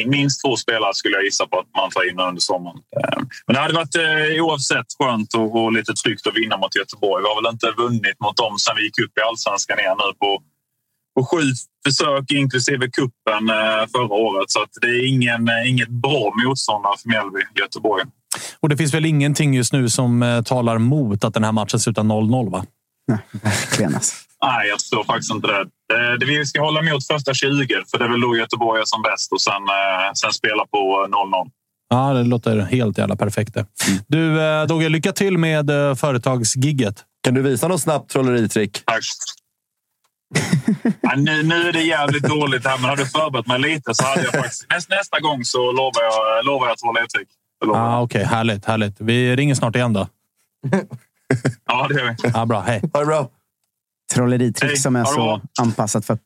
minst 0.08 0.42
två 0.42 0.56
spelare 0.56 0.94
skulle 0.94 1.16
jag 1.16 1.24
gissa 1.24 1.48
på 1.48 1.60
att 1.60 1.70
man 1.76 1.90
tar 1.92 2.10
in 2.10 2.20
under 2.20 2.42
sommaren. 2.42 2.78
Eh, 2.98 3.20
men 3.46 3.54
det 3.56 3.62
hade 3.62 3.74
varit 3.74 3.96
eh, 3.96 4.44
oavsett 4.44 4.90
skönt 5.00 5.34
och, 5.34 5.50
och 5.60 5.72
lite 5.74 5.94
tryggt 5.94 6.28
att 6.28 6.38
vinna 6.38 6.58
mot 6.58 6.76
Göteborg. 6.76 7.24
Vi 7.24 7.30
har 7.30 7.42
väl 7.42 7.54
inte 7.54 7.72
vunnit 7.84 8.20
mot 8.24 8.38
dem 8.38 8.54
sen 8.60 8.76
vi 8.78 8.84
gick 8.84 9.00
upp 9.06 9.18
i 9.18 9.22
allsvenskan 9.22 9.80
igen 9.80 9.98
nu 10.04 10.10
på, 10.22 10.30
på 11.16 11.26
sju 11.30 11.44
försök 11.86 12.32
inklusive 12.32 12.86
kuppen 12.98 13.44
eh, 13.50 13.84
förra 13.96 14.16
året. 14.28 14.52
Så 14.52 14.60
att 14.64 14.74
det 14.82 14.88
är 14.88 15.06
ingen, 15.14 15.50
inget 15.68 15.90
bra 15.90 16.34
motståndare 16.46 16.98
för 17.02 17.10
Mjällby, 17.10 17.42
Göteborg. 17.62 18.04
Och 18.60 18.70
det 18.70 18.78
finns 18.78 18.94
väl 18.94 19.06
ingenting 19.06 19.54
just 19.54 19.74
nu 19.74 19.90
som 19.90 20.44
talar 20.46 20.78
mot 20.78 21.24
att 21.24 21.34
den 21.34 21.44
här 21.44 21.52
matchen 21.52 21.80
slutar 21.80 22.04
0-0? 22.04 22.52
va? 22.52 22.66
Nej, 23.08 23.20
verkligen. 23.32 23.96
Alltså. 23.96 24.27
Nej, 24.46 24.68
jag 24.68 24.80
tror 24.80 25.04
faktiskt 25.04 25.32
inte 25.32 25.48
det. 25.48 25.66
det. 26.20 26.26
Vi 26.26 26.46
ska 26.46 26.62
hålla 26.62 26.80
emot 26.80 27.08
första 27.08 27.34
20, 27.34 27.68
för 27.92 27.98
det 27.98 28.06
är 28.06 28.10
väl 28.10 28.22
då 28.22 28.38
Göteborg 28.38 28.82
är 28.82 28.86
som 28.86 29.02
bäst 29.02 29.32
och 29.32 29.42
sen, 29.42 29.54
eh, 29.54 30.14
sen 30.14 30.34
spela 30.34 30.66
på 30.66 31.08
0-0. 31.10 31.50
Ja, 31.90 32.14
det 32.14 32.24
låter 32.24 32.60
helt 32.60 32.98
jävla 32.98 33.16
perfekt. 33.16 33.54
Det. 33.54 33.66
Du, 34.08 34.42
eh, 34.42 34.66
Dogge, 34.66 34.90
lycka 34.90 35.12
till 35.12 35.38
med 35.38 35.70
eh, 35.70 35.96
företagsgigget. 35.96 37.04
Kan 37.24 37.34
du 37.34 37.42
visa 37.42 37.68
något 37.68 37.82
snabbt 37.82 38.12
trolleritrick? 38.12 38.84
Tack. 38.86 39.04
ja, 41.02 41.14
nu, 41.16 41.44
nu 41.44 41.56
är 41.70 41.74
det 41.74 41.82
jävligt 41.82 42.24
dåligt 42.24 42.66
här, 42.66 42.78
men 42.78 42.90
hade 42.90 43.02
du 43.02 43.10
förberett 43.10 43.48
mig 43.48 43.60
lite 43.60 43.96
så 43.96 44.06
hade 44.06 44.24
jag 44.24 44.34
faktiskt... 44.34 44.66
Nästa, 44.70 44.96
nästa 44.96 45.20
gång 45.20 45.44
så 45.44 45.72
lovar 45.72 46.04
jag, 46.04 46.46
lovar 46.46 46.68
jag 46.68 46.78
trolleritrick. 46.78 47.28
Ah, 47.74 48.02
Okej, 48.02 48.22
okay. 48.22 48.36
härligt, 48.36 48.66
härligt. 48.66 48.96
Vi 49.00 49.36
ringer 49.36 49.56
snart 49.56 49.76
igen 49.76 49.94
då. 49.94 50.08
ja, 51.66 51.88
det 51.88 52.00
gör 52.00 52.16
vi. 52.24 52.30
Ja, 52.34 52.46
bra. 52.46 52.62
Hej. 52.62 52.82
Ha 52.94 53.00
det 53.00 53.06
bra. 53.06 53.30
Trolleritrick 54.14 54.70
Hej, 54.70 54.78
som 54.78 54.96
är 54.96 55.06
så 55.06 55.16
bra. 55.16 55.42
anpassat 55.60 56.06
för... 56.06 56.18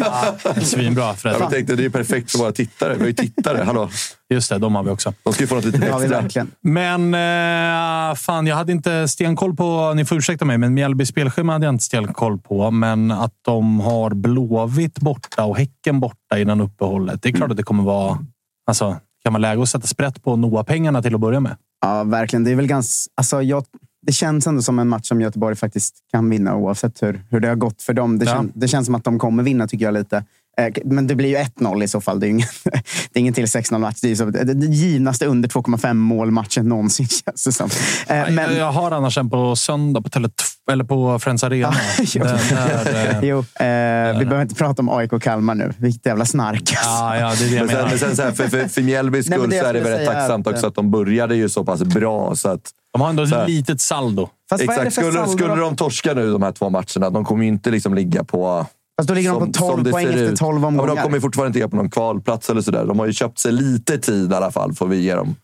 ja, 0.00 0.34
svinbra 0.62 1.14
förresten. 1.14 1.42
jag 1.42 1.50
tänkte, 1.50 1.76
det 1.76 1.82
är 1.82 1.84
ju 1.84 1.90
perfekt 1.90 2.30
för 2.30 2.38
våra 2.38 2.52
tittare. 2.52 2.94
Vi 2.94 3.00
har 3.00 3.06
ju 3.06 3.12
tittare. 3.12 3.62
Hallå. 3.64 3.88
Just 4.30 4.50
det, 4.50 4.58
de 4.58 4.74
har 4.74 4.82
vi 4.82 4.90
också. 4.90 5.14
De 5.22 5.32
ska 5.32 5.42
ju 5.42 5.46
få 5.46 5.54
något 5.54 5.64
lite 5.64 5.78
extra. 5.78 5.98
verkligen. 5.98 6.50
Men 6.60 7.14
eh, 7.14 8.14
fan, 8.14 8.46
jag 8.46 8.56
hade 8.56 8.72
inte 8.72 9.08
stenkoll 9.08 9.56
på... 9.56 9.92
Ni 9.94 10.04
får 10.04 10.18
ursäkta 10.18 10.44
mig, 10.44 10.58
men 10.58 10.74
Mjällby 10.74 11.06
spelschema 11.06 11.52
hade 11.52 11.66
jag 11.66 11.74
inte 11.74 11.84
stenkoll 11.84 12.38
på. 12.38 12.70
Men 12.70 13.10
att 13.10 13.34
de 13.44 13.80
har 13.80 14.10
Blåvitt 14.14 14.98
borta 15.00 15.44
och 15.44 15.58
Häcken 15.58 16.00
borta 16.00 16.38
innan 16.38 16.60
uppehållet. 16.60 17.22
Det 17.22 17.28
är 17.28 17.32
klart 17.32 17.50
att 17.50 17.56
det 17.56 17.62
kommer 17.62 17.82
vara... 17.82 18.18
Alltså, 18.66 18.96
kan 19.24 19.32
man 19.32 19.42
läge 19.42 19.62
att 19.62 19.68
sätta 19.68 19.86
sprätt 19.86 20.22
på 20.22 20.36
Noah-pengarna 20.36 21.02
till 21.02 21.14
att 21.14 21.20
börja 21.20 21.40
med? 21.40 21.56
Ja, 21.80 22.04
verkligen. 22.04 22.44
Det 22.44 22.50
är 22.50 22.56
väl 22.56 22.66
ganska... 22.66 23.10
Alltså, 23.16 23.42
jag, 23.42 23.64
det 24.06 24.12
känns 24.12 24.46
ändå 24.46 24.62
som 24.62 24.78
en 24.78 24.88
match 24.88 25.08
som 25.08 25.20
Göteborg 25.20 25.56
faktiskt 25.56 25.94
kan 26.12 26.30
vinna 26.30 26.54
oavsett 26.56 27.02
hur, 27.02 27.24
hur 27.30 27.40
det 27.40 27.48
har 27.48 27.54
gått 27.56 27.82
för 27.82 27.92
dem. 27.92 28.18
Det, 28.18 28.24
Ja. 28.24 28.32
kän, 28.32 28.52
det 28.54 28.68
känns 28.68 28.86
som 28.86 28.94
att 28.94 29.04
de 29.04 29.18
kommer 29.18 29.42
vinna, 29.42 29.68
tycker 29.68 29.84
jag 29.84 29.94
lite. 29.94 30.24
Eh, 30.58 30.66
Men 30.84 31.06
det 31.06 31.14
blir 31.14 31.28
ju 31.28 31.36
1-0 31.36 31.82
i 31.82 31.88
så 31.88 32.00
fall. 32.00 32.20
Det 32.20 32.26
är, 32.26 32.28
ju 32.28 32.34
ingen, 32.34 32.48
det 33.12 33.18
är 33.18 33.20
ingen 33.20 33.34
till 33.34 33.44
6-0-match. 33.44 33.98
Det 34.02 34.10
är 34.10 34.14
så, 34.16 34.24
det 34.24 34.66
givnaste 34.66 35.26
under 35.26 35.48
2,5 35.48 35.94
mål-matchen 35.94 36.68
någonsin, 36.68 37.08
känns 37.24 37.44
det 37.44 37.52
som. 37.52 37.68
Eh, 38.08 38.16
Jag, 38.16 38.32
Men, 38.32 38.56
jag 38.56 38.72
har 38.72 38.90
annars 38.90 39.18
en 39.18 39.30
på 39.30 39.56
söndag 39.56 40.02
på, 40.02 40.08
Tele2 40.08 40.30
eller 40.72 40.84
på 40.84 41.18
Friends 41.18 41.44
Arena. 41.44 41.74
jo. 42.14 42.24
Den 42.24 42.58
är, 42.58 43.10
eh, 43.14 43.28
jo, 43.28 43.38
eh, 43.38 44.18
vi 44.18 44.24
behöver 44.24 44.42
inte 44.42 44.54
prata 44.54 44.82
om 44.82 44.88
AIK 44.88 45.12
och 45.12 45.22
Kalmar 45.22 45.54
nu. 45.54 45.72
Vilket 45.78 46.06
jävla 46.06 46.24
snark. 46.24 46.72
ja, 46.74 47.16
ja, 47.16 47.34
det 47.38 47.44
är 47.44 47.50
det 47.50 47.56
jag 47.56 47.66
Men 47.66 47.68
sen, 47.68 47.76
menar. 47.76 47.88
men 47.90 47.98
sen 47.98 48.16
så 48.16 48.22
här, 48.22 48.32
för, 48.32 48.48
för, 48.48 48.68
för 48.68 48.82
Mjällbys 48.82 49.26
skull 49.26 49.50
så 49.52 49.56
är 49.64 49.72
det 49.72 49.80
väl 49.80 49.98
rätt 49.98 50.06
tacksamt 50.06 50.46
att- 50.46 50.52
också 50.54 50.66
att 50.66 50.74
de 50.74 50.90
började 50.90 51.36
ju 51.36 51.48
så 51.48 51.64
pass 51.64 51.82
bra. 51.82 52.36
Så 52.36 52.48
att, 52.48 52.60
De 52.92 53.00
har 53.02 53.10
ändå 53.10 53.22
ett 53.22 53.48
litet 53.48 53.80
saldo. 53.80 54.28
Fast 54.50 54.66
vad 54.66 54.76
är 54.76 54.80
det 54.80 54.86
exakt, 54.86 54.94
för 54.94 55.02
skulle, 55.12 55.26
saldo 55.26 55.38
skulle 55.38 55.54
de 55.56 55.76
torska 55.76 56.14
nu 56.14 56.32
de 56.32 56.42
här 56.42 56.52
två 56.52 56.70
matcherna, 56.70 57.10
de 57.10 57.24
kommer 57.24 57.42
ju 57.44 57.48
inte 57.48 57.70
liksom 57.70 57.94
ligga 57.94 58.24
på... 58.24 58.66
Fast 58.98 59.08
då 59.08 59.14
ligger 59.14 59.30
de 59.30 59.40
som- 59.40 59.52
på 59.52 59.58
som 59.58 59.68
12 59.68 59.84
det 59.84 59.90
poäng 59.90 60.06
efter 60.06 60.20
ut. 60.32 60.38
12 60.38 60.54
Ja, 60.54 60.58
men 60.60 60.64
omgångar. 60.80 60.96
de 60.96 61.02
kommer 61.02 61.20
fortfarande 61.20 61.46
inte 61.48 61.58
ligga 61.58 61.68
på 61.68 61.76
någon 61.76 61.90
kvalplats 61.90 62.50
eller 62.50 62.60
sådär. 62.60 62.84
De 62.86 62.98
har 62.98 63.06
ju 63.06 63.12
köpt 63.12 63.38
sig 63.38 63.52
lite 63.52 63.98
tid 63.98 64.32
i 64.32 64.34
alla 64.34 64.50
fall, 64.50 64.74
får 64.74 64.86
vi 64.86 64.96
ge 65.00 65.14
dem. 65.14 65.34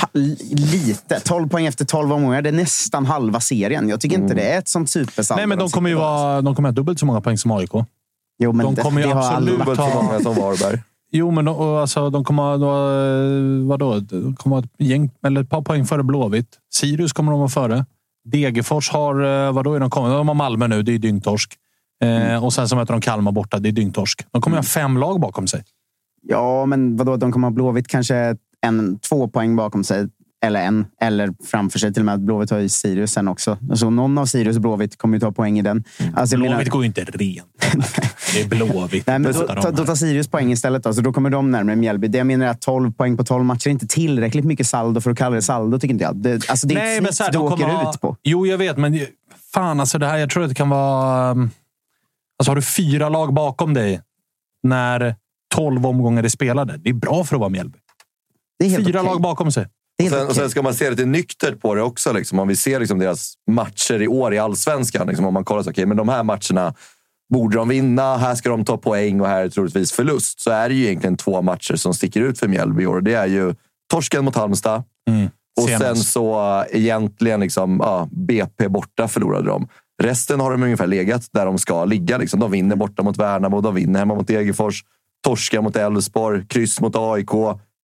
Ha, 0.00 0.08
lite. 0.52 1.20
12 1.20 1.48
poäng 1.48 1.66
efter 1.66 1.84
12 1.84 2.12
omgångar. 2.12 2.42
Det 2.42 2.50
är 2.50 2.52
nästan 2.52 3.06
halva 3.06 3.40
serien. 3.40 3.88
Jag 3.88 4.00
tycker 4.00 4.16
inte 4.18 4.34
det 4.34 4.42
är 4.42 4.58
ett 4.58 4.68
sånt 4.68 4.90
supersaldo. 4.90 5.38
Nej, 5.38 5.46
men 5.46 5.58
de 5.58 5.68
kommer 5.68 5.90
ju 5.90 5.96
på. 5.96 6.02
vara, 6.02 6.40
de 6.42 6.54
kommer 6.54 6.68
ha 6.68 6.74
dubbelt 6.74 6.98
så 7.00 7.06
många 7.06 7.20
poäng 7.20 7.38
som 7.38 7.50
AIK. 7.50 7.70
Jo, 8.38 8.52
men 8.52 8.66
de 8.66 8.74
det, 8.74 8.82
kommer 8.82 9.00
ju 9.00 9.06
det 9.06 9.14
absolut 9.14 9.58
Dubbelt 9.58 9.80
så 9.80 10.02
många 10.02 10.20
som 10.20 10.34
Varberg. 10.34 10.82
Jo, 11.16 11.30
men 11.30 11.44
de, 11.44 11.56
och 11.56 11.80
alltså, 11.80 12.10
de 12.10 12.24
kommer 12.24 12.42
ha 12.42 12.56
då, 12.56 13.68
vadå? 13.68 14.00
De 14.00 14.36
kommer 14.36 14.58
ett, 14.58 14.70
gäng, 14.78 15.10
eller 15.26 15.40
ett 15.40 15.50
par 15.50 15.62
poäng 15.62 15.84
före 15.84 16.02
Blåvitt. 16.02 16.58
Sirius 16.74 17.12
kommer 17.12 17.32
de 17.32 17.38
vara 17.40 17.48
före. 17.48 17.86
Degerfors 18.24 18.90
har, 18.90 19.46
eh, 19.46 19.52
vadå 19.52 19.74
är 19.74 19.80
de? 19.80 19.90
De 19.90 20.28
har 20.28 20.34
Malmö 20.34 20.66
nu, 20.66 20.82
det 20.82 20.92
är 20.92 20.98
dyngtorsk. 20.98 21.54
Eh, 22.02 22.44
och 22.44 22.52
sen 22.52 22.68
så 22.68 22.76
möter 22.76 22.92
de 22.92 23.00
Kalmar 23.00 23.32
borta, 23.32 23.58
det 23.58 23.68
är 23.68 23.72
dyngtorsk. 23.72 24.26
De 24.30 24.42
kommer 24.42 24.56
mm. 24.56 24.64
ha 24.64 24.68
fem 24.68 24.98
lag 24.98 25.20
bakom 25.20 25.46
sig. 25.46 25.64
Ja, 26.22 26.66
men 26.66 26.96
vadå? 26.96 27.16
De 27.16 27.32
kommer 27.32 27.48
ha 27.48 27.52
Blåvitt 27.52 27.88
kanske 27.88 28.36
en, 28.60 28.98
två 28.98 29.28
poäng 29.28 29.56
bakom 29.56 29.84
sig. 29.84 30.08
Eller 30.44 30.60
en. 30.60 30.86
Eller 31.00 31.34
framför 31.44 31.78
sig. 31.78 31.92
Till 31.92 32.02
och 32.02 32.06
med 32.06 32.14
att 32.14 32.20
Blåvitt 32.20 32.50
har 32.50 32.58
ju 32.58 32.68
Sirius 32.68 33.12
sen 33.12 33.28
också. 33.28 33.58
Så 33.74 33.90
någon 33.90 34.18
av 34.18 34.26
Sirius 34.26 34.56
och 34.56 34.62
Blåvitt 34.62 34.98
kommer 34.98 35.16
ju 35.16 35.20
ta 35.20 35.32
poäng 35.32 35.58
i 35.58 35.62
den. 35.62 35.84
Alltså, 36.14 36.36
Blåvitt 36.36 36.56
menar... 36.56 36.70
går 36.70 36.82
ju 36.82 36.86
inte 36.86 37.04
rent. 37.04 37.46
det 38.34 38.40
är 38.40 38.48
Blåvitt. 38.48 39.06
Nej, 39.06 39.18
men 39.18 39.32
då, 39.32 39.46
ta, 39.46 39.70
då 39.70 39.86
tar 39.86 39.94
Sirius 39.94 40.28
poäng 40.28 40.52
istället. 40.52 40.82
Då, 40.82 40.94
så 40.94 41.00
då 41.00 41.12
kommer 41.12 41.30
de 41.30 41.50
närmare 41.50 41.76
Mjällby. 41.76 42.08
Det 42.08 42.18
jag 42.18 42.26
menar 42.26 42.46
är 42.46 42.50
att 42.50 42.60
12 42.60 42.92
poäng 42.92 43.16
på 43.16 43.24
12 43.24 43.44
matcher 43.44 43.68
är 43.68 43.72
inte 43.72 43.86
tillräckligt 43.86 44.44
mycket 44.44 44.66
saldo 44.66 45.00
för 45.00 45.10
att 45.10 45.18
kalla 45.18 45.34
det 45.34 45.42
saldo, 45.42 45.78
tycker 45.78 45.94
inte 45.94 46.04
jag. 46.04 46.16
Det, 46.16 46.50
alltså, 46.50 46.66
det 46.66 46.74
är 46.74 46.78
Nej, 46.78 46.98
ett 46.98 47.14
snitt 47.14 47.32
du 47.32 47.38
åker 47.38 47.64
ha... 47.64 47.90
ut 47.90 48.00
på. 48.00 48.16
Jo, 48.22 48.46
jag 48.46 48.58
vet, 48.58 48.76
men 48.76 49.00
fan 49.52 49.80
alltså 49.80 49.98
det 49.98 50.06
här. 50.06 50.18
Jag 50.18 50.30
tror 50.30 50.42
att 50.42 50.48
det 50.48 50.54
kan 50.54 50.68
vara... 50.68 51.30
Um, 51.30 51.50
alltså 52.38 52.50
har 52.50 52.56
du 52.56 52.62
fyra 52.62 53.08
lag 53.08 53.34
bakom 53.34 53.74
dig 53.74 54.00
när 54.62 55.16
12 55.54 55.86
omgångar 55.86 56.22
är 56.22 56.28
spelade. 56.28 56.76
Det 56.76 56.90
är 56.90 56.94
bra 56.94 57.24
för 57.24 57.36
att 57.36 57.40
vara 57.40 57.50
Mjällby. 57.50 57.78
Fyra 58.62 58.80
okay. 58.80 58.92
lag 58.92 59.20
bakom 59.20 59.52
sig. 59.52 59.66
Och 60.02 60.08
sen, 60.08 60.26
och 60.26 60.34
sen, 60.34 60.50
ska 60.50 60.62
man 60.62 60.74
se 60.74 60.90
lite 60.90 61.04
nyktert 61.04 61.60
på 61.60 61.74
det 61.74 61.82
också. 61.82 62.12
Liksom. 62.12 62.38
Om 62.38 62.48
vi 62.48 62.56
ser 62.56 62.80
liksom 62.80 62.98
deras 62.98 63.34
matcher 63.50 64.02
i 64.02 64.08
år 64.08 64.34
i 64.34 64.38
allsvenskan. 64.38 65.06
Liksom, 65.06 65.26
om 65.26 65.34
man 65.34 65.44
kollar 65.44 65.62
så, 65.62 65.70
okay, 65.70 65.86
men 65.86 65.96
de 65.96 66.08
här 66.08 66.22
matcherna 66.22 66.74
borde 67.32 67.56
de 67.56 67.68
vinna. 67.68 68.16
Här 68.16 68.34
ska 68.34 68.48
de 68.48 68.64
ta 68.64 68.76
poäng 68.76 69.20
och 69.20 69.26
här 69.26 69.44
är 69.44 69.48
troligtvis 69.48 69.92
förlust. 69.92 70.40
Så 70.40 70.50
är 70.50 70.68
det 70.68 70.74
ju 70.74 70.84
egentligen 70.84 71.16
två 71.16 71.42
matcher 71.42 71.76
som 71.76 71.94
sticker 71.94 72.20
ut 72.20 72.38
för 72.38 72.48
Mjällby 72.48 72.82
i 72.82 72.86
år. 72.86 73.00
Det 73.00 73.14
är 73.14 73.26
ju 73.26 73.54
torsken 73.90 74.24
mot 74.24 74.36
Halmstad. 74.36 74.82
Mm. 75.10 75.28
Och 75.60 75.68
sen 75.68 75.96
så 75.96 76.64
egentligen 76.70 77.40
liksom, 77.40 77.80
uh, 77.80 78.06
BP 78.10 78.68
borta 78.68 79.08
förlorade 79.08 79.48
de. 79.48 79.68
Resten 80.02 80.40
har 80.40 80.50
de 80.50 80.62
ungefär 80.62 80.86
legat 80.86 81.28
där 81.32 81.46
de 81.46 81.58
ska 81.58 81.84
ligga. 81.84 82.18
Liksom. 82.18 82.40
De 82.40 82.50
vinner 82.50 82.76
borta 82.76 83.02
mot 83.02 83.16
Värnamo, 83.16 83.60
de 83.60 83.74
vinner 83.74 83.98
hemma 83.98 84.14
mot 84.14 84.26
Degerfors, 84.26 84.84
torskar 85.24 85.62
mot 85.62 85.76
Elfsborg, 85.76 86.46
kryss 86.46 86.80
mot 86.80 86.96
AIK, 86.96 87.30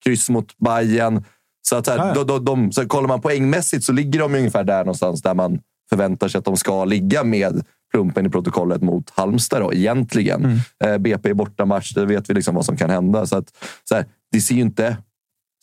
kryss 0.04 0.30
mot 0.30 0.58
Bayern. 0.58 1.24
Så, 1.62 1.76
att, 1.76 1.88
här, 1.88 2.14
de, 2.14 2.26
de, 2.26 2.44
de, 2.44 2.72
så 2.72 2.86
kollar 2.86 3.08
man 3.08 3.20
poängmässigt 3.20 3.84
så 3.84 3.92
ligger 3.92 4.20
de 4.20 4.34
ungefär 4.34 4.64
där 4.64 4.78
någonstans 4.78 5.22
där 5.22 5.34
man 5.34 5.60
förväntar 5.90 6.28
sig 6.28 6.38
att 6.38 6.44
de 6.44 6.56
ska 6.56 6.84
ligga 6.84 7.24
med 7.24 7.62
plumpen 7.92 8.26
i 8.26 8.28
protokollet 8.28 8.82
mot 8.82 9.10
Halmstad 9.10 9.62
då, 9.62 9.72
egentligen. 9.72 10.44
Mm. 10.44 10.58
Eh, 10.84 10.98
BP 10.98 11.30
är 11.30 11.34
bortamatch, 11.34 11.94
det 11.94 12.06
vet 12.06 12.30
vi 12.30 12.34
liksom 12.34 12.54
vad 12.54 12.64
som 12.64 12.76
kan 12.76 12.90
hända. 12.90 13.26
Så, 13.26 13.36
att, 13.36 13.56
så 13.84 13.94
här, 13.94 14.04
det 14.32 14.40
ser 14.40 14.54
ju 14.54 14.60
inte 14.60 14.96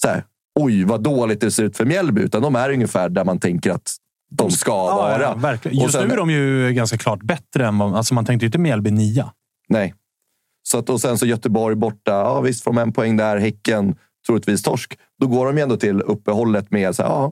så 0.02 0.08
här, 0.08 0.24
oj 0.60 0.84
vad 0.84 1.04
dåligt 1.04 1.42
det 1.42 1.52
ser 1.52 1.64
ut 1.64 1.78
för 1.78 1.86
Mjällby, 1.86 2.22
utan 2.22 2.42
de 2.42 2.56
är 2.56 2.70
ungefär 2.70 3.10
där 3.10 3.26
man 3.26 3.40
tänker 3.40 3.72
att 3.72 3.96
de 4.30 4.52
ska 4.52 4.72
ja, 4.72 4.96
vara. 4.96 5.22
Ja, 5.22 5.34
verkligen. 5.34 5.78
Just 5.78 5.94
sen, 5.94 6.08
nu 6.08 6.14
är 6.14 6.18
de 6.18 6.30
ju 6.30 6.74
ganska 6.74 6.98
klart 6.98 7.24
bättre 7.24 7.68
än 7.68 7.78
vad... 7.78 7.96
Alltså 7.96 8.14
man 8.14 8.26
tänkte 8.26 8.46
ju 8.46 8.48
inte 8.48 8.58
Mjällby 8.58 8.92
nia. 8.92 9.32
Nej. 9.70 9.94
Så 10.64 10.78
att, 10.78 10.90
och 10.90 11.02
sen 11.02 11.18
så 11.18 11.26
Göteborg 11.26 11.76
borta. 11.76 12.12
Ja, 12.12 12.42
visst, 12.42 12.64
får 12.64 12.72
de 12.74 12.78
en 12.78 12.94
poäng 12.94 13.18
där. 13.18 13.38
Häcken 13.38 13.96
troligtvis 14.28 14.64
torsk. 14.64 14.98
Då 15.20 15.28
går 15.28 15.46
de 15.46 15.58
ju 15.58 15.64
ändå 15.64 15.78
till 15.78 16.02
uppehållet 16.02 16.72
med 16.72 16.96
så 16.96 17.04
här, 17.04 17.10
ja, 17.10 17.32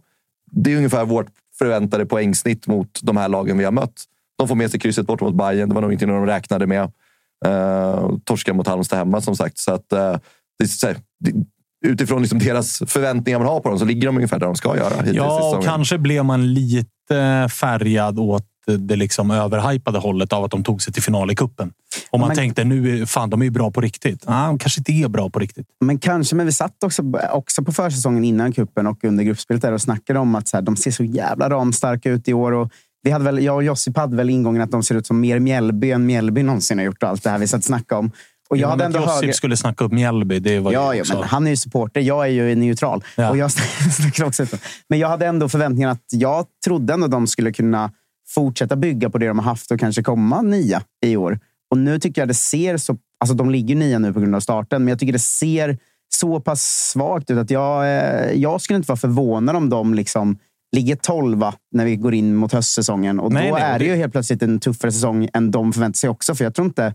det 0.51 0.73
är 0.73 0.77
ungefär 0.77 1.05
vårt 1.05 1.27
förväntade 1.57 2.05
poängsnitt 2.05 2.67
mot 2.67 2.99
de 3.01 3.17
här 3.17 3.29
lagen 3.29 3.57
vi 3.57 3.63
har 3.63 3.71
mött. 3.71 4.03
De 4.37 4.47
får 4.47 4.55
med 4.55 4.71
sig 4.71 4.79
krysset 4.79 5.07
bort 5.07 5.21
mot 5.21 5.35
Bayern. 5.35 5.69
Det 5.69 5.75
var 5.75 5.81
nog 5.81 5.93
inte 5.93 6.05
de 6.05 6.25
räknade 6.25 6.67
med. 6.67 6.91
Uh, 7.47 8.17
torska 8.23 8.53
mot 8.53 8.67
Halmstad 8.67 8.99
hemma 8.99 9.21
som 9.21 9.35
sagt. 9.35 9.57
Så 9.57 9.73
att, 9.73 9.93
uh, 9.93 10.17
det, 10.59 10.67
så 10.67 10.87
här, 10.87 10.97
det, 11.19 11.33
utifrån 11.85 12.21
liksom 12.21 12.39
deras 12.39 12.83
förväntningar 12.87 13.39
man 13.39 13.47
har 13.47 13.59
på 13.59 13.69
dem 13.69 13.79
så 13.79 13.85
ligger 13.85 14.07
de 14.07 14.15
ungefär 14.15 14.39
där 14.39 14.45
de 14.45 14.55
ska 14.55 14.77
göra. 14.77 15.05
Ja, 15.05 15.57
och 15.57 15.63
kanske 15.63 15.97
blev 15.97 16.25
man 16.25 16.53
lite 16.53 17.49
färgad 17.51 18.19
åt 18.19 18.47
det 18.67 18.95
liksom 18.95 19.31
överhypade 19.31 19.99
hållet 19.99 20.33
av 20.33 20.43
att 20.43 20.51
de 20.51 20.63
tog 20.63 20.81
sig 20.81 20.93
till 20.93 21.03
final 21.03 21.31
i 21.31 21.35
kuppen. 21.35 21.73
Och 22.09 22.19
man 22.19 22.27
men, 22.27 22.37
tänkte 22.37 22.63
nu, 22.63 23.05
fan, 23.05 23.29
de 23.29 23.41
är 23.41 23.45
ju 23.45 23.51
bra 23.51 23.71
på 23.71 23.81
riktigt. 23.81 24.23
Ah, 24.25 24.47
de 24.47 24.59
kanske 24.59 24.79
inte 24.79 24.91
är 24.91 25.07
bra 25.07 25.29
på 25.29 25.39
riktigt. 25.39 25.67
Men 25.85 25.99
kanske, 25.99 26.35
men 26.35 26.45
vi 26.45 26.51
satt 26.51 26.83
också, 26.83 27.03
också 27.31 27.63
på 27.63 27.71
försäsongen 27.71 28.23
innan 28.23 28.51
kuppen 28.51 28.87
och 28.87 29.03
under 29.03 29.23
gruppspelet 29.23 29.61
där 29.61 29.71
och 29.71 29.81
snackade 29.81 30.19
om 30.19 30.35
att 30.35 30.47
så 30.47 30.57
här, 30.57 30.61
de 30.61 30.75
ser 30.75 30.91
så 30.91 31.03
jävla 31.03 31.49
ramstarka 31.49 32.09
ut 32.09 32.27
i 32.27 32.33
år. 32.33 32.51
Och 32.51 32.71
vi 33.03 33.11
hade 33.11 33.25
väl, 33.25 33.43
jag 33.43 33.55
och 33.55 33.63
Josip 33.63 33.97
hade 33.97 34.15
väl 34.15 34.29
ingången 34.29 34.61
att 34.61 34.71
de 34.71 34.83
ser 34.83 34.95
ut 34.95 35.07
som 35.07 35.19
mer 35.19 35.39
Mjällby 35.39 35.91
än 35.91 36.05
Mjällby 36.05 36.43
någonsin 36.43 36.77
har 36.77 36.85
gjort. 36.85 37.03
Och 37.03 37.09
allt 37.09 37.23
det 37.23 37.29
här 37.29 37.37
vi 37.37 37.47
satt 37.47 37.57
och 37.57 37.63
snackade 37.63 37.99
om. 37.99 38.11
Och 38.49 38.57
jag 38.57 38.67
ja, 38.67 38.69
hade 38.69 38.85
ändå 38.85 38.99
Josip 38.99 39.15
högre... 39.15 39.33
skulle 39.33 39.57
snacka 39.57 39.83
upp 39.83 39.91
Mjällby. 39.91 40.39
Det 40.39 40.59
var 40.59 40.71
ja, 40.71 40.95
ja 40.95 41.03
men 41.09 41.23
han 41.23 41.45
är 41.45 41.51
ju 41.51 41.57
supporter. 41.57 42.01
Jag 42.01 42.25
är 42.25 42.29
ju 42.29 42.55
neutral. 42.55 43.03
Ja. 43.15 43.29
Och 43.29 43.37
jag 43.37 43.51
också 44.25 44.45
men 44.89 44.99
jag 44.99 45.09
hade 45.09 45.25
ändå 45.25 45.49
förväntningar 45.49 45.89
att 45.89 46.03
jag 46.11 46.45
trodde 46.65 46.93
ändå 46.93 47.05
att 47.05 47.11
de 47.11 47.27
skulle 47.27 47.53
kunna 47.53 47.91
fortsätta 48.27 48.75
bygga 48.75 49.09
på 49.09 49.17
det 49.17 49.27
de 49.27 49.39
har 49.39 49.45
haft 49.45 49.71
och 49.71 49.79
kanske 49.79 50.03
komma 50.03 50.41
nia 50.41 50.81
i 51.05 51.15
år. 51.15 51.39
Och 51.69 51.77
nu 51.77 51.99
tycker 51.99 52.21
jag 52.21 52.27
det 52.27 52.33
ser 52.33 52.77
så... 52.77 52.97
Alltså 53.17 53.35
de 53.35 53.49
ligger 53.49 53.75
nia 53.75 53.99
nu 53.99 54.13
på 54.13 54.19
grund 54.19 54.35
av 54.35 54.39
starten, 54.39 54.83
men 54.83 54.91
jag 54.91 54.99
tycker 54.99 55.13
det 55.13 55.19
ser 55.19 55.77
så 56.13 56.39
pass 56.39 56.89
svagt 56.91 57.31
ut 57.31 57.37
att 57.37 57.51
jag, 57.51 57.85
eh, 57.85 58.31
jag 58.31 58.61
skulle 58.61 58.77
inte 58.77 58.87
vara 58.87 58.97
förvånad 58.97 59.55
om 59.55 59.69
de 59.69 59.93
liksom 59.93 60.37
ligger 60.75 60.95
tolva 60.95 61.53
när 61.71 61.85
vi 61.85 61.95
går 61.95 62.13
in 62.13 62.35
mot 62.35 62.53
höstsäsongen. 62.53 63.19
Och 63.19 63.31
nej, 63.31 63.49
då 63.49 63.55
nej, 63.55 63.63
är 63.63 63.79
det 63.79 63.85
ju 63.85 63.95
helt 63.95 64.11
plötsligt 64.11 64.41
en 64.41 64.59
tuffare 64.59 64.91
säsong 64.91 65.29
än 65.33 65.51
de 65.51 65.73
förväntar 65.73 65.97
sig 65.97 66.09
också. 66.09 66.35
För 66.35 66.43
jag 66.43 66.55
tror 66.55 66.65
inte... 66.65 66.93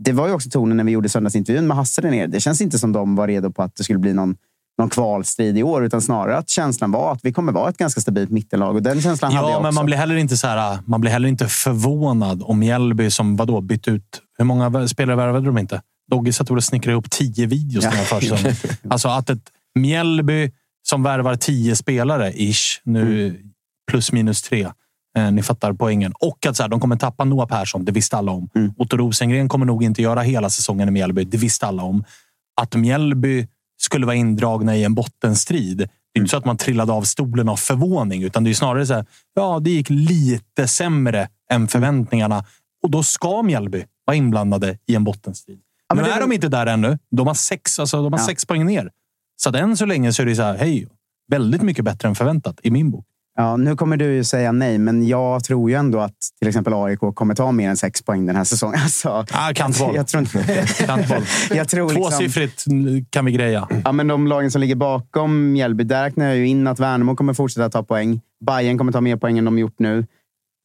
Det 0.00 0.12
var 0.12 0.28
ju 0.28 0.34
också 0.34 0.50
tonen 0.50 0.76
när 0.76 0.84
vi 0.84 0.92
gjorde 0.92 1.08
söndagsintervjun 1.08 1.66
med 1.66 1.76
Hasse 1.76 2.02
där 2.02 2.10
nere. 2.10 2.26
Det 2.26 2.40
känns 2.40 2.60
inte 2.60 2.78
som 2.78 2.92
de 2.92 3.16
var 3.16 3.26
redo 3.26 3.50
på 3.50 3.62
att 3.62 3.76
det 3.76 3.84
skulle 3.84 3.98
bli 3.98 4.12
någon 4.12 4.36
någon 4.78 4.90
kvalstrid 4.90 5.58
i 5.58 5.62
år, 5.62 5.84
utan 5.84 6.02
snarare 6.02 6.36
att 6.36 6.48
känslan 6.48 6.90
var 6.90 7.12
att 7.12 7.24
vi 7.24 7.32
kommer 7.32 7.52
vara 7.52 7.70
ett 7.70 7.76
ganska 7.76 8.00
stabilt 8.00 8.30
mittenlag. 8.30 8.74
Och 8.76 8.82
den 8.82 9.02
känslan 9.02 9.32
ja, 9.32 9.40
hade 9.40 9.52
jag 9.52 9.62
men 9.62 9.74
man 9.74 9.86
blir 9.86 9.96
heller 9.96 10.16
inte 10.16 10.36
så 10.36 10.46
här, 10.46 10.78
man 10.84 11.00
blir 11.00 11.10
heller 11.10 11.28
inte 11.28 11.48
förvånad 11.48 12.42
om 12.44 12.58
Mjällby 12.58 13.10
som 13.10 13.36
vadå, 13.36 13.60
bytt 13.60 13.88
ut... 13.88 14.22
Hur 14.38 14.44
många 14.44 14.88
spelare 14.88 15.16
värvade 15.16 15.46
de 15.46 15.58
inte? 15.58 15.82
Dogge 16.10 16.32
satt 16.32 16.50
och 16.50 16.64
snickrade 16.64 16.92
ihop 16.92 17.10
tio 17.10 17.46
videos 17.46 17.84
ja. 17.84 17.90
den 17.90 17.98
här 17.98 18.06
försäsongen. 18.06 18.54
alltså 18.90 19.08
att 19.08 19.30
ett 19.30 19.42
Mjällby 19.74 20.50
som 20.88 21.02
värvar 21.02 21.36
tio 21.36 21.76
spelare, 21.76 22.32
ish, 22.32 22.80
nu 22.84 23.26
mm. 23.26 23.36
plus 23.90 24.12
minus 24.12 24.42
tre. 24.42 24.68
Eh, 25.16 25.32
ni 25.32 25.42
fattar 25.42 25.72
poängen. 25.72 26.12
Och 26.20 26.46
att 26.46 26.56
så 26.56 26.62
här, 26.62 26.70
de 26.70 26.80
kommer 26.80 26.96
tappa 26.96 27.24
Noah 27.24 27.48
Persson, 27.48 27.84
det 27.84 27.92
visste 27.92 28.16
alla 28.16 28.32
om. 28.32 28.48
Mm. 28.54 28.72
Otto 28.76 28.96
Rosengren 28.96 29.48
kommer 29.48 29.66
nog 29.66 29.84
inte 29.84 30.02
göra 30.02 30.22
hela 30.22 30.50
säsongen 30.50 30.88
i 30.88 30.90
Mjällby, 30.90 31.24
det 31.24 31.36
visste 31.36 31.66
alla 31.66 31.82
om. 31.82 32.04
Att 32.60 32.74
Mjällby 32.74 33.46
skulle 33.78 34.06
vara 34.06 34.16
indragna 34.16 34.76
i 34.76 34.84
en 34.84 34.94
bottenstrid. 34.94 35.78
Det 35.78 36.18
är 36.18 36.20
inte 36.20 36.30
så 36.30 36.36
att 36.36 36.44
man 36.44 36.56
trillade 36.56 36.92
av 36.92 37.02
stolen 37.02 37.48
av 37.48 37.56
förvåning, 37.56 38.22
utan 38.22 38.44
det 38.44 38.50
är 38.50 38.54
snarare 38.54 38.86
så 38.86 38.94
här. 38.94 39.06
Ja, 39.34 39.60
det 39.60 39.70
gick 39.70 39.90
lite 39.90 40.68
sämre 40.68 41.28
än 41.50 41.68
förväntningarna 41.68 42.44
och 42.82 42.90
då 42.90 43.02
ska 43.02 43.42
Mjällby 43.42 43.84
vara 44.04 44.16
inblandade 44.16 44.78
i 44.86 44.94
en 44.94 45.04
bottenstrid. 45.04 45.60
Ja, 45.88 45.94
men 45.94 46.04
nu 46.04 46.10
är 46.10 46.20
de 46.20 46.32
inte 46.32 46.48
där 46.48 46.66
ännu. 46.66 46.98
De 47.10 47.26
har 47.26 47.34
sex, 47.34 47.78
alltså, 47.78 48.02
de 48.02 48.12
har 48.12 48.20
ja. 48.20 48.26
sex 48.26 48.46
poäng 48.46 48.66
ner. 48.66 48.90
Så 49.36 49.48
att 49.48 49.54
än 49.54 49.76
så 49.76 49.86
länge 49.86 50.12
så 50.12 50.22
är 50.22 50.26
det 50.26 50.36
så 50.36 50.42
här. 50.42 50.56
Hej, 50.56 50.88
väldigt 51.28 51.62
mycket 51.62 51.84
bättre 51.84 52.08
än 52.08 52.14
förväntat 52.14 52.60
i 52.62 52.70
min 52.70 52.90
bok. 52.90 53.06
Ja, 53.40 53.56
nu 53.56 53.76
kommer 53.76 53.96
du 53.96 54.14
ju 54.14 54.24
säga 54.24 54.52
nej, 54.52 54.78
men 54.78 55.06
jag 55.06 55.44
tror 55.44 55.70
ju 55.70 55.76
ändå 55.76 56.00
att 56.00 56.16
till 56.38 56.48
exempel 56.48 56.74
AIK 56.74 56.98
kommer 57.14 57.34
ta 57.34 57.52
mer 57.52 57.68
än 57.68 57.76
sex 57.76 58.02
poäng 58.02 58.26
den 58.26 58.36
här 58.36 58.44
säsongen. 58.44 58.80
Alltså, 58.88 59.08
ah, 59.08 59.52
kantboll. 59.54 59.94
Jag 59.94 60.08
tror 60.08 60.20
inte... 60.20 60.66
kantboll. 60.86 61.22
jag 61.50 61.68
tror 61.68 61.88
liksom, 61.88 62.10
Tvåsiffrigt 62.10 62.64
kan 63.10 63.24
vi 63.24 63.32
greja. 63.32 63.68
Ja, 63.84 63.92
men 63.92 64.08
de 64.08 64.26
lagen 64.26 64.50
som 64.50 64.60
ligger 64.60 64.74
bakom 64.74 65.52
Mjällby, 65.52 65.84
där 65.84 66.04
räknar 66.04 66.26
jag 66.26 66.36
ju 66.36 66.46
in 66.46 66.66
att 66.66 66.80
Värnamo 66.80 67.16
kommer 67.16 67.34
fortsätta 67.34 67.70
ta 67.70 67.82
poäng. 67.82 68.20
Bayern 68.46 68.78
kommer 68.78 68.92
ta 68.92 69.00
mer 69.00 69.16
poäng 69.16 69.38
än 69.38 69.44
de 69.44 69.58
gjort 69.58 69.78
nu. 69.78 70.06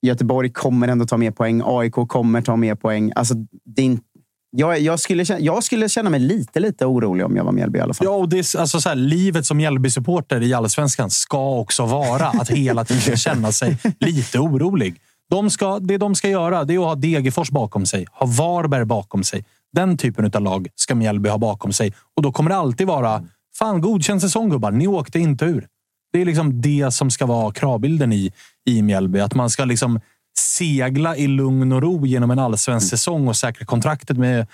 Göteborg 0.01 0.49
kommer 0.49 0.87
ändå 0.87 1.05
ta 1.05 1.17
mer 1.17 1.31
poäng. 1.31 1.61
AIK 1.65 1.93
kommer 1.93 2.41
ta 2.41 2.55
mer 2.55 2.75
poäng. 2.75 3.11
Alltså, 3.15 3.35
det 3.65 3.81
är 3.81 3.85
inte 3.85 4.12
jag, 4.55 4.79
jag, 4.79 4.99
skulle, 4.99 5.23
jag 5.39 5.63
skulle 5.63 5.89
känna 5.89 6.09
mig 6.09 6.19
lite, 6.19 6.59
lite 6.59 6.85
orolig 6.85 7.25
om 7.25 7.35
jag 7.35 7.43
var 7.43 7.51
Mjällby 7.51 7.79
i 7.79 7.81
alla 7.81 7.93
fall. 7.93 8.05
Ja, 8.05 8.11
och 8.11 8.29
det 8.29 8.37
är, 8.37 8.59
alltså 8.59 8.81
så 8.81 8.89
här, 8.89 8.95
livet 8.95 9.45
som 9.45 9.57
Mjällby-supporter 9.57 10.43
i 10.43 10.53
Allsvenskan 10.53 11.09
ska 11.09 11.55
också 11.55 11.85
vara 11.85 12.27
att 12.27 12.49
hela 12.49 12.85
tiden 12.85 13.17
känna 13.17 13.51
sig 13.51 13.77
lite 13.99 14.39
orolig. 14.39 14.95
De 15.29 15.49
ska, 15.49 15.79
det 15.79 15.97
de 15.97 16.15
ska 16.15 16.29
göra 16.29 16.63
det 16.63 16.73
är 16.73 16.79
att 16.79 16.85
ha 16.85 16.95
Degerfors 16.95 17.49
bakom 17.49 17.85
sig, 17.85 18.05
ha 18.11 18.27
Varberg 18.27 18.85
bakom 18.85 19.23
sig. 19.23 19.45
Den 19.73 19.97
typen 19.97 20.31
av 20.33 20.41
lag 20.41 20.67
ska 20.75 20.95
Mjällby 20.95 21.29
ha 21.29 21.37
bakom 21.37 21.73
sig. 21.73 21.93
Och 22.15 22.23
då 22.23 22.31
kommer 22.31 22.49
det 22.49 22.55
alltid 22.55 22.87
vara 22.87 23.23
fan 23.57 23.81
godkänd 23.81 24.21
säsong 24.21 24.49
gubbar. 24.49 24.71
Ni 24.71 24.87
åkte 24.87 25.19
inte 25.19 25.45
ur. 25.45 25.67
Det 26.13 26.21
är 26.21 26.25
liksom 26.25 26.61
det 26.61 26.91
som 26.91 27.11
ska 27.11 27.25
vara 27.25 27.51
kravbilden 27.51 28.13
i, 28.13 28.33
i 28.65 28.81
Mjällby. 28.81 29.19
Att 29.19 29.35
man 29.35 29.49
ska 29.49 29.65
liksom 29.65 29.99
segla 30.37 31.17
i 31.17 31.27
lugn 31.27 31.71
och 31.71 31.81
ro 31.81 32.05
genom 32.05 32.31
en 32.31 32.39
allsvensk 32.39 32.89
säsong 32.89 33.27
och 33.27 33.35
säkra 33.35 33.65
kontraktet 33.65 34.17
med 34.17 34.47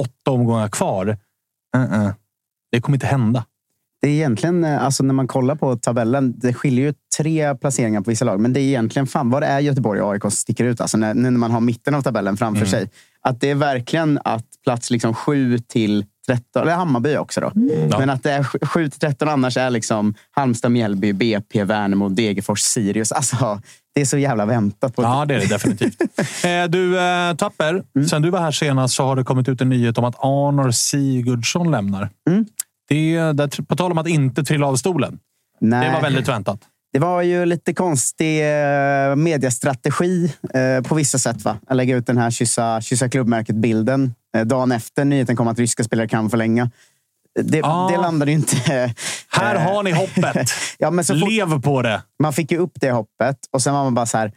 åtta 0.00 0.30
omgångar 0.30 0.68
kvar. 0.68 1.06
Uh 1.76 1.82
-uh. 1.82 2.14
Det 2.72 2.80
kommer 2.80 2.96
inte 2.96 3.06
hända. 3.06 3.44
Det 4.00 4.08
är 4.08 4.12
egentligen, 4.12 4.64
eh, 4.64 4.84
alltså 4.84 5.02
när 5.02 5.14
man 5.14 5.28
kollar 5.28 5.54
på 5.54 5.76
tabellen, 5.76 6.34
det 6.38 6.54
skiljer 6.54 6.86
ju 6.86 6.94
tre 7.18 7.54
placeringar 7.54 8.00
på 8.00 8.10
vissa 8.10 8.24
lag. 8.24 8.40
Men 8.40 8.52
det 8.52 8.60
är 8.60 8.64
egentligen 8.64 9.06
fan 9.06 9.30
vad 9.30 9.42
det 9.42 9.46
är 9.46 9.60
Göteborg 9.60 10.00
och 10.00 10.12
AIK 10.12 10.32
sticker 10.32 10.64
ut. 10.64 10.80
Alltså 10.80 10.98
när, 10.98 11.14
när 11.14 11.30
man 11.30 11.50
har 11.50 11.60
mitten 11.60 11.94
av 11.94 12.02
tabellen 12.02 12.36
framför 12.36 12.66
mm. 12.66 12.70
sig. 12.70 12.90
Att 13.20 13.40
det 13.40 13.50
är 13.50 13.54
verkligen 13.54 14.18
att 14.24 14.44
plats 14.64 14.90
liksom 14.90 15.14
7 15.14 15.58
till 15.58 16.04
13. 16.26 16.62
Eller 16.62 16.74
Hammarby 16.74 17.16
också 17.16 17.40
då. 17.40 17.52
Ja. 17.90 17.98
Men 17.98 18.10
att 18.10 18.22
det 18.22 18.32
är 18.32 18.66
7 18.66 18.88
till 18.88 19.00
13 19.00 19.28
annars 19.28 19.56
är 19.56 19.70
liksom 19.70 20.14
Halmstad, 20.30 20.72
Mjällby, 20.72 21.12
BP, 21.12 21.64
Värnamo, 21.64 22.08
Degerfors, 22.08 22.60
Sirius. 22.60 23.12
Alltså, 23.12 23.60
det 23.94 24.00
är 24.00 24.04
så 24.04 24.18
jävla 24.18 24.46
väntat. 24.46 24.96
på 24.96 25.02
Ja, 25.02 25.24
det 25.24 25.34
är 25.34 25.40
det 25.40 25.46
definitivt. 25.46 26.00
eh, 26.44 26.64
du, 26.68 26.98
eh, 26.98 27.34
Tapper. 27.34 27.82
Mm. 27.96 28.08
Sen 28.08 28.22
du 28.22 28.30
var 28.30 28.40
här 28.40 28.50
senast 28.50 28.94
så 28.94 29.04
har 29.04 29.16
det 29.16 29.24
kommit 29.24 29.48
ut 29.48 29.60
en 29.60 29.68
nyhet 29.68 29.98
om 29.98 30.04
att 30.04 30.16
Arnor 30.18 30.70
Sigurdsson 30.70 31.70
lämnar. 31.70 32.10
Mm. 32.30 32.46
Det, 32.88 33.18
där, 33.18 33.62
på 33.62 33.76
tal 33.76 33.92
om 33.92 33.98
att 33.98 34.08
inte 34.08 34.44
trilla 34.44 34.66
av 34.66 34.76
stolen. 34.76 35.18
Nej. 35.60 35.88
Det 35.88 35.94
var 35.94 36.00
väldigt 36.00 36.28
väntat. 36.28 36.60
Det 36.96 37.00
var 37.00 37.22
ju 37.22 37.46
lite 37.46 37.74
konstig 37.74 38.40
eh, 38.40 39.16
mediestrategi 39.16 40.32
eh, 40.54 40.82
på 40.88 40.94
vissa 40.94 41.18
sätt. 41.18 41.44
Va? 41.44 41.56
Att 41.66 41.76
lägga 41.76 41.96
ut 41.96 42.06
den 42.06 42.18
här 42.18 42.30
kyssa, 42.30 42.80
kyssa 42.80 43.08
klubbmärket-bilden 43.08 44.14
eh, 44.36 44.44
dagen 44.44 44.72
efter 44.72 45.04
nyheten 45.04 45.36
kom 45.36 45.48
att 45.48 45.58
ryska 45.58 45.84
spelare 45.84 46.08
kan 46.08 46.30
förlänga. 46.30 46.70
Det, 47.42 47.60
Ah. 47.64 47.88
det 47.90 47.96
landade 47.96 48.30
ju 48.30 48.36
inte... 48.36 48.56
Här 49.28 49.54
eh, 49.54 49.60
har 49.60 49.82
ni 49.82 49.92
hoppet. 49.92 50.50
ja, 50.78 50.90
men 50.90 51.04
så 51.04 51.18
fort, 51.18 51.28
Lev 51.30 51.62
på 51.62 51.82
det. 51.82 52.02
man 52.22 52.32
fick 52.32 52.52
ju 52.52 52.58
upp 52.58 52.72
det 52.80 52.90
hoppet 52.90 53.36
och 53.52 53.62
sen 53.62 53.74
var 53.74 53.84
man 53.84 53.94
bara 53.94 54.06
så 54.06 54.18
här. 54.18 54.32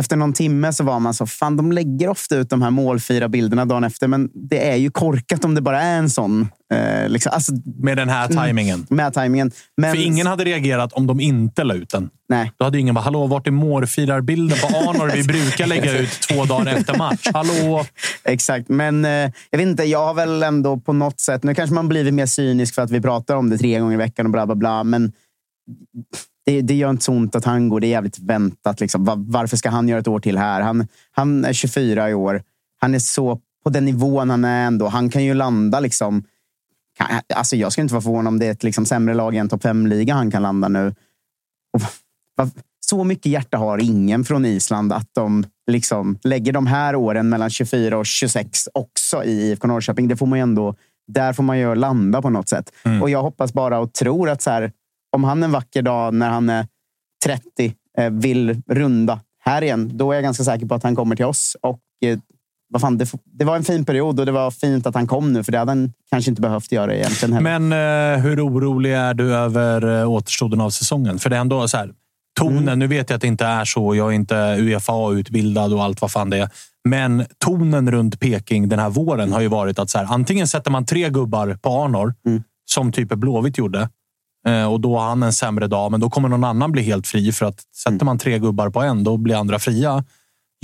Efter 0.00 0.16
någon 0.16 0.32
timme 0.32 0.72
så 0.72 0.84
var 0.84 1.00
man 1.00 1.14
så, 1.14 1.26
fan 1.26 1.56
de 1.56 1.72
lägger 1.72 2.08
ofta 2.08 2.36
ut 2.36 2.50
de 2.50 2.62
här 2.62 2.70
målfira 2.70 3.28
bilderna 3.28 3.64
dagen 3.64 3.84
efter, 3.84 4.08
men 4.08 4.30
det 4.34 4.68
är 4.70 4.76
ju 4.76 4.90
korkat 4.90 5.44
om 5.44 5.54
det 5.54 5.60
bara 5.60 5.82
är 5.82 5.98
en 5.98 6.10
sån. 6.10 6.48
Eh, 6.74 7.08
liksom, 7.08 7.32
alltså, 7.34 7.52
Med 7.76 7.96
den 7.96 8.08
här 8.08 8.28
tajmingen. 8.28 8.86
med 8.90 9.14
tajmingen. 9.14 9.50
Men, 9.76 9.94
För 9.94 10.02
ingen 10.02 10.26
hade 10.26 10.44
reagerat 10.44 10.92
om 10.92 11.06
de 11.06 11.20
inte 11.20 11.64
la 11.64 11.74
ut 11.74 11.90
den. 11.90 12.10
Nej. 12.28 12.52
Då 12.56 12.64
hade 12.64 12.78
ingen 12.78 12.94
bara, 12.94 13.00
hallå, 13.00 13.26
vart 13.26 13.46
är 13.46 13.50
mårfirarbilden 13.50 14.58
på 14.58 14.66
Arnor? 14.66 15.12
Vi 15.16 15.24
brukar 15.24 15.66
lägga 15.66 15.98
ut 15.98 16.10
två 16.10 16.44
dagar 16.44 16.74
efter 16.74 16.98
match. 16.98 17.26
Hallå? 17.34 17.84
Exakt, 18.24 18.68
men 18.68 19.04
eh, 19.04 19.10
jag 19.50 19.58
vet 19.58 19.68
inte. 19.68 19.84
Jag 19.84 20.06
har 20.06 20.14
väl 20.14 20.42
ändå 20.42 20.76
på 20.76 20.92
något 20.92 21.20
sätt... 21.20 21.42
Nu 21.42 21.54
kanske 21.54 21.74
man 21.74 21.88
blivit 21.88 22.14
mer 22.14 22.26
cynisk 22.26 22.74
för 22.74 22.82
att 22.82 22.90
vi 22.90 23.00
pratar 23.00 23.36
om 23.36 23.50
det 23.50 23.58
tre 23.58 23.78
gånger 23.78 23.94
i 23.94 23.96
veckan 23.96 24.26
och 24.26 24.32
bla 24.32 24.46
bla 24.46 24.54
bla. 24.54 24.84
Men 24.84 25.12
det, 26.46 26.60
det 26.62 26.74
gör 26.74 26.90
inte 26.90 27.04
så 27.04 27.12
ont 27.12 27.34
att 27.34 27.44
han 27.44 27.68
går. 27.68 27.80
Det 27.80 27.86
är 27.86 27.90
jävligt 27.90 28.18
väntat. 28.18 28.80
Liksom. 28.80 29.04
Va- 29.04 29.14
Varför 29.18 29.56
ska 29.56 29.70
han 29.70 29.88
göra 29.88 30.00
ett 30.00 30.08
år 30.08 30.20
till 30.20 30.38
här? 30.38 30.60
Han, 30.60 30.86
han 31.10 31.44
är 31.44 31.52
24 31.52 32.10
i 32.10 32.14
år. 32.14 32.42
Han 32.80 32.94
är 32.94 32.98
så 32.98 33.40
på 33.64 33.70
den 33.70 33.84
nivån 33.84 34.30
han 34.30 34.44
är 34.44 34.66
ändå. 34.66 34.88
Han 34.88 35.10
kan 35.10 35.24
ju 35.24 35.34
landa 35.34 35.80
liksom... 35.80 36.24
Alltså 37.34 37.56
jag 37.56 37.72
skulle 37.72 37.82
inte 37.82 37.94
vara 37.94 38.02
förvånad 38.02 38.26
om 38.28 38.38
det 38.38 38.46
är 38.46 38.50
ett 38.50 38.62
liksom 38.62 38.86
sämre 38.86 39.14
lag 39.14 39.34
i 39.34 39.38
en 39.38 39.48
topp 39.48 39.64
5-liga 39.64 40.14
han 40.14 40.30
kan 40.30 40.42
landa 40.42 40.68
nu. 40.68 40.94
Och 41.72 42.48
så 42.86 43.04
mycket 43.04 43.26
hjärta 43.26 43.58
har 43.58 43.78
ingen 43.78 44.24
från 44.24 44.44
Island 44.44 44.92
att 44.92 45.08
de 45.12 45.44
liksom 45.70 46.18
lägger 46.24 46.52
de 46.52 46.66
här 46.66 46.94
åren 46.96 47.28
mellan 47.28 47.50
24 47.50 47.98
och 47.98 48.06
26 48.06 48.68
också 48.74 49.24
i 49.24 49.50
IFK 49.50 49.66
Norrköping. 49.68 50.08
Det 50.08 50.16
får 50.16 50.26
man 50.26 50.38
ändå, 50.38 50.74
där 51.06 51.32
får 51.32 51.42
man 51.42 51.58
ju 51.58 51.74
landa 51.74 52.22
på 52.22 52.30
något 52.30 52.48
sätt. 52.48 52.72
Och 53.02 53.10
jag 53.10 53.22
hoppas 53.22 53.52
bara 53.52 53.78
och 53.78 53.92
tror 53.92 54.30
att 54.30 54.42
så 54.42 54.50
här, 54.50 54.72
om 55.12 55.24
han 55.24 55.42
en 55.42 55.52
vacker 55.52 55.82
dag 55.82 56.14
när 56.14 56.30
han 56.30 56.48
är 56.50 56.66
30 57.24 57.74
eh, 57.98 58.10
vill 58.10 58.62
runda 58.68 59.20
här 59.44 59.62
igen, 59.62 59.90
då 59.94 60.10
är 60.10 60.14
jag 60.14 60.22
ganska 60.22 60.44
säker 60.44 60.66
på 60.66 60.74
att 60.74 60.82
han 60.82 60.96
kommer 60.96 61.16
till 61.16 61.24
oss. 61.24 61.56
Och 61.62 61.80
eh, 62.04 62.18
vad 62.68 62.80
fan, 62.80 62.98
det, 62.98 63.12
det 63.24 63.44
var 63.44 63.56
en 63.56 63.64
fin 63.64 63.84
period 63.84 64.20
och 64.20 64.26
det 64.26 64.32
var 64.32 64.50
fint 64.50 64.86
att 64.86 64.94
han 64.94 65.06
kom 65.06 65.32
nu, 65.32 65.44
för 65.44 65.52
det 65.52 65.58
hade 65.58 65.70
han 65.70 65.92
kanske 66.10 66.30
inte 66.30 66.42
behövt 66.42 66.72
göra 66.72 66.94
egentligen 66.94 67.32
heller. 67.32 67.58
Men 67.58 68.14
eh, 68.16 68.22
hur 68.24 68.46
orolig 68.46 68.92
är 68.94 69.14
du 69.14 69.34
över 69.34 70.00
eh, 70.00 70.10
återstoden 70.10 70.60
av 70.60 70.70
säsongen? 70.70 71.18
För 71.18 71.30
det 71.30 71.36
är 71.36 71.40
ändå 71.40 71.68
så 71.68 71.76
här, 71.76 71.90
tonen, 72.40 72.62
Mm. 72.62 72.78
nu 72.78 72.86
vet 72.86 73.10
jag 73.10 73.16
att 73.16 73.20
det 73.22 73.28
inte 73.28 73.44
är 73.46 73.64
så. 73.64 73.94
Jag 73.94 74.08
är 74.08 74.12
inte 74.12 74.56
Uefa-utbildad 74.58 75.72
och 75.72 75.82
allt 75.82 76.00
vad 76.00 76.10
fan 76.12 76.30
det 76.30 76.38
är. 76.38 76.48
Men 76.88 77.24
tonen 77.38 77.90
runt 77.90 78.20
Peking 78.20 78.68
den 78.68 78.78
här 78.78 78.90
våren 78.90 79.32
har 79.32 79.40
ju 79.40 79.48
varit 79.48 79.78
att 79.78 79.90
så 79.90 79.98
här, 79.98 80.06
antingen 80.10 80.48
sätter 80.48 80.70
man 80.70 80.86
tre 80.86 81.10
gubbar 81.10 81.58
på 81.62 81.70
Arnor, 81.84 82.14
Mm. 82.26 82.42
som 82.70 82.92
typ 82.92 83.08
Blåvitt 83.08 83.58
gjorde. 83.58 83.88
Eh, 84.48 84.64
Och 84.72 84.80
då 84.80 84.98
har 84.98 85.08
han 85.08 85.22
en 85.22 85.32
sämre 85.32 85.66
dag, 85.66 85.90
men 85.90 86.00
då 86.00 86.10
kommer 86.10 86.28
någon 86.28 86.44
annan 86.44 86.72
bli 86.72 86.82
helt 86.82 87.06
fri. 87.06 87.32
För 87.32 87.46
att 87.46 87.60
sätter 87.76 88.04
man 88.04 88.18
tre 88.18 88.38
gubbar 88.38 88.70
på 88.70 88.80
en, 88.82 89.04
då 89.04 89.16
blir 89.16 89.36
andra 89.36 89.58
fria. 89.58 90.04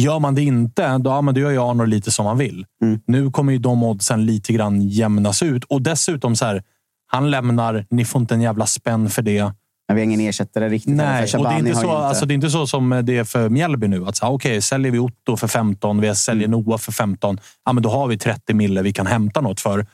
Gör 0.00 0.18
man 0.18 0.34
det 0.34 0.42
inte, 0.42 0.98
då, 0.98 1.10
ja, 1.10 1.20
men 1.20 1.34
då 1.34 1.40
gör 1.40 1.50
ju 1.50 1.58
Arnor 1.62 1.86
lite 1.86 2.10
som 2.10 2.26
han 2.26 2.38
vill. 2.38 2.64
Mm. 2.82 3.00
Nu 3.06 3.30
kommer 3.30 3.52
ju 3.52 3.58
de 3.58 3.82
oddsen 3.82 4.26
lite 4.26 4.52
grann 4.52 4.82
jämnas 4.88 5.42
ut. 5.42 5.64
Och 5.64 5.82
dessutom 5.82 6.36
så 6.36 6.44
här, 6.44 6.62
han 7.06 7.30
lämnar, 7.30 7.86
ni 7.90 8.04
får 8.04 8.20
inte 8.20 8.34
en 8.34 8.40
jävla 8.40 8.66
spänn 8.66 9.10
för 9.10 9.22
det. 9.22 9.42
Men 9.88 9.94
vi 9.96 10.00
har 10.00 10.04
ingen 10.04 10.20
ersättare 10.20 10.68
riktigt. 10.68 10.94
Nej, 10.96 11.22
och 11.36 11.44
det 11.44 11.50
är, 11.50 11.58
inte 11.58 11.74
så, 11.74 11.80
inte- 11.80 11.92
alltså, 11.96 12.26
det 12.26 12.32
är 12.32 12.34
inte 12.34 12.50
så 12.50 12.66
som 12.66 13.00
det 13.04 13.16
är 13.16 13.24
för 13.24 13.48
Mjällby 13.48 13.88
nu. 13.88 14.06
Att 14.06 14.16
så, 14.16 14.26
okej, 14.26 14.62
säljer 14.62 14.92
vi 14.92 14.98
Otto 14.98 15.36
för 15.36 15.48
15, 15.48 16.00
vi 16.00 16.14
säljer 16.14 16.48
Mm. 16.48 16.60
Noah 16.60 16.78
för 16.78 16.92
15. 16.92 17.40
Ja, 17.64 17.72
men 17.72 17.82
då 17.82 17.88
har 17.90 18.06
vi 18.06 18.18
30 18.18 18.54
mille 18.54 18.82
vi 18.82 18.92
kan 18.92 19.06
hämta 19.06 19.40
något 19.40 19.60
för. 19.60 19.86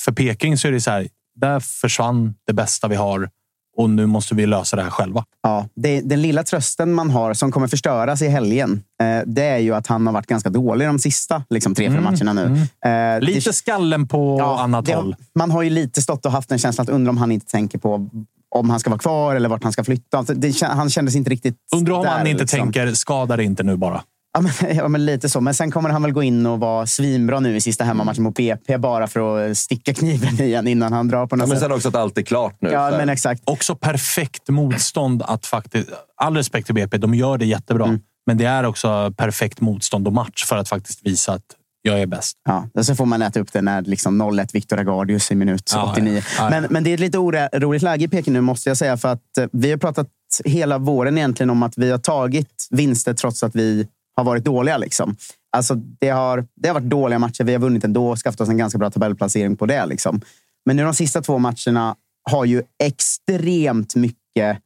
För 0.00 0.12
Peking 0.12 0.58
så 0.58 0.68
är 0.68 0.72
det 0.72 0.80
så 0.80 0.90
här, 0.90 1.08
där 1.34 1.60
försvann 1.60 2.34
det 2.46 2.52
bästa 2.52 2.88
vi 2.88 2.96
har 2.96 3.28
och 3.76 3.90
nu 3.90 4.06
måste 4.06 4.34
vi 4.34 4.46
lösa 4.46 4.76
det 4.76 4.82
här 4.82 4.90
själva. 4.90 5.24
Ja, 5.42 5.66
det, 5.74 6.00
den 6.00 6.22
lilla 6.22 6.42
trösten 6.42 6.92
man 6.92 7.10
har 7.10 7.34
som 7.34 7.52
kommer 7.52 7.66
förstöras 7.66 8.22
i 8.22 8.28
helgen, 8.28 8.82
eh, 9.02 9.22
det 9.26 9.44
är 9.44 9.58
ju 9.58 9.74
att 9.74 9.86
han 9.86 10.06
har 10.06 10.14
varit 10.14 10.26
ganska 10.26 10.50
dålig 10.50 10.88
de 10.88 10.98
sista 10.98 11.44
liksom, 11.50 11.74
tre, 11.74 11.90
fyra 11.90 11.98
Mm, 11.98 12.12
matcherna 12.12 12.32
nu. 12.32 12.66
Eh, 12.90 13.20
Lite 13.20 13.48
det, 13.50 13.52
skallen 13.52 14.08
på 14.08 14.42
annat 14.42 14.84
det, 14.84 14.94
håll. 14.94 15.16
Man 15.34 15.50
har 15.50 15.62
ju 15.62 15.70
lite 15.70 16.02
stått 16.02 16.26
och 16.26 16.32
haft 16.32 16.52
en 16.52 16.58
känsla 16.58 16.82
att 16.82 16.88
undra 16.88 17.10
om 17.10 17.16
han 17.16 17.32
inte 17.32 17.46
tänker 17.46 17.78
på 17.78 18.08
om 18.54 18.70
han 18.70 18.80
ska 18.80 18.90
vara 18.90 18.98
kvar 18.98 19.34
eller 19.34 19.48
vart 19.48 19.62
han 19.62 19.72
ska 19.72 19.84
flytta. 19.84 20.18
Alltså, 20.18 20.34
det, 20.34 20.62
han 20.62 20.90
kändes 20.90 21.14
inte 21.14 21.30
riktigt 21.30 21.56
Undrar 21.76 21.94
om 21.94 22.02
där, 22.02 22.10
han 22.10 22.26
inte 22.26 22.42
liksom. 22.42 22.58
tänker, 22.58 22.94
skada 22.94 23.36
det 23.36 23.44
inte 23.44 23.62
nu 23.62 23.76
bara. 23.76 24.02
Ja 24.34 24.40
men, 24.40 24.52
ja, 24.76 24.88
men 24.88 25.04
lite 25.04 25.28
så. 25.28 25.40
Men 25.40 25.54
sen 25.54 25.70
kommer 25.70 25.90
han 25.90 26.02
väl 26.02 26.12
gå 26.12 26.22
in 26.22 26.46
och 26.46 26.60
vara 26.60 26.86
svinbra 26.86 27.40
nu 27.40 27.56
i 27.56 27.60
sista 27.60 27.84
hemmamatchen 27.84 28.22
mot 28.22 28.34
BP 28.34 28.78
bara 28.78 29.06
för 29.06 29.50
att 29.50 29.58
sticka 29.58 29.94
kniven 30.00 30.40
igen 30.40 30.68
innan 30.68 30.92
han 30.92 31.08
drar 31.08 31.26
på 31.26 31.36
Ja, 31.36 31.38
något 31.38 31.48
men 31.48 31.56
sätt. 31.58 31.62
sen 31.68 31.72
också 31.72 31.88
att 31.88 31.94
allt 31.96 32.18
är 32.18 32.22
klart 32.22 32.56
nu. 32.60 32.70
Ja, 32.70 32.90
men 32.90 33.08
exakt. 33.08 33.42
Också 33.44 33.74
perfekt 33.76 34.48
motstånd 34.48 35.22
att 35.22 35.46
faktiskt... 35.46 35.88
All 36.16 36.36
respekt 36.36 36.66
till 36.66 36.74
BP, 36.74 36.98
de 36.98 37.14
gör 37.14 37.38
det 37.38 37.46
jättebra. 37.46 37.84
Mm. 37.86 38.00
Men 38.26 38.38
det 38.38 38.44
är 38.44 38.64
också 38.64 39.12
perfekt 39.16 39.60
motstånd 39.60 40.06
och 40.06 40.12
match 40.12 40.44
för 40.46 40.56
att 40.56 40.68
faktiskt 40.68 41.06
visa 41.06 41.32
att 41.32 41.42
jag 41.82 42.00
är 42.00 42.06
bäst. 42.06 42.36
Ja, 42.44 42.68
och 42.74 42.86
så 42.86 42.94
får 42.94 43.06
man 43.06 43.22
äta 43.22 43.40
upp 43.40 43.52
det 43.52 43.62
när 43.62 43.82
liksom 43.82 44.22
0-1 44.22 44.48
Victor 44.52 44.78
Agardius 44.78 45.30
i 45.30 45.34
minut 45.34 45.70
Ja, 45.74 45.90
89. 45.92 46.14
ja, 46.14 46.22
ja. 46.38 46.50
Men, 46.50 46.66
men 46.70 46.84
det 46.84 46.90
är 46.90 46.94
ett 46.94 47.00
lite 47.00 47.18
oroligt 47.18 47.82
läge 47.82 48.04
i 48.04 48.08
Peking 48.08 48.32
nu, 48.32 48.40
måste 48.40 48.70
jag 48.70 48.76
säga. 48.76 48.96
För 48.96 49.08
att 49.08 49.38
eh, 49.38 49.46
vi 49.52 49.70
har 49.70 49.78
pratat 49.78 50.08
hela 50.44 50.78
våren 50.78 51.18
egentligen 51.18 51.50
om 51.50 51.62
att 51.62 51.78
vi 51.78 51.90
har 51.90 51.98
tagit 51.98 52.66
vinster 52.70 53.14
trots 53.14 53.42
att 53.42 53.56
vi 53.56 53.86
har 54.16 54.24
varit 54.24 54.44
dåliga. 54.44 54.76
Liksom. 54.76 55.16
Alltså, 55.56 55.74
det, 55.74 56.08
har, 56.08 56.46
det 56.54 56.68
har 56.68 56.74
varit 56.74 56.90
dåliga 56.90 57.18
matcher. 57.18 57.44
Vi 57.44 57.52
har 57.52 57.60
vunnit 57.60 57.84
ändå 57.84 58.10
och 58.10 58.18
skaffat 58.18 58.40
oss 58.40 58.48
en 58.48 58.56
ganska 58.56 58.78
bra 58.78 58.90
tabellplacering 58.90 59.56
på 59.56 59.66
det. 59.66 59.86
Liksom. 59.86 60.20
Men 60.64 60.76
nu 60.76 60.84
de 60.84 60.94
sista 60.94 61.20
två 61.20 61.38
matcherna 61.38 61.96
har 62.30 62.44
ju 62.44 62.62
extremt 62.82 63.94
mycket 63.94 64.58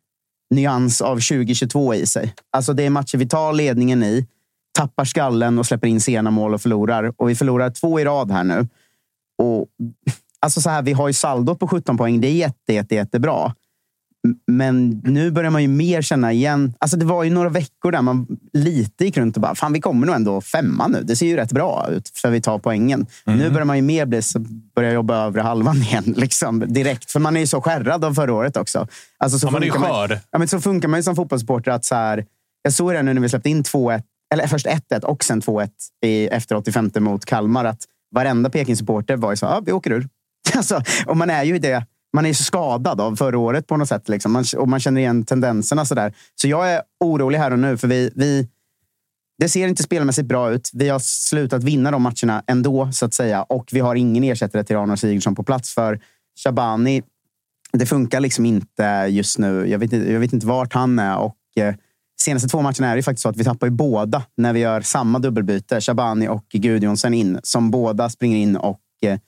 nyans 0.55 1.01
av 1.01 1.14
2022 1.14 1.94
i 1.94 2.07
sig. 2.07 2.34
Alltså 2.53 2.72
det 2.72 2.82
är 2.82 2.90
matcher 2.90 3.18
vi 3.18 3.28
tar 3.28 3.53
ledningen 3.53 4.03
i, 4.03 4.26
tappar 4.78 5.05
skallen 5.05 5.59
och 5.59 5.66
släpper 5.66 5.88
in 5.88 6.01
sena 6.01 6.30
mål 6.30 6.55
och 6.55 6.62
förlorar. 6.62 7.12
Och 7.16 7.30
vi 7.30 7.34
förlorar 7.34 7.70
två 7.70 8.01
i 8.01 8.05
rad 8.05 8.30
här 8.30 8.44
nu. 8.44 8.68
Och, 9.42 9.66
alltså 10.40 10.61
så 10.61 10.70
här, 10.70 10.82
vi 10.82 10.92
har 10.92 11.09
ju 11.09 11.12
saldot 11.12 11.59
på 11.59 11.68
17 11.68 11.97
poäng. 11.97 12.20
Det 12.20 12.28
är 12.28 12.32
jätte, 12.32 12.72
jätte, 12.72 12.94
jättebra. 12.94 13.55
Men 14.46 15.00
nu 15.04 15.30
börjar 15.30 15.50
man 15.50 15.62
ju 15.62 15.68
mer 15.68 16.02
känna 16.02 16.32
igen... 16.32 16.74
Alltså 16.78 16.96
det 16.96 17.04
var 17.04 17.24
ju 17.24 17.30
några 17.30 17.48
veckor 17.48 17.92
där 17.92 18.02
man 18.02 18.26
lite 18.52 19.04
gick 19.04 19.16
runt 19.16 19.36
och 19.36 19.42
bara, 19.42 19.54
fan 19.54 19.72
vi 19.72 19.80
kommer 19.80 20.06
nog 20.06 20.16
ändå 20.16 20.40
femma 20.40 20.88
nu. 20.88 21.02
Det 21.02 21.16
ser 21.16 21.26
ju 21.26 21.36
rätt 21.36 21.52
bra 21.52 21.86
ut 21.90 22.10
för 22.14 22.30
vi 22.30 22.40
tar 22.40 22.58
poängen. 22.58 23.06
Nu 23.24 23.50
börjar 23.50 23.64
man 23.64 23.76
ju 23.76 23.82
mer 23.82 24.06
bli, 24.06 24.22
så 24.22 24.38
börja 24.76 24.92
jobba 24.92 25.26
övre 25.26 25.40
halvan 25.40 25.76
igen. 25.82 26.14
Liksom, 26.16 26.64
direkt. 26.66 27.10
För 27.10 27.20
man 27.20 27.36
är 27.36 27.40
ju 27.40 27.46
så 27.46 27.60
skärrad 27.60 28.04
av 28.04 28.14
förra 28.14 28.32
året 28.32 28.56
också. 28.56 28.88
Alltså, 29.18 29.38
så 29.38 29.46
Ja, 29.46 29.50
man 29.50 29.62
är 29.62 29.66
ju 29.66 29.72
skör. 29.72 30.20
Ja, 30.30 30.38
men 30.38 30.48
så 30.48 30.60
funkar 30.60 30.88
man 30.88 30.98
ju 30.98 31.02
som 31.02 31.16
fotbollssupporter. 31.16 31.70
Att 31.70 31.84
så 31.84 31.94
här, 31.94 32.24
jag 32.62 32.72
såg 32.72 32.92
det 32.92 33.02
nu 33.02 33.14
när 33.14 33.20
vi 33.20 33.28
släppte 33.28 33.50
in 33.50 33.62
2-1, 33.62 34.02
eller 34.34 34.46
först 34.46 34.66
1-1 34.66 35.04
och 35.04 35.24
sen 35.24 35.42
2-1 35.42 35.68
i, 36.04 36.26
efter 36.26 36.56
85 36.56 36.90
mot 36.98 37.24
Kalmar. 37.24 37.64
Att 37.64 37.80
varenda 38.14 38.50
Peking-supporter 38.50 39.16
var 39.16 39.30
ju 39.30 39.36
så, 39.36 39.46
ja, 39.46 39.62
vi 39.66 39.72
åker 39.72 39.90
ur. 39.90 40.08
Alltså, 40.54 40.82
och 41.06 41.16
man 41.16 41.30
är 41.30 41.44
ju 41.44 41.56
i 41.56 41.58
det. 41.58 41.86
Man 42.16 42.24
är 42.24 42.28
ju 42.28 42.34
så 42.34 42.44
skadad 42.44 43.00
av 43.00 43.16
förra 43.16 43.38
året 43.38 43.66
på 43.66 43.76
något 43.76 43.88
sätt. 43.88 44.08
Liksom. 44.08 44.32
Man, 44.32 44.44
och 44.56 44.68
man 44.68 44.80
känner 44.80 45.00
igen 45.00 45.24
tendenserna. 45.24 45.84
Så, 45.84 45.94
där. 45.94 46.14
så 46.34 46.48
jag 46.48 46.72
är 46.72 46.82
orolig 47.00 47.38
här 47.38 47.50
och 47.50 47.58
nu. 47.58 47.76
För 47.76 47.88
vi, 47.88 48.10
vi, 48.14 48.48
det 49.38 49.48
ser 49.48 49.68
inte 49.68 49.82
spelmässigt 49.82 50.28
bra 50.28 50.50
ut. 50.50 50.70
Vi 50.74 50.88
har 50.88 50.98
slutat 50.98 51.64
vinna 51.64 51.90
de 51.90 52.02
matcherna 52.02 52.42
ändå, 52.46 52.92
så 52.92 53.06
att 53.06 53.14
säga. 53.14 53.42
Och 53.42 53.68
vi 53.72 53.80
har 53.80 53.94
ingen 53.94 54.24
ersättare 54.24 54.64
till 54.64 54.76
Arnold 54.76 54.98
Sigurdsson 54.98 55.34
på 55.34 55.42
plats. 55.42 55.74
För 55.74 56.00
Shabani, 56.44 57.02
det 57.72 57.86
funkar 57.86 58.20
liksom 58.20 58.46
inte 58.46 59.06
just 59.08 59.38
nu. 59.38 59.66
Jag 59.66 59.78
vet, 59.78 59.92
inte- 59.92 60.12
jag 60.12 60.20
vet 60.20 60.32
inte 60.32 60.46
vart 60.46 60.74
han 60.74 60.98
är. 60.98 61.16
Och, 61.16 61.36
eh, 61.56 61.74
senaste 62.20 62.48
två 62.48 62.62
matcherna 62.62 62.88
är 62.88 62.96
det 62.96 63.02
faktiskt 63.02 63.22
så 63.22 63.28
att 63.28 63.36
vi 63.36 63.44
tappar 63.44 63.66
ju 63.66 63.70
båda 63.70 64.22
när 64.36 64.52
vi 64.52 64.60
gör 64.60 64.80
samma 64.80 65.18
dubbelbyte. 65.18 65.80
Shabani 65.80 66.28
och 66.28 66.46
Gudjonsen 66.52 67.14
in. 67.14 67.40
Som 67.42 67.70
båda 67.70 68.08
springer 68.08 68.36
in 68.36 68.56
och 68.56 68.80
eh, 69.02 69.18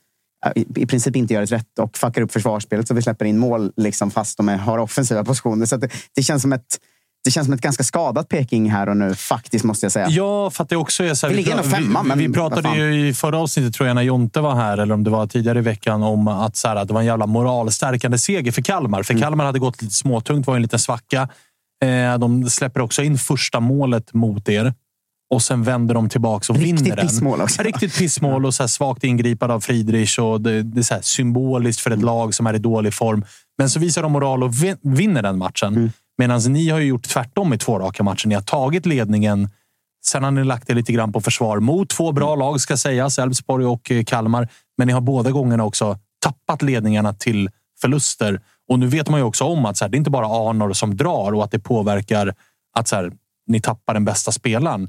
i, 0.54 0.66
i 0.76 0.86
princip 0.86 1.16
inte 1.16 1.34
gör 1.34 1.42
ett 1.42 1.52
rätt 1.52 1.78
och 1.78 1.98
fuckar 1.98 2.22
upp 2.22 2.32
försvarsspelet 2.32 2.88
så 2.88 2.94
vi 2.94 3.02
släpper 3.02 3.24
in 3.24 3.38
mål 3.38 3.72
liksom, 3.76 4.10
fast 4.10 4.36
de 4.36 4.48
är, 4.48 4.56
har 4.56 4.78
offensiva 4.78 5.24
positioner. 5.24 5.66
Så 5.66 5.76
det, 5.76 5.90
det 6.14 6.22
känns 6.22 6.42
som 6.42 6.52
ett 6.52 6.78
det 7.24 7.30
känns 7.30 7.46
som 7.46 7.54
ett 7.54 7.60
ganska 7.60 7.84
skadat 7.84 8.28
Peking 8.28 8.70
här 8.70 8.88
och 8.88 8.96
nu, 8.96 9.14
faktiskt 9.14 9.64
måste 9.64 9.84
jag 9.84 9.92
säga. 9.92 10.08
Ja, 10.08 10.50
för 10.50 10.62
att 10.64 10.68
det 10.68 10.76
också 10.76 11.04
är 11.04 11.14
så 11.14 11.26
här, 11.26 11.34
vi, 11.34 11.50
ändå 11.50 11.62
femma, 11.62 12.02
vi, 12.02 12.08
men 12.08 12.18
vi 12.18 12.28
pratade 12.28 12.76
ju 12.76 13.08
i 13.08 13.14
förra 13.14 13.38
avsnittet, 13.38 13.74
tror 13.74 13.86
jag, 13.86 13.94
när 13.94 14.02
Jonte 14.02 14.40
var 14.40 14.54
här, 14.54 14.78
eller 14.78 14.94
om 14.94 15.04
det 15.04 15.10
var 15.10 15.26
tidigare 15.26 15.58
i 15.58 15.62
veckan, 15.62 16.02
om 16.02 16.28
att, 16.28 16.56
så 16.56 16.68
här, 16.68 16.76
att 16.76 16.88
det 16.88 16.94
var 16.94 17.00
en 17.00 17.06
jävla 17.06 17.26
moralstärkande 17.26 18.18
seger 18.18 18.52
för 18.52 18.62
Kalmar. 18.62 19.02
För 19.02 19.14
Mm. 19.14 19.22
Kalmar 19.22 19.44
hade 19.44 19.58
gått 19.58 19.82
lite 19.82 19.94
småtungt, 19.94 20.46
var 20.46 20.56
en 20.56 20.62
liten 20.62 20.78
svacka. 20.78 21.28
Eh, 21.84 22.18
de 22.18 22.50
släpper 22.50 22.80
också 22.80 23.02
in 23.02 23.18
första 23.18 23.60
målet 23.60 24.14
mot 24.14 24.48
er. 24.48 24.74
Och 25.30 25.42
sen 25.42 25.62
vänder 25.62 25.94
de 25.94 26.08
tillbaka 26.08 26.52
och 26.52 26.58
Riktigt 26.58 26.80
vinner 26.80 26.96
den. 26.96 27.06
pissmål 27.06 27.40
också. 27.40 27.62
Riktigt 27.62 27.98
pissmål 27.98 28.46
och 28.46 28.54
så 28.54 28.62
här 28.62 28.68
svagt 28.68 29.04
ingripande 29.04 29.54
av 29.54 29.60
Friedrich. 29.60 30.18
Och 30.18 30.40
det, 30.40 30.62
det 30.62 30.78
är 30.80 30.82
så 30.82 30.98
symboliskt 31.02 31.80
för 31.82 31.90
ett 31.90 32.02
lag 32.02 32.34
som 32.34 32.46
är 32.46 32.54
i 32.54 32.58
dålig 32.58 32.94
form. 32.94 33.24
Men 33.58 33.70
så 33.70 33.80
visar 33.80 34.02
de 34.02 34.12
moral 34.12 34.42
och 34.42 34.54
vin- 34.62 34.78
vinner 34.82 35.22
den 35.22 35.38
matchen. 35.38 35.76
Mm. 35.76 35.90
Medan 36.18 36.40
ni 36.40 36.68
har 36.68 36.78
ju 36.78 36.86
gjort 36.86 37.02
tvärtom 37.02 37.52
i 37.52 37.58
två 37.58 37.78
raka 37.78 38.02
matcher. 38.02 38.28
Ni 38.28 38.34
har 38.34 38.42
tagit 38.42 38.86
ledningen. 38.86 39.50
Sen 40.06 40.24
har 40.24 40.30
ni 40.30 40.44
lagt 40.44 40.66
det 40.66 40.74
lite 40.74 40.92
grann 40.92 41.12
på 41.12 41.20
försvar 41.20 41.60
mot 41.60 41.88
två 41.90 42.12
bra 42.12 42.28
Mm. 42.32 42.38
lag, 42.38 42.60
ska 42.60 42.76
sägas. 42.76 43.18
Elfsborg 43.18 43.66
och 43.66 43.90
eh, 43.90 44.04
Kalmar. 44.04 44.48
Men 44.78 44.86
ni 44.86 44.92
har 44.92 45.00
båda 45.00 45.30
gångerna 45.30 45.64
också 45.64 45.98
tappat 46.20 46.62
ledningarna 46.62 47.14
till 47.14 47.50
förluster. 47.80 48.40
Och 48.68 48.78
nu 48.78 48.86
vet 48.86 49.08
man 49.08 49.20
ju 49.20 49.24
också 49.26 49.44
om 49.44 49.64
att 49.66 49.76
så 49.76 49.84
här, 49.84 49.90
det 49.90 49.96
är 49.96 49.98
inte 49.98 50.10
bara 50.10 50.26
Arnor 50.50 50.72
som 50.72 50.96
drar 50.96 51.32
och 51.34 51.44
att 51.44 51.50
det 51.50 51.58
påverkar 51.58 52.34
att 52.78 52.88
så 52.88 52.96
här, 52.96 53.12
ni 53.46 53.60
tappar 53.60 53.94
den 53.94 54.04
bästa 54.04 54.32
spelaren. 54.32 54.88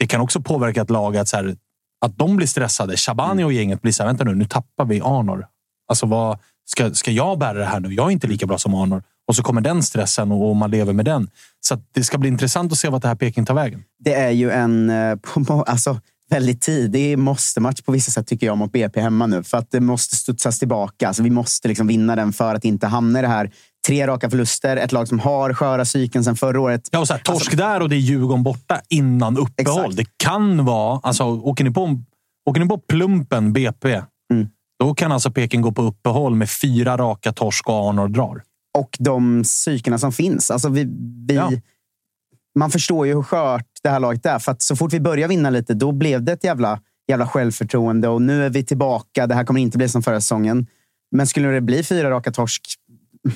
Det 0.00 0.06
kan 0.06 0.20
också 0.20 0.40
påverka 0.40 0.82
ett 0.82 0.90
lag 0.90 1.16
att, 1.16 1.28
så 1.28 1.36
här, 1.36 1.56
att 2.00 2.18
de 2.18 2.36
blir 2.36 2.46
stressade. 2.46 2.96
Shabani 2.96 3.44
och 3.44 3.52
gänget 3.52 3.82
blir 3.82 3.92
så 3.92 4.02
här, 4.02 4.08
vänta 4.08 4.24
nu, 4.24 4.34
nu 4.34 4.44
tappar 4.44 4.84
vi 4.84 5.00
Arnor. 5.00 5.46
Alltså, 5.88 6.06
vad, 6.06 6.38
ska, 6.64 6.94
ska 6.94 7.10
jag 7.10 7.38
bära 7.38 7.58
det 7.58 7.64
här 7.64 7.80
nu? 7.80 7.94
Jag 7.94 8.06
är 8.06 8.10
inte 8.10 8.26
lika 8.26 8.46
bra 8.46 8.58
som 8.58 8.74
Arnor. 8.74 9.02
Och 9.28 9.36
så 9.36 9.42
kommer 9.42 9.60
den 9.60 9.82
stressen 9.82 10.32
och, 10.32 10.48
och 10.48 10.56
man 10.56 10.70
lever 10.70 10.92
med 10.92 11.04
den. 11.04 11.30
Så 11.60 11.78
det 11.92 12.04
ska 12.04 12.18
bli 12.18 12.28
intressant 12.28 12.72
att 12.72 12.78
se 12.78 12.88
vart 12.88 13.02
det 13.02 13.08
här 13.08 13.14
Peking 13.14 13.44
tar 13.44 13.54
vägen. 13.54 13.82
Det 13.98 14.14
är 14.14 14.30
ju 14.30 14.50
en 14.50 14.90
eh, 14.90 15.18
alltså, 15.66 16.00
väldigt 16.30 16.60
tidig 16.60 17.18
måste-match 17.18 17.82
på 17.82 17.92
vissa 17.92 18.10
sätt 18.10 18.26
tycker 18.26 18.46
jag 18.46 18.58
mot 18.58 18.72
BP 18.72 19.00
hemma 19.00 19.26
nu. 19.26 19.42
För 19.42 19.58
att 19.58 19.70
det 19.70 19.80
måste 19.80 20.16
studsas 20.16 20.58
tillbaka. 20.58 21.08
Alltså, 21.08 21.22
vi 21.22 21.30
måste 21.30 21.68
liksom 21.68 21.86
vinna 21.86 22.16
den 22.16 22.32
för 22.32 22.54
att 22.54 22.64
inte 22.64 22.86
hamna 22.86 23.18
i 23.18 23.22
det 23.22 23.28
här. 23.28 23.50
Tre 23.86 24.06
raka 24.06 24.30
förluster, 24.30 24.76
ett 24.76 24.92
lag 24.92 25.08
som 25.08 25.18
har 25.18 25.54
sköra 25.54 25.84
psyken 25.84 26.24
sedan 26.24 26.36
förra 26.36 26.60
året. 26.60 26.88
Ja, 26.90 26.98
och 26.98 27.06
så 27.06 27.14
här, 27.14 27.20
torsk 27.20 27.56
där 27.56 27.82
och 27.82 27.88
det 27.88 27.96
är 27.96 28.00
Djurgården 28.00 28.42
borta 28.42 28.80
innan 28.88 29.36
uppehåll. 29.38 29.80
Exakt. 29.84 29.96
Det 29.96 30.06
kan 30.24 30.64
vara... 30.64 31.00
Alltså, 31.02 31.24
åker, 31.24 31.64
ni 31.64 31.70
på, 31.70 31.98
åker 32.50 32.60
ni 32.60 32.68
på 32.68 32.78
plumpen 32.78 33.52
BP, 33.52 34.02
Mm. 34.32 34.48
då 34.78 34.94
kan 34.94 35.12
alltså 35.12 35.30
Peking 35.30 35.60
gå 35.62 35.72
på 35.72 35.82
uppehåll 35.82 36.34
med 36.34 36.50
fyra 36.50 36.96
raka 36.96 37.32
torsk 37.32 37.68
och 37.68 37.74
Arnor 37.88 38.08
drar. 38.08 38.42
och 38.78 38.96
de 38.98 39.42
psykena 39.42 39.98
som 39.98 40.12
finns. 40.12 40.50
Alltså 40.50 40.68
vi, 40.68 40.84
vi, 41.28 41.34
Ja. 41.34 41.50
Man 42.58 42.70
förstår 42.70 43.06
ju 43.06 43.14
hur 43.14 43.22
skört 43.22 43.66
det 43.82 43.88
här 43.88 44.00
laget 44.00 44.26
är. 44.26 44.38
För 44.38 44.52
att 44.52 44.62
så 44.62 44.76
fort 44.76 44.92
vi 44.92 45.00
börjar 45.00 45.28
vinna 45.28 45.50
lite, 45.50 45.74
då 45.74 45.92
blev 45.92 46.22
det 46.22 46.32
ett 46.32 46.44
jävla, 46.44 46.80
jävla 47.08 47.26
självförtroende. 47.28 48.08
Och 48.08 48.22
nu 48.22 48.44
är 48.46 48.50
vi 48.50 48.64
tillbaka. 48.64 49.26
Det 49.26 49.34
här 49.34 49.44
kommer 49.44 49.60
inte 49.60 49.78
bli 49.78 49.88
som 49.88 50.02
förra 50.02 50.20
säsongen. 50.20 50.66
Men 51.16 51.26
skulle 51.26 51.48
det 51.48 51.60
bli 51.60 51.82
fyra 51.82 52.10
raka 52.10 52.32
torsk, 52.32 52.62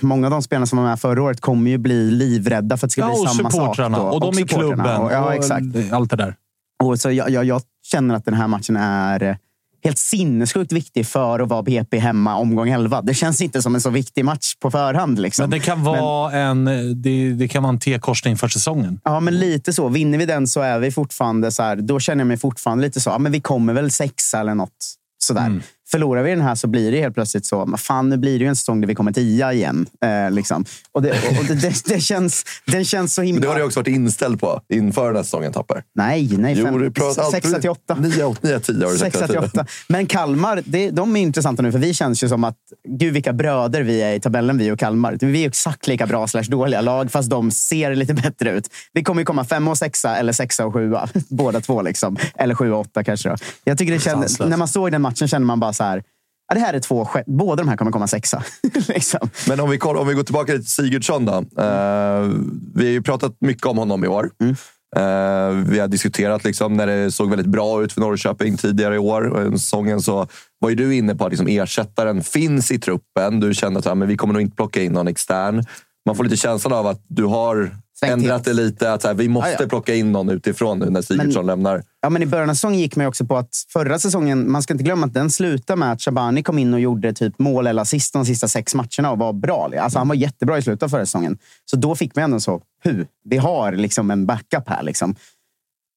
många 0.00 0.26
av 0.26 0.30
de 0.30 0.42
spelarna 0.42 0.66
som 0.66 0.78
var 0.78 0.84
med 0.84 1.00
förra 1.00 1.22
året 1.22 1.40
kommer 1.40 1.70
ju 1.70 1.78
bli 1.78 2.10
livrädda 2.10 2.76
för 2.76 2.86
att 2.86 2.90
det 2.90 2.92
ska 2.92 3.00
Ja, 3.00 3.06
bli 3.08 3.14
och 3.26 3.28
samma 3.30 3.50
sak. 3.50 3.76
då. 3.76 3.84
Och 4.02 4.20
de 4.20 4.34
i 4.34 4.36
supportrarna. 4.36 4.66
klubben. 4.74 4.96
Och, 5.00 5.12
ja, 5.12 5.24
och 5.24 5.34
exakt. 5.34 5.92
Allt 5.92 6.10
det 6.10 6.16
där. 6.16 6.34
Och 6.82 7.00
så 7.00 7.10
jag, 7.10 7.30
jag, 7.30 7.44
jag 7.44 7.62
känner 7.86 8.14
att 8.14 8.24
den 8.24 8.34
här 8.34 8.48
matchen 8.48 8.76
är 8.76 9.22
eh, 9.22 9.36
helt 9.84 9.98
sinnessjukt 9.98 10.72
viktig 10.72 11.06
för 11.06 11.40
att 11.40 11.48
vara 11.48 11.62
BP 11.62 11.98
hemma 11.98 12.36
omgång 12.36 12.68
11. 12.68 13.02
Det 13.02 13.14
känns 13.14 13.40
inte 13.40 13.62
som 13.62 13.74
en 13.74 13.80
så 13.80 13.90
viktig 13.90 14.24
match 14.24 14.54
på 14.60 14.70
förhand. 14.70 15.18
Liksom. 15.18 15.42
Men 15.42 15.50
det 15.50 15.60
kan 15.60 15.82
vara 15.84 16.32
en, 16.32 16.64
det, 17.02 17.32
det 17.32 17.48
kan 17.48 17.62
vara 17.62 17.70
en 17.72 17.78
T-korsning 17.78 18.36
för 18.36 18.48
säsongen. 18.48 19.00
Ja, 19.04 19.20
men 19.20 19.38
lite 19.38 19.72
så. 19.72 19.88
Vinner 19.88 20.18
vi 20.18 20.26
den 20.26 20.46
så 20.46 20.60
är 20.60 20.78
vi 20.78 20.90
fortfarande 20.90 21.50
så 21.52 21.62
här. 21.62 21.76
Då 21.76 22.00
känner 22.00 22.20
jag 22.20 22.28
mig 22.28 22.36
fortfarande 22.36 22.84
lite 22.84 23.00
så. 23.00 23.10
Ja, 23.10 23.18
men 23.18 23.32
vi 23.32 23.40
kommer 23.40 23.72
väl 23.72 23.90
sexa 23.90 24.40
eller 24.40 24.54
något. 24.54 24.94
Sådär. 25.18 25.46
Mm. 25.46 25.62
Förlorar 25.90 26.22
vi 26.22 26.30
den 26.30 26.40
här 26.40 26.54
så 26.54 26.66
blir 26.66 26.92
det 26.92 27.00
helt 27.00 27.14
plötsligt 27.14 27.46
så. 27.46 27.66
Men 27.66 27.78
fan, 27.78 28.08
nu 28.08 28.16
blir 28.16 28.38
det 28.38 28.42
ju 28.44 28.48
en 28.48 28.56
säsong 28.56 28.80
där 28.80 28.88
vi 28.88 28.94
kommer 28.94 29.12
tia 29.12 29.52
igen. 29.52 29.86
Eh, 30.04 30.30
liksom. 30.30 30.64
Och, 30.92 31.02
det, 31.02 31.10
och, 31.10 31.44
det, 31.48 31.54
det, 31.54 31.82
det, 31.86 32.00
känns, 32.00 32.44
den 32.66 32.84
känns 32.84 33.14
så 33.14 33.20
Men 33.20 33.26
himla... 33.26 33.40
det 33.42 33.48
har 33.48 33.56
du 33.58 33.62
också 33.64 33.80
varit 33.80 33.88
inställd 33.88 34.40
på 34.40 34.60
inför 34.68 35.06
den 35.06 35.16
här 35.16 35.22
säsongen, 35.22 35.52
Tapper. 35.52 35.82
Nej, 35.94 36.28
nej. 36.38 36.54
Jo, 36.58 36.78
du 36.78 36.90
pratar 36.90 37.22
alltid- 37.22 37.42
sexa 37.42 37.60
till 37.60 37.70
åtta. 37.70 37.96
9 38.00 38.24
8 38.24 38.38
9 38.42 38.58
10 38.60 38.84
har 38.84 38.92
du 38.92 38.98
sagt 38.98 39.00
Sexa 39.00 39.18
hela 39.18 39.26
till 39.26 39.50
tiden. 39.50 39.60
åtta. 39.64 39.66
Men 39.88 40.06
Kalmar, 40.06 40.62
det, 40.66 40.90
de 40.90 41.16
är 41.16 41.20
intressanta 41.20 41.62
nu. 41.62 41.72
För 41.72 41.78
vi 41.78 41.94
känns 41.94 42.24
ju 42.24 42.28
som 42.28 42.44
att, 42.44 42.56
gud 42.88 43.12
vilka 43.12 43.32
bröder 43.32 43.82
vi 43.82 44.02
är 44.02 44.12
i 44.14 44.20
tabellen, 44.20 44.58
vi 44.58 44.70
och 44.70 44.78
Kalmar. 44.78 45.16
Vi 45.20 45.44
är 45.44 45.48
exakt 45.48 45.86
lika 45.86 46.06
bra 46.06 46.26
slash 46.26 46.42
dåliga 46.42 46.80
lag, 46.80 47.10
fast 47.10 47.30
de 47.30 47.50
ser 47.50 47.94
lite 47.94 48.14
bättre 48.14 48.50
ut. 48.50 48.68
Vi 48.92 49.02
kommer 49.02 49.20
ju 49.20 49.24
komma 49.24 49.44
femma 49.44 49.70
och 49.70 49.78
sexa, 49.78 50.16
eller 50.16 50.32
sexa 50.32 50.66
och 50.66 50.72
sjua. 50.72 51.08
Båda 51.28 51.60
två. 51.60 51.82
liksom. 51.82 52.16
Eller 52.38 52.54
sjua 52.54 52.74
och 52.74 52.80
åtta 52.80 53.04
kanske. 53.04 53.28
Då. 53.28 53.36
Jag 53.64 53.78
tycker 53.78 53.92
det 53.92 54.00
kändes, 54.00 54.38
när 54.38 54.56
man 54.56 54.68
såg 54.68 54.92
den 54.92 55.02
matchen 55.02 55.28
kände 55.28 55.46
man 55.46 55.60
bara 55.60 55.72
så 55.74 55.84
här, 55.84 56.02
ja, 56.48 56.54
det 56.54 56.60
här 56.60 56.74
är 56.74 56.80
två, 56.80 57.04
ske- 57.04 57.24
båda 57.26 57.62
de 57.62 57.68
här 57.68 57.76
kommer 57.76 57.92
komma 57.92 58.06
sexa. 58.06 58.42
liksom. 58.88 59.28
Men 59.48 59.60
om 59.60 59.70
vi, 59.70 59.78
kollar, 59.78 60.00
om 60.00 60.06
vi 60.08 60.14
går 60.14 60.22
tillbaka 60.22 60.52
till 60.52 60.66
Sigurdsson 60.66 61.24
då. 61.24 61.32
Eh, 61.62 62.30
vi 62.74 62.84
har 62.84 62.92
ju 62.92 63.02
pratat 63.02 63.36
mycket 63.40 63.66
om 63.66 63.78
honom 63.78 64.04
i 64.04 64.08
år. 64.08 64.30
Mm. 64.40 64.56
Eh, 64.96 65.70
vi 65.70 65.78
har 65.78 65.88
diskuterat 65.88 66.44
liksom, 66.44 66.74
när 66.74 66.86
det 66.86 67.10
såg 67.10 67.30
väldigt 67.30 67.46
bra 67.46 67.82
ut 67.82 67.92
för 67.92 68.00
Norrköping 68.00 68.56
tidigare 68.56 68.94
i 68.94 68.98
år. 68.98 69.50
Säsongen 69.52 70.02
så 70.02 70.26
var 70.58 70.70
ju 70.70 70.74
du 70.74 70.94
inne 70.96 71.14
på 71.14 71.24
att 71.24 71.32
liksom, 71.32 71.48
ersättaren 71.48 72.22
finns 72.22 72.70
i 72.70 72.78
truppen. 72.78 73.40
Du 73.40 73.54
kände 73.54 73.78
att 73.78 73.84
ja, 73.84 73.94
men 73.94 74.08
vi 74.08 74.16
kommer 74.16 74.34
nog 74.34 74.42
inte 74.42 74.56
plocka 74.56 74.82
in 74.82 74.92
någon 74.92 75.08
extern. 75.08 75.64
Man 76.06 76.16
får 76.16 76.24
lite 76.24 76.36
känslan 76.36 76.72
av 76.72 76.86
att 76.86 77.04
du 77.08 77.24
har 77.24 77.76
ändrat 78.02 78.44
det 78.44 78.52
lite. 78.52 78.92
Att 78.92 79.02
så 79.02 79.08
här, 79.08 79.14
vi 79.14 79.28
måste 79.28 79.50
Ja, 79.50 79.56
ja. 79.60 79.68
plocka 79.68 79.94
in 79.94 80.12
någon 80.12 80.30
utifrån 80.30 80.78
nu 80.78 80.90
när 80.90 81.02
Sigurdsson 81.02 81.46
lämnar. 81.46 81.82
Ja, 82.02 82.10
men 82.10 82.22
I 82.22 82.26
början 82.26 82.50
av 82.50 82.54
säsongen 82.54 82.80
gick 82.80 82.96
man 82.96 83.06
också 83.06 83.24
på 83.24 83.36
att 83.36 83.66
förra 83.68 83.98
säsongen, 83.98 84.52
man 84.52 84.62
ska 84.62 84.74
inte 84.74 84.84
glömma 84.84 85.06
att 85.06 85.14
den 85.14 85.30
slutade 85.30 85.76
med 85.76 85.92
att 85.92 86.02
Shabani 86.02 86.42
kom 86.42 86.58
in 86.58 86.74
och 86.74 86.80
gjorde 86.80 87.12
typ 87.12 87.38
mål 87.38 87.66
eller 87.66 87.82
assist 87.82 88.12
de 88.12 88.24
sista 88.26 88.48
sex 88.48 88.74
matcherna 88.74 89.10
och 89.10 89.18
var 89.18 89.32
bra. 89.32 89.70
Alltså, 89.80 89.98
han 89.98 90.08
var 90.08 90.14
jättebra 90.14 90.58
i 90.58 90.62
slutet 90.62 90.82
av 90.82 90.88
förra 90.88 91.06
säsongen. 91.06 91.38
Så 91.64 91.76
då 91.76 91.94
fick 91.94 92.16
man 92.16 92.24
ändå 92.24 92.40
så, 92.40 92.60
hu, 92.84 93.06
vi 93.24 93.36
har 93.36 93.72
liksom 93.72 94.10
en 94.10 94.26
backup 94.26 94.68
här. 94.68 94.82
Liksom. 94.82 95.14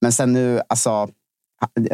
Men 0.01 0.11
sen 0.11 0.33
nu, 0.33 0.61
alltså, 0.69 1.09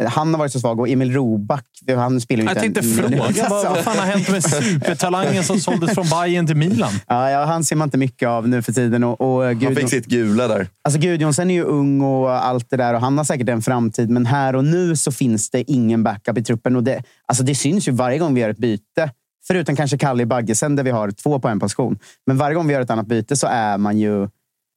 han 0.08 0.34
har 0.34 0.38
varit 0.38 0.52
så 0.52 0.60
svag 0.60 0.80
och 0.80 0.88
Emil 0.88 1.12
Roback, 1.12 1.64
han 1.96 2.20
spelar 2.20 2.42
ju 2.42 2.48
Jag 2.48 2.64
inte 2.64 2.80
tänkte 2.82 3.02
en 3.02 3.10
fråga, 3.10 3.48
vad, 3.50 3.68
vad 3.68 3.78
fan 3.78 3.98
har 3.98 4.06
hänt 4.06 4.30
med 4.30 4.44
supertalangen 4.64 5.44
som 5.44 5.60
såldes 5.60 5.94
från 5.94 6.06
Bayern 6.08 6.46
till 6.46 6.56
Milan? 6.56 6.92
Ja, 7.06 7.30
ja, 7.30 7.44
han 7.44 7.64
ser 7.64 7.76
man 7.76 7.86
inte 7.86 7.98
mycket 7.98 8.28
av 8.28 8.48
nu 8.48 8.62
för 8.62 8.72
tiden. 8.72 9.04
Och, 9.04 9.20
och 9.20 9.44
Han 9.44 9.58
Gudjon, 9.58 9.76
fick 9.76 9.88
sitt 9.88 10.06
gula 10.06 10.48
där. 10.48 10.68
alltså 10.84 11.00
Gudjonsen 11.00 11.50
är 11.50 11.54
ju 11.54 11.62
ung 11.62 12.00
och 12.00 12.44
allt 12.46 12.70
det 12.70 12.76
där 12.76 12.94
och 12.94 13.00
han 13.00 13.18
har 13.18 13.24
säkert 13.24 13.48
en 13.48 13.62
framtid. 13.62 14.10
Men 14.10 14.26
här 14.26 14.56
och 14.56 14.64
nu 14.64 14.96
så 14.96 15.12
finns 15.12 15.50
det 15.50 15.70
ingen 15.70 16.02
backup 16.02 16.38
i 16.38 16.42
truppen. 16.44 16.76
Och 16.76 16.82
det, 16.82 17.02
alltså 17.26 17.44
det 17.44 17.54
syns 17.54 17.88
ju 17.88 17.92
varje 17.92 18.18
gång 18.18 18.34
vi 18.34 18.40
gör 18.40 18.50
ett 18.50 18.58
byte. 18.58 19.10
Förutom 19.46 19.76
kanske 19.76 19.98
Kalle 19.98 20.22
i 20.22 20.26
Baggesen 20.26 20.76
där 20.76 20.82
vi 20.82 20.90
har 20.90 21.10
två 21.10 21.40
på 21.40 21.48
en 21.48 21.60
position. 21.60 21.98
Men 22.26 22.36
varje 22.36 22.54
gång 22.54 22.66
vi 22.66 22.72
gör 22.72 22.80
ett 22.80 22.90
annat 22.90 23.06
byte 23.06 23.36
så 23.36 23.46
är 23.46 23.78
man 23.78 23.98
ju... 23.98 24.28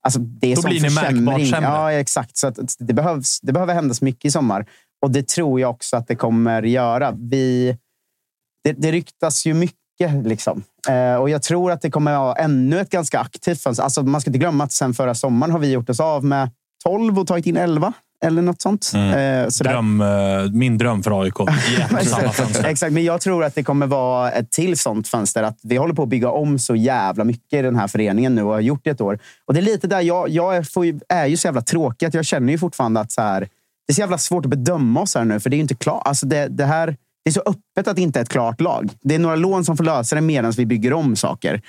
Alltså 0.04 0.20
det 0.20 0.52
är 0.52 0.56
Då 0.56 0.62
blir 0.62 0.82
ni 0.82 0.90
märkbart 0.90 1.50
sämre. 1.50 1.70
Ja, 1.70 1.92
exakt. 1.92 2.38
Så 2.38 2.54
det, 2.80 2.94
behövs, 2.94 3.40
det 3.42 3.54
behöver 3.54 3.74
händas 3.74 4.02
mycket 4.02 4.26
i 4.26 4.32
sommar. 4.32 4.66
Och 5.02 5.12
det 5.12 5.28
tror 5.28 5.60
jag 5.60 5.70
också 5.70 5.98
att 5.98 6.08
det 6.08 6.16
kommer 6.16 6.64
göra. 6.64 7.12
Vi, 7.18 7.78
det, 8.64 8.72
det 8.72 8.92
ryktas 8.92 9.46
ju 9.46 9.54
mycket. 9.54 9.78
Liksom. 10.24 10.64
Eh, 10.90 11.16
och 11.16 11.30
jag 11.30 11.44
tror 11.44 11.72
att 11.72 11.82
det 11.82 11.92
kommer 11.92 12.18
vara 12.18 12.36
ännu 12.36 12.80
ett 12.80 12.90
ganska 12.90 13.20
aktivt 13.20 13.62
fönster. 13.62 13.84
Alltså, 13.84 14.04
man 14.04 14.22
ska 14.22 14.30
inte 14.30 14.40
glömma 14.40 14.64
att 14.64 14.72
sen 14.72 14.94
förra 14.94 15.16
sommaren 15.16 15.52
har 15.52 15.60
vi 15.60 15.72
gjort 15.72 15.90
oss 15.90 16.00
av 16.00 16.24
med 16.24 16.50
12 16.84 17.20
och 17.20 17.28
tagit 17.28 17.46
in 17.46 17.58
11. 17.58 17.94
Eller 18.26 18.42
något 18.42 18.62
sånt. 18.62 18.92
Eh, 18.96 19.50
sådär. 19.50 19.72
Dröm, 19.72 20.02
eh, 20.02 20.52
min 20.52 20.78
dröm 20.78 21.04
för 21.04 21.22
AIK. 21.22 21.34
Fönster. 22.34 22.66
Exakt, 22.66 22.94
men 22.94 23.04
jag 23.04 23.22
tror 23.22 23.44
att 23.44 23.56
det 23.56 23.64
kommer 23.64 23.88
vara 23.88 24.32
ett 24.32 24.52
till 24.52 24.78
sånt 24.78 25.08
fönster. 25.08 25.44
Att 25.44 25.60
vi 25.64 25.78
håller 25.78 25.94
på 25.94 26.04
att 26.04 26.10
bygga 26.10 26.30
om 26.30 26.60
så 26.60 26.76
jävla 26.76 27.24
mycket 27.24 27.60
i 27.60 27.62
den 27.62 27.76
här 27.76 27.88
föreningen 27.88 28.36
nu 28.36 28.44
och 28.44 28.54
har 28.54 28.60
gjort 28.60 28.82
det 28.84 28.90
ett 28.90 29.02
år. 29.02 29.20
Och 29.46 29.54
det 29.54 29.60
är 29.60 29.62
lite 29.62 29.88
där 29.88 30.02
jag, 30.02 30.30
jag 30.30 30.56
är, 30.56 30.84
ju, 30.84 31.00
är 31.10 31.26
ju 31.26 31.38
så 31.38 31.48
jävla 31.48 31.62
tråkig 31.62 32.06
att 32.06 32.14
jag 32.14 32.26
känner 32.26 32.54
ju 32.54 32.60
fortfarande 32.60 33.00
att 33.00 33.12
så 33.12 33.22
här, 33.22 33.40
det 33.88 33.92
är 33.92 33.94
så 33.94 34.02
jävla 34.02 34.18
svårt 34.18 34.46
att 34.46 34.50
bedöma 34.50 35.02
oss 35.02 35.16
här 35.16 35.26
nu. 35.26 35.40
För 35.40 35.50
det 35.50 35.56
är 35.56 35.60
inte 35.60 35.76
klart. 35.76 36.08
Alltså 36.08 36.26
det, 36.26 36.48
det, 36.48 36.66
här, 36.66 36.88
det 37.24 37.30
är 37.30 37.34
så 37.34 37.44
öppet 37.46 37.88
att 37.88 37.96
det 37.96 38.02
inte 38.02 38.20
är 38.20 38.24
ett 38.24 38.30
klart 38.30 38.62
lag. 38.62 38.90
Det 39.02 39.16
är 39.16 39.20
några 39.20 39.36
lån 39.36 39.66
som 39.66 39.78
får 39.78 39.84
lösa 39.84 40.16
det 40.16 40.22
medan 40.22 40.52
vi 40.52 40.66
bygger 40.66 40.94
om 40.94 41.16
saker. 41.16 41.62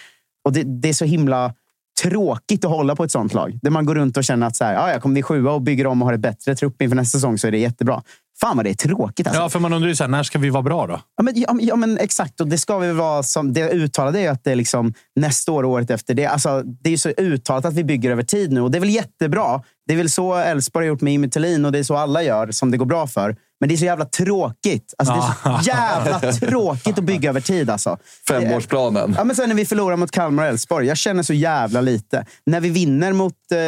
Och 0.45 0.53
det, 0.53 0.63
det 0.63 0.89
är 0.89 0.93
så 0.93 1.05
himla 1.05 1.55
tråkigt 2.03 2.65
att 2.65 2.71
hålla 2.71 2.97
på 2.97 3.05
ett 3.05 3.13
sånt 3.13 3.35
lag. 3.35 3.59
Där 3.63 3.71
man 3.71 3.87
går 3.87 3.95
runt 3.95 4.17
och 4.17 4.25
känner 4.25 4.47
att 4.47 4.57
så 4.57 4.65
här, 4.65 4.75
ja, 4.75 4.91
jag 4.91 5.03
kommer 5.03 5.15
vi 5.15 5.23
sjua 5.23 5.53
och 5.53 5.63
bygger 5.63 5.87
om 5.87 6.03
och 6.03 6.09
har 6.09 6.15
ett 6.15 6.21
bättre 6.21 6.55
trupp 6.55 6.83
inför 6.83 6.97
nästa 6.97 7.19
säsong 7.19 7.39
så 7.39 7.47
är 7.47 7.51
det 7.51 7.59
jättebra. 7.59 8.03
Fan 8.41 8.57
vad 8.57 8.67
det 8.67 8.71
är 8.71 8.75
tråkigt. 8.75 9.27
Alltså. 9.27 9.43
Ja, 9.43 9.49
för 9.49 9.59
man 9.59 9.73
undrar 9.73 9.89
ju 9.89 9.97
så 9.97 10.05
här, 10.05 10.09
när 10.09 10.23
ska 10.23 10.39
vi 10.39 10.51
vara 10.51 10.63
bra 10.63 10.87
då? 10.87 11.01
Ja 11.17 11.23
men, 11.23 11.41
ja, 11.41 11.59
ja, 11.61 11.77
men 11.77 11.99
exakt. 11.99 12.41
Och 12.41 12.49
det 12.49 12.59
ska 12.59 12.79
vi 12.79 12.93
vara 12.93 13.23
som 13.23 13.53
det 13.53 13.71
uttalade 13.71 14.21
är 14.21 14.31
att 14.31 14.45
det 14.45 14.53
är 14.53 14.57
liksom 14.57 14.95
nästa 15.17 15.53
år 15.53 15.63
och 15.65 15.71
året 15.71 15.91
efter. 15.91 16.15
Det, 16.15 16.27
alltså, 16.27 16.63
det 16.63 16.89
är 16.89 16.91
ju 16.91 16.99
så 16.99 17.09
uttalat 17.09 17.65
att 17.65 17.75
vi 17.75 17.85
bygger 17.85 18.11
över 18.11 18.23
tid 18.23 18.53
nu 18.53 18.61
och 18.61 18.71
det 18.71 18.79
är 18.79 18.81
väl 18.81 18.91
jättebra. 18.91 19.63
Det 19.89 19.95
är 19.95 19.97
väl 19.97 20.11
så 20.11 20.35
Elfsborg 20.35 20.87
har 20.87 20.89
gjort 20.89 21.01
med 21.01 21.13
Jimmy 21.13 21.31
Thelin 21.31 21.65
och 21.65 21.73
det 21.73 21.79
är 21.79 21.83
så 21.83 21.97
alla 21.97 22.23
gör 22.23 22.51
som 22.51 22.71
det 22.71 22.77
går 22.77 22.87
bra 22.87 23.07
för. 23.07 23.37
Men 23.61 23.69
det 23.69 23.75
är 23.75 23.77
så 23.77 23.85
jävla 23.85 24.05
tråkigt. 24.05 24.95
Alltså, 24.99 25.15
det 25.15 25.51
är 25.51 25.59
så 25.59 25.65
jävla 25.71 26.33
tråkigt 26.33 26.99
att 26.99 27.05
bygga 27.05 27.31
över 27.31 27.41
tid. 27.41 27.71
Alltså. 27.71 27.99
Femårsplanen. 28.29 29.15
Ja, 29.19 29.25
men 29.25 29.37
sen 29.37 29.49
när 29.49 29.57
vi 29.57 29.65
förlorar 29.67 29.97
mot 29.97 30.11
Kalmar 30.11 30.43
och 30.43 30.49
Elfsborg. 30.49 30.87
Jag 30.87 30.97
känner 30.97 31.23
så 31.23 31.33
jävla 31.33 31.81
lite. 31.81 32.27
När 32.47 32.61
vi 32.61 32.71
vinner 32.71 33.13
mot 33.13 33.35
eh, 33.53 33.59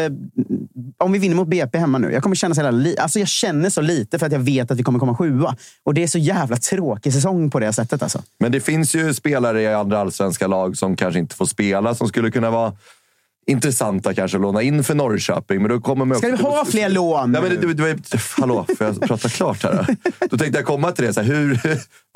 om 0.98 1.12
vi 1.12 1.18
vinner 1.18 1.36
mot 1.36 1.48
BP 1.48 1.78
hemma 1.78 1.98
nu, 1.98 2.12
jag 2.12 2.22
kommer 2.22 2.36
känna 2.36 2.54
så 2.54 2.62
jävla 2.62 3.02
alltså 3.02 3.18
jag 3.18 3.28
känner 3.28 3.70
så 3.70 3.80
lite 3.80 4.18
för 4.18 4.26
att 4.26 4.32
jag 4.32 4.40
vet 4.40 4.70
att 4.70 4.78
vi 4.78 4.82
kommer 4.82 4.98
komma 4.98 5.16
sjua. 5.16 5.56
Och 5.84 5.94
det 5.94 6.02
är 6.02 6.06
så 6.06 6.18
jävla 6.18 6.56
tråkig 6.56 7.12
säsong 7.12 7.50
på 7.50 7.60
det 7.60 7.72
sättet. 7.72 8.02
Alltså. 8.02 8.22
Men 8.38 8.52
det 8.52 8.60
finns 8.60 8.94
ju 8.94 9.14
spelare 9.14 9.62
i 9.62 9.74
andra 9.74 10.00
allsvenska 10.00 10.46
lag 10.46 10.76
som 10.76 10.96
kanske 10.96 11.20
inte 11.20 11.36
får 11.36 11.46
spela, 11.46 11.94
som 11.94 12.08
skulle 12.08 12.30
kunna 12.30 12.50
vara 12.50 12.72
intressanta 13.46 14.14
kanske 14.14 14.36
att 14.36 14.42
låna 14.42 14.62
in 14.62 14.84
för 14.84 14.94
Norrköping. 14.94 15.62
Men 15.62 15.70
då 15.70 15.80
kommer 15.80 16.04
man 16.04 16.18
Ska 16.18 16.26
vi 16.28 16.36
ha 16.36 16.64
fler 16.64 16.88
lån? 16.88 17.34
Ja, 17.34 17.40
men 17.40 17.50
du, 17.50 17.56
du, 17.56 17.74
du, 17.74 17.98
hallå, 18.38 18.66
får 18.78 18.86
jag 18.86 19.00
prata 19.00 19.28
klart 19.28 19.62
här? 19.62 19.96
Då 20.30 20.38
tänkte 20.38 20.58
jag 20.58 20.66
komma 20.66 20.92
till 20.92 21.04
det. 21.04 21.14
Så 21.14 21.20
här, 21.20 21.28
hur, 21.34 21.60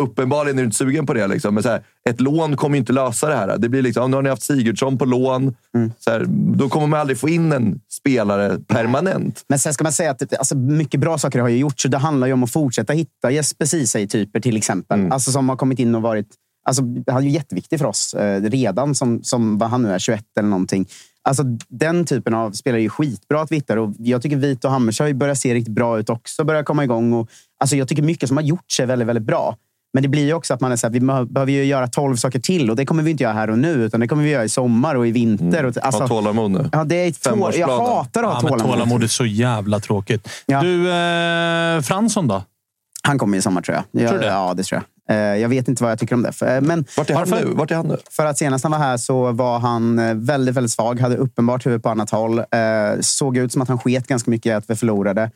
uppenbarligen 0.02 0.58
är 0.58 0.62
du 0.62 0.64
inte 0.64 0.76
sugen 0.76 1.06
på 1.06 1.14
det. 1.14 1.26
Liksom. 1.26 1.54
Men 1.54 1.62
så 1.62 1.68
här, 1.68 1.82
ett 2.10 2.20
lån 2.20 2.56
kommer 2.56 2.78
inte 2.78 2.92
lösa 2.92 3.28
det 3.28 3.36
här. 3.36 3.58
Det 3.58 3.68
blir 3.68 3.82
liksom, 3.82 4.10
nu 4.10 4.16
har 4.16 4.22
ni 4.22 4.28
haft 4.28 4.42
Sigurdsson 4.42 4.98
på 4.98 5.04
lån. 5.04 5.54
Så 5.98 6.10
här, 6.10 6.24
då 6.28 6.68
kommer 6.68 6.86
man 6.86 7.00
aldrig 7.00 7.18
få 7.18 7.28
in 7.28 7.52
en 7.52 7.80
spelare 7.90 8.58
permanent. 8.58 9.44
Men 9.48 9.58
sen 9.58 9.74
ska 9.74 9.84
man 9.84 9.92
säga 9.92 10.10
att 10.10 10.38
alltså, 10.38 10.56
mycket 10.56 11.00
bra 11.00 11.18
saker 11.18 11.38
har 11.38 11.48
ju 11.48 11.56
gjorts. 11.56 11.82
Så 11.82 11.88
det 11.88 11.98
handlar 11.98 12.26
ju 12.26 12.32
om 12.32 12.42
att 12.42 12.52
fortsätta 12.52 12.92
hitta 12.92 13.30
Jesper 13.30 13.66
Ceesay-typer 13.66 14.40
till 14.40 14.56
exempel. 14.56 15.12
Alltså, 15.12 15.32
som 15.32 15.48
har 15.48 15.56
kommit 15.56 15.78
in 15.78 15.94
och 15.94 16.02
varit... 16.02 16.28
Alltså, 16.66 16.82
han 17.06 17.16
är 17.16 17.22
ju 17.22 17.30
jätteviktig 17.30 17.78
för 17.78 17.86
oss 17.86 18.14
eh, 18.14 18.42
redan 18.42 18.94
som, 18.94 19.22
som 19.22 19.58
vad 19.58 19.70
han 19.70 19.82
nu 19.82 19.92
är, 19.92 19.98
21 19.98 20.24
eller 20.38 20.48
någonting. 20.48 20.86
Alltså, 21.28 21.42
den 21.68 22.04
typen 22.04 22.34
av 22.34 22.52
spelare 22.52 22.80
är 22.80 22.82
ju 22.82 22.88
skitbra 22.88 23.40
att 23.42 23.52
vi 23.52 23.56
hittar. 23.56 23.76
Och 23.76 23.90
jag 23.98 24.22
tycker 24.22 24.36
Vito 24.36 24.68
Hammershöj 24.68 25.14
börjar 25.14 25.34
se 25.34 25.54
riktigt 25.54 25.74
bra 25.74 25.98
ut 25.98 26.10
också. 26.10 26.44
Börjar 26.44 26.62
komma 26.62 26.84
igång. 26.84 27.12
Och, 27.12 27.28
alltså, 27.60 27.76
jag 27.76 27.88
tycker 27.88 28.02
mycket 28.02 28.28
som 28.28 28.36
har 28.36 28.44
gjorts 28.44 28.80
är 28.80 28.86
väldigt, 28.86 29.08
väldigt 29.08 29.24
bra. 29.24 29.56
Men 29.94 30.02
det 30.02 30.08
blir 30.08 30.24
ju 30.24 30.34
också 30.34 30.54
att 30.54 30.60
man 30.60 30.72
är 30.72 30.76
så 30.76 30.86
här, 30.86 30.92
vi 30.92 31.00
behöver 31.00 31.52
ju 31.52 31.64
göra 31.64 31.86
12 31.86 32.16
saker 32.16 32.38
till. 32.40 32.70
Och 32.70 32.76
det 32.76 32.86
kommer 32.86 33.02
vi 33.02 33.10
inte 33.10 33.22
göra 33.22 33.32
här 33.32 33.50
och 33.50 33.58
nu. 33.58 33.72
Utan 33.72 34.00
det 34.00 34.08
kommer 34.08 34.22
vi 34.22 34.30
göra 34.30 34.44
i 34.44 34.48
sommar 34.48 34.94
och 34.94 35.06
i 35.06 35.10
vinter. 35.12 35.64
Och, 35.64 35.76
Ha 35.76 36.08
tålamod 36.08 36.50
nu. 36.50 36.68
Ja, 36.72 36.84
det 36.84 36.94
är 36.96 37.08
ett 37.08 37.22
tå- 37.22 37.50
jag 37.54 37.68
hatar 37.68 38.22
att 38.22 38.28
ha 38.28 38.34
Ja, 38.34 38.40
men 38.42 38.52
tålamod. 38.52 38.72
tålamod 38.72 39.02
är 39.02 39.06
så 39.06 39.26
jävla 39.26 39.80
tråkigt. 39.80 40.28
Ja. 40.46 40.60
Du, 40.62 40.90
eh, 40.92 41.80
Fransson 41.80 42.28
då? 42.28 42.42
Han 43.02 43.18
kommer 43.18 43.38
i 43.38 43.42
sommar 43.42 43.62
tror 43.62 43.74
jag. 43.76 44.02
jag 44.02 44.10
Tror 44.10 44.18
du 44.20 44.24
det? 44.26 44.32
Ja, 44.32 44.54
det 44.56 44.62
tror 44.62 44.76
jag. 44.80 44.93
Eh, 45.10 45.16
Jag 45.16 45.48
vet 45.48 45.68
inte 45.68 45.82
vad 45.82 45.92
jag 45.92 45.98
tycker 45.98 46.14
om 46.14 46.22
det. 46.22 46.42
Eh, 46.42 46.60
Men 46.60 46.84
Vart 46.96 47.10
är 47.10 47.14
han 47.14 47.30
varför- 47.30 47.46
nu? 47.46 47.54
Vart 47.54 47.70
är 47.70 47.74
han 47.76 47.86
nu? 47.88 47.96
För 48.10 48.26
att 48.26 48.38
senast 48.38 48.62
han 48.64 48.72
var 48.72 48.78
här 48.78 48.96
så 48.96 49.32
var 49.32 49.58
han 49.58 49.98
eh, 49.98 50.14
väldigt, 50.14 50.54
väldigt 50.54 50.72
svag. 50.72 51.00
Hade 51.00 51.16
uppenbart 51.16 51.66
huvud 51.66 51.82
på 51.82 51.88
annat 51.88 52.10
håll. 52.10 52.42
Såg 53.00 53.36
ut 53.36 53.52
som 53.52 53.62
att 53.62 53.68
han 53.68 53.78
sket 53.78 54.06
ganska 54.06 54.30
mycket 54.30 54.46
i 54.50 54.52
att 54.52 54.70
vi 54.70 54.76
förlorade. 54.76 55.30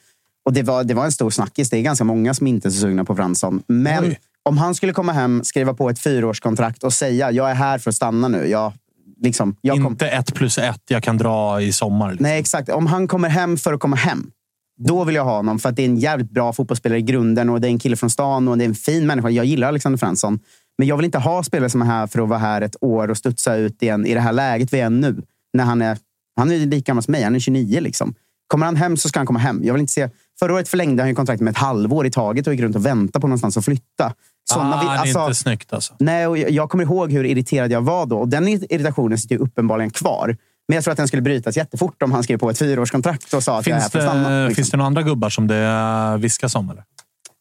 Och 0.45 0.53
det 0.53 0.63
var, 0.63 0.85
det 0.85 0.95
var 0.95 1.05
en 1.05 1.13
stor 1.13 1.31
snackis. 1.31 1.71
Det 1.71 1.77
är 1.77 1.83
ganska 1.83 2.05
många 2.05 2.35
som 2.35 2.47
inte 2.47 2.69
är 2.69 2.71
så 2.71 2.81
sugna 2.81 3.05
på 3.05 3.17
Fransson. 3.17 3.63
Men 3.67 4.05
Oj. 4.05 4.19
om 4.43 4.59
han 4.59 4.75
skulle 4.75 4.93
komma 4.93 5.13
hem, 5.13 5.45
skriva 5.45 5.75
på 5.75 5.91
ett 5.91 5.99
fyraårskontrakt 5.99 6.83
och 6.85 6.93
säga 6.93 7.31
jag 7.31 7.51
är 7.51 7.55
här 7.55 7.79
för 7.79 7.91
att 7.91 7.95
stanna 7.95 8.29
nu. 8.29 8.47
Jag, 8.49 8.73
liksom, 9.21 9.57
jag 9.61 9.77
kom, 9.77 9.87
Inte 9.93 10.09
ett 10.09 10.35
plus 10.35 10.59
ett 10.59 10.83
jag 10.89 11.03
kan 11.03 11.17
dra 11.19 11.61
i 11.63 11.73
sommar. 11.73 12.11
Liksom. 12.11 12.23
Nej, 12.23 12.39
exakt. 12.41 12.69
Om 12.69 12.87
han 12.87 13.09
kommer 13.09 13.29
hem 13.29 13.57
för 13.57 13.73
att 13.75 13.81
komma 13.81 13.97
hem, 13.97 14.31
då 14.79 15.05
vill 15.05 15.15
jag 15.15 15.25
ha 15.25 15.37
honom. 15.37 15.59
För 15.59 15.69
att 15.69 15.77
det 15.77 15.83
är 15.83 15.87
en 15.87 15.97
jävligt 15.97 16.31
bra 16.31 16.53
fotbollsspelare 16.53 16.99
i 16.99 17.03
grunden 17.03 17.49
och 17.51 17.61
det 17.61 17.67
är 17.69 17.71
en 17.71 17.79
kille 17.79 17.97
från 17.97 18.11
stan 18.11 18.49
och 18.49 18.59
det 18.59 18.65
är 18.65 18.69
en 18.69 18.75
fin 18.75 19.07
människa. 19.07 19.31
Jag 19.31 19.45
gillar 19.45 19.69
Alexander 19.69 19.99
Fransson. 19.99 20.39
Men 20.79 20.89
jag 20.89 20.97
vill 20.97 21.05
inte 21.05 21.19
ha 21.19 21.43
spelare 21.43 21.71
som 21.71 21.83
är 21.83 21.87
här 21.87 22.07
för 22.07 22.23
att 22.23 22.29
vara 22.29 22.39
här 22.39 22.61
ett 22.63 22.77
år 22.81 23.11
och 23.11 23.17
studsa 23.17 23.57
ut 23.57 23.83
igen 23.83 24.07
i 24.07 24.15
det 24.15 24.21
här 24.21 24.33
läget 24.33 24.73
vi 24.73 24.81
är 24.81 24.91
nu. 24.91 25.23
När 25.53 25.65
han 25.65 25.83
är, 25.83 25.99
han 26.37 26.51
är 26.51 26.59
lika 26.59 26.91
gammal 26.91 27.03
som 27.03 27.13
mig, 27.13 27.23
han 27.23 27.35
är 27.35 27.39
29. 27.39 27.81
Liksom. 27.81 28.15
Kommer 28.47 28.67
han 28.67 28.77
hem 28.77 28.97
så 28.97 29.09
ska 29.09 29.19
han 29.19 29.27
komma 29.27 29.39
hem. 29.39 29.61
Jag 29.65 29.73
vill 29.75 29.81
inte 29.81 29.93
se, 29.93 30.09
förra 30.39 30.55
året 30.55 30.69
förlängde 30.69 31.03
han 31.03 31.09
ju 31.09 31.15
kontraktet 31.15 31.45
med 31.45 31.51
ett 31.51 31.57
halvår 31.59 32.07
i 32.07 32.11
taget 32.11 32.47
och 32.47 32.53
gick 32.55 32.63
runt 32.63 32.77
och 32.77 32.87
väntade 32.87 33.21
på 33.21 33.27
någonstans 33.27 33.57
att 33.57 33.65
flytta. 33.65 34.13
Såna 34.51 34.75
ah, 34.77 34.81
vi- 34.81 34.87
det 34.87 34.93
är 34.93 34.99
alltså- 34.99 35.21
inte 35.21 35.35
snyggt 35.35 35.73
alltså. 35.73 35.95
Nej, 35.99 36.27
och 36.27 36.39
jag 36.39 36.51
jag 36.51 36.71
kommer 36.71 36.85
ihåg 36.85 37.13
hur 37.13 37.25
irriterad 37.25 37.73
jag 37.73 37.81
var 37.81 38.07
då. 38.07 38.19
Och 38.19 38.29
den 38.29 38.49
irritationen 38.49 39.19
sitter 39.19 39.35
ju 39.35 39.41
uppenbarligen 39.41 39.91
kvar. 39.91 40.37
Men 40.69 40.75
jag 40.75 40.85
tror 40.85 40.93
att 40.93 40.99
den 40.99 41.09
skulle 41.09 41.23
brytas 41.23 41.57
jättefort 41.57 42.03
om 42.03 42.13
han 42.13 42.23
skrev 42.23 42.39
på 42.39 42.51
ett 42.51 42.59
fyraårskontrakt 42.59 43.35
och 43.35 43.43
sa 43.43 43.59
att 43.59 43.67
jag 43.67 43.77
är 43.77 43.81
här 43.81 43.89
Finns 43.89 43.93
för 43.93 43.99
att 43.99 44.05
stanna. 44.05 44.31
det, 44.31 44.45
liksom. 44.45 44.55
finns 44.55 44.71
det 44.71 44.77
några 44.77 44.87
andra 44.87 45.03
gubbar 45.03 45.29
som 45.31 45.47
det 45.47 46.17
viskas 46.19 46.55
om? 46.55 46.71
Eller? 46.71 46.85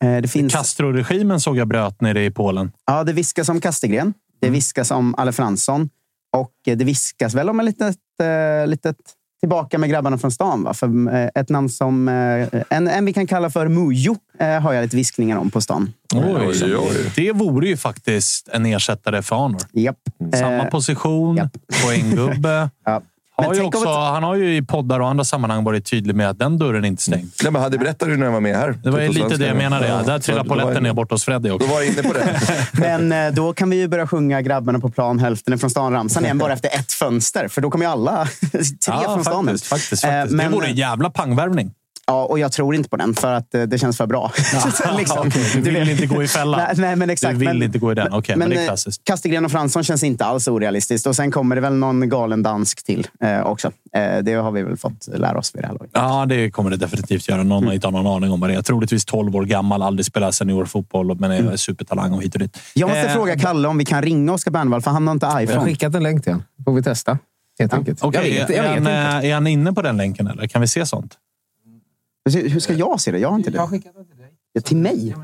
Eh, 0.04 0.22
det 0.22 0.28
finns, 0.28 0.54
Castro-regimen 0.54 1.40
såg 1.40 1.58
jag 1.58 1.68
bröt 1.68 2.02
nere 2.02 2.26
i 2.26 2.32
Polen. 2.32 2.72
ja, 2.86 3.04
det 3.04 3.14
viskas 3.14 3.50
om 3.50 3.62
Kastegren. 3.62 4.14
Det 4.42 4.50
viskas 4.50 4.92
om 4.92 5.16
Alle 5.18 5.32
Fransson. 5.32 5.90
Och 6.38 6.52
eh, 6.68 6.78
det 6.78 6.86
viskas 6.86 7.34
väl 7.34 7.50
om 7.50 7.60
ett 7.60 7.66
litet, 7.66 7.98
eh, 8.22 8.68
litet 8.68 8.98
tillbaka 9.40 9.78
med 9.78 9.90
grabbarna 9.90 10.18
från 10.18 10.32
stan. 10.32 10.64
Va? 10.64 10.74
För 10.74 11.10
ett 11.36 11.50
namn 11.50 11.70
som 11.70 12.08
en, 12.70 12.88
en 12.88 13.06
vi 13.06 13.14
kan 13.14 13.28
kalla 13.28 13.50
för 13.50 13.68
Mujo 13.68 14.16
har 14.40 14.74
jag 14.74 14.82
lite 14.82 14.96
viskningar 14.96 15.38
om 15.38 15.52
på 15.52 15.62
stan. 15.62 15.94
Oj, 16.16 16.48
oj, 16.48 16.76
oj. 16.78 17.12
Det 17.16 17.32
vore 17.32 17.68
ju 17.68 17.78
faktiskt 17.78 18.48
en 18.48 18.66
ersättare 18.66 19.22
för 19.22 19.46
Arnor. 19.46 19.62
Japp. 19.72 19.98
Samma 20.40 20.66
position, 20.66 21.36
japp. 21.36 21.58
poänggubbe. 21.84 22.70
ja. 22.86 23.02
Har 23.46 23.54
ju 23.54 23.62
också, 23.62 23.84
ett- 23.84 23.90
han 23.96 24.24
har 24.24 24.36
ju 24.36 24.56
i 24.56 24.62
poddar 24.62 25.00
och 25.00 25.08
andra 25.10 25.24
sammanhang 25.24 25.64
varit 25.64 25.86
tydlig 25.86 26.16
med 26.16 26.30
att 26.30 26.40
den 26.40 26.58
dörren 26.58 26.84
är 26.84 26.88
inte 26.88 27.02
stängd. 27.04 27.32
Nej, 27.44 27.52
men 27.52 27.72
det 27.72 27.78
berättade 27.78 28.12
du 28.12 28.18
när 28.18 28.26
jag 28.26 28.34
var 28.34 28.40
med 28.42 28.56
här. 28.56 28.76
Det 28.84 28.90
var 28.90 29.00
ju 29.00 29.08
lite 29.10 29.38
det 29.38 29.48
jag 29.48 29.58
menade. 29.58 29.88
Ja. 29.88 30.02
Där 30.06 30.20
trillade 30.20 30.50
då 30.50 30.56
polletten 30.56 30.84
ner 30.84 30.94
bort 30.94 31.12
hos 31.12 31.24
Freddy 31.26 31.50
Då 31.50 31.56
också. 31.56 31.68
var 31.68 31.82
jag 31.82 31.88
inne 31.94 32.04
på 32.04 32.14
det. 32.14 32.40
Men 32.72 33.12
eh, 33.28 33.34
då 33.34 33.54
kan 33.54 33.70
vi 33.70 33.76
ju 33.76 33.88
börja 33.88 34.08
sjunga 34.08 34.42
Grabbarna 34.42 34.80
på 34.80 34.90
plan, 34.90 35.20
hälften 35.20 35.54
är 35.54 35.58
från 35.58 35.70
stan-ramsan 35.70 36.24
igen 36.24 36.38
bara 36.38 36.54
efter 36.54 36.70
ett 36.80 36.92
fönster. 36.92 37.48
För 37.48 37.62
då 37.62 37.70
kommer 37.70 37.86
ju 37.86 37.92
alla 37.92 38.26
tre 38.52 38.62
Ja, 38.88 39.02
från 39.04 39.24
stan 39.24 39.46
faktiskt, 39.46 39.72
nu. 39.72 39.78
faktiskt, 39.78 40.04
Eh, 40.04 40.10
faktiskt. 40.12 40.36
men- 40.36 40.52
det 40.52 40.56
vore 40.58 40.68
en 40.68 40.76
jävla 40.76 41.10
pangvärvning. 41.10 41.72
Ja, 42.10 42.26
och 42.26 42.40
jag 42.40 42.52
tror 42.52 42.76
inte 42.76 42.90
på 42.90 42.98
den 42.98 43.14
för 43.14 43.34
att 43.34 43.56
eh, 43.56 43.62
det 43.62 43.78
känns 43.78 43.98
för 43.98 44.06
bra. 44.08 44.32
liksom. 44.98 45.30
Du 45.54 45.72
vill 45.72 45.90
inte 45.90 46.06
gå 46.06 46.24
i 46.24 46.28
fällan. 46.28 46.60
Nej, 46.60 46.76
nej, 46.78 46.96
men 46.96 47.10
exakt. 47.10 47.34
Du 47.34 47.40
vill 47.40 47.48
men, 47.48 47.64
inte 47.64 47.80
gå 47.80 47.92
i 47.92 47.96
den. 47.96 48.14
Okej, 48.14 48.36
men, 48.36 48.50
det 48.50 48.56
är 48.56 48.60
eh, 48.60 48.66
klassiskt. 48.66 49.04
Kastegren 49.04 49.46
och 49.46 49.52
Fransson 49.52 49.84
känns 49.84 50.04
inte 50.04 50.26
alls 50.26 50.48
orealistiskt. 50.48 51.08
Och 51.08 51.16
sen 51.16 51.32
kommer 51.32 51.56
det 51.56 51.62
väl 51.62 51.74
någon 51.74 52.10
galen 52.10 52.44
dansk 52.44 52.86
till 52.86 53.08
eh, 53.22 53.42
också. 53.42 53.72
Eh, 53.94 54.24
det 54.24 54.34
har 54.34 54.52
vi 54.52 54.64
väl 54.64 54.78
fått 54.78 55.08
lära 55.08 55.38
oss 55.38 55.56
vid 55.56 55.64
det 55.64 55.68
här 55.68 55.74
laget. 55.74 55.92
Ja, 55.94 56.26
det 56.26 56.52
kommer 56.52 56.70
det 56.70 56.78
definitivt 56.78 57.30
göra. 57.30 57.44
Någon 57.44 57.66
har 57.68 57.74
inte 57.74 57.88
har 57.88 57.92
någon 57.92 58.08
aning 58.08 58.32
om 58.32 58.40
vad 58.40 58.50
det 58.50 58.56
är. 58.56 58.62
Troligtvis 58.62 59.06
12 59.06 59.36
år 59.36 59.46
gammal, 59.46 59.82
aldrig 59.82 60.06
spelat 60.06 60.36
seniorfotboll, 60.36 61.20
men 61.20 61.32
är 61.32 61.56
supertalang 61.56 62.14
och 62.14 62.24
hit 62.24 62.34
och 62.34 62.40
dit. 62.40 62.56
Mm. 62.56 62.64
Jag 62.74 62.90
måste 62.90 63.08
Eh, 63.08 63.14
fråga 63.14 63.40
Kalle 63.40 63.68
om 63.68 63.78
vi 63.78 63.86
kan 63.86 64.02
ringa 64.02 64.34
Oskar 64.34 64.52
Bernvall, 64.52 64.82
för 64.82 64.92
han 64.92 65.08
har 65.08 65.14
inte 65.14 65.26
Jag 65.26 65.32
har 65.34 65.42
iPhone. 65.42 65.66
skickat 65.66 65.96
en 65.96 66.04
länk 66.04 66.24
till 66.24 66.32
honom. 66.34 66.46
får 66.66 66.74
vi 66.74 66.84
testa. 66.84 67.18
Helt 67.60 67.74
enkelt. 67.74 68.04
Okej, 68.04 68.36
jag 68.36 68.48
vet, 68.48 68.50
är, 68.50 68.54
jag 68.56 68.64
vet 68.64 68.70
han, 68.70 68.78
inte. 68.78 68.92
eh, 68.92 69.30
är 69.30 69.34
han 69.34 69.48
inne 69.48 69.74
på 69.74 69.82
den 69.82 69.98
länken 69.98 70.28
eller? 70.28 70.48
Kan 70.48 70.62
vi 70.62 70.68
se 70.68 70.86
sånt? 70.86 71.18
Hur 72.30 72.60
ska 72.60 72.74
jag 72.74 73.02
se 73.02 73.12
det? 73.12 73.20
Jag 73.20 73.30
har 73.30 73.36
inte 73.36 73.52
det. 73.52 73.58
den 73.58 73.70
till 73.70 74.18
dig. 74.18 74.32
Ja, 74.54 74.62
till 74.62 74.78
mig? 74.78 75.16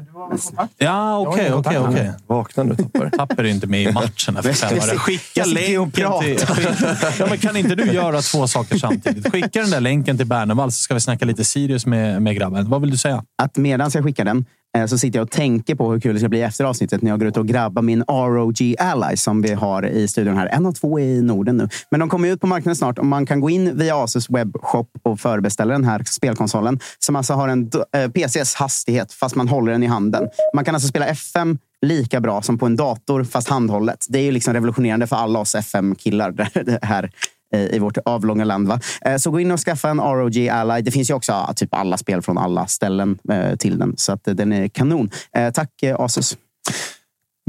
Ja, 0.77 1.17
okej, 1.19 1.53
okej, 1.53 1.79
okej. 1.79 2.11
Vakna 2.27 2.63
nu, 2.63 2.75
Tapper. 2.75 3.09
Tapper 3.09 3.43
är 3.43 3.47
inte 3.47 3.67
med 3.67 3.83
i 3.83 3.91
matchen. 3.91 4.35
Jag 4.43 4.45
jag 4.45 4.99
Skicka 4.99 5.45
länken 5.45 5.91
till... 6.21 6.37
Ja, 7.19 7.25
men 7.29 7.37
kan 7.37 7.57
inte 7.57 7.75
du 7.75 7.91
göra 7.93 8.21
två 8.21 8.47
saker 8.47 8.77
samtidigt? 8.77 9.31
Skicka 9.31 9.61
den 9.61 9.69
där 9.69 9.81
länken 9.81 10.17
till 10.17 10.27
Bernevall 10.27 10.71
så 10.71 10.81
ska 10.81 10.93
vi 10.93 10.99
snacka 10.99 11.25
lite 11.25 11.45
Sirius 11.45 11.85
med, 11.85 12.21
med 12.21 12.35
grabben. 12.35 12.69
Vad 12.69 12.81
vill 12.81 12.91
du 12.91 12.97
säga? 12.97 13.23
att 13.43 13.57
medan 13.57 13.91
jag 13.93 14.03
skickar 14.03 14.25
den 14.25 14.45
Eh, 14.77 14.85
så 14.85 14.97
sitter 14.97 15.19
jag 15.19 15.25
och 15.25 15.31
tänker 15.31 15.75
på 15.75 15.91
hur 15.91 15.99
kul 15.99 16.13
det 16.13 16.19
ska 16.19 16.29
bli 16.29 16.41
efter 16.41 16.65
avsnittet 16.65 17.01
när 17.01 17.11
jag 17.11 17.19
går 17.19 17.29
ut 17.29 17.37
och 17.37 17.47
grabbar 17.47 17.81
min 17.81 18.03
ROG 18.03 18.75
Ally 18.79 19.17
som 19.17 19.41
vi 19.41 19.53
har 19.53 19.85
i 19.85 20.07
studion 20.07 20.37
här. 20.37 20.47
En 20.47 20.65
av 20.65 20.71
två 20.71 20.99
i 20.99 21.21
Norden 21.21 21.57
nu. 21.57 21.69
Men 21.91 21.99
de 21.99 22.09
kommer 22.09 22.29
ut 22.29 22.41
på 22.41 22.47
marknaden 22.47 22.75
snart 22.75 22.99
och 22.99 23.05
man 23.05 23.25
kan 23.25 23.39
gå 23.39 23.49
in 23.49 23.77
via 23.77 24.03
Asus 24.03 24.29
webbshop 24.29 24.89
och 25.03 25.19
förbeställa 25.19 25.73
den 25.73 25.83
här 25.83 26.03
spelkonsolen 26.03 26.79
som 26.99 27.15
alltså 27.15 27.33
har 27.33 27.47
en 27.47 27.71
eh, 27.95 28.09
PCs 28.09 28.55
hastighet 28.55 29.13
fast 29.13 29.35
man 29.35 29.47
håller 29.47 29.71
den 29.71 29.83
i 29.83 29.87
handen. 29.87 30.27
Man 30.53 30.65
kan 30.65 30.75
alltså 30.75 30.89
spela 30.89 31.05
FM 31.05 31.57
lika 31.81 32.19
bra 32.19 32.41
som 32.41 32.57
på 32.57 32.65
en 32.65 32.75
dator 32.75 33.23
fast 33.23 33.49
handhållet. 33.49 34.05
Det 34.09 34.19
är 34.19 34.23
ju 34.23 34.31
liksom 34.31 34.53
revolutionerande 34.53 35.07
för 35.07 35.15
alla 35.15 35.39
oss 35.39 35.55
FM-killar 35.55 36.31
Det 36.31 36.79
här 36.81 37.11
i 37.57 37.79
vårt 37.79 37.97
avlånga 38.05 38.43
land. 38.43 38.67
Va? 38.67 38.79
Eh, 39.01 39.15
Så 39.17 39.31
gå 39.31 39.39
in 39.39 39.51
och 39.51 39.59
skaffa 39.59 39.89
en 39.89 39.99
ROG 39.99 40.47
Ally. 40.47 40.81
Det 40.81 40.91
finns 40.91 41.09
ju 41.09 41.13
också 41.13 41.53
typ 41.55 41.73
alla 41.73 41.97
spel 41.97 42.21
från 42.21 42.37
alla 42.37 42.67
ställen 42.67 43.19
eh, 43.31 43.55
till 43.55 43.77
den. 43.79 43.93
Så 43.97 44.11
att 44.11 44.27
eh, 44.27 44.33
den 44.33 44.53
är 44.53 44.67
kanon. 44.67 45.09
Tack 45.53 45.69
Asus. 45.99 46.37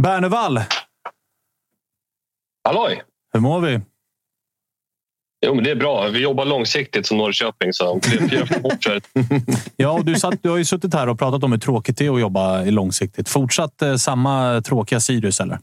Bernevall, 0.03 0.61
Halloj! 2.65 3.03
hur 3.33 3.41
mår 3.41 3.61
vi? 3.61 3.81
Jo, 5.47 5.55
men 5.55 5.65
det 5.65 5.71
är 5.71 5.77
bra. 5.77 6.09
Vi 6.09 6.19
jobbar 6.23 6.45
långsiktigt 6.45 7.07
som 7.07 7.19
Norrköping. 7.19 7.73
Så. 7.73 8.01
Ja, 9.77 9.91
och 9.91 10.05
du, 10.05 10.15
satt, 10.15 10.43
du 10.43 10.51
har 10.51 10.57
ju 10.57 10.65
suttit 10.65 10.95
här 10.95 11.09
och 11.09 11.19
pratat 11.19 11.45
om 11.45 11.53
hur 11.53 11.59
tråkigt 11.59 11.99
det 11.99 12.07
är 12.07 12.15
att 12.15 12.21
jobba 12.21 12.63
i 12.65 12.71
långsiktigt. 12.71 13.29
Fortsatt 13.29 13.83
eh, 13.83 13.97
samma 13.97 14.61
tråkiga 14.61 15.01
Sirius, 15.01 15.41
eller? 15.41 15.59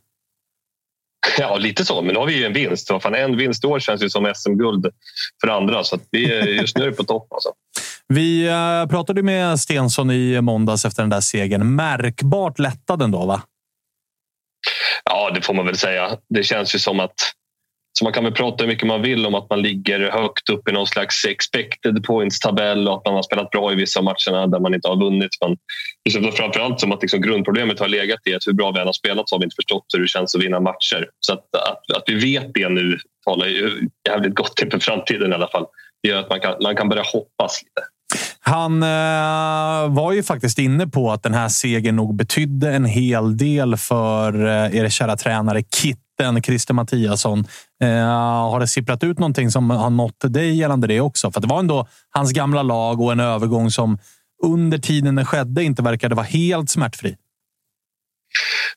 Ja, 1.38 1.58
lite 1.58 1.86
så. 1.86 2.02
Men 2.02 2.14
nu 2.14 2.20
har 2.20 2.28
vi 2.28 2.38
ju 2.38 2.46
en 2.46 2.54
vinst. 2.54 2.92
Vad 2.92 3.02
fan, 3.02 3.16
en 3.16 3.38
vinst 3.38 3.64
i 3.64 3.68
år 3.68 3.80
känns 3.80 4.04
ju 4.04 4.10
som 4.10 4.34
SM-guld 4.36 4.88
för 5.42 5.48
andra. 5.48 5.84
Så 5.84 6.00
vi 6.12 6.34
är 6.34 6.48
just 6.48 6.78
nu 6.78 6.86
är 6.86 6.92
på 6.92 7.04
topp. 7.04 7.28
Alltså. 7.34 7.50
Vi 8.08 8.48
eh, 8.48 8.86
pratade 8.90 9.24
med 9.24 9.60
Stensson 9.60 10.12
i 10.12 10.42
måndags 10.42 10.86
efter 10.86 11.04
den 11.04 11.10
där 11.10 11.22
segern. 11.22 11.76
Märkbart 11.76 12.60
lättad 12.60 13.02
ändå, 13.02 13.26
va? 13.26 13.42
Ja, 15.06 15.32
det 15.36 15.42
får 15.42 15.54
man 15.54 15.66
väl 15.66 15.78
säga. 15.78 16.18
Det 16.30 16.44
känns 16.44 16.76
ju 16.76 16.80
som 16.80 17.00
att 17.00 17.34
så 17.94 18.06
man 18.06 18.14
kan 18.14 18.24
väl 18.24 18.34
prata 18.34 18.64
hur 18.64 18.68
mycket 18.68 18.88
man 18.88 19.02
vill 19.02 19.26
om 19.26 19.36
att 19.36 19.50
man 19.50 19.62
ligger 19.62 20.12
högt 20.12 20.50
upp 20.50 20.70
i 20.70 20.72
någon 20.72 20.88
slags 20.88 21.26
expected 21.26 22.04
points-tabell 22.04 22.88
och 22.88 22.98
att 22.98 23.06
man 23.06 23.16
har 23.16 23.24
spelat 23.24 23.50
bra 23.50 23.72
i 23.72 23.76
vissa 23.76 24.02
matcherna 24.02 24.48
där 24.48 24.60
man 24.60 24.74
inte 24.74 24.88
har 24.88 24.96
vunnit. 25.04 25.30
Men 25.42 25.58
det 26.06 26.12
känns 26.12 26.36
framförallt 26.36 26.80
som 26.80 26.92
att 26.92 27.02
liksom 27.02 27.22
grundproblemet 27.22 27.80
har 27.80 27.88
legat 27.88 28.20
i 28.28 28.36
att 28.36 28.48
hur 28.48 28.54
bra 28.54 28.72
vi 28.72 28.80
än 28.80 28.86
har 28.86 28.94
spelat 28.94 29.30
så 29.30 29.36
har 29.36 29.40
vi 29.40 29.44
inte 29.44 29.56
förstått 29.56 29.86
hur 29.94 30.02
det 30.02 30.08
känns 30.08 30.36
att 30.36 30.44
vinna 30.44 30.60
matcher. 30.60 31.10
Så 31.20 31.34
att, 31.34 31.56
att, 31.56 31.98
att 31.98 32.04
vi 32.08 32.16
vet 32.16 32.54
det 32.54 32.70
nu 32.70 32.98
talar 33.26 33.48
ju 33.48 33.88
jävligt 34.10 34.36
gott 34.36 34.62
inför 34.62 34.80
framtiden 34.80 35.32
i 35.32 35.36
alla 35.36 35.48
fall. 35.48 35.66
det 36.04 36.10
gör 36.10 36.20
att 36.20 36.30
man 36.30 36.40
kan, 36.40 36.56
man 36.64 36.76
kan 36.76 36.90
börja 36.90 37.04
hoppas 37.04 37.64
lite. 37.64 37.88
Han 38.44 38.84
eh, 38.84 39.94
var 39.96 40.12
ju 40.14 40.24
faktiskt 40.24 40.60
inne 40.60 40.88
på 40.88 41.12
att 41.12 41.24
den 41.24 41.34
här 41.34 41.50
segern 41.50 41.96
nog 41.96 42.16
betydde 42.16 42.72
en 42.72 42.86
hel 42.86 43.38
del 43.38 43.78
för 43.78 44.46
eh, 44.46 44.76
er 44.76 44.90
kära 44.90 45.18
tränare 45.18 45.64
Kitten, 45.76 46.44
Christer 46.44 46.74
Mattiasson. 46.74 47.40
Eh, 47.84 47.90
har 48.50 48.60
det 48.60 48.68
sipprat 48.68 49.04
ut 49.04 49.20
någonting 49.20 49.52
som 49.52 49.70
har 49.70 49.90
nått 49.90 50.34
dig 50.34 50.56
gällande 50.56 50.88
det 50.88 51.02
också? 51.02 51.32
För 51.32 51.42
det 51.42 51.48
var 51.48 51.60
ändå 51.60 51.88
hans 52.10 52.32
gamla 52.32 52.64
lag 52.64 53.02
och 53.02 53.12
en 53.12 53.20
övergång 53.20 53.72
som 53.72 53.98
under 54.44 54.78
tiden 54.78 55.16
den 55.16 55.26
skedde 55.26 55.64
inte 55.64 55.82
verkade 55.82 56.16
vara 56.16 56.26
helt 56.26 56.70
smärtfri. 56.70 57.16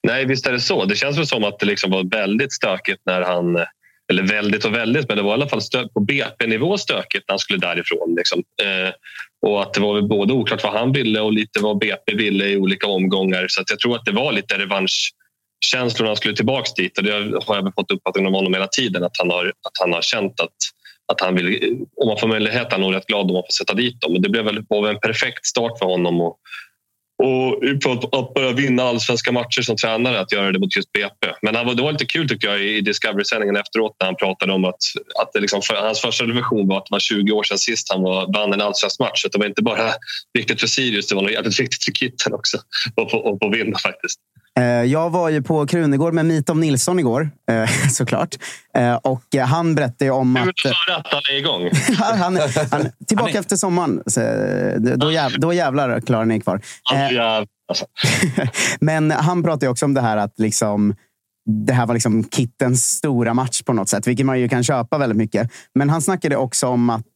Nej, 0.02 0.26
visst 0.26 0.46
är 0.46 0.52
det 0.52 0.60
så. 0.60 0.84
Det 0.84 0.96
känns 0.96 1.18
väl 1.18 1.26
som 1.26 1.44
att 1.44 1.58
det 1.58 1.66
liksom 1.66 1.90
var 1.90 2.10
väldigt 2.10 2.52
stökigt 2.52 3.02
när 3.06 3.22
han... 3.22 3.56
Eller 4.14 4.32
väldigt 4.32 4.64
och 4.64 4.74
väldigt, 4.74 5.08
men 5.08 5.16
det 5.16 5.22
var 5.22 5.30
i 5.30 5.34
alla 5.34 5.48
fall 5.48 5.60
stö- 5.60 5.88
på 5.88 6.00
BP-nivå 6.00 6.78
stökigt 6.78 7.24
när 7.28 7.32
han 7.32 7.38
skulle 7.38 7.58
därifrån. 7.58 8.14
Liksom. 8.16 8.42
Eh, 8.62 8.92
och 9.46 9.62
att 9.62 9.74
det 9.74 9.80
var 9.80 9.94
väl 9.94 10.08
både 10.08 10.32
oklart 10.32 10.64
vad 10.64 10.72
han 10.72 10.92
ville 10.92 11.20
och 11.20 11.32
lite 11.32 11.60
vad 11.60 11.78
BP 11.78 12.14
ville 12.14 12.48
i 12.48 12.56
olika 12.56 12.86
omgångar. 12.86 13.46
Så 13.48 13.60
att 13.60 13.70
jag 13.70 13.78
tror 13.78 13.96
att 13.96 14.04
det 14.04 14.12
var 14.12 14.32
lite 14.32 14.58
revanschkänslor 14.58 16.04
när 16.04 16.06
han 16.06 16.16
skulle 16.16 16.36
tillbaka 16.36 16.70
dit. 16.76 16.98
Och 16.98 17.04
det 17.04 17.12
har 17.46 17.56
jag 17.56 17.74
fått 17.74 17.90
uppfattningen 17.90 18.28
om 18.28 18.34
honom 18.34 18.54
hela 18.54 18.66
tiden. 18.66 19.04
Att 19.04 19.16
han 19.18 19.30
har, 19.30 19.46
att 19.46 19.78
han 19.80 19.92
har 19.92 20.02
känt 20.02 20.40
att, 20.40 20.56
att 21.12 21.20
han 21.20 21.34
vill... 21.34 21.76
Om 21.96 22.08
man 22.08 22.18
får 22.18 22.28
möjlighet 22.28 22.66
är 22.66 22.70
han 22.70 22.80
nog 22.80 22.94
rätt 22.94 23.06
glad 23.06 23.26
om 23.26 23.32
man 23.32 23.42
får 23.42 23.52
sätta 23.52 23.74
dit 23.74 24.00
dem. 24.00 24.12
Men 24.12 24.22
det 24.22 24.28
blev 24.28 24.44
väl, 24.44 24.64
var 24.68 24.82
väl 24.82 24.94
en 24.94 25.00
perfekt 25.00 25.46
start 25.46 25.78
för 25.78 25.86
honom. 25.86 26.20
Och, 26.20 26.36
och 27.24 28.18
att, 28.18 28.34
börja 28.34 28.52
vinna 28.52 28.82
allsvenska 28.82 29.32
matcher 29.32 29.62
som 29.62 29.76
tränare, 29.76 30.20
att 30.20 30.32
göra 30.32 30.52
det 30.52 30.58
mot 30.58 30.76
just 30.76 30.92
BP. 30.92 31.26
Men 31.42 31.54
han 31.54 31.66
var, 31.66 31.74
det 31.74 31.82
var 31.82 31.92
lite 31.92 32.04
kul 32.04 32.28
tycker 32.28 32.48
jag 32.48 32.64
i 32.64 32.80
Discovery-sändningen 32.80 33.56
efteråt 33.56 33.96
när 34.00 34.06
han 34.06 34.16
pratade 34.16 34.52
om 34.52 34.64
att, 34.64 34.82
att 35.22 35.32
det 35.32 35.40
liksom, 35.40 35.62
för, 35.62 35.74
hans 35.74 36.00
första 36.00 36.24
revision 36.24 36.68
var 36.68 36.78
att 36.78 36.86
det 36.86 36.92
var 36.94 36.98
20 36.98 37.32
år 37.32 37.42
sedan 37.42 37.58
sist 37.58 37.92
han 37.92 38.02
var, 38.02 38.32
vann 38.38 38.52
en 38.52 38.60
allsvensk 38.60 39.00
match. 39.00 39.22
Så 39.22 39.28
det 39.28 39.38
var 39.38 39.46
inte 39.46 39.62
bara 39.62 39.90
viktigt 40.32 40.60
för 40.60 40.66
Sirius, 40.66 41.08
det 41.08 41.14
var 41.14 41.22
nog 41.22 41.30
jävligt 41.30 41.60
viktigt 41.60 41.84
för 41.84 41.92
Kitten 41.92 42.34
också 42.34 42.58
att 42.96 43.10
få, 43.10 43.50
vinna 43.52 43.78
faktiskt. 43.78 44.20
Eh, 44.58 44.64
Jag 44.64 45.10
var 45.10 45.28
ju 45.28 45.42
på 45.42 45.66
Krunegård 45.66 46.14
med 46.14 46.26
Mitov 46.26 46.58
Nilsson 46.58 46.98
igår, 46.98 47.30
eh, 47.50 47.70
såklart. 47.90 48.36
Eh, 48.76 48.94
Och 48.94 49.24
han 49.46 49.74
berättade 49.74 50.10
om 50.10 50.38
Kul 50.42 50.48
att... 50.48 50.70
att 50.70 50.76
höra 50.88 50.96
att 50.96 51.06
han 51.12 51.22
är 51.32 51.38
igång. 51.38 51.70
han, 51.98 52.38
han, 52.70 52.90
tillbaka 53.06 53.38
efter 53.38 53.56
sommaren. 53.56 54.02
Så, 54.06 54.20
eh, 54.20 54.76
då, 54.76 55.12
jäv, 55.12 55.30
då 55.38 55.52
jävlar 55.52 56.00
klarar 56.00 56.20
han 56.20 56.30
är 56.30 56.40
kvar. 56.40 56.60
Alltså. 57.68 57.86
Men 58.80 59.10
han 59.10 59.42
pratade 59.42 59.68
också 59.68 59.84
om 59.84 59.94
det 59.94 60.00
här 60.00 60.16
att 60.16 60.34
liksom, 60.38 60.94
det 61.66 61.72
här 61.72 61.86
var 61.86 61.94
liksom 61.94 62.24
Kittens 62.24 62.84
stora 62.84 63.34
match 63.34 63.62
på 63.62 63.72
något 63.72 63.88
sätt, 63.88 64.06
vilket 64.06 64.26
man 64.26 64.40
ju 64.40 64.48
kan 64.48 64.64
köpa 64.64 64.98
väldigt 64.98 65.16
mycket. 65.16 65.50
Men 65.74 65.90
han 65.90 66.02
snackade 66.02 66.36
också 66.36 66.66
om 66.66 66.90
att 66.90 67.06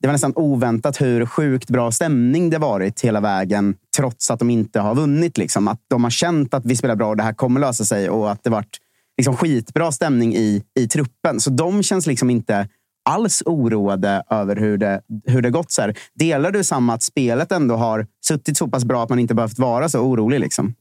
det 0.00 0.08
var 0.08 0.12
nästan 0.12 0.32
oväntat 0.36 1.00
hur 1.00 1.26
sjukt 1.26 1.70
bra 1.70 1.90
stämning 1.90 2.50
det 2.50 2.58
varit 2.58 3.00
hela 3.00 3.20
vägen, 3.20 3.74
trots 3.96 4.30
att 4.30 4.38
de 4.38 4.50
inte 4.50 4.80
har 4.80 4.94
vunnit. 4.94 5.38
Liksom. 5.38 5.68
Att 5.68 5.80
de 5.88 6.04
har 6.04 6.10
känt 6.10 6.54
att 6.54 6.64
vi 6.64 6.76
spelar 6.76 6.96
bra 6.96 7.08
och 7.08 7.16
det 7.16 7.22
här 7.22 7.32
kommer 7.32 7.60
lösa 7.60 7.84
sig 7.84 8.10
och 8.10 8.30
att 8.30 8.44
det 8.44 8.50
varit 8.50 8.78
liksom 9.16 9.36
skitbra 9.36 9.92
stämning 9.92 10.34
i, 10.34 10.62
i 10.78 10.88
truppen. 10.88 11.40
Så 11.40 11.50
de 11.50 11.82
känns 11.82 12.06
liksom 12.06 12.30
inte 12.30 12.68
alls 13.04 13.42
oroade 13.46 14.22
över 14.30 14.56
hur 14.56 14.76
det, 14.78 15.00
hur 15.26 15.42
det 15.42 15.50
gått. 15.50 15.70
Så 15.72 15.82
här. 15.82 15.94
Delar 16.14 16.50
du 16.50 16.64
samma 16.64 16.94
att 16.94 17.02
spelet 17.02 17.52
ändå 17.52 17.74
har 17.76 18.06
suttit 18.26 18.56
så 18.56 18.68
pass 18.68 18.84
bra 18.84 19.02
att 19.02 19.08
man 19.08 19.18
inte 19.18 19.34
behövt 19.34 19.58
vara 19.58 19.88
så 19.88 20.00
orolig? 20.00 20.40
Liksom? 20.40 20.74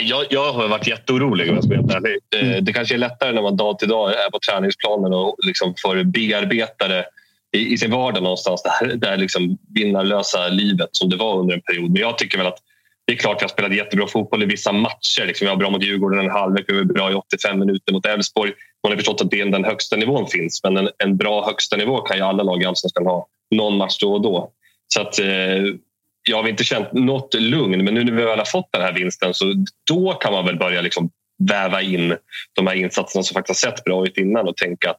Jag, 0.00 0.26
jag 0.30 0.52
har 0.52 0.68
varit 0.68 0.86
jätteorolig 0.86 1.48
om 1.48 1.54
jag 1.54 1.64
ska 1.64 1.76
vara 1.76 1.80
helt 1.80 1.94
ärlig. 1.94 2.18
Eh, 2.56 2.62
Det 2.62 2.72
kanske 2.72 2.94
är 2.94 2.98
lättare 2.98 3.32
när 3.32 3.42
man 3.42 3.56
dag 3.56 3.78
till 3.78 3.88
dag 3.88 4.10
är 4.10 4.30
på 4.30 4.38
träningsplanen 4.50 5.12
och 5.12 5.36
liksom 5.46 5.74
får 5.82 6.04
bearbeta 6.04 6.88
det 6.88 7.04
i, 7.52 7.72
i 7.72 7.78
sin 7.78 7.90
vardag 7.90 8.22
någonstans. 8.22 8.62
Det 8.62 8.70
här, 8.70 8.86
det 8.86 9.06
här 9.06 9.16
liksom 9.16 9.58
vinnarlösa 9.74 10.48
livet 10.48 10.88
som 10.92 11.10
det 11.10 11.16
var 11.16 11.38
under 11.38 11.54
en 11.54 11.60
period. 11.60 11.90
Men 11.90 12.02
jag 12.02 12.18
tycker 12.18 12.38
väl 12.38 12.46
att 12.46 12.58
det 13.06 13.12
är 13.12 13.16
klart 13.16 13.36
att 13.36 13.42
jag 13.42 13.50
spelade 13.50 13.76
jättebra 13.76 14.06
fotboll 14.06 14.42
i 14.42 14.46
vissa 14.46 14.72
matcher. 14.72 15.26
Liksom 15.26 15.46
jag 15.46 15.54
var 15.54 15.58
bra 15.58 15.70
mot 15.70 15.84
Djurgården 15.84 16.18
en 16.20 16.30
halvlek, 16.30 16.64
jag 16.68 16.74
var 16.74 16.84
bra 16.84 17.10
i 17.10 17.14
85 17.14 17.58
minuter 17.58 17.92
mot 17.92 18.06
Elfsborg. 18.06 18.52
Man 18.82 18.92
har 18.92 18.96
förstått 18.96 19.20
att 19.20 19.30
det 19.30 19.40
är 19.40 19.46
den 19.46 19.64
högsta 19.64 19.96
nivån 19.96 20.26
finns. 20.26 20.60
Men 20.64 20.76
en, 20.76 20.88
en 20.98 21.16
bra 21.16 21.46
högsta 21.46 21.76
nivå 21.76 22.00
kan 22.00 22.16
ju 22.16 22.22
alla 22.22 22.42
lag 22.42 22.62
i 22.62 22.64
Allsvenskan 22.64 23.06
ha 23.06 23.26
någon 23.50 23.76
match 23.76 23.98
då 24.00 24.12
och 24.12 24.22
då. 24.22 24.50
Så 24.94 25.00
att, 25.00 25.18
eh, 25.18 25.26
jag 26.28 26.42
har 26.42 26.48
inte 26.48 26.64
känt 26.64 26.92
något 26.92 27.34
lugn, 27.34 27.84
men 27.84 27.94
nu 27.94 28.04
när 28.04 28.12
vi 28.12 28.24
väl 28.24 28.38
har 28.38 28.44
fått 28.44 28.68
den 28.72 28.82
här 28.82 28.92
vinsten 28.92 29.34
så 29.34 29.54
då 29.90 30.12
kan 30.12 30.32
man 30.32 30.46
väl 30.46 30.58
börja 30.58 30.80
liksom 30.80 31.10
väva 31.48 31.82
in 31.82 32.16
de 32.52 32.66
här 32.66 32.74
insatserna 32.74 33.22
som 33.22 33.34
faktiskt 33.34 33.64
har 33.64 33.70
sett 33.70 33.84
bra 33.84 34.06
ut 34.06 34.16
innan 34.16 34.48
och 34.48 34.56
tänka 34.56 34.90
att 34.90 34.98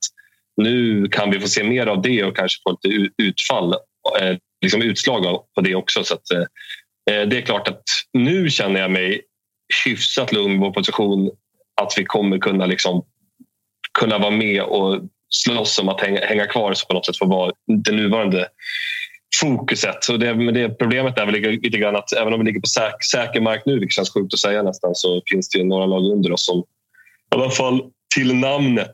nu 0.58 1.08
kan 1.08 1.32
vi 1.32 1.40
få 1.40 1.48
se 1.48 1.64
mer 1.64 1.88
av 1.88 2.02
det 2.02 2.24
och 2.24 2.38
kanske 2.38 2.62
få 2.64 2.78
lite 2.82 3.10
utfall, 3.18 3.74
eh, 4.22 4.38
liksom 4.62 4.82
utslag 4.82 5.24
på 5.56 5.62
det 5.62 5.76
också. 5.76 6.04
Så 6.04 6.14
att, 6.14 6.32
eh, 6.32 7.16
eh, 7.16 7.28
det 7.28 7.38
är 7.38 7.42
klart 7.42 7.68
att 7.68 7.84
nu 8.14 8.50
känner 8.50 8.80
jag 8.80 8.92
mig 8.92 9.22
hyfsat 9.86 10.32
lugn 10.32 10.56
i 10.56 10.58
vår 10.58 10.72
position 10.72 11.32
att 11.82 11.94
vi 11.98 12.06
kommer 12.06 12.38
kunna, 12.38 12.66
liksom, 12.66 13.06
kunna 14.00 14.18
vara 14.18 14.32
med 14.32 14.62
och 14.62 15.02
slåss 15.30 15.80
om 15.80 15.90
att 15.90 16.02
hänga, 16.02 16.26
hänga 16.26 16.46
kvar 16.46 16.74
så 16.74 16.86
på 16.88 16.94
något 16.94 17.06
sätt 17.06 17.18
få 17.18 17.26
vara 17.26 17.52
det 17.84 17.92
nuvarande 17.92 18.48
fokuset. 19.42 20.04
Så 20.04 20.18
det, 20.18 20.36
men 20.36 20.54
det 20.54 20.70
problemet 20.70 21.18
är 21.18 21.26
väl 21.26 21.36
lite- 21.36 21.78
grann 21.78 21.96
att 21.96 22.14
även 22.14 22.34
om 22.34 22.40
vi 22.40 22.46
ligger 22.46 22.60
på 22.60 22.68
säk, 22.68 23.04
säker 23.12 23.42
mark 23.42 23.62
nu, 23.66 23.80
vilket 23.80 23.96
känns 23.96 24.14
sjukt 24.14 24.34
att 24.34 24.40
säga 24.40 24.64
nästan, 24.64 24.96
så 24.96 25.22
finns 25.26 25.50
det 25.50 25.58
ju 25.58 25.64
några 25.64 25.86
lag 25.86 26.12
under 26.12 26.32
oss 26.32 26.46
som 26.46 26.60
i 26.60 26.64
alla 27.36 27.50
fall 27.50 27.82
till 28.16 28.36
namnet 28.36 28.94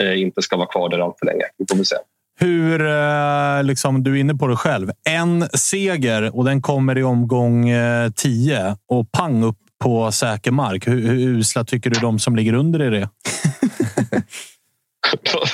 inte 0.00 0.42
ska 0.42 0.56
vara 0.56 0.68
kvar 0.68 0.88
där 0.88 0.98
allt 0.98 1.18
för 1.18 1.26
länge. 1.26 1.44
Vi 1.58 1.76
får 1.76 1.84
se. 1.84 1.96
Hur, 2.40 2.86
eh, 2.86 3.62
liksom, 3.62 4.02
du 4.02 4.16
är 4.16 4.20
inne 4.20 4.34
på 4.34 4.46
det 4.46 4.56
själv. 4.56 4.90
En 5.08 5.48
seger 5.48 6.36
och 6.36 6.44
den 6.44 6.62
kommer 6.62 6.98
i 6.98 7.02
omgång 7.02 7.68
eh, 7.68 8.10
10 8.10 8.76
och 8.88 9.12
pang 9.12 9.44
upp 9.44 9.56
på 9.84 10.12
säker 10.12 10.50
mark. 10.50 10.88
Hur, 10.88 11.08
hur 11.08 11.18
usla 11.18 11.64
tycker 11.64 11.90
du 11.90 12.00
de 12.00 12.18
som 12.18 12.36
ligger 12.36 12.52
under 12.52 12.80
är 12.80 12.90
det? 12.90 13.08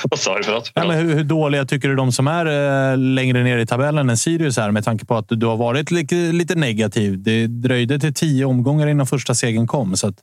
Vad 0.09 0.19
sa 0.19 0.37
du? 0.37 0.43
Förlåt? 0.43 0.71
Ja, 0.73 0.87
men 0.87 0.97
hur, 0.97 1.15
hur 1.15 1.23
dåliga 1.23 1.65
tycker 1.65 1.89
du 1.89 1.95
de 1.95 2.11
som 2.11 2.27
är 2.27 2.45
eh, 2.91 2.97
längre 2.97 3.43
ner 3.43 3.57
i 3.57 3.65
tabellen 3.65 4.09
än 4.09 4.17
Sirius 4.17 4.57
är? 4.57 4.71
Med 4.71 4.85
tanke 4.85 5.05
på 5.05 5.15
att 5.15 5.25
du 5.29 5.45
har 5.45 5.57
varit 5.57 5.91
lite, 5.91 6.15
lite 6.15 6.55
negativ. 6.55 7.23
Det 7.23 7.47
dröjde 7.47 7.99
till 7.99 8.13
tio 8.13 8.45
omgångar 8.45 8.87
innan 8.87 9.07
första 9.07 9.35
segern 9.35 9.67
kom. 9.67 9.97
Så 9.97 10.07
att, 10.07 10.15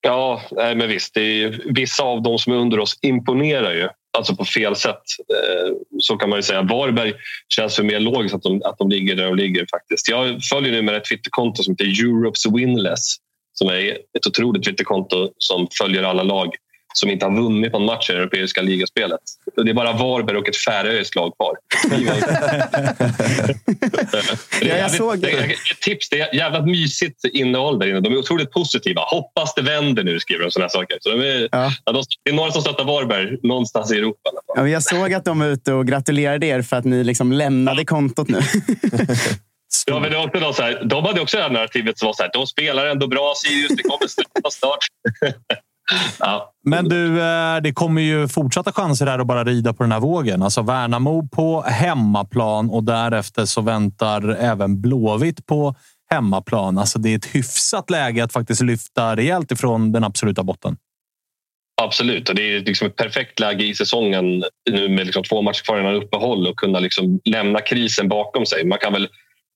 Ja, 0.00 0.42
nej, 0.50 0.74
men 0.76 0.88
visst. 0.88 1.14
Det 1.14 1.20
är, 1.20 1.34
ju- 1.34 1.72
vissa 1.74 2.02
av 2.02 2.22
de 2.22 2.38
som 2.38 2.52
är 2.52 2.56
under 2.56 2.78
oss 2.78 2.98
imponerar 3.02 3.72
ju. 3.72 3.88
Alltså 4.18 4.36
på 4.36 4.44
fel 4.44 4.76
sätt. 4.76 5.02
Eh, 5.34 5.72
så 6.00 6.16
kan 6.16 6.30
man 6.30 6.38
ju 6.38 6.42
säga. 6.42 6.62
Varberg 6.62 7.12
känns 7.54 7.78
ju 7.78 7.82
mer 7.82 8.00
logiskt 8.00 8.34
att 8.34 8.42
de, 8.42 8.62
att 8.64 8.78
de 8.78 8.88
ligger 8.90 9.16
där 9.16 9.24
de 9.26 9.36
ligger 9.36 9.66
faktiskt. 9.70 10.08
Jag 10.08 10.42
följer 10.52 10.72
nu 10.72 10.82
med 10.82 10.94
ett 10.94 11.04
Twitterkonto 11.04 11.62
som 11.62 11.72
heter 11.72 11.84
Europes 11.84 12.46
Winless. 12.46 13.16
Som 13.52 13.68
är 13.68 13.90
ett 13.90 14.26
otroligt 14.26 14.64
Twitterkonto 14.64 15.30
som 15.38 15.68
följer 15.78 16.02
alla 16.02 16.22
lag 16.22 16.54
som 16.94 17.10
inte 17.10 17.26
har 17.26 17.32
vunnit 17.42 17.72
någon 17.72 17.84
match 17.84 18.10
i 18.10 18.12
det 18.12 18.18
europeiska 18.18 18.62
ligaspelet. 18.62 19.20
Det 19.56 19.70
är 19.70 19.74
bara 19.74 19.92
Varberg 19.92 20.36
och 20.36 20.48
ett 20.48 20.56
färöiskt 20.56 21.14
lag 21.14 21.32
kvar. 21.36 21.56
Ja, 24.60 24.76
jag 24.76 24.90
såg 24.90 25.18
det. 25.18 25.28
Ett 25.28 25.80
tips, 25.82 26.08
det 26.08 26.20
är 26.20 26.34
jävligt 26.34 26.64
mysigt 26.64 27.24
innehåll 27.24 27.78
där 27.78 27.86
inne. 27.86 28.00
De 28.00 28.12
är 28.12 28.16
otroligt 28.16 28.50
positiva. 28.50 29.00
Hoppas 29.00 29.54
det 29.54 29.62
vänder 29.62 30.04
nu, 30.04 30.20
skriver 30.20 30.44
de 30.44 30.50
sådana 30.50 30.68
saker. 30.68 30.98
Så 31.00 31.10
de 31.10 31.20
är, 31.20 31.48
Ja. 31.52 31.72
ja, 31.84 31.92
de, 31.92 32.02
det 32.24 32.30
är 32.30 32.34
några 32.34 32.52
som 32.52 32.62
stöttar 32.62 32.84
Varberg 32.84 33.38
någonstans 33.42 33.92
i 33.92 33.96
Europa. 33.96 34.30
Ja, 34.56 34.68
jag 34.68 34.82
såg 34.82 35.14
att 35.14 35.24
de 35.24 35.38
var 35.38 35.46
ute 35.46 35.72
och 35.72 35.86
gratulerade 35.86 36.46
er 36.46 36.62
för 36.62 36.76
att 36.76 36.84
ni 36.84 37.04
liksom 37.04 37.32
lämnade 37.32 37.84
kontot 37.84 38.28
nu. 38.28 38.40
Ja, 39.86 40.00
men 40.00 40.10
det 40.10 40.18
också 40.18 40.52
så 40.52 40.62
här, 40.62 40.84
de 40.84 41.04
hade 41.04 41.20
också 41.20 41.36
det 41.36 41.42
här 41.42 41.50
narrativet 41.50 41.98
som 41.98 42.06
var 42.06 42.12
så 42.12 42.22
här, 42.22 42.30
de 42.32 42.46
spelar 42.46 42.86
ändå 42.86 43.06
bra 43.06 43.32
Sirius, 43.36 43.76
det 43.76 43.82
kommer 43.82 44.50
snart. 44.50 44.78
ja. 46.18 46.54
Men 46.64 46.88
du, 46.88 47.22
eh, 47.22 47.56
det 47.62 47.72
kommer 47.72 48.02
ju 48.02 48.28
fortsatta 48.28 48.72
chanser 48.72 49.06
här 49.06 49.18
att 49.18 49.26
bara 49.26 49.44
rida 49.44 49.72
på 49.72 49.82
den 49.82 49.92
här 49.92 50.00
vågen. 50.00 50.42
Alltså 50.42 50.62
Värnamo 50.62 51.28
på 51.28 51.62
hemmaplan 51.62 52.70
och 52.70 52.84
därefter 52.84 53.44
så 53.44 53.60
väntar 53.60 54.28
även 54.28 54.80
Blåvitt 54.80 55.46
på 55.46 55.74
hemmaplan. 56.10 56.78
Alltså 56.78 56.98
det 56.98 57.12
är 57.12 57.16
ett 57.16 57.34
hyfsat 57.34 57.90
läge 57.90 58.24
att 58.24 58.32
faktiskt 58.32 58.62
lyfta 58.62 59.16
rejält 59.16 59.52
ifrån 59.52 59.92
den 59.92 60.04
absoluta 60.04 60.42
botten. 60.42 60.76
Absolut, 61.82 62.28
och 62.28 62.34
det 62.34 62.42
är 62.42 62.60
liksom 62.60 62.86
ett 62.86 62.96
perfekt 62.96 63.40
läge 63.40 63.64
i 63.64 63.74
säsongen 63.74 64.44
nu 64.70 64.88
med 64.88 65.06
liksom 65.06 65.22
två 65.22 65.42
matcher 65.42 65.64
kvar 65.64 65.80
innan 65.80 65.94
uppehåll 65.94 66.46
och 66.46 66.56
kunna 66.56 66.80
liksom 66.80 67.20
lämna 67.24 67.60
krisen 67.60 68.08
bakom 68.08 68.46
sig. 68.46 68.64
Man 68.64 68.78
kan 68.78 68.92
väl 68.92 69.08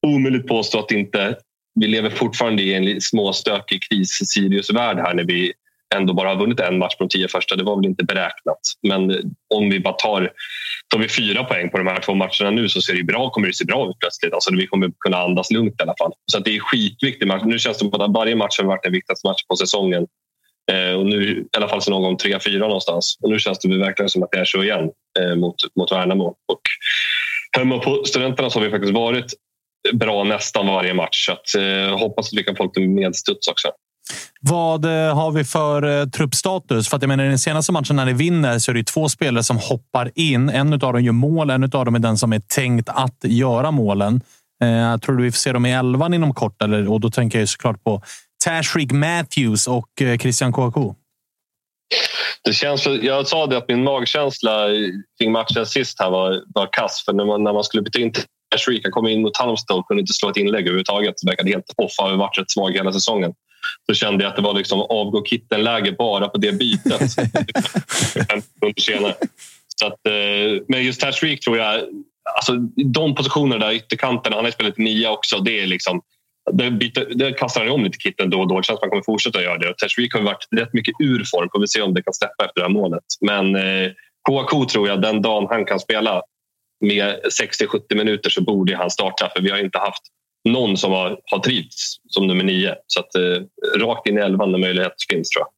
omöjligt 0.06 0.46
påstå 0.46 0.78
att 0.78 0.90
inte 0.90 1.36
vi 1.80 1.86
lever 1.86 2.10
fortfarande 2.10 2.62
i 2.62 2.74
en 2.74 3.00
småstökig 3.00 3.82
kris 3.82 4.18
Sirius-värld 4.24 4.98
här 4.98 5.14
när 5.14 5.24
vi 5.24 5.52
ändå 5.96 6.14
bara 6.14 6.28
har 6.28 6.36
vunnit 6.36 6.60
en 6.60 6.78
match 6.78 6.96
på 6.96 7.04
de 7.04 7.08
tio 7.08 7.28
första. 7.28 7.56
Det 7.56 7.64
var 7.64 7.76
väl 7.76 7.86
inte 7.86 8.04
beräknat. 8.04 8.58
Men 8.88 9.10
om 9.54 9.70
vi 9.70 9.80
bara 9.80 9.94
tar, 9.94 10.32
tar 10.88 10.98
vi 10.98 11.08
fyra 11.08 11.44
poäng 11.44 11.70
på 11.70 11.78
de 11.78 11.86
här 11.86 12.00
två 12.00 12.14
matcherna 12.14 12.50
nu 12.50 12.68
så 12.68 12.82
ser 12.82 12.94
det 12.94 13.02
bra, 13.02 13.30
kommer 13.30 13.48
det 13.48 13.54
se 13.54 13.64
bra 13.64 13.90
ut 13.90 13.98
plötsligt. 13.98 14.32
Alltså 14.34 14.54
vi 14.56 14.66
kommer 14.66 14.90
kunna 14.98 15.16
andas 15.16 15.50
lugnt 15.50 15.74
i 15.80 15.82
alla 15.82 15.94
fall. 15.98 16.12
Så 16.32 16.38
att 16.38 16.44
det 16.44 16.56
är 16.56 16.60
skitviktigt. 16.60 17.26
match. 17.28 17.42
Nu 17.44 17.58
känns 17.58 17.78
det 17.78 17.90
som 17.90 18.00
att 18.00 18.14
varje 18.14 18.36
match 18.36 18.58
har 18.58 18.64
varit 18.64 18.82
den 18.82 18.92
viktigaste 18.92 19.28
matchen 19.28 19.44
på 19.48 19.56
säsongen. 19.56 20.06
Eh, 20.72 20.94
och 20.98 21.06
nu, 21.06 21.40
I 21.40 21.56
alla 21.56 21.68
fall 21.68 21.82
så 21.82 21.90
någon 21.90 22.02
gång 22.02 22.16
tre, 22.16 22.38
fyra 22.40 22.66
någonstans. 22.66 23.18
Och 23.22 23.30
nu 23.30 23.38
känns 23.38 23.58
det 23.58 23.78
verkligen 23.78 24.08
som 24.08 24.22
att 24.22 24.30
det 24.30 24.38
är 24.38 24.44
så 24.44 24.62
igen. 24.62 24.90
eh, 25.20 25.34
mot, 25.34 25.56
mot 25.76 25.92
Värnamo. 25.92 26.26
Och 26.26 26.60
hemma 27.56 27.78
på 27.78 28.04
Studenterna 28.04 28.50
så 28.50 28.58
har 28.58 28.64
vi 28.64 28.70
faktiskt 28.70 28.94
varit 28.94 29.32
bra 29.92 30.24
nästan 30.24 30.66
varje 30.66 30.94
match. 30.94 31.26
Så 31.26 31.32
att, 31.32 31.54
eh, 31.54 31.98
hoppas 31.98 32.32
att 32.32 32.38
vi 32.38 32.44
kan 32.44 32.56
få 32.56 32.64
lite 32.64 32.80
medstuds 32.80 33.48
också. 33.48 33.68
Vad 34.40 34.84
eh, 34.84 35.14
har 35.14 35.30
vi 35.30 35.44
för 35.44 36.00
eh, 36.00 36.06
truppstatus? 36.06 36.88
För 36.88 36.96
att 36.96 37.02
jag 37.02 37.08
menar, 37.08 37.24
i 37.24 37.28
den 37.28 37.38
senaste 37.38 37.72
matchen 37.72 37.96
när 37.96 38.04
ni 38.04 38.12
vinner 38.12 38.58
så 38.58 38.70
är 38.70 38.74
det 38.74 38.84
två 38.84 39.08
spelare 39.08 39.44
som 39.44 39.58
hoppar 39.58 40.10
in. 40.14 40.48
En 40.48 40.72
av 40.72 40.78
dem 40.78 41.02
gör 41.02 41.12
mål, 41.12 41.50
en 41.50 41.62
av 41.62 41.84
dem 41.84 41.94
är 41.94 41.98
den 41.98 42.18
som 42.18 42.32
är 42.32 42.40
tänkt 42.40 42.88
att 42.88 43.16
göra 43.22 43.70
målen. 43.70 44.20
Eh, 44.62 44.96
tror 44.96 45.16
du 45.16 45.22
vi 45.22 45.30
får 45.30 45.36
se 45.36 45.52
dem 45.52 45.66
i 45.66 45.72
elvan 45.72 46.14
inom 46.14 46.34
kort. 46.34 46.62
Eller, 46.62 46.88
och 46.88 47.00
då 47.00 47.10
tänker 47.10 47.38
jag 47.38 47.48
såklart 47.48 47.84
på 47.84 48.02
Tashreeq 48.44 48.92
Matthews 48.92 49.66
och 49.66 50.02
eh, 50.02 50.18
Christian 50.18 50.52
Kouakou. 50.52 50.94
Det 52.44 52.52
känns, 52.52 52.86
jag 52.86 53.26
sa 53.26 53.46
det 53.46 53.56
att 53.56 53.68
min 53.68 53.84
magkänsla 53.84 54.66
kring 55.20 55.32
matchen 55.32 55.66
sist 55.66 56.00
här 56.00 56.10
var, 56.10 56.42
var 56.54 56.68
kass. 56.72 57.02
För 57.04 57.12
när 57.12 57.24
man, 57.24 57.44
när 57.44 57.52
man 57.52 57.64
skulle 57.64 57.82
byta 57.82 57.98
in 57.98 58.12
han 58.82 58.92
kom 58.92 59.08
in 59.08 59.22
mot 59.22 59.36
Halmstad 59.36 59.76
och 59.76 59.88
kunde 59.88 60.00
inte 60.00 60.12
slå 60.12 60.30
ett 60.30 60.36
inlägg 60.36 60.62
överhuvudtaget. 60.62 61.14
Verkade 61.26 61.50
helt 61.50 61.74
off, 61.76 61.92
har 61.98 62.16
varit 62.16 62.38
rätt 62.38 62.50
svag 62.50 62.72
hela 62.72 62.92
säsongen. 62.92 63.32
Så 63.86 63.94
kände 63.94 64.24
jag 64.24 64.30
att 64.30 64.36
det 64.36 64.42
var 64.42 64.54
liksom 64.54 64.80
avgå 64.80 65.24
kitten-läge 65.24 65.92
bara 65.92 66.28
på 66.28 66.38
det 66.38 66.52
bytet. 66.52 67.10
Så 69.76 69.86
att, 69.86 70.06
eh, 70.06 70.62
men 70.68 70.84
just 70.84 71.00
Tashreeq 71.00 71.40
tror 71.40 71.58
jag... 71.58 71.80
Alltså, 72.36 72.52
de 72.92 73.14
positionerna 73.14 73.66
där, 73.66 73.72
ytterkanten, 73.72 74.32
han 74.32 74.44
har 74.44 74.50
spelat 74.50 74.78
nia 74.78 75.10
också. 75.10 75.38
Det 75.38 75.60
är 75.60 75.66
liksom, 75.66 76.02
det, 76.52 76.70
byter, 76.70 77.14
det 77.14 77.32
kastar 77.32 77.60
han 77.60 77.70
om 77.70 77.84
lite 77.84 77.98
kitten 77.98 78.30
då 78.30 78.40
och 78.40 78.48
då. 78.48 78.60
Det 78.60 78.66
känns 78.66 78.76
att 78.76 78.82
han 78.82 78.90
kommer 78.90 79.02
fortsätta 79.02 79.42
göra 79.42 79.58
det. 79.58 79.74
Tashreeq 79.74 80.14
har 80.14 80.20
varit 80.20 80.48
rätt 80.56 80.72
mycket 80.72 80.94
ur 80.98 81.24
form. 81.24 81.48
Får 81.52 81.60
vi 81.60 81.68
se 81.68 81.82
om 81.82 81.94
det 81.94 82.02
kan 82.02 82.14
släppa 82.14 82.44
efter 82.44 82.60
det 82.60 82.62
här 82.62 82.72
målet. 82.72 83.04
Men 83.20 83.56
eh, 83.56 83.90
Kouakou 84.22 84.64
tror 84.64 84.88
jag, 84.88 85.02
den 85.02 85.22
dagen 85.22 85.46
han 85.50 85.64
kan 85.64 85.80
spela 85.80 86.22
med 86.82 87.16
60-70 87.40 87.94
minuter 87.94 88.30
så 88.30 88.42
borde 88.42 88.76
han 88.76 88.90
starta. 88.90 89.30
För 89.36 89.42
vi 89.42 89.50
har 89.50 89.58
inte 89.58 89.78
haft 89.78 90.02
någon 90.48 90.76
som 90.76 90.92
har, 90.92 91.18
har 91.30 91.38
trivts 91.38 91.96
som 92.08 92.26
nummer 92.26 92.44
nio. 92.44 92.74
Så 92.86 93.00
att, 93.00 93.14
eh, 93.14 93.80
rakt 93.80 94.08
in 94.08 94.18
i 94.18 94.20
elvan 94.20 94.52
när 94.52 94.58
möjlighet 94.58 94.92
finns 95.10 95.28
tror 95.28 95.40
jag. 95.40 95.48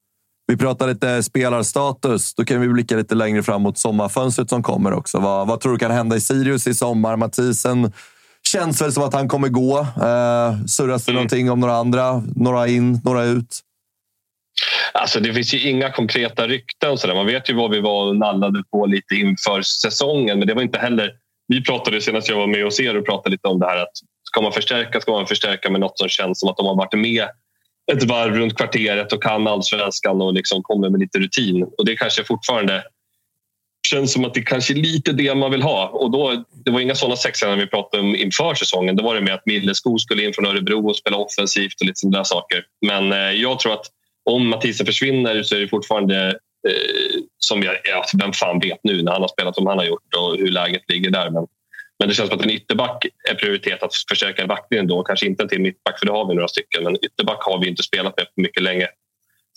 Vi 0.47 0.57
pratar 0.57 0.89
lite 0.89 1.23
spelarstatus. 1.23 2.35
Då 2.35 2.45
kan 2.45 2.61
vi 2.61 2.69
blicka 2.69 2.97
lite 2.97 3.15
längre 3.15 3.43
fram 3.43 3.63
mot 3.63 3.79
sommarfönstret 3.79 4.51
som 4.51 4.63
kommer 4.63 4.93
också. 4.93 5.19
Vad, 5.19 5.49
vad 5.49 5.61
tror 5.61 5.73
du 5.73 5.79
kan 5.79 5.91
hända 5.91 6.17
i 6.17 6.21
Sirius 6.21 6.67
i 6.67 6.75
sommar? 6.75 7.17
Mathisen 7.17 7.93
känns 8.53 8.83
väl 8.83 8.93
som 8.93 9.03
att 9.03 9.15
han 9.15 9.29
kommer 9.29 9.49
gå. 9.49 9.79
Eh, 9.79 10.67
surras 10.67 11.05
det 11.05 11.13
mm. 11.13 11.15
någonting 11.15 11.51
om 11.51 11.61
några 11.61 11.75
andra? 11.75 12.23
Några 12.37 12.69
in, 12.69 13.01
några 13.05 13.25
ut? 13.25 13.61
Alltså 14.93 15.21
det 15.21 15.35
finns 15.35 15.55
ju 15.55 15.69
inga 15.69 15.91
konkreta 15.91 16.49
rykten. 16.49 16.99
Så 16.99 17.07
där. 17.07 17.15
Man 17.15 17.27
vet 17.27 17.51
ju 17.51 17.55
vad 17.55 17.71
vi 17.71 17.81
var 17.81 18.07
och 18.07 18.17
nallade 18.17 18.63
på 18.71 18.87
lite 18.87 19.15
inför 19.15 19.63
säsongen. 19.63 20.39
Men 20.39 20.49
det 20.49 20.55
var 20.55 20.63
inte 20.63 20.79
heller... 20.79 21.13
Vi 21.49 21.65
pratade 21.65 22.01
senast 22.01 22.29
jag 22.29 22.37
var 22.37 22.47
med 22.47 22.65
hos 22.65 22.81
er 22.81 22.97
och 22.97 23.07
pratade 23.07 23.31
lite 23.31 23.49
om 23.49 23.61
det 23.61 23.67
här 23.67 23.77
att 23.77 23.93
ska 24.23 24.41
man 24.41 24.53
förstärka 24.53 25.01
ska 25.01 25.13
man 25.13 25.27
förstärka 25.27 25.71
med 25.71 25.81
något 25.81 25.99
som 25.99 26.09
känns 26.09 26.41
som 26.41 26.49
att 26.49 26.57
de 26.57 26.67
har 26.67 26.77
varit 26.77 26.93
med 26.93 27.29
ett 27.93 28.03
varv 28.03 28.35
runt 28.35 28.57
kvarteret 28.57 29.13
och 29.13 29.23
kan 29.23 29.47
allsvenskan 29.47 30.23
och 30.23 30.35
liksom 30.35 30.63
kommer 30.63 30.91
med 30.91 31.01
lite 31.01 31.19
rutin. 31.19 31.63
Och 31.79 31.85
det 31.85 31.97
kanske 31.97 32.25
fortfarande 32.25 32.85
känns 33.89 34.13
som 34.13 34.25
att 34.25 34.35
det 34.35 34.43
kanske 34.43 34.73
är 34.73 34.77
lite 34.77 35.13
det 35.13 35.35
man 35.35 35.51
vill 35.51 35.63
ha. 35.63 35.89
Och 35.89 36.11
då, 36.11 36.45
det 36.65 36.71
var 36.71 36.81
inga 36.81 36.95
sådana 36.95 37.17
sexor 37.17 37.47
när 37.47 37.57
vi 37.57 37.67
pratade 37.67 38.03
om 38.03 38.17
inför 38.17 38.55
säsongen. 38.55 38.97
Då 38.97 39.05
var 39.05 39.15
det 39.15 39.21
med 39.21 39.35
att 39.35 39.47
Milleskog 39.47 40.01
skulle 40.01 40.25
in 40.25 40.33
från 40.33 40.47
Örebro 40.47 40.89
och 40.89 40.97
spela 40.97 41.17
offensivt 41.17 41.81
och 41.81 41.87
lite 41.87 41.99
sådana 41.99 42.25
saker. 42.25 42.65
Men 42.87 43.13
eh, 43.13 43.19
jag 43.19 43.59
tror 43.59 43.73
att 43.73 43.87
om 44.25 44.49
Mathisen 44.49 44.87
försvinner 44.87 45.43
så 45.43 45.57
är 45.57 45.61
det 45.61 45.69
fortfarande 45.69 46.27
eh, 46.69 47.21
som 47.39 47.63
jag, 47.63 47.77
ja, 47.85 47.97
alltså, 47.97 48.19
vem 48.19 48.33
fan 48.33 48.61
vet 48.61 48.79
nu 48.83 49.03
när 49.03 49.13
han 49.13 49.21
har 49.21 49.29
spelat 49.29 49.55
som 49.55 49.67
han 49.67 49.79
har 49.79 49.85
gjort 49.85 50.15
och 50.17 50.37
hur 50.37 50.51
läget 50.51 50.83
ligger 50.89 51.11
där. 51.11 51.31
Men 51.31 51.47
men 51.99 52.09
det 52.09 52.15
känns 52.15 52.29
som 52.29 52.39
att 52.39 52.45
en 52.45 52.51
ytterback 52.51 53.07
är 53.31 53.35
prioritet 53.35 53.83
att 53.83 53.95
förstärka 54.09 54.47
backlinjen 54.47 54.87
då. 54.87 55.03
Kanske 55.03 55.27
inte 55.27 55.43
en 55.43 55.49
till 55.49 55.61
mittback, 55.61 55.99
för 55.99 56.07
det 56.07 56.13
har 56.13 56.29
vi 56.29 56.35
några 56.35 56.49
stycken. 56.49 56.85
Men 56.85 56.97
ytterback 57.05 57.43
har 57.43 57.61
vi 57.61 57.69
inte 57.69 57.83
spelat 57.83 58.17
med 58.17 58.27
på 58.27 58.41
mycket 58.41 58.63
länge. 58.63 58.89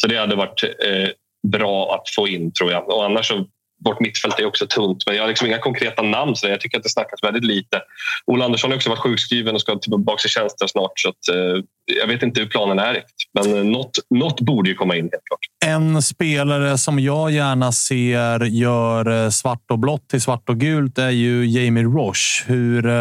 Så 0.02 0.08
det 0.08 0.18
hade 0.18 0.36
varit 0.36 0.64
eh, 0.64 1.10
bra 1.48 1.96
att 1.96 2.10
få 2.16 2.28
in, 2.28 2.54
tror 2.54 2.72
jag. 2.72 2.90
Och 2.90 3.06
annars 3.06 3.28
så, 3.28 3.46
vårt 3.86 4.00
mittfält 4.00 4.40
är 4.40 4.46
också 4.46 4.68
tunt, 4.68 5.04
men 5.06 5.16
jag 5.16 5.24
har 5.24 5.28
liksom 5.28 5.48
inga 5.48 5.60
konkreta 5.60 6.02
namn. 6.02 6.36
Så 6.36 6.48
jag 6.48 6.62
tycker 6.62 6.78
att 6.78 6.84
det 6.84 6.90
snackas 6.90 7.24
väldigt 7.24 7.44
lite. 7.44 7.82
Ola 8.26 8.46
Andersson 8.46 8.72
har 8.72 8.76
också 8.76 8.90
varit 8.90 9.00
sjukskriven 9.00 9.56
och 9.56 9.62
ska 9.62 9.80
tillbaka 9.80 10.26
i 10.26 10.30
tjänsten 10.30 10.68
snart. 10.68 10.92
Så 10.96 11.10
att, 11.10 11.36
eh, 11.36 11.64
jag 12.02 12.08
vet 12.08 12.24
inte 12.24 12.40
hur 12.40 12.48
planen 12.48 12.80
är 12.80 12.94
riktigt. 12.94 13.16
Men 13.34 13.58
eh, 13.58 13.64
något, 13.64 13.92
något 14.10 14.42
borde 14.42 14.70
ju 14.70 14.76
komma 14.76 14.96
in 14.96 15.04
helt 15.04 15.24
klart. 15.26 15.40
En 15.66 16.02
spelare 16.02 16.78
som 16.78 17.00
jag 17.00 17.32
gärna 17.32 17.72
ser 17.72 18.46
gör 18.46 19.24
eh, 19.24 19.30
svart 19.30 19.72
och 19.72 19.80
blått 19.80 20.10
till 20.10 20.22
svart 20.22 20.50
och 20.50 20.60
gult 20.60 20.98
är 20.98 21.10
ju 21.10 21.46
Jamie 21.46 21.84
Roche. 21.84 22.44
Hur 22.46 22.86
eh, 22.86 22.92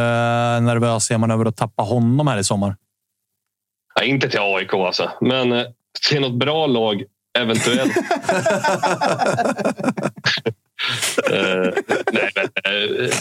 nervös 0.61 1.11
är 1.11 1.19
man 1.19 1.31
över 1.31 1.44
att 1.44 1.57
tappa 1.57 1.82
honom 1.82 2.27
här 2.27 2.39
i 2.39 2.44
sommar? 2.44 2.77
Ja, 3.94 4.03
inte 4.05 4.28
till 4.28 4.40
AIK 4.40 4.74
alltså, 4.74 5.11
men 5.20 5.53
eh, 5.53 5.65
till 6.09 6.20
något 6.20 6.39
bra 6.39 6.66
lag 6.66 7.03
eventuellt. 7.39 7.93
uh, 11.32 11.73
nej, 12.12 12.31
men, 12.35 12.51
uh, 13.05 13.12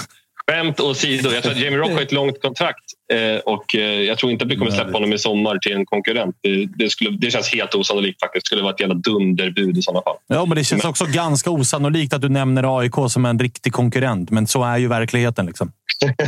Skämt 0.52 0.80
åsido, 0.80 1.32
jag 1.32 1.44
tror 1.44 1.54
att 1.54 1.60
Jamie 1.60 1.80
Rock 1.80 1.92
har 1.92 2.02
ett 2.02 2.12
långt 2.12 2.42
kontrakt 2.42 2.84
eh, 3.14 3.38
och 3.38 3.76
eh, 3.76 3.82
jag 3.82 4.18
tror 4.18 4.32
inte 4.32 4.46
att 4.46 4.52
vi 4.52 4.56
kommer 4.56 4.72
släppa 4.72 4.92
honom 4.92 5.14
i 5.14 5.18
sommar 5.18 5.58
till 5.58 5.72
en 5.72 5.86
konkurrent. 5.86 6.36
Det, 6.42 6.66
det, 6.66 6.90
skulle, 6.90 7.10
det 7.10 7.32
känns 7.32 7.54
helt 7.54 7.76
osannolikt 7.76 8.20
faktiskt. 8.20 8.44
Det 8.44 8.48
skulle 8.48 8.62
vara 8.62 8.74
ett 8.74 8.80
jävla 8.80 8.96
dunderbud 8.96 9.78
i 9.78 9.82
sådana 9.82 10.02
fall. 10.02 10.16
Ja, 10.28 10.46
men 10.46 10.58
det 10.58 10.64
känns 10.64 10.84
men... 10.84 10.90
också 10.90 11.06
ganska 11.06 11.50
osannolikt 11.50 12.14
att 12.14 12.22
du 12.22 12.30
nämner 12.30 12.80
AIK 12.80 12.94
som 13.10 13.26
en 13.26 13.40
riktig 13.40 13.74
konkurrent, 13.74 14.32
men 14.32 14.48
så 14.48 14.64
är 14.64 14.78
ju 14.78 14.88
verkligheten. 14.88 15.46
Liksom. 15.46 15.72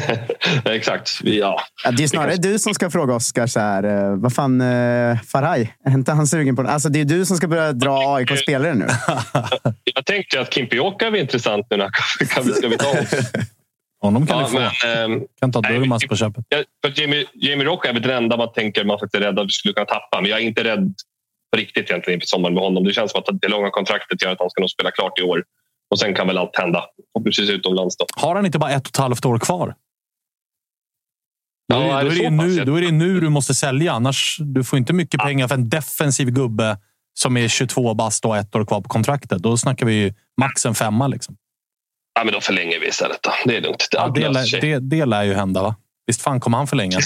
Exakt. 0.65 1.19
Ja. 1.23 1.61
ja. 1.83 1.91
det 1.91 2.03
är 2.03 2.07
snarare 2.07 2.35
du 2.35 2.59
som 2.59 2.73
ska 2.73 2.89
fråga 2.89 3.13
Oskar, 3.13 3.47
så 3.47 3.59
här, 3.59 3.83
eh, 3.83 4.15
vad 4.15 4.33
fan, 4.33 4.61
eh, 4.61 5.17
Faraj, 5.27 5.73
är 5.85 5.91
inte 5.91 6.11
han 6.11 6.27
sugen 6.27 6.55
på 6.55 6.63
det? 6.63 6.69
Alltså, 6.69 6.89
det 6.89 7.01
är 7.01 7.05
du 7.05 7.25
som 7.25 7.37
ska 7.37 7.47
börja 7.47 7.71
dra 7.71 8.15
AIK-spelare 8.15 8.73
nu. 8.73 8.87
jag 9.95 10.05
tänkte 10.05 10.41
att 10.41 10.53
Kimpioka 10.53 11.07
är 11.07 11.15
intressant 11.15 11.67
nu. 11.69 11.77
När, 11.77 11.89
kan 12.29 12.43
vi, 12.43 12.53
ska 12.53 12.67
vi 12.67 12.77
ta 12.77 12.95
Honom 14.01 14.27
kan 14.27 14.37
ja, 14.37 14.43
du 14.43 14.51
få. 14.51 14.87
Men, 14.87 15.11
ähm, 15.11 15.27
kan 15.39 15.51
ta 15.51 15.61
Durmaz 15.61 16.07
på 16.07 16.15
köpet. 16.15 16.45
Jag, 16.49 16.65
för 16.85 17.01
Jamie, 17.01 17.25
Jamie 17.33 17.65
Rocha 17.65 17.89
är 17.89 17.93
väl 17.93 18.01
den 18.01 18.23
enda 18.23 18.37
man 18.37 18.53
tänker 18.53 18.85
man 18.85 18.99
faktiskt 18.99 19.23
är 19.23 19.27
rädd 19.27 19.39
att 19.39 19.45
vi 19.45 19.51
skulle 19.51 19.73
kunna 19.73 19.85
tappa. 19.85 20.21
Men 20.21 20.31
jag 20.31 20.39
är 20.39 20.43
inte 20.43 20.63
rädd 20.63 20.93
på 21.51 21.57
riktigt 21.57 21.89
egentligen 21.89 22.17
inför 22.17 22.27
sommaren 22.27 22.53
med 22.53 22.63
honom. 22.63 22.83
Det 22.83 22.93
känns 22.93 23.11
som 23.11 23.19
att 23.19 23.41
det 23.41 23.47
långa 23.47 23.69
kontraktet 23.69 24.21
gör 24.21 24.31
att 24.31 24.39
han 24.39 24.49
ska 24.49 24.61
nog 24.61 24.69
spela 24.69 24.91
klart 24.91 25.19
i 25.19 25.21
år. 25.21 25.43
Och 25.91 25.99
sen 25.99 26.13
kan 26.13 26.27
väl 26.27 26.37
allt 26.37 26.57
hända. 26.57 26.85
Precis 27.23 27.49
utomlands 27.49 27.97
då. 27.97 28.05
Har 28.15 28.35
han 28.35 28.45
inte 28.45 28.59
bara 28.59 28.71
ett 28.71 28.81
och 28.81 28.87
ett 28.87 28.97
halvt 28.97 29.25
år 29.25 29.39
kvar? 29.39 29.75
Då, 31.69 31.75
ja, 31.75 31.99
är, 31.99 32.03
då, 32.03 32.11
är 32.11 32.15
det 32.15 32.29
nu, 32.29 32.65
då 32.65 32.75
är 32.75 32.81
det 32.81 32.91
nu 32.91 33.19
du 33.19 33.29
måste 33.29 33.53
sälja. 33.53 33.93
Annars 33.93 34.37
du 34.39 34.63
får 34.63 34.79
inte 34.79 34.93
mycket 34.93 35.15
ja. 35.17 35.25
pengar 35.25 35.47
för 35.47 35.55
en 35.55 35.69
defensiv 35.69 36.29
gubbe 36.29 36.77
som 37.13 37.37
är 37.37 37.47
22 37.47 37.93
bast 37.93 38.25
och 38.25 38.37
ett 38.37 38.55
år 38.55 38.65
kvar 38.65 38.81
på 38.81 38.89
kontraktet. 38.89 39.43
Då 39.43 39.57
snackar 39.57 39.85
vi 39.85 40.13
max 40.41 40.65
en 40.65 40.75
femma. 40.75 41.07
Liksom. 41.07 41.37
Ja, 42.17 42.23
men 42.23 42.33
då 42.33 42.41
förlänger 42.41 42.79
vi 42.79 42.87
istället. 42.87 43.19
Då. 43.21 43.31
Det 43.45 43.57
är 43.57 43.61
lugnt. 43.61 43.87
Det, 43.91 43.97
ja, 43.97 44.07
det, 44.15 44.29
lär, 44.29 44.61
det, 44.61 44.79
det 44.79 45.05
lär 45.05 45.23
ju 45.23 45.33
hända, 45.33 45.61
va? 45.61 45.75
Visst 46.07 46.21
fan 46.21 46.39
kommer 46.39 46.57
han 46.57 46.67
förlänga? 46.67 46.97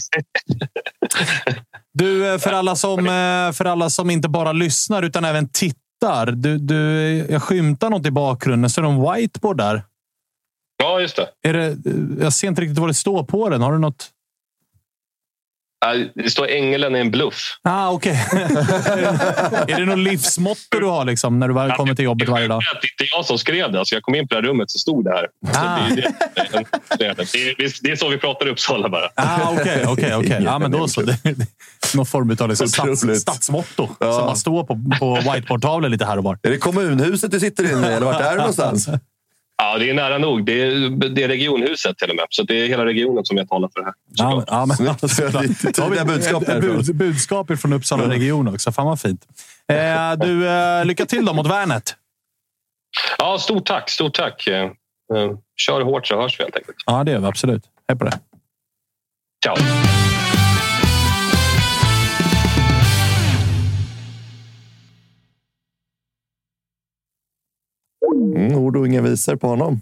du, 1.93 2.33
eh, 2.33 2.37
för 2.37 2.53
alla, 2.53 2.75
som, 2.75 2.99
eh, 2.99 3.51
för 3.51 3.65
alla 3.65 3.89
som 3.89 4.09
inte 4.09 4.29
bara 4.29 4.51
lyssnar 4.51 5.03
utan 5.03 5.25
även 5.25 5.49
tittar. 5.49 6.31
Du, 6.31 6.57
du, 6.57 6.77
jag 7.29 7.43
skymtar 7.43 7.89
något 7.89 8.05
i 8.05 8.11
bakgrunden. 8.11 8.71
Är 8.77 8.81
det 8.81 8.87
en 8.87 9.13
whiteboard 9.13 9.57
där? 9.57 9.83
Ja, 10.83 10.99
just 10.99 11.15
det. 11.15 11.49
Är 11.49 11.53
det. 11.53 11.77
Jag 12.23 12.33
ser 12.33 12.47
inte 12.47 12.61
riktigt 12.61 12.79
vad 12.79 12.89
det 12.89 12.93
står 12.93 13.23
på 13.23 13.49
den. 13.49 13.61
Har 13.61 13.71
du 13.71 13.79
något? 13.79 14.09
Det 16.15 16.29
står 16.29 16.47
Ängelen 16.47 16.95
är 16.95 16.99
en 16.99 17.11
bluff. 17.11 17.57
Ah, 17.63 17.91
okay. 17.91 18.11
är 19.67 19.79
det 19.79 19.85
något 19.85 19.99
livsmotto 19.99 20.79
du 20.79 20.85
har 20.85 21.05
liksom, 21.05 21.39
när 21.39 21.47
du 21.47 21.75
kommer 21.75 21.95
till 21.95 22.05
jobbet 22.05 22.29
varje 22.29 22.47
dag? 22.47 22.61
Det 22.81 22.87
är 22.87 22.91
inte 22.91 23.15
jag 23.15 23.25
som 23.25 23.37
skrev 23.37 23.71
det. 23.71 23.79
Alltså, 23.79 23.95
jag 23.95 24.03
kom 24.03 24.15
in 24.15 24.27
på 24.27 24.35
det 24.35 24.41
här 24.41 24.47
rummet 24.47 24.71
så 24.71 24.79
stod 24.79 25.03
det 25.03 25.11
här. 25.11 25.27
Ah. 25.53 25.89
det, 25.89 25.95
det, 25.95 26.07
det, 26.99 27.33
det, 27.57 27.73
det 27.81 27.91
är 27.91 27.95
så 27.95 28.09
vi 28.09 28.17
pratar 28.17 28.47
i 28.47 28.49
Uppsala 28.49 28.89
bara. 28.89 29.09
Ah, 29.15 29.51
Okej, 29.51 29.87
okay, 29.87 30.15
okay, 30.15 30.43
Ja, 30.43 30.59
men 30.59 30.71
då 30.71 30.87
så. 30.87 31.01
Det, 31.01 31.17
någon 31.95 32.05
form 32.05 32.37
av 32.39 32.49
liksom 32.49 32.67
stats, 32.67 33.21
stadsmotto 33.21 33.89
ja. 33.99 34.13
som 34.13 34.25
man 34.25 34.37
står 34.37 34.63
på, 34.63 34.79
på 34.99 35.31
whiteboardtavlor 35.31 35.89
lite 35.89 36.05
här 36.05 36.17
och 36.17 36.23
var. 36.23 36.39
Är 36.43 36.49
det 36.49 36.57
kommunhuset 36.57 37.31
du 37.31 37.39
sitter 37.39 37.71
inne 37.71 37.91
i 37.91 37.93
eller 37.93 38.05
vart 38.05 38.21
är 38.21 38.31
du 38.31 38.37
någonstans? 38.37 38.87
Ja, 39.63 39.77
det 39.77 39.89
är 39.89 39.93
nära 39.93 40.17
nog. 40.17 40.45
Det 40.45 40.61
är, 40.61 40.89
det 41.09 41.23
är 41.23 41.27
regionhuset 41.27 41.97
till 41.97 42.09
och 42.09 42.15
med. 42.15 42.25
Så 42.29 42.43
det 42.43 42.61
är 42.61 42.67
hela 42.67 42.85
regionen 42.85 43.25
som 43.25 43.37
jag 43.37 43.49
talar 43.49 43.69
för 43.73 43.83
här. 43.83 43.93
Ja, 44.15 44.43
ja, 44.47 44.65
men, 44.65 44.87
alltså, 44.87 45.07
Tydliga 45.73 46.05
budskap 46.05 46.45
Bud, 46.45 46.95
budskap 46.95 47.59
från 47.59 47.73
Uppsala 47.73 48.09
region 48.09 48.47
också. 48.47 48.71
Fan 48.71 48.85
vad 48.85 49.01
fint. 49.01 49.27
Eh, 49.67 49.77
du, 50.17 50.47
eh, 50.47 50.85
lycka 50.85 51.05
till 51.05 51.25
då 51.25 51.33
mot 51.33 51.47
Värnet. 51.47 51.95
Ja, 53.17 53.37
stort 53.39 53.65
tack. 53.65 53.89
Stort 53.89 54.13
tack. 54.13 54.47
Eh, 54.47 54.71
kör 55.57 55.81
hårt 55.81 56.07
så 56.07 56.21
hörs 56.21 56.39
vi 56.39 56.43
helt 56.43 56.55
enkelt. 56.55 56.77
Ja, 56.85 57.03
det 57.03 57.11
gör 57.11 57.19
vi 57.19 57.25
absolut. 57.25 57.63
Hej 57.87 57.97
på 57.97 58.05
det. 58.05 58.19
Ciao. 59.43 59.55
Mm, 68.11 68.55
ord 68.55 68.77
och 68.77 68.87
inga 68.87 69.01
visor 69.01 69.35
på 69.35 69.47
honom. 69.47 69.79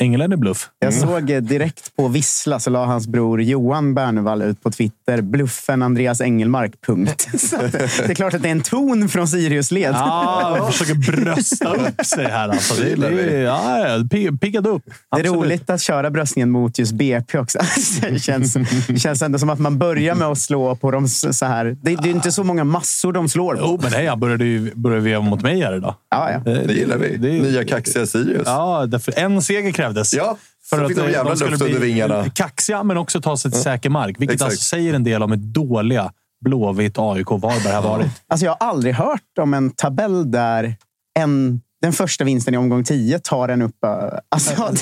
Ängeln 0.00 0.32
är 0.32 0.36
bluff. 0.36 0.68
Jag 0.78 0.94
såg 0.94 1.30
eh, 1.30 1.40
direkt 1.40 1.96
på 1.96 2.08
Vissla 2.08 2.60
så 2.60 2.70
la 2.70 2.84
hans 2.84 3.06
bror 3.06 3.42
Johan 3.42 3.94
Bernevall 3.94 4.42
ut 4.42 4.62
på 4.62 4.70
Twitter. 4.70 5.20
Bluffen 5.22 5.82
Andreas 5.82 6.20
Engelmark. 6.20 6.72
Punkt. 6.86 7.28
Så 7.38 7.56
det 7.56 8.10
är 8.10 8.14
klart 8.14 8.34
att 8.34 8.42
det 8.42 8.48
är 8.48 8.52
en 8.52 8.60
ton 8.62 9.08
från 9.08 9.26
Sirius-led. 9.28 9.94
Ja, 9.94 10.56
jag 10.56 10.72
försöker 10.74 10.94
brösta 10.94 11.74
upp 11.74 12.06
sig 12.06 12.24
här. 12.26 12.48
Alltså. 12.48 12.82
Det, 12.82 12.94
det, 12.94 13.10
det, 13.10 13.38
ja, 13.38 13.78
ja, 13.88 13.96
pig- 13.98 14.38
piggad 14.40 14.66
upp. 14.66 14.82
Det 14.86 14.92
är 15.16 15.20
Absolut. 15.20 15.32
roligt 15.44 15.70
att 15.70 15.80
köra 15.80 16.10
bröstningen 16.10 16.50
mot 16.50 16.78
just 16.78 16.92
BP 16.92 17.38
också. 17.38 17.58
Det 18.10 18.18
känns, 18.22 18.56
det 18.88 18.98
känns 18.98 19.22
ändå 19.22 19.38
som 19.38 19.50
att 19.50 19.58
man 19.58 19.78
börjar 19.78 20.14
med 20.14 20.28
att 20.28 20.38
slå 20.38 20.76
på 20.76 20.90
dem 20.90 21.08
så 21.08 21.46
här. 21.46 21.64
Det, 21.64 21.96
det 21.96 22.08
är 22.08 22.12
inte 22.12 22.32
så 22.32 22.44
många 22.44 22.64
massor 22.64 23.12
de 23.12 23.28
slår 23.28 23.54
på. 23.54 23.60
Jo, 23.62 23.78
men 23.82 23.92
hej, 23.92 24.06
han 24.06 24.20
började 24.20 24.44
ju 24.44 24.74
började 24.74 25.02
veva 25.04 25.22
mot 25.24 25.42
mig 25.42 25.60
här 25.60 25.76
idag. 25.76 25.94
Ja, 26.10 26.30
ja. 26.32 26.38
Det 26.52 26.72
gillar 26.74 26.96
vi. 26.96 27.16
det- 27.16 27.28
Nya 27.42 27.64
kaxiga 27.64 28.06
Sirius. 28.06 28.42
Ja, 28.46 28.86
därför 28.86 29.18
en 29.18 29.42
seger 29.42 29.72
krävdes. 29.82 30.14
Ja, 30.14 30.36
så 30.70 30.88
fick 30.88 30.96
de 30.96 31.02
eh, 31.02 31.12
jävla 31.12 31.36
skulle 31.36 31.50
luft 31.50 31.62
under 31.62 31.78
bli 31.78 31.88
vingarna. 31.88 32.30
Kaxiga, 32.30 32.82
men 32.82 32.96
också 32.96 33.20
ta 33.20 33.36
sig 33.36 33.50
till 33.50 33.62
säker 33.62 33.90
mark. 33.90 34.20
Vilket 34.20 34.34
Exakt. 34.34 34.50
alltså 34.50 34.64
säger 34.64 34.94
en 34.94 35.04
del 35.04 35.22
om 35.22 35.30
hur 35.30 35.38
dåliga 35.38 36.12
Blåvitt, 36.44 36.98
AIK 36.98 37.30
Varberg 37.30 37.72
har 37.72 37.82
varit. 37.82 38.10
Alltså, 38.28 38.46
jag 38.46 38.56
har 38.60 38.68
aldrig 38.68 38.94
hört 38.94 39.38
om 39.40 39.54
en 39.54 39.70
tabell 39.70 40.30
där 40.30 40.76
en, 41.18 41.60
den 41.82 41.92
första 41.92 42.24
vinsten 42.24 42.54
i 42.54 42.56
omgång 42.56 42.84
10 42.84 43.18
tar 43.18 43.48
en 43.48 43.62
upp. 43.62 43.84
ö, 43.84 44.20
Alltså, 44.28 44.50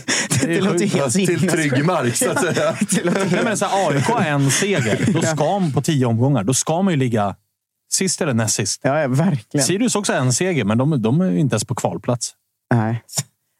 det, 0.40 0.46
det, 0.46 0.56
är 0.56 0.62
låter 0.62 0.78
ju 0.78 0.86
helt 0.86 1.12
Till 1.12 1.48
trygg 1.48 1.84
mark, 1.84 2.16
så 2.16 2.30
att 2.30 2.40
säga. 2.40 2.72
Det 2.90 3.04
Nej, 3.04 3.44
men 3.44 3.56
så 3.56 3.64
här, 3.64 3.88
AIK 3.88 4.04
har 4.04 4.20
en 4.20 4.50
seger. 4.50 5.12
Då 5.12 5.22
ska 5.22 5.58
man 5.58 5.72
på 5.72 5.82
tio 5.82 6.06
omgångar. 6.06 6.44
Då 6.44 6.54
ska 6.54 6.82
man 6.82 6.92
ju 6.92 6.96
ligga 6.96 7.36
sist 7.92 8.20
eller 8.20 8.34
näst 8.34 8.54
sist. 8.54 8.80
Ja, 8.84 9.00
ja, 9.00 9.08
verkligen. 9.08 9.66
Sirius 9.66 9.94
också 9.94 10.12
en 10.12 10.32
seger, 10.32 10.64
men 10.64 10.78
de, 10.78 11.02
de 11.02 11.20
är 11.20 11.30
ju 11.30 11.38
inte 11.38 11.54
ens 11.54 11.64
på 11.64 11.74
kvalplats. 11.74 12.34
Nej. 12.74 13.02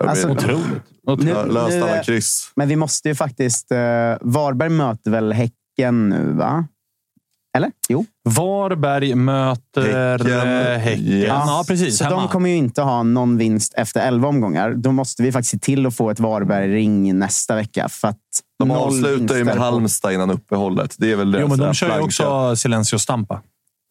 Alltså, 0.05 0.28
Otroligt. 0.28 0.82
Nu- 1.06 1.35
Löst 1.52 1.74
nu, 1.77 1.82
alla 1.82 1.97
eh, 1.97 2.02
kryss. 2.02 2.52
Men 2.56 2.68
vi 2.68 2.77
måste 2.77 3.09
ju 3.09 3.14
faktiskt... 3.14 3.72
Uh, 3.72 3.78
Varberg 4.20 4.68
möter 4.68 5.10
väl 5.10 5.32
Häcken 5.32 6.09
nu, 6.09 6.32
va? 6.32 6.64
Eller? 7.56 7.70
Jo. 7.89 8.05
Varberg 8.28 9.14
möter 9.14 9.82
Häcken. 9.82 10.81
Häcken. 10.81 11.05
Yes. 11.05 11.28
Ja, 11.28 11.64
precis. 11.68 11.98
Så 11.98 12.05
hemma. 12.05 12.16
de 12.16 12.28
kommer 12.28 12.48
ju 12.51 12.56
inte 12.56 12.82
ha 12.82 13.02
någon 13.02 13.36
vinst 13.36 13.74
efter 13.74 14.01
11 14.01 14.28
omgångar. 14.28 14.74
Då 14.74 14.93
måste 14.93 15.22
vi 15.22 15.32
faktiskt 15.32 15.51
se 15.51 15.59
till 15.59 15.86
att 15.86 15.97
få 15.97 16.10
ett 16.10 16.20
Varberg-ring 16.20 17.18
nästa 17.18 17.55
vecka. 17.55 17.89
För 17.89 18.09
att 18.09 18.18
De 18.59 18.70
avslutar 18.70 19.36
ju 19.36 19.44
med 19.44 19.56
Halmstad 19.56 20.12
innan 20.12 20.31
uppehållet. 20.31 20.94
Det 20.98 21.12
är 21.12 21.16
väl 21.16 21.36
Jo, 21.40 21.48
men 21.48 21.59
de 21.59 21.74
kör 21.74 21.97
ju 21.97 22.02
också 22.02 22.56
Silencio 22.56 22.98
Stampa. 22.98 23.43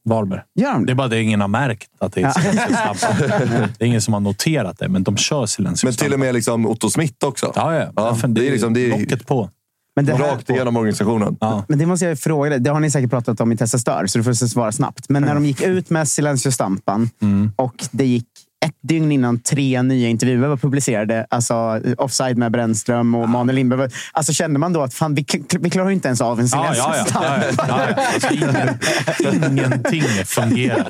Varberg. 0.06 0.42
Gör 0.56 0.74
de 0.74 0.82
Det 0.82 0.86
det? 0.86 0.92
är 0.94 0.96
bara 0.96 1.08
det 1.08 1.22
ingen 1.22 1.42
har 1.42 1.48
märkt 1.48 1.90
att 2.00 2.14
det 2.14 2.22
är 2.22 2.32
Silencio. 2.32 3.08
Det 3.78 3.84
är 3.84 3.88
ingen 3.88 4.02
som 4.02 4.14
har 4.14 4.22
noterat 4.22 4.80
det, 4.80 4.88
men 4.90 5.04
de 5.04 5.18
kör 5.18 5.46
Silencio 5.46 5.86
Men 5.88 5.94
till 5.96 6.14
och 6.14 6.20
med 6.20 6.34
liksom 6.36 6.66
Otto 6.66 6.90
Smith 6.90 7.26
också. 7.26 7.52
Ja, 7.56 7.76
ja. 7.76 7.92
Ja, 7.96 8.16
För 8.16 8.28
det 8.28 8.48
är 8.48 8.52
liksom- 8.52 8.74
det 8.74 8.86
är- 8.92 9.00
locket 9.00 9.28
på. 9.28 9.50
Men 9.96 10.06
det, 10.06 10.14
här, 10.16 10.20
Rakt 10.20 10.50
igenom 10.50 10.76
organisationen. 10.78 11.38
Ja. 11.40 11.66
men 11.68 11.80
det 11.80 11.86
måste 11.86 12.06
jag 12.06 12.20
fråga 12.20 12.50
dig. 12.50 12.60
Det 12.60 12.70
har 12.70 12.80
ni 12.80 12.92
säkert 12.92 13.10
pratat 13.10 13.42
om 13.42 13.52
i 13.52 13.58
Testa 13.58 13.78
Stör, 13.78 14.06
så 14.08 14.18
du 14.18 14.24
får 14.24 14.34
svara 14.34 14.72
snabbt. 14.72 15.10
Men 15.10 15.22
när 15.24 15.34
de 15.34 15.46
gick 15.46 15.62
ut 15.62 15.90
med 15.90 16.08
Silencio 16.08 16.52
Stampan 16.52 17.10
Mm. 17.22 17.52
och 17.56 17.74
det 17.92 18.06
gick 18.06 18.28
ett 18.65 18.76
dygn 18.81 19.11
innan 19.11 19.40
tre 19.40 19.81
nya 19.81 20.10
intervjuer 20.10 20.48
var 20.48 20.57
publicerade, 20.57 21.26
alltså 21.30 21.81
Offside 21.98 22.38
med 22.38 22.52
Brännström 22.52 23.15
och 23.15 23.30
Manuel 23.30 23.56
Lindberg. 23.56 23.90
Alltså 24.11 24.34
kände 24.34 24.60
man 24.60 24.73
då 24.73 24.81
att 24.81 24.94
fan, 24.94 25.15
vi, 25.15 25.26
vi 25.60 25.69
klarar 25.69 25.90
inte 25.91 26.07
ens 26.07 26.22
av 26.22 26.40
en 26.40 26.48
Ja, 26.48 26.73
Silencio 26.73 26.84
ja, 26.84 26.95
ja. 27.14 27.44
Ja, 27.68 27.68
ja, 27.68 27.88
ja. 27.98 28.06
Alltså, 28.14 28.34
ingen, 28.34 29.49
ingenting 29.52 30.03
fungerar. 30.26 30.88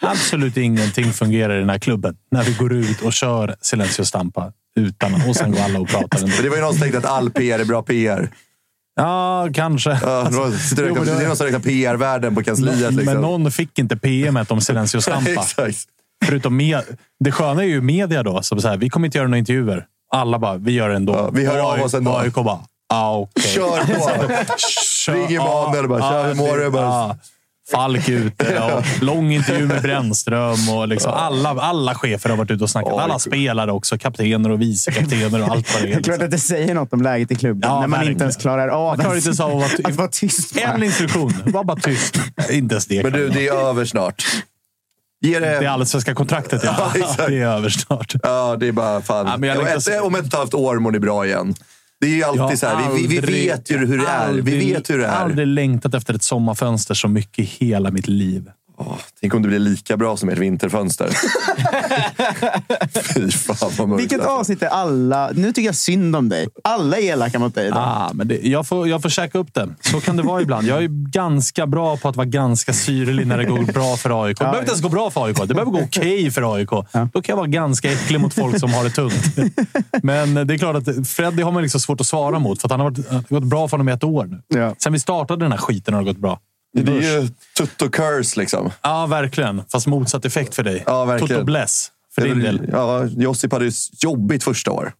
Absolut 0.00 0.56
ingenting 0.56 1.12
fungerar 1.12 1.56
i 1.56 1.58
den 1.60 1.70
här 1.70 1.78
klubben. 1.78 2.16
När 2.30 2.42
vi 2.44 2.52
går 2.52 2.72
ut 2.72 3.00
och 3.02 3.12
kör 3.12 3.56
Silencio 3.60 4.04
Stampa 4.04 4.52
utan 4.76 5.14
och 5.28 5.36
sen 5.36 5.52
går 5.52 5.60
alla 5.60 5.80
och 5.80 5.88
pratar 5.88 6.18
ändå. 6.18 6.32
Det 6.42 6.48
var 6.48 6.56
ju 6.56 6.62
någon 6.62 6.72
som 6.72 6.80
tänkte 6.80 6.98
att 6.98 7.04
all 7.04 7.30
PR 7.30 7.58
är 7.58 7.64
bra 7.64 7.82
PR. 7.82 8.28
Ja, 8.96 9.48
kanske. 9.54 9.90
Ja, 10.02 10.28
det, 10.30 10.82
men 10.82 11.04
det- 11.04 11.12
är 11.12 11.26
någon 11.28 11.36
som 11.36 11.46
räknar 11.46 11.60
PR-värden 11.60 12.34
på 12.34 12.42
kansliet. 12.42 12.78
Liksom. 12.78 13.04
Men 13.04 13.20
någon 13.22 13.50
fick 13.52 13.78
inte 13.78 13.96
PMet 13.96 14.50
om 14.50 14.60
Silencio 14.60 15.00
Stampa. 15.00 15.44
Förutom 16.26 16.56
med, 16.56 16.80
det 17.24 17.32
sköna 17.32 17.62
är 17.62 17.66
ju 17.66 17.80
media 17.80 18.22
då. 18.22 18.42
Som 18.42 18.60
så 18.60 18.68
här, 18.68 18.76
vi 18.76 18.90
kommer 18.90 19.06
inte 19.06 19.18
göra 19.18 19.28
några 19.28 19.38
intervjuer. 19.38 19.86
Alla 20.14 20.38
bara, 20.38 20.56
vi 20.56 20.72
gör 20.72 20.88
det 20.88 20.96
ändå. 20.96 21.12
Ja, 21.12 21.30
vi 21.32 21.46
hör 21.46 21.58
av 21.58 21.80
oss 21.82 21.94
ändå. 21.94 22.16
AIK 22.16 22.34
bara, 22.34 22.58
ah, 22.88 23.16
okej. 23.16 23.42
Kör 23.52 23.80
på! 23.80 24.28
Kör- 25.06 25.12
Ring 25.14 25.36
Emanuel 25.36 25.88
bara, 25.88 26.00
tja, 26.00 26.22
hur 26.22 26.34
mår 26.34 26.56
du? 26.58 26.70
Bara- 26.70 26.82
Ja. 26.84 27.16
Falk 27.72 28.08
ute 28.08 28.58
och 28.76 29.02
lång 29.02 29.32
intervju 29.32 29.66
med 29.66 29.82
Brännström. 29.82 30.68
Och 30.76 30.88
liksom 30.88 31.12
alla, 31.12 31.48
alla 31.50 31.94
chefer 31.94 32.30
har 32.30 32.36
varit 32.36 32.50
ute 32.50 32.64
och 32.64 32.70
snackat. 32.70 32.92
Alla 32.92 33.18
spelare 33.18 33.72
också. 33.72 33.98
Kaptener 33.98 34.50
och 34.50 34.60
vicekaptener 34.60 35.42
och 35.42 35.48
allt 35.48 35.74
vad 35.74 35.82
det 35.82 35.88
Det 35.88 35.92
är. 35.94 35.98
är 35.98 36.02
klart 36.02 36.22
att 36.22 36.30
det 36.30 36.38
säger 36.38 36.74
något 36.74 36.92
om 36.92 37.02
läget 37.02 37.30
i 37.30 37.34
klubben. 37.34 37.70
Ja, 37.70 37.80
när 37.80 37.86
man 37.86 38.08
inte 38.08 38.22
ens 38.24 38.36
klarar 38.36 38.68
av 38.68 38.86
Man 38.96 38.98
klarar 39.04 39.16
inte 39.16 39.28
ens 39.28 39.40
av 39.40 39.50
att 39.50 39.54
vara 39.56 39.68
att 39.84 39.94
vara 39.96 40.08
tyst. 40.08 40.56
En 40.56 40.82
instruktion. 40.82 41.34
Var 41.46 41.64
bara 41.64 41.76
tyst. 41.76 42.18
Inte 42.50 42.74
ens 42.74 42.86
det. 42.86 43.02
Men 43.02 43.12
du, 43.12 43.28
det 43.28 43.48
är 43.48 43.54
över 43.68 43.84
snart. 43.84 44.24
Ge 45.24 45.38
det... 45.38 45.60
det 45.60 45.66
allsvenska 45.66 46.14
kontraktet, 46.14 46.60
ja. 46.64 46.74
Ja, 46.94 47.00
exakt. 47.00 47.26
det 47.28 47.40
är 47.40 47.46
över 47.46 47.68
snart. 47.68 48.14
Ja, 48.22 48.56
det 48.60 48.68
är 48.68 48.72
bara 48.72 49.00
fan. 49.02 49.26
Ja, 49.26 49.36
men 49.36 49.48
jag 49.48 49.72
ett, 49.76 49.82
så- 49.82 50.00
om 50.02 50.14
ett 50.14 50.20
och 50.20 50.26
ett 50.26 50.34
halvt 50.34 50.54
år 50.54 50.78
mår 50.78 50.90
ni 50.92 50.98
bra 50.98 51.26
igen. 51.26 51.54
Det 52.00 52.06
är 52.06 52.10
ju 52.10 52.22
alltid 52.24 52.42
Jag 52.42 52.58
så 52.58 52.66
här. 52.66 52.92
Vi, 52.94 53.06
vi, 53.06 53.20
vi 53.20 53.46
vet 53.48 53.70
ju 53.70 53.78
hur 53.86 53.98
det 53.98 54.06
är. 54.06 54.32
Vi 54.32 54.72
vet 54.72 54.90
hur 54.90 54.98
det 54.98 55.06
är. 55.06 55.10
aldrig 55.10 55.46
längtat 55.46 55.94
efter 55.94 56.14
ett 56.14 56.22
sommarfönster 56.22 56.94
så 56.94 57.08
mycket 57.08 57.38
i 57.38 57.66
hela 57.66 57.90
mitt 57.90 58.08
liv. 58.08 58.50
Åh, 58.86 58.98
tänk 59.20 59.34
om 59.34 59.42
det 59.42 59.48
blir 59.48 59.58
lika 59.58 59.96
bra 59.96 60.16
som 60.16 60.28
ert 60.28 60.38
vinterfönster. 60.38 61.08
Fy 63.14 63.30
fan 63.30 63.70
vad 63.78 63.88
mörkt. 63.88 64.02
Vilket 64.02 64.20
alltså. 64.20 64.34
avsnitt 64.34 64.62
är 64.62 64.66
alla... 64.66 65.30
Nu 65.34 65.52
tycker 65.52 65.68
jag 65.68 65.74
synd 65.74 66.16
om 66.16 66.28
dig. 66.28 66.48
Alla 66.64 66.98
är 66.98 67.02
elaka 67.02 67.38
mot 67.38 67.54
dig. 67.54 67.70
Ah, 67.72 68.10
men 68.14 68.28
det, 68.28 68.40
jag, 68.42 68.66
får, 68.66 68.88
jag 68.88 69.02
får 69.02 69.08
käka 69.08 69.38
upp 69.38 69.54
det. 69.54 69.68
Så 69.80 70.00
kan 70.00 70.16
det 70.16 70.22
vara 70.22 70.42
ibland. 70.42 70.66
Jag 70.66 70.84
är 70.84 71.10
ganska 71.10 71.66
bra 71.66 71.96
på 71.96 72.08
att 72.08 72.16
vara 72.16 72.26
ganska 72.26 72.72
syrlig 72.72 73.26
när 73.26 73.38
det 73.38 73.44
går 73.44 73.72
bra 73.72 73.96
för 73.96 74.24
AIK. 74.24 74.38
Det 74.38 74.44
behöver 74.44 74.60
inte 74.60 74.70
ens 74.70 74.82
gå 74.82 74.88
bra 74.88 75.10
för 75.10 75.26
AIK. 75.26 75.36
Det 75.36 75.54
behöver 75.54 75.72
gå 75.72 75.80
okej 75.80 76.30
för 76.30 76.54
AIK. 76.54 76.70
Då 76.70 76.86
kan 76.92 77.22
jag 77.26 77.36
vara 77.36 77.46
ganska 77.46 77.92
äcklig 77.92 78.20
mot 78.20 78.34
folk 78.34 78.60
som 78.60 78.72
har 78.72 78.84
det 78.84 78.90
tungt. 78.90 79.54
Men 80.02 80.34
det 80.34 80.54
är 80.54 80.58
klart 80.58 80.76
att 80.76 81.08
Freddy 81.08 81.42
har 81.42 81.52
man 81.52 81.62
liksom 81.62 81.80
svårt 81.80 82.00
att 82.00 82.06
svara 82.06 82.38
mot. 82.38 82.60
För 82.60 82.68
att 82.68 82.70
han 82.70 82.80
har 82.80 82.90
varit, 82.90 83.28
gått 83.28 83.44
bra 83.44 83.68
för 83.68 83.76
honom 83.76 83.88
i 83.88 83.92
ett 83.92 84.04
år 84.04 84.26
nu. 84.26 84.60
Ja. 84.60 84.74
Sen 84.78 84.92
vi 84.92 84.98
startade 84.98 85.44
den 85.44 85.52
här 85.52 85.58
skiten 85.58 85.94
har 85.94 86.00
det 86.00 86.06
gått 86.06 86.18
bra. 86.18 86.40
Det 86.74 86.92
är 86.92 87.20
ju 87.20 87.28
tutto 87.56 87.88
curse 87.88 88.40
liksom. 88.40 88.70
Ja, 88.82 89.06
verkligen. 89.06 89.62
Fast 89.72 89.86
motsatt 89.86 90.24
effekt 90.24 90.54
för 90.54 90.62
dig. 90.62 90.82
Ja, 90.86 91.04
verkligen. 91.04 91.34
Toto 91.36 91.44
bless 91.44 91.90
för 92.14 92.22
din 92.22 92.38
del. 92.38 92.68
Ja, 92.72 93.04
Josip 93.04 93.52
hade 93.52 93.64
ju 93.64 93.72
jobbigt 94.02 94.44
första 94.44 94.70
år. 94.70 94.92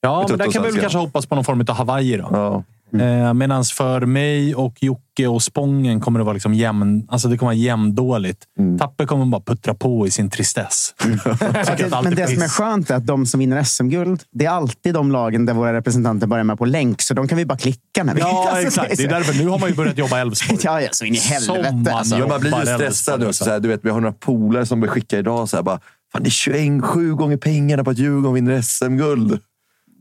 Ja, 0.00 0.26
men 0.28 0.38
där 0.38 0.52
kan 0.52 0.62
vi 0.62 0.70
väl 0.70 0.80
kanske 0.80 0.98
hoppas 0.98 1.26
på 1.26 1.34
någon 1.34 1.44
form 1.44 1.60
av 1.68 1.74
Hawaii 1.74 2.16
då. 2.16 2.28
Ja. 2.30 2.64
Eh, 3.00 3.34
Medan 3.34 3.64
för 3.64 4.00
mig 4.00 4.54
och 4.54 4.74
Jocke 4.80 5.26
och 5.26 5.42
Spången 5.42 6.00
kommer 6.00 6.18
det 6.18 6.24
vara 6.24 6.32
liksom 6.32 6.54
jämn, 6.54 7.06
alltså 7.08 7.28
det 7.28 7.38
kommer 7.38 7.48
vara 7.48 7.56
jämndåligt. 7.56 8.42
Mm. 8.58 8.78
Tapper 8.78 9.06
kommer 9.06 9.26
bara 9.26 9.40
puttra 9.40 9.74
på 9.74 10.06
i 10.06 10.10
sin 10.10 10.30
tristess. 10.30 10.94
Att 11.24 11.92
allt 11.92 12.04
Men 12.04 12.12
är 12.12 12.16
det 12.16 12.26
som 12.26 12.38
är 12.38 12.42
piss. 12.42 12.52
skönt 12.52 12.90
är 12.90 12.94
att 12.94 13.06
de 13.06 13.26
som 13.26 13.40
vinner 13.40 13.62
SM-guld, 13.62 14.22
det 14.32 14.44
är 14.44 14.50
alltid 14.50 14.94
de 14.94 15.12
lagen 15.12 15.46
där 15.46 15.54
våra 15.54 15.72
representanter 15.72 16.26
börjar 16.26 16.44
med 16.44 16.58
på 16.58 16.64
länk. 16.64 17.02
Så 17.02 17.14
de 17.14 17.28
kan 17.28 17.38
vi 17.38 17.46
bara 17.46 17.58
klicka 17.58 18.04
när 18.04 18.14
vi... 18.14 18.20
Ja, 18.20 18.48
Alltså, 18.52 18.66
exakt. 18.66 18.96
Det 18.96 19.04
är 19.04 19.08
därför. 19.08 19.44
Nu 19.44 19.48
har 19.48 19.58
man 19.58 19.68
ju 19.68 19.74
börjat 19.74 19.98
jobba 19.98 20.18
Elfsborg. 20.20 20.58
Ja, 20.62 20.80
ja, 20.80 20.88
så 20.92 21.04
in 21.04 21.14
i 21.14 21.18
helvete. 21.18 21.72
man 21.72 21.88
Alltså. 21.88 22.18
Ja, 22.18 22.26
man 22.26 22.40
blir 22.40 22.60
ju 22.60 22.66
stressad 22.66 23.20
nu. 23.20 23.32
Så 23.32 23.50
här, 23.50 23.60
du 23.60 23.68
vet, 23.68 23.84
vi 23.84 23.90
har 23.90 24.00
några 24.00 24.14
polare 24.14 24.66
som 24.66 24.80
blir 24.80 24.90
skickade 24.90 25.20
idag. 25.20 25.48
Så 25.48 25.56
här, 25.56 25.62
bara, 25.62 25.80
Fan, 26.12 26.22
det 26.22 26.28
är 26.28 26.30
21, 26.30 26.84
sju 26.84 27.14
gånger 27.14 27.36
pengarna 27.36 27.84
på 27.84 27.90
att 27.90 27.98
Djurgården 27.98 28.34
vinner 28.34 28.62
SM-guld. 28.62 29.38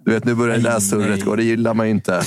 Du 0.06 0.12
vet, 0.12 0.26
nu 0.26 0.36
börjar 0.36 0.58
det 0.58 0.64
där 0.64 0.80
surret 0.80 1.26
gå. 1.26 1.36
Det 1.36 1.44
gillar 1.44 1.74
man 1.74 1.86
ju 1.86 1.92
inte. 1.92 2.22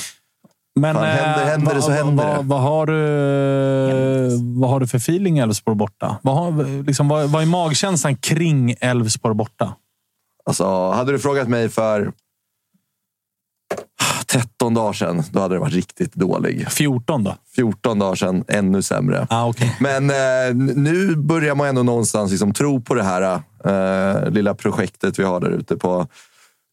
Men 0.80 0.94
Fan, 0.94 1.04
händer- 1.04 1.42
eh, 1.42 1.48
händer 1.48 1.74
det 1.74 1.82
så 1.82 1.88
vad- 1.88 1.96
händer 1.98 2.24
vad, 2.26 2.36
det. 2.36 2.48
Vad 2.48 2.60
har 2.60 2.86
du, 2.86 4.60
vad 4.60 4.70
har 4.70 4.80
du 4.80 4.86
för 4.86 4.98
feeling 4.98 5.38
Elfsborg 5.38 5.76
borta? 5.76 6.16
Vad, 6.22 6.36
har, 6.36 6.82
liksom, 6.86 7.08
vad, 7.08 7.30
vad 7.30 7.42
är 7.42 7.46
magkänslan 7.46 8.16
kring 8.16 8.74
Elfsborg 8.80 9.34
borta? 9.34 9.74
Alltså, 10.46 10.90
hade 10.90 11.12
du 11.12 11.18
frågat 11.18 11.48
mig 11.48 11.68
för 11.68 12.12
13 14.26 14.74
dagar 14.74 14.92
sedan, 14.92 15.22
då 15.32 15.40
hade 15.40 15.54
det 15.54 15.58
varit 15.58 15.72
riktigt 15.74 16.14
dålig. 16.14 16.70
14 16.70 17.24
då? 17.24 17.34
14 17.56 17.98
dagar 17.98 18.14
sedan, 18.14 18.44
ännu 18.48 18.82
sämre. 18.82 19.26
Ah, 19.30 19.46
okay. 19.48 19.70
Men 19.80 20.10
eh, 20.10 20.54
nu 20.76 21.16
börjar 21.16 21.54
man 21.54 21.66
ändå 21.68 21.82
någonstans 21.82 22.30
liksom 22.30 22.52
tro 22.52 22.80
på 22.80 22.94
det 22.94 23.02
här 23.02 23.40
eh, 23.64 24.30
lilla 24.30 24.54
projektet 24.54 25.18
vi 25.18 25.22
har 25.24 25.40
där 25.40 25.50
ute 25.50 25.76
på 25.76 26.06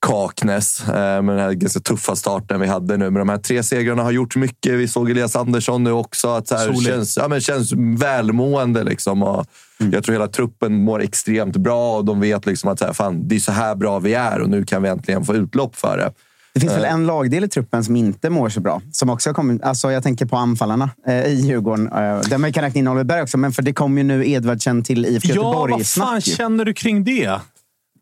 Kaknäs. 0.08 0.88
Eh, 0.88 1.22
med 1.22 1.36
den 1.36 1.40
här 1.40 1.52
ganska 1.54 1.80
tuffa 1.80 2.16
starten 2.16 2.60
vi 2.60 2.68
hade 2.68 2.98
nu. 2.98 3.06
Men 3.10 3.14
de 3.20 3.30
här 3.30 3.38
tre 3.38 3.64
segrarna 3.64 4.04
har 4.04 4.12
gjort 4.12 4.36
mycket. 4.36 4.74
Vi 4.74 4.88
såg 4.88 5.12
Elias 5.12 5.36
Andersson 5.36 5.84
nu 5.84 5.92
också. 5.92 6.30
Att 6.30 6.48
så 6.48 6.56
här, 6.56 6.86
känns, 6.86 7.18
ja, 7.18 7.28
men 7.28 7.42
känns 7.42 7.72
välmående. 7.98 8.84
Liksom. 8.84 9.24
Och 9.24 9.46
Jag 9.92 10.04
tror 10.04 10.14
hela 10.14 10.28
truppen 10.28 10.84
mår 10.84 11.02
extremt 11.02 11.58
bra 11.58 11.98
och 11.98 12.06
de 12.06 12.20
vet 12.20 12.46
liksom 12.46 12.72
att 12.72 12.80
så 12.80 12.86
här, 12.86 12.94
fan, 12.94 13.28
det 13.28 13.36
är 13.36 13.40
så 13.40 13.52
här 13.52 13.76
bra 13.76 14.00
vi 14.00 14.14
är 14.14 14.40
och 14.42 14.50
nu 14.50 14.66
kan 14.66 14.82
vi 14.84 14.90
äntligen 14.90 15.26
få 15.26 15.36
utlopp 15.36 15.76
för 15.76 15.98
det. 15.98 16.12
Det 16.54 16.60
finns 16.60 16.74
väl 16.74 16.86
en 16.86 17.06
lagdel 17.06 17.44
i 17.44 17.48
truppen 17.48 17.84
som 17.84 17.96
inte 17.96 18.30
mår 18.30 18.50
så 18.50 18.60
bra. 18.60 18.82
Som 18.92 19.10
också 19.10 19.30
har 19.30 19.34
kommit, 19.34 19.64
alltså 19.64 19.92
jag 19.92 20.04
tänker 20.04 20.26
på 20.26 20.38
anfallarna 20.38 20.90
eh, 21.08 21.26
i 21.26 21.34
Djurgården. 21.34 21.88
Eh, 21.88 22.20
där 22.22 22.38
man 22.38 22.54
kan 22.54 22.64
räkna 22.64 22.80
in 22.80 22.88
Oliver 22.88 23.04
Berg 23.04 23.22
också, 23.22 23.38
men 23.38 23.52
för 23.52 23.62
det 23.62 23.74
kom 23.74 23.98
ju 23.98 24.04
nu 24.04 24.30
Edvardsen 24.30 24.84
till 24.84 25.06
IFK 25.06 25.28
Ja, 25.30 25.36
Göteborg 25.36 25.72
vad 25.74 25.88
fan 25.88 26.20
ju. 26.20 26.36
känner 26.36 26.66
du 26.66 26.74
kring 26.74 27.04
det? 27.04 27.40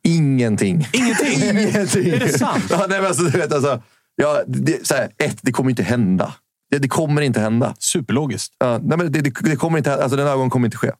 Ingenting. 0.03 0.87
Ingenting? 0.93 1.49
Ingenting. 1.49 2.09
Är 2.09 2.19
det 2.19 2.39
sant? 2.39 2.63
Ja, 2.69 2.85
nej, 2.89 2.99
men 2.99 3.07
alltså, 3.07 3.23
du 3.23 3.37
vet, 3.37 3.53
alltså, 3.53 3.81
ja, 4.15 4.43
det, 4.47 4.87
så 4.87 4.95
här, 4.95 5.09
ett, 5.17 5.37
det 5.41 5.51
kommer 5.51 5.69
inte 5.69 5.83
hända. 5.83 6.33
Det, 6.71 6.77
det 6.77 6.87
kommer 6.87 7.21
inte 7.21 7.39
hända. 7.39 7.75
Superlogiskt. 7.79 8.53
Ja, 8.57 8.79
nej, 8.83 8.97
men 8.97 9.11
det, 9.11 9.21
det, 9.21 9.33
det 9.41 9.55
kommer 9.55 9.77
inte, 9.77 10.03
alltså, 10.03 10.17
den 10.17 10.27
här 10.27 10.35
gången 10.35 10.49
kommer 10.49 10.67
inte 10.67 10.77
ske. 10.77 10.91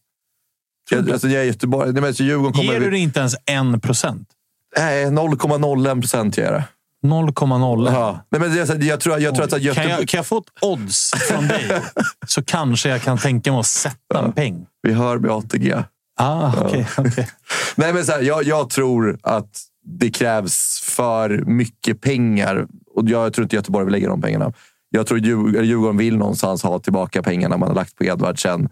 Jag, 0.90 1.12
alltså, 1.12 1.28
jag 1.28 1.42
är 1.42 1.46
Göteborg. 1.46 1.86
Nej, 1.86 2.02
men, 2.02 2.08
alltså, 2.08 2.24
Djurgården 2.24 2.54
kommer... 2.54 2.74
Ger 2.74 2.80
du 2.80 2.90
det 2.90 2.98
inte 2.98 3.20
ens 3.20 3.36
en 3.46 3.82
procent? 3.82 4.30
Nej, 4.78 5.06
0,01 5.06 6.02
procent 6.02 6.38
ger 6.38 6.44
jag 6.44 6.54
det. 6.54 6.64
0,0. 7.08 7.92
Ja. 7.94 8.26
Nej, 8.30 8.42
men 8.42 8.58
jag, 8.58 8.84
jag, 8.84 9.00
tror, 9.00 9.20
jag 9.20 9.36
tror 9.36 9.46
att... 9.46 9.62
Göteborg... 9.62 9.88
Kan 9.88 10.00
jag, 10.00 10.08
kan 10.08 10.18
jag 10.18 10.26
få 10.26 10.38
ett 10.38 10.64
odds 10.64 11.12
från 11.30 11.48
dig 11.48 11.82
så 12.28 12.44
kanske 12.44 12.90
jag 12.90 13.02
kan 13.02 13.18
tänka 13.18 13.52
mig 13.52 13.60
att 13.60 13.66
sätta 13.66 14.26
en 14.26 14.32
peng. 14.32 14.66
Vi 14.82 14.94
hör 14.94 15.18
med 15.18 15.32
ATG. 15.32 15.76
Ah, 16.22 16.66
okay, 16.66 16.86
okay. 16.98 17.26
Nej, 17.76 17.94
men 17.94 18.06
så 18.06 18.12
här, 18.12 18.22
jag, 18.22 18.44
jag 18.44 18.70
tror 18.70 19.20
att 19.24 19.62
det 19.84 20.10
krävs 20.10 20.82
för 20.84 21.30
mycket 21.30 22.02
pengar. 22.02 22.68
Och 22.96 23.10
Jag 23.10 23.34
tror 23.34 23.44
inte 23.44 23.56
Göteborg 23.56 23.86
vill 23.86 23.92
lägga 23.92 24.10
de 24.10 24.22
pengarna. 24.22 24.54
Jag 24.90 25.08
tror 25.08 25.20
Djurgården 25.20 25.98
vill 25.98 26.18
någonstans 26.18 26.64
ha 26.64 26.80
tillbaka 26.80 27.24
pengarna 27.24 27.58
man 27.58 27.68
har 27.70 27.76
lagt 27.76 27.96
på 27.96 28.04
Edvardsen. 28.04 28.70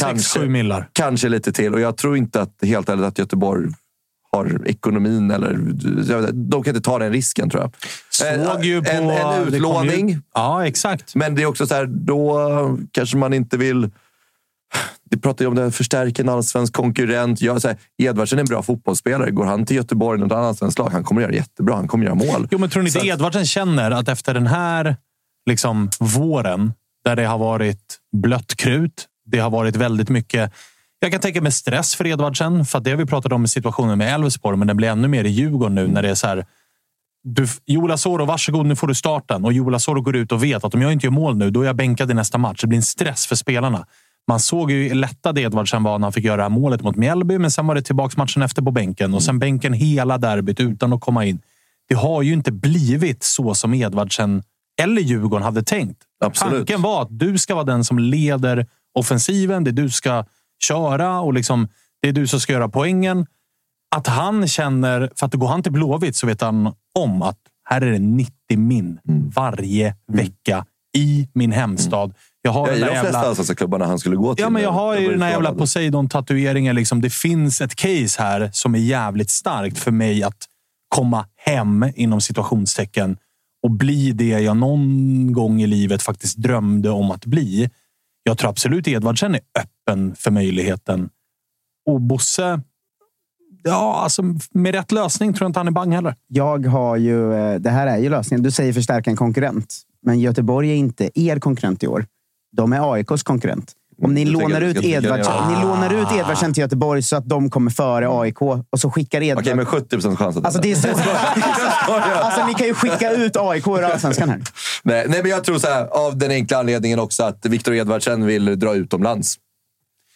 Kanske, 0.00 0.40
6-7 0.40 0.48
millar. 0.48 0.88
Kanske 0.92 1.28
lite 1.28 1.52
till. 1.52 1.74
Och 1.74 1.80
jag 1.80 1.96
tror 1.96 2.16
inte 2.16 2.42
att, 2.42 2.54
helt 2.62 2.88
ärligt 2.88 3.04
att 3.04 3.18
Göteborg 3.18 3.68
har 4.32 4.62
ekonomin 4.66 5.30
eller... 5.30 5.58
De 6.32 6.62
kan 6.62 6.76
inte 6.76 6.84
ta 6.84 6.98
den 6.98 7.12
risken, 7.12 7.50
tror 7.50 7.62
jag. 7.62 7.72
Såg 8.10 8.64
ju 8.64 8.82
på, 8.82 8.90
en, 8.90 9.10
en 9.10 9.48
utlåning. 9.48 10.08
Ju, 10.08 10.20
ja, 10.34 10.66
exakt. 10.66 11.14
Men 11.14 11.34
det 11.34 11.42
är 11.42 11.46
också 11.46 11.66
så 11.66 11.74
här, 11.74 11.86
då 11.86 12.78
kanske 12.92 13.16
man 13.16 13.34
inte 13.34 13.56
vill... 13.56 13.90
Vi 15.10 15.18
pratar 15.18 15.44
ju 15.44 15.48
om 15.48 15.54
det 15.54 15.70
förstärker 15.70 16.22
en 16.22 16.28
allsvensk 16.28 16.72
konkurrent. 16.72 17.40
Jag, 17.40 17.62
så 17.62 17.68
här, 17.68 17.76
Edvardsen 17.98 18.38
är 18.38 18.40
en 18.42 18.46
bra 18.46 18.62
fotbollsspelare. 18.62 19.30
Går 19.30 19.44
han 19.44 19.66
till 19.66 19.76
Göteborg, 19.76 20.20
något 20.20 20.32
annat 20.32 20.58
svenskt 20.58 20.78
lag, 20.78 20.88
han 20.92 21.04
kommer 21.04 21.22
göra 21.22 21.32
jättebra. 21.32 21.74
Han 21.74 21.88
kommer 21.88 22.04
göra 22.04 22.14
mål. 22.14 22.48
Jo, 22.50 22.58
men 22.58 22.70
tror 22.70 22.82
ni 22.82 22.88
inte 22.88 22.98
att- 22.98 23.04
Edvardsen 23.04 23.46
känner 23.46 23.90
att 23.90 24.08
efter 24.08 24.34
den 24.34 24.46
här 24.46 24.96
liksom, 25.50 25.90
våren, 26.00 26.72
där 27.04 27.16
det 27.16 27.24
har 27.24 27.38
varit 27.38 27.98
blött 28.16 28.56
krut, 28.56 29.06
det 29.26 29.38
har 29.38 29.50
varit 29.50 29.76
väldigt 29.76 30.08
mycket 30.08 30.52
jag 31.00 31.10
kan 31.12 31.20
tänka 31.20 31.40
mig 31.40 31.52
stress 31.52 31.94
för 31.94 32.06
Edvardsen, 32.06 32.64
för 32.64 32.78
att 32.78 32.84
det 32.84 32.90
har 32.90 32.96
vi 32.96 33.06
pratat 33.06 33.32
om 33.32 33.44
i 33.44 33.48
situationen 33.48 33.98
med 33.98 34.14
Elfsborg, 34.14 34.56
men 34.58 34.68
den 34.68 34.76
blir 34.76 34.88
ännu 34.88 35.08
mer 35.08 35.24
i 35.24 35.28
Djurgården 35.28 35.74
nu 35.74 35.88
när 35.88 36.02
det 36.02 36.10
är 36.10 36.14
så 36.14 36.26
här. 36.26 36.46
Du, 37.24 37.46
Joel 37.66 37.90
Asoro, 37.92 38.24
varsågod, 38.24 38.66
nu 38.66 38.76
får 38.76 38.86
du 38.86 38.94
starten. 38.94 39.44
Och 39.44 39.52
Joel 39.52 39.74
Asoro 39.74 40.00
går 40.00 40.16
ut 40.16 40.32
och 40.32 40.44
vet 40.44 40.64
att 40.64 40.74
om 40.74 40.82
jag 40.82 40.92
inte 40.92 41.06
gör 41.06 41.10
mål 41.12 41.36
nu, 41.36 41.50
då 41.50 41.62
är 41.62 41.66
jag 41.66 41.76
bänkad 41.76 42.10
i 42.10 42.14
nästa 42.14 42.38
match. 42.38 42.60
Det 42.60 42.66
blir 42.66 42.76
en 42.76 42.82
stress 42.82 43.26
för 43.26 43.36
spelarna. 43.36 43.86
Man 44.28 44.40
såg 44.40 44.70
ju 44.70 44.88
hur 44.88 44.94
lättad 44.94 45.38
Edvardsen 45.38 45.82
var 45.82 45.98
när 45.98 46.06
han 46.06 46.12
fick 46.12 46.24
göra 46.24 46.36
det 46.36 46.42
här 46.42 46.50
målet 46.50 46.82
mot 46.82 46.96
Mjällby, 46.96 47.38
men 47.38 47.50
sen 47.50 47.66
var 47.66 47.74
det 47.74 47.82
tillbaks 47.82 48.16
matchen 48.16 48.42
efter 48.42 48.62
på 48.62 48.70
bänken 48.70 49.14
och 49.14 49.22
sen 49.22 49.38
bänken 49.38 49.72
hela 49.72 50.18
derbyt 50.18 50.60
utan 50.60 50.92
att 50.92 51.00
komma 51.00 51.24
in. 51.24 51.40
Det 51.88 51.94
har 51.94 52.22
ju 52.22 52.32
inte 52.32 52.52
blivit 52.52 53.22
så 53.22 53.54
som 53.54 53.74
Edvardsen 53.74 54.42
eller 54.80 55.02
Djurgården 55.02 55.44
hade 55.44 55.62
tänkt. 55.62 56.02
Absolut. 56.24 56.54
Tanken 56.54 56.82
var 56.82 57.02
att 57.02 57.18
du 57.18 57.38
ska 57.38 57.54
vara 57.54 57.64
den 57.64 57.84
som 57.84 57.98
leder 57.98 58.66
offensiven. 58.94 59.64
Det 59.64 59.70
är 59.70 59.72
du 59.72 59.90
ska 59.90 60.24
köra 60.62 61.20
och 61.20 61.34
liksom, 61.34 61.68
det 62.02 62.08
är 62.08 62.12
du 62.12 62.26
som 62.26 62.40
ska 62.40 62.52
göra 62.52 62.68
poängen. 62.68 63.26
Att 63.96 64.06
han 64.06 64.48
känner, 64.48 65.10
för 65.16 65.26
att 65.26 65.34
går 65.34 65.48
han 65.48 65.62
till 65.62 65.72
Blåvitt 65.72 66.16
så 66.16 66.26
vet 66.26 66.40
han 66.40 66.72
om 66.94 67.22
att 67.22 67.38
här 67.64 67.80
är 67.80 67.92
det 67.92 67.98
90 67.98 68.32
min 68.56 68.98
Mm. 69.08 69.30
varje 69.30 69.94
vecka 70.12 70.64
i 70.96 71.28
min 71.32 71.52
hemstad. 71.52 72.14
Jag 72.42 72.52
har 72.52 72.66
Ja, 72.68 72.72
den 72.72 72.76
I 72.76 72.80
där 72.80 72.86
de 72.86 72.92
flesta 73.00 73.06
jävla... 73.16 73.28
allsvenska 73.28 73.54
klubbarna 73.54 73.86
han 73.86 73.98
skulle 73.98 74.16
gå 74.16 74.34
till. 74.34 74.42
Ja, 74.42 74.50
men 74.50 74.62
jag 74.62 74.72
har 74.72 74.98
ju 74.98 75.10
den 75.10 75.22
här 75.22 75.30
jävla. 75.30 75.54
Poseidon-tatueringen. 75.54 76.74
Liksom. 76.76 77.00
Det 77.00 77.10
finns 77.10 77.60
ett 77.60 77.74
case 77.74 78.22
här 78.22 78.50
som 78.52 78.74
är 78.74 78.78
jävligt 78.78 79.30
starkt 79.30 79.78
för 79.78 79.90
mig 79.90 80.22
att 80.22 80.44
komma 80.88 81.26
hem 81.36 81.86
inom 81.94 82.20
situationstecken 82.20 83.16
och 83.62 83.70
bli 83.70 84.12
det 84.12 84.28
jag 84.28 84.56
någon 84.56 85.32
gång 85.32 85.62
i 85.62 85.66
livet 85.66 86.02
faktiskt 86.02 86.36
drömde 86.36 86.90
om 86.90 87.10
att 87.10 87.26
bli. 87.26 87.70
Jag 88.22 88.38
tror 88.38 88.50
absolut 88.50 88.88
Edvardsen 88.88 89.34
är 89.34 89.40
öppen 89.58 90.14
för 90.14 90.30
möjligheten. 90.30 91.08
Och 91.86 92.00
Bosse, 92.00 92.60
ja, 93.62 94.00
alltså 94.02 94.22
med 94.52 94.74
rätt 94.74 94.92
lösning 94.92 95.32
tror 95.34 95.44
jag 95.44 95.48
inte 95.50 95.60
han 95.60 95.68
är 95.68 95.72
bang 95.72 95.94
heller. 95.94 96.14
Jag 96.26 96.66
har 96.66 96.96
ju... 96.96 97.34
eh, 97.34 97.54
Det 97.60 97.70
här 97.70 97.86
är 97.86 97.98
ju 97.98 98.08
lösningen. 98.08 98.42
Du 98.42 98.50
säger 98.50 98.72
förstärka 98.72 99.10
en 99.10 99.16
konkurrent. 99.16 99.82
Men 100.02 100.20
Göteborg 100.20 100.70
är 100.70 100.74
inte 100.74 101.10
er 101.20 101.38
konkurrent 101.38 101.82
i 101.82 101.86
år. 101.86 102.06
De 102.56 102.72
är 102.72 102.92
AIKs 102.92 103.22
konkurrent. 103.22 103.72
Om 104.02 104.14
ni, 104.14 104.24
lånar 104.24 104.60
ut, 104.60 104.84
Edvardsen, 104.84 105.32
ner- 105.34 105.42
om 105.42 105.54
ni 105.54 105.60
lånar 105.62 105.94
ut 106.02 106.08
Edvardsen 106.12 106.54
till 106.54 106.60
Göteborg 106.60 107.02
så 107.02 107.16
att 107.16 107.28
de 107.28 107.50
kommer 107.50 107.70
före 107.70 108.08
AIK 108.20 108.42
och 108.42 108.80
så 108.80 108.90
skickar 108.90 109.22
Edvard... 109.22 109.44
Okej, 109.44 109.54
men 109.54 109.66
70 109.66 109.88
procent 109.88 110.18
chans 110.18 110.36
att 110.36 110.44
Alltså, 110.44 110.60
det 110.60 110.70
är 110.70 110.74
så... 110.76 110.88
alltså, 111.92 112.46
ni 112.46 112.54
kan 112.54 112.66
ju 112.66 112.74
skicka 112.74 113.10
ut 113.12 113.36
AIK 113.36 113.66
ur 113.66 113.82
Allsvenskan 113.82 114.28
här. 114.28 114.42
Nej, 114.82 115.06
nej, 115.08 115.22
men 115.22 115.30
jag 115.30 115.44
tror 115.44 115.58
så 115.58 115.66
här, 115.66 115.86
av 115.86 116.18
den 116.18 116.30
enkla 116.30 116.58
anledningen 116.58 116.98
också 116.98 117.22
att 117.22 117.46
Viktor 117.46 117.74
Edvardsen 117.74 118.26
vill 118.26 118.58
dra 118.58 118.74
utomlands. 118.74 119.34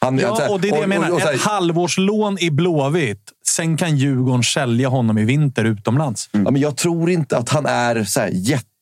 Han, 0.00 0.18
Ja, 0.18 0.34
här, 0.40 0.52
och 0.52 0.60
det 0.60 0.68
är 0.68 0.72
det 0.72 0.78
jag 0.80 0.88
menar. 0.88 1.10
och 1.10 1.20
så 1.20 1.26
här- 1.26 1.34
Ett 1.34 1.40
halvårslån 1.42 2.38
i 2.40 2.50
Blåvitt. 2.50 3.22
Sen 3.48 3.76
kan 3.76 3.96
Djurgården 3.96 4.42
sälja 4.42 4.88
honom 4.88 5.18
i 5.18 5.24
vinter 5.24 5.64
utomlands. 5.64 6.28
Ja, 6.32 6.38
men 6.50 6.56
jag 6.56 6.76
tror 6.76 7.10
inte 7.10 7.36
att 7.38 7.48
han 7.48 7.66
är 7.66 8.04
så 8.04 8.20
här 8.20 8.30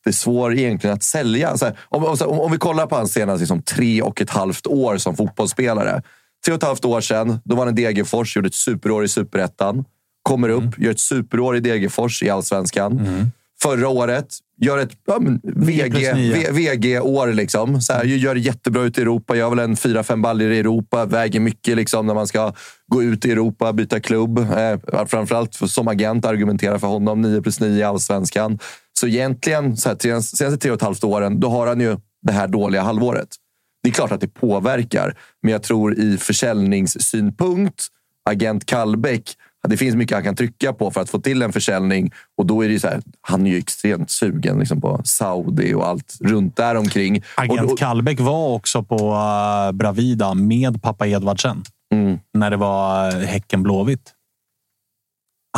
jättesvår 0.06 0.54
egentligen 0.54 0.96
att 0.96 1.02
sälja. 1.02 1.56
Här, 1.60 1.78
om, 1.88 2.04
om, 2.04 2.16
om, 2.40 2.52
vi 2.52 2.58
kollar 2.58 2.86
på 2.86 2.96
hans 2.96 3.12
senaste 3.12 3.40
liksom, 3.40 3.62
tre 3.62 4.02
och 4.02 4.20
ett 4.20 4.30
halvt 4.30 4.66
år 4.66 4.96
som 4.96 5.16
fotbollsspelare. 5.16 6.02
Tre 6.44 6.54
och 6.54 6.58
ett 6.58 6.66
halvt 6.66 6.84
år 6.84 7.00
sedan, 7.00 7.40
då 7.44 7.56
var 7.56 7.66
han 7.66 7.78
i 7.78 7.82
Degerfors, 7.82 8.36
gjorde 8.36 8.48
ett 8.48 8.54
superår 8.54 9.04
i 9.04 9.08
superettan. 9.08 9.84
Kommer 10.22 10.48
upp, 10.48 10.78
gör 10.78 10.90
ett 10.90 11.00
superår 11.00 11.56
i 11.56 11.60
Degerfors 11.60 12.22
i 12.22 12.30
allsvenskan. 12.30 13.30
Förra 13.62 13.88
året, 13.88 14.26
gör 14.60 14.78
ett 14.78 14.90
ja, 15.06 15.18
men, 15.20 15.40
VG, 15.42 16.50
VG-år. 16.50 17.32
Liksom. 17.32 17.80
Så 17.80 17.92
här, 17.92 18.04
gör 18.04 18.34
det 18.34 18.40
jättebra 18.40 18.82
ut 18.82 18.98
i 18.98 19.00
Europa. 19.00 19.36
Gör 19.36 19.50
väl 19.50 19.58
en 19.58 19.76
fyra 19.76 20.02
fem 20.02 20.22
baller 20.22 20.50
i 20.50 20.58
Europa. 20.58 21.04
Väger 21.04 21.40
mycket 21.40 21.76
liksom, 21.76 22.06
när 22.06 22.14
man 22.14 22.26
ska 22.26 22.52
gå 22.86 23.02
ut 23.02 23.24
i 23.24 23.32
Europa, 23.32 23.72
byta 23.72 24.00
klubb. 24.00 24.38
Eh, 24.38 25.06
framförallt 25.06 25.56
för, 25.56 25.66
som 25.66 25.88
agent 25.88 26.24
argumentera 26.24 26.78
för 26.78 26.86
honom. 26.86 27.22
9 27.22 27.42
plus 27.42 27.60
9 27.60 27.78
i 27.78 27.82
allsvenskan. 27.82 28.58
Så 29.00 29.06
egentligen, 29.06 29.76
så 29.76 29.88
här, 29.88 29.96
senaste 30.20 30.56
tre 30.56 30.70
och 30.70 30.76
ett 30.76 30.82
halvt 30.82 31.04
åren, 31.04 31.40
då 31.40 31.48
har 31.48 31.66
han 31.66 31.80
ju 31.80 31.96
det 32.22 32.32
här 32.32 32.48
dåliga 32.48 32.82
halvåret. 32.82 33.28
Det 33.82 33.88
är 33.88 33.92
klart 33.92 34.12
att 34.12 34.20
det 34.20 34.28
påverkar, 34.28 35.14
men 35.42 35.52
jag 35.52 35.62
tror 35.62 35.98
i 35.98 36.16
försäljningssynpunkt, 36.16 37.86
agent 38.30 38.66
Kallbäck, 38.66 39.22
det 39.68 39.76
finns 39.76 39.96
mycket 39.96 40.14
han 40.14 40.24
kan 40.24 40.36
trycka 40.36 40.72
på 40.72 40.90
för 40.90 41.00
att 41.00 41.10
få 41.10 41.20
till 41.20 41.42
en 41.42 41.52
försäljning. 41.52 42.12
Och 42.38 42.46
då 42.46 42.64
är 42.64 42.68
det 42.68 42.80
så 42.80 42.88
här, 42.88 43.02
han 43.20 43.46
är 43.46 43.50
ju 43.50 43.58
extremt 43.58 44.10
sugen 44.10 44.58
liksom 44.58 44.80
på 44.80 45.00
Saudi 45.04 45.74
och 45.74 45.86
allt 45.86 46.18
runt 46.20 46.56
där 46.56 46.74
omkring. 46.74 47.22
Agent 47.34 47.60
och 47.60 47.68
då, 47.68 47.76
Kallbäck 47.76 48.20
var 48.20 48.54
också 48.54 48.82
på 48.82 48.96
uh, 48.96 49.72
Bravida 49.72 50.34
med 50.34 50.82
pappa 50.82 51.06
Edvardsen. 51.06 51.62
Mm. 51.94 52.18
När 52.34 52.50
det 52.50 52.56
var 52.56 53.16
uh, 53.16 53.22
Häcken 53.22 53.62
Blåvitt. 53.62 54.12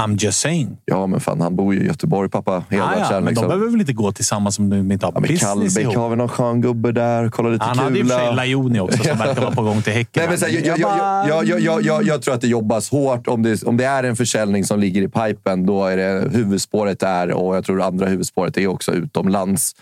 I'm 0.00 0.24
just 0.24 0.40
saying. 0.40 0.76
Ja, 0.84 1.06
men 1.06 1.20
fan, 1.20 1.40
han 1.40 1.56
bor 1.56 1.74
ju 1.74 1.80
i 1.80 1.86
Göteborg, 1.86 2.28
pappa. 2.28 2.64
Hela 2.70 2.84
ah, 2.84 2.98
ja, 2.98 3.08
kärn, 3.08 3.24
men 3.24 3.24
liksom. 3.24 3.42
De 3.42 3.48
behöver 3.48 3.70
väl 3.70 3.80
inte 3.80 3.92
gå 3.92 4.12
tillsammans 4.12 4.58
om 4.58 4.70
de 4.70 4.92
inte 4.92 5.06
har 5.06 5.12
ja, 5.14 5.20
business 5.20 5.40
Kallbäck 5.42 5.78
ihop? 5.78 5.96
har 5.96 6.08
vi 6.08 6.16
någon 6.16 6.28
skön 6.28 6.60
gubbe 6.60 6.92
där. 6.92 7.30
Kolla 7.30 7.48
lite 7.48 7.64
han 7.64 7.74
kula. 7.74 7.84
Hade 7.84 7.98
ju 7.98 8.04
för 8.04 8.18
sig 8.18 8.34
Lajoni 8.34 8.80
också 8.80 9.04
som 9.04 9.18
verkar 9.18 9.42
vara 9.42 9.54
på 9.54 9.62
gång 9.62 9.82
till 9.82 9.92
Häcken. 9.92 10.28
Nej, 10.28 10.38
men, 10.40 10.50
här, 10.50 10.68
jag, 10.68 11.46
jag, 11.46 11.60
jag, 11.60 11.82
jag, 11.82 12.04
jag, 12.04 12.22
tror 12.22 12.34
att 12.34 12.40
det 12.40 12.48
jobbas 12.48 12.90
hårt. 12.90 13.28
Om 13.28 13.42
det, 13.42 13.62
om 13.62 13.76
det 13.76 13.84
är 13.84 14.04
en 14.04 14.16
försäljning 14.16 14.64
som 14.64 14.80
ligger 14.80 15.02
i 15.02 15.08
pipen, 15.08 15.66
då 15.66 15.86
är 15.86 15.96
det 15.96 16.28
huvudspåret 16.30 17.00
där 17.00 17.32
och 17.32 17.56
jag 17.56 17.64
tror 17.64 17.76
det 17.76 17.84
andra 17.84 18.06
huvudspåret 18.06 18.56
är 18.56 18.66
också 18.66 18.92
utomlands. 18.92 19.72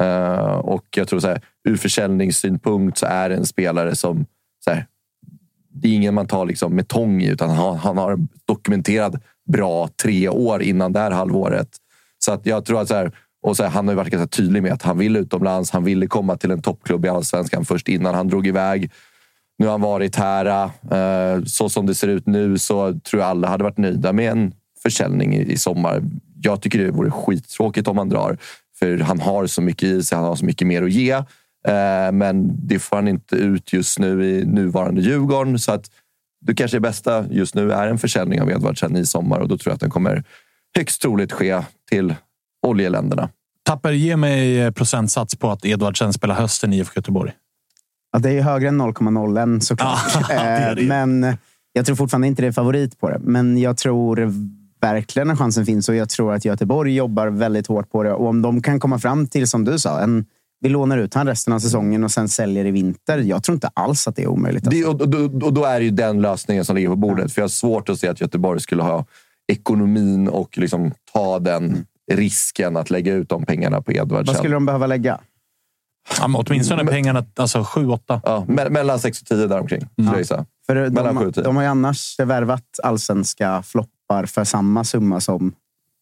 Uh, 0.00 0.56
och 0.58 0.84
jag 0.96 1.08
tror 1.08 1.20
så 1.20 1.28
här, 1.28 1.40
ur 1.68 1.76
försäljningssynpunkt 1.76 2.98
så 2.98 3.06
är 3.06 3.28
det 3.28 3.34
en 3.34 3.46
spelare 3.46 3.96
som... 3.96 4.26
Så 4.64 4.70
här, 4.70 4.86
det 5.70 5.88
är 5.88 5.92
ingen 5.92 6.14
man 6.14 6.26
tar 6.26 6.46
liksom 6.46 6.74
med 6.74 6.88
tång 6.88 7.22
i, 7.22 7.28
utan 7.28 7.50
han, 7.50 7.76
han 7.76 7.98
har 7.98 8.18
dokumenterad 8.44 9.20
bra 9.46 9.88
tre 10.02 10.28
år 10.28 10.62
innan 10.62 10.92
det 10.92 11.00
här 11.00 11.10
halvåret. 11.10 11.68
Så 12.18 12.32
att 12.32 12.46
jag 12.46 12.64
tror 12.64 12.80
att 12.80 12.88
så 12.88 12.94
här, 12.94 13.12
och 13.42 13.56
så 13.56 13.62
här, 13.62 13.70
han 13.70 13.86
har 13.86 13.92
ju 13.92 13.96
varit 13.96 14.12
ganska 14.12 14.36
tydlig 14.36 14.62
med 14.62 14.72
att 14.72 14.82
han 14.82 14.98
vill 14.98 15.16
utomlands. 15.16 15.70
Han 15.70 15.84
ville 15.84 16.06
komma 16.06 16.36
till 16.36 16.50
en 16.50 16.62
toppklubb 16.62 17.04
i 17.04 17.08
allsvenskan 17.08 17.64
först 17.64 17.88
innan 17.88 18.14
han 18.14 18.28
drog 18.28 18.46
iväg. 18.46 18.90
Nu 19.58 19.66
har 19.66 19.72
han 19.72 19.80
varit 19.80 20.16
här. 20.16 20.70
eh, 20.90 21.42
Så 21.44 21.68
som 21.68 21.86
det 21.86 21.94
ser 21.94 22.08
ut 22.08 22.26
nu 22.26 22.58
så 22.58 23.00
tror 23.00 23.22
jag 23.22 23.30
alla 23.30 23.48
hade 23.48 23.64
varit 23.64 23.78
nöjda 23.78 24.12
med 24.12 24.30
en 24.32 24.52
försäljning 24.82 25.34
i 25.34 25.52
i 25.52 25.56
sommar. 25.56 26.02
Jag 26.42 26.60
tycker 26.62 26.78
det 26.78 26.90
vore 26.90 27.10
skittråkigt 27.10 27.88
om 27.88 27.98
han 27.98 28.08
drar. 28.08 28.38
För 28.78 28.98
han 28.98 29.20
har 29.20 29.46
så 29.46 29.62
mycket 29.62 29.88
i 29.88 30.02
sig, 30.02 30.16
han 30.18 30.26
har 30.26 30.36
så 30.36 30.44
mycket 30.44 30.66
mer 30.66 30.82
att 30.82 30.92
ge. 30.92 31.10
Eh, 31.68 32.12
Men 32.12 32.50
det 32.66 32.78
får 32.78 32.96
han 32.96 33.08
inte 33.08 33.36
ut 33.36 33.72
just 33.72 33.98
nu 33.98 34.24
i 34.24 34.44
nuvarande 34.44 35.00
Djurgården. 35.00 35.58
Så 35.58 35.72
att 35.72 35.90
det 36.40 36.54
kanske 36.54 36.80
bästa 36.80 37.24
just 37.30 37.54
nu 37.54 37.72
är 37.72 37.86
en 37.86 37.98
försäljning 37.98 38.40
av 38.42 38.50
Edvardsen 38.50 38.96
i 38.96 39.06
sommar 39.06 39.38
och 39.38 39.48
då 39.48 39.58
tror 39.58 39.70
jag 39.70 39.74
att 39.74 39.80
den 39.80 39.90
kommer 39.90 40.24
högst 40.76 41.02
troligt 41.02 41.32
ske 41.32 41.62
till 41.90 42.14
oljeländerna. 42.66 43.28
Tapper, 43.62 43.92
ge 43.92 44.16
mig 44.16 44.60
eh, 44.60 44.70
procentsats 44.70 45.36
på 45.36 45.50
att 45.50 45.64
Edvardsen 45.64 46.12
spelar 46.12 46.34
hösten 46.34 46.72
i 46.72 46.78
IFK 46.78 46.92
Göteborg. 46.96 47.32
Ja, 48.12 48.18
det 48.18 48.28
är 48.28 48.32
ju 48.32 48.40
högre 48.40 48.68
än 48.68 48.82
0,01 48.82 49.60
såklart. 49.60 49.98
Ja, 50.14 50.22
det 50.28 50.34
är 50.34 50.74
det. 50.74 50.82
Eh, 50.82 50.86
Men 50.86 51.36
jag 51.72 51.86
tror 51.86 51.96
fortfarande 51.96 52.26
inte 52.26 52.42
det 52.42 52.48
är 52.48 52.52
favorit 52.52 53.00
på 53.00 53.10
det. 53.10 53.18
Men 53.20 53.58
jag 53.58 53.76
tror 53.76 54.32
verkligen 54.80 55.28
när 55.28 55.36
chansen 55.36 55.66
finns 55.66 55.88
och 55.88 55.94
jag 55.94 56.08
tror 56.08 56.34
att 56.34 56.44
Göteborg 56.44 56.94
jobbar 56.94 57.26
väldigt 57.26 57.66
hårt 57.66 57.90
på 57.90 58.02
det. 58.02 58.12
Och 58.12 58.26
om 58.26 58.42
de 58.42 58.62
kan 58.62 58.80
komma 58.80 58.98
fram 58.98 59.26
till, 59.26 59.48
som 59.48 59.64
du 59.64 59.78
sa, 59.78 60.00
en, 60.00 60.24
vi 60.60 60.68
lånar 60.68 60.98
ut 60.98 61.14
han 61.14 61.26
resten 61.26 61.52
av 61.52 61.58
säsongen 61.58 62.04
och 62.04 62.10
sen 62.10 62.28
säljer 62.28 62.64
i 62.66 62.70
vinter. 62.70 63.18
Jag 63.18 63.42
tror 63.42 63.54
inte 63.54 63.70
alls 63.74 64.08
att 64.08 64.16
det 64.16 64.22
är 64.22 64.26
omöjligt. 64.28 64.70
Det, 64.70 64.84
Alltså. 64.84 65.06
och, 65.06 65.14
och, 65.14 65.42
och 65.42 65.52
då 65.52 65.64
är 65.64 65.78
det 65.78 65.84
ju 65.84 65.90
den 65.90 66.22
lösningen 66.22 66.64
som 66.64 66.76
ligger 66.76 66.88
på 66.88 66.96
bordet. 66.96 67.32
För 67.32 67.40
jag 67.40 67.44
har 67.44 67.48
svårt 67.48 67.88
att 67.88 67.98
se 67.98 68.08
att 68.08 68.20
Göteborg 68.20 68.60
skulle 68.60 68.82
ha 68.82 69.04
ekonomin 69.52 70.28
och 70.28 70.58
liksom 70.58 70.92
ta 71.12 71.38
den 71.38 71.86
risken 72.12 72.76
att 72.76 72.90
lägga 72.90 73.14
ut 73.14 73.28
de 73.28 73.46
pengarna 73.46 73.82
på 73.82 73.92
Edvardsen. 73.92 74.26
Vad 74.26 74.36
skulle 74.36 74.54
de 74.54 74.66
behöva 74.66 74.86
lägga? 74.86 75.20
Ja, 76.20 76.28
men 76.28 76.42
åtminstone 76.46 76.84
pengarna, 76.84 77.24
alltså 77.36 77.58
7-8. 77.58 78.20
Ja, 78.24 78.44
me- 78.48 78.70
mellan 78.70 78.98
6 78.98 79.20
och 79.20 79.26
10 79.26 79.46
däromkring, 79.46 79.88
jag 79.94 80.18
gissa. 80.18 80.46
För 80.66 80.90
Mellan 80.90 81.14
de, 81.14 81.26
och 81.26 81.32
de 81.32 81.56
har 81.56 81.62
ju 81.62 81.68
annars 81.68 82.18
värvat 82.20 82.64
allsvenska 82.82 83.62
floppar 83.62 84.26
för 84.26 84.44
samma 84.44 84.84
summa 84.84 85.20
som 85.20 85.52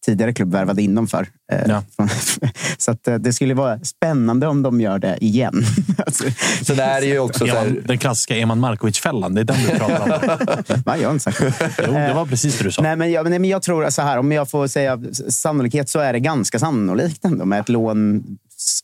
tidigare 0.05 0.33
klubb 0.33 0.51
värvade 0.51 0.81
in 0.81 0.95
dem 0.95 1.07
för. 1.07 1.27
Eh, 1.51 1.59
Ja. 1.67 1.83
Så 2.77 2.91
att, 2.91 3.07
eh, 3.07 3.15
det 3.15 3.33
skulle 3.33 3.53
vara 3.53 3.79
spännande 3.79 4.47
om 4.47 4.61
de 4.61 4.81
gör 4.81 4.99
det 4.99 5.17
igen. 5.21 5.63
alltså, 6.05 6.23
är 6.71 7.01
det 7.01 7.07
ju 7.07 7.19
också 7.19 7.39
så 7.39 7.45
Eman, 7.45 7.57
här, 7.57 7.81
den 7.85 7.97
klassiska 7.97 8.37
Eman 8.37 8.59
Markovic-fällan. 8.59 9.35
Det 9.35 9.41
är 9.41 9.45
den 9.45 9.57
du 9.61 9.67
pratar 9.79 10.39
om. 10.67 10.81
va, 10.85 10.97
jag 10.97 11.07
har 11.07 11.13
inte 11.13 11.23
sagt 11.23 11.39
det. 11.39 11.53
Jo, 11.87 11.93
det 11.93 12.13
var 12.13 12.25
precis 12.25 12.57
det 12.57 12.63
du 12.63 12.71
sa. 12.71 12.81
Nej, 12.81 12.95
men 12.95 13.11
jag, 13.11 13.29
nej, 13.29 13.39
men 13.39 13.49
jag 13.49 13.61
tror 13.61 13.89
så 13.89 14.01
här, 14.01 14.17
om 14.17 14.31
jag 14.31 14.49
får 14.49 14.67
säga 14.67 14.99
sannolikhet 15.29 15.89
så 15.89 15.99
är 15.99 16.13
det 16.13 16.19
ganska 16.19 16.59
sannolikt 16.59 17.25
ändå 17.25 17.45
med 17.45 17.59
ett 17.59 17.69
lån 17.69 18.23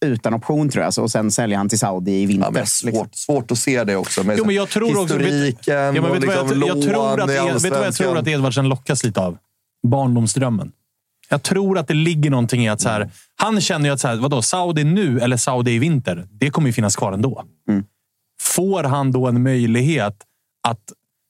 utan 0.01 0.33
option 0.33 0.69
tror 0.69 0.83
jag. 0.83 0.93
Så, 0.93 1.03
och 1.03 1.11
sen 1.11 1.31
säljer 1.31 1.57
han 1.57 1.69
till 1.69 1.79
Saudi 1.79 2.11
i 2.11 2.25
vinter. 2.25 2.51
ja, 2.53 2.59
liksom. 2.61 2.91
svårt, 2.91 3.15
svårt 3.15 3.51
att 3.51 3.57
se 3.57 3.83
det 3.83 3.95
också. 3.95 4.23
Med 4.23 4.37
Jo, 4.37 4.45
men 4.45 4.55
jag 4.55 4.69
tror 4.69 5.01
också... 5.01 5.17
vet- 5.17 5.27
historiken 5.27 5.75
ja, 5.75 5.91
men 5.91 6.05
och 6.05 6.15
vet 6.15 6.21
du 6.21 6.27
vad 6.27 6.35
jag, 6.35 6.43
liksom 6.57 6.67
jag, 6.67 6.81
tror 6.81 6.93
lån 6.93 7.21
att, 7.21 7.29
i 7.29 7.33
Ed- 7.33 7.53
vet 7.53 7.63
du 7.63 7.69
vad 7.69 7.85
jag 7.87 7.95
tror 7.95 8.17
att 8.17 8.27
Edvardsen 8.27 8.69
lockas 8.69 9.03
lite 9.03 9.19
av? 9.19 9.37
Barndomsdrömmen. 9.87 10.71
Jag 11.31 11.43
tror 11.43 11.77
att 11.77 11.87
det 11.87 11.93
ligger 11.93 12.29
någonting 12.29 12.65
i 12.65 12.69
att 12.69 12.81
så 12.81 12.89
här, 12.89 13.11
han 13.35 13.61
känner 13.61 13.85
ju 13.85 13.93
att 13.93 13.99
så 13.99 14.07
här, 14.07 14.15
vadå, 14.15 14.41
Saudi 14.41 14.83
nu 14.83 15.19
eller 15.19 15.37
Saudi 15.37 15.71
i 15.71 15.79
vinter, 15.79 16.27
det 16.31 16.49
kommer 16.49 16.67
ju 16.67 16.73
finnas 16.73 16.95
kvar 16.95 17.13
ändå. 17.13 17.43
Får 18.41 18.83
han 18.83 19.11
då 19.11 19.27
en 19.27 19.43
möjlighet 19.43 20.15
att... 20.67 20.79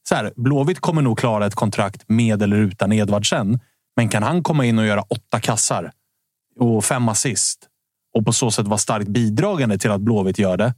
Så 0.10 0.16
här, 0.16 0.34
Blåvitt 0.36 0.80
kommer 0.80 1.02
nog 1.02 1.20
klara 1.20 1.46
ett 1.46 1.56
kontrakt 1.56 2.04
med 2.08 2.42
eller 2.42 2.58
utan 2.58 2.92
Edvardsen. 2.92 3.60
Men 3.96 4.10
kan 4.10 4.24
han 4.24 4.44
komma 4.44 4.66
in 4.66 4.80
och 4.80 4.86
göra 4.86 5.02
åtta 5.02 5.40
kassar 5.40 5.92
och 6.60 6.86
fem 6.86 7.10
assist 7.10 7.60
och 8.18 8.26
på 8.26 8.34
så 8.34 8.52
sätt 8.52 8.68
vara 8.68 8.78
starkt 8.78 9.08
bidragande 9.08 9.78
till 9.78 9.92
att 9.92 10.02
Blåvitt 10.02 10.40
gör 10.40 10.58
det. 10.58 10.74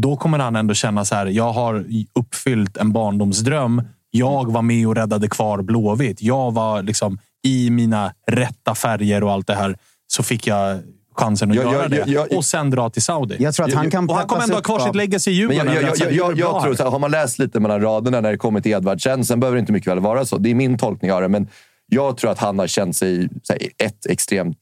Då 0.00 0.16
kommer 0.16 0.38
han 0.38 0.56
ändå 0.56 0.74
känna 0.74 1.04
så 1.04 1.14
här. 1.14 1.26
Jag 1.26 1.52
har 1.52 1.86
uppfyllt 2.12 2.76
en 2.76 2.92
barndomsdröm. 2.92 3.82
Jag 4.10 4.52
var 4.52 4.62
med 4.62 4.86
och 4.88 4.96
räddade 4.96 5.28
kvar 5.28 5.62
Blåvitt. 5.62 6.22
Jag 6.22 6.54
var 6.54 6.82
liksom 6.82 7.18
i 7.46 7.70
mina 7.70 8.12
rätta 8.26 8.74
färger 8.74 9.24
och 9.24 9.32
allt 9.32 9.46
det 9.46 9.54
här. 9.54 9.76
Så 10.06 10.22
fick 10.22 10.46
jag 10.46 10.78
chansen 11.16 11.50
att 11.50 11.56
Jag- 11.56 11.72
göra 11.72 11.82
jag- 11.82 11.90
det 11.90 11.96
jag- 11.96 12.08
jag- 12.08 12.32
och 12.38 12.44
sen 12.44 12.70
dra 12.70 12.90
till 12.90 13.02
Saudi. 13.02 13.36
Jag 13.38 13.54
tror 13.54 13.66
att 13.66 13.74
han 13.74 13.90
kan 13.90 14.08
och 14.08 14.16
han 14.16 14.26
kommer 14.26 14.42
ändå 14.42 14.54
ha 14.54 14.62
kvar 14.62 14.78
sitt 14.86 14.94
legacy 14.94 15.30
i 15.30 15.34
Men 15.46 15.56
Djurgården. 15.56 15.74
jag, 15.74 15.82
jag, 15.82 15.90
Alltså, 15.90 16.04
jag, 16.04 16.12
jag, 16.14 16.38
jag, 16.38 16.62
tror 16.62 16.74
så 16.74 16.82
här, 16.82 16.90
har 16.90 16.98
man 16.98 17.10
läst 17.10 17.38
lite 17.38 17.60
mellan 17.60 17.80
raderna 17.80 18.20
när 18.20 18.30
det 18.30 18.38
kommer 18.38 18.60
till 18.60 18.72
Edvardsen, 18.72 19.24
sen 19.24 19.40
behöver 19.40 19.56
det 19.56 19.60
inte 19.60 19.72
mycket 19.72 19.90
väl 19.92 20.00
vara 20.00 20.24
så. 20.24 20.38
Det 20.38 20.50
är 20.50 20.54
min 20.54 20.78
tolkning 20.78 21.12
av 21.12 21.20
det, 21.20 21.28
men 21.28 21.48
jag 21.86 22.16
tror 22.16 22.30
att 22.30 22.38
han 22.38 22.58
har 22.58 22.66
känt 22.66 22.96
sig 22.96 23.28
här, 23.48 23.58
ett 23.86 24.06
extremt 24.06 24.58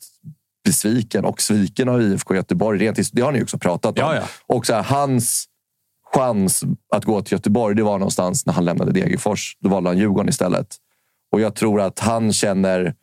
besviken 0.64 1.24
och 1.24 1.40
sviken 1.40 1.88
av 1.88 2.02
IFK 2.02 2.34
Göteborg. 2.34 2.78
Rent, 2.80 3.12
det 3.12 3.22
har 3.22 3.32
ni 3.32 3.42
också 3.42 3.58
pratat 3.58 3.98
om. 3.98 4.04
Ja, 4.08 4.14
ja. 4.16 4.22
Och 4.46 4.66
så 4.66 4.74
här, 4.74 4.82
hans 4.82 5.44
chans 6.14 6.62
att 6.94 7.04
gå 7.04 7.22
till 7.22 7.32
Göteborg, 7.32 7.76
det 7.76 7.82
var 7.82 7.98
någonstans 7.98 8.46
när 8.46 8.52
han 8.52 8.64
lämnade 8.64 8.92
Degerfors. 8.92 9.56
Då 9.60 9.68
valde 9.68 9.90
han 9.90 9.98
Djurgården 9.98 10.28
istället. 10.28 10.76
Och 11.34 11.40
jag 11.40 11.54
tror 11.54 11.80
att 11.80 11.98
han 11.98 12.32
känner... 12.32 12.94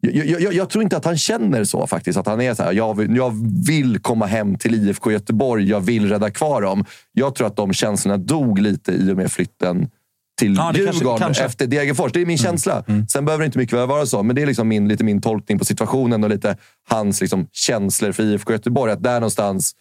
Jag, 0.00 0.26
jag, 0.40 0.54
jag, 0.54 0.70
tror 0.70 0.84
inte 0.84 0.96
att 0.96 1.04
han 1.04 1.18
känner 1.18 1.64
så 1.64 1.86
faktiskt. 1.86 2.18
Att 2.18 2.26
han 2.26 2.40
är 2.40 2.54
så 2.54 2.62
här, 2.62 2.72
jag 2.72 2.96
vill, 2.96 3.16
jag 3.16 3.32
vill 3.66 3.98
komma 3.98 4.26
hem 4.26 4.58
till 4.58 4.74
IFK 4.74 5.12
Göteborg. 5.12 5.68
Jag 5.68 5.80
vill 5.80 6.08
rädda 6.08 6.30
kvar 6.30 6.62
dem. 6.62 6.84
Jag 7.12 7.34
tror 7.34 7.46
att 7.46 7.56
de 7.56 7.72
känslorna 7.72 8.16
dog 8.16 8.58
lite 8.58 8.92
i 8.92 9.12
och 9.12 9.16
med 9.16 9.32
flytten 9.32 9.90
till 10.38 10.54
Ja, 10.54 10.62
kanske- 10.62 10.82
Djurgården 10.82 11.18
kanske. 11.18 11.42
Mm. 11.42 11.48
efter 11.48 11.66
Degerfors. 11.66 12.12
Det 12.12 12.20
är 12.20 12.26
min 12.26 12.38
känsla. 12.38 12.84
Sen 13.12 13.24
behöver 13.24 13.42
det 13.42 13.46
inte 13.46 13.58
mycket 13.58 13.88
vara 13.88 14.06
så, 14.06 14.22
men 14.22 14.36
det 14.36 14.42
är 14.42 14.46
liksom 14.46 14.68
min, 14.68 14.88
lite 14.88 15.04
min 15.04 15.20
tolkning 15.20 15.58
på 15.58 15.64
situationen 15.64 16.24
och 16.24 16.30
lite 16.30 16.56
hans 16.88 17.20
liksom, 17.20 17.46
känslor 17.52 18.12
för 18.12 18.22
IFK 18.22 18.52
Göteborg. 18.52 18.92
Att 18.92 19.02
där 19.02 19.14
någonstans 19.14 19.72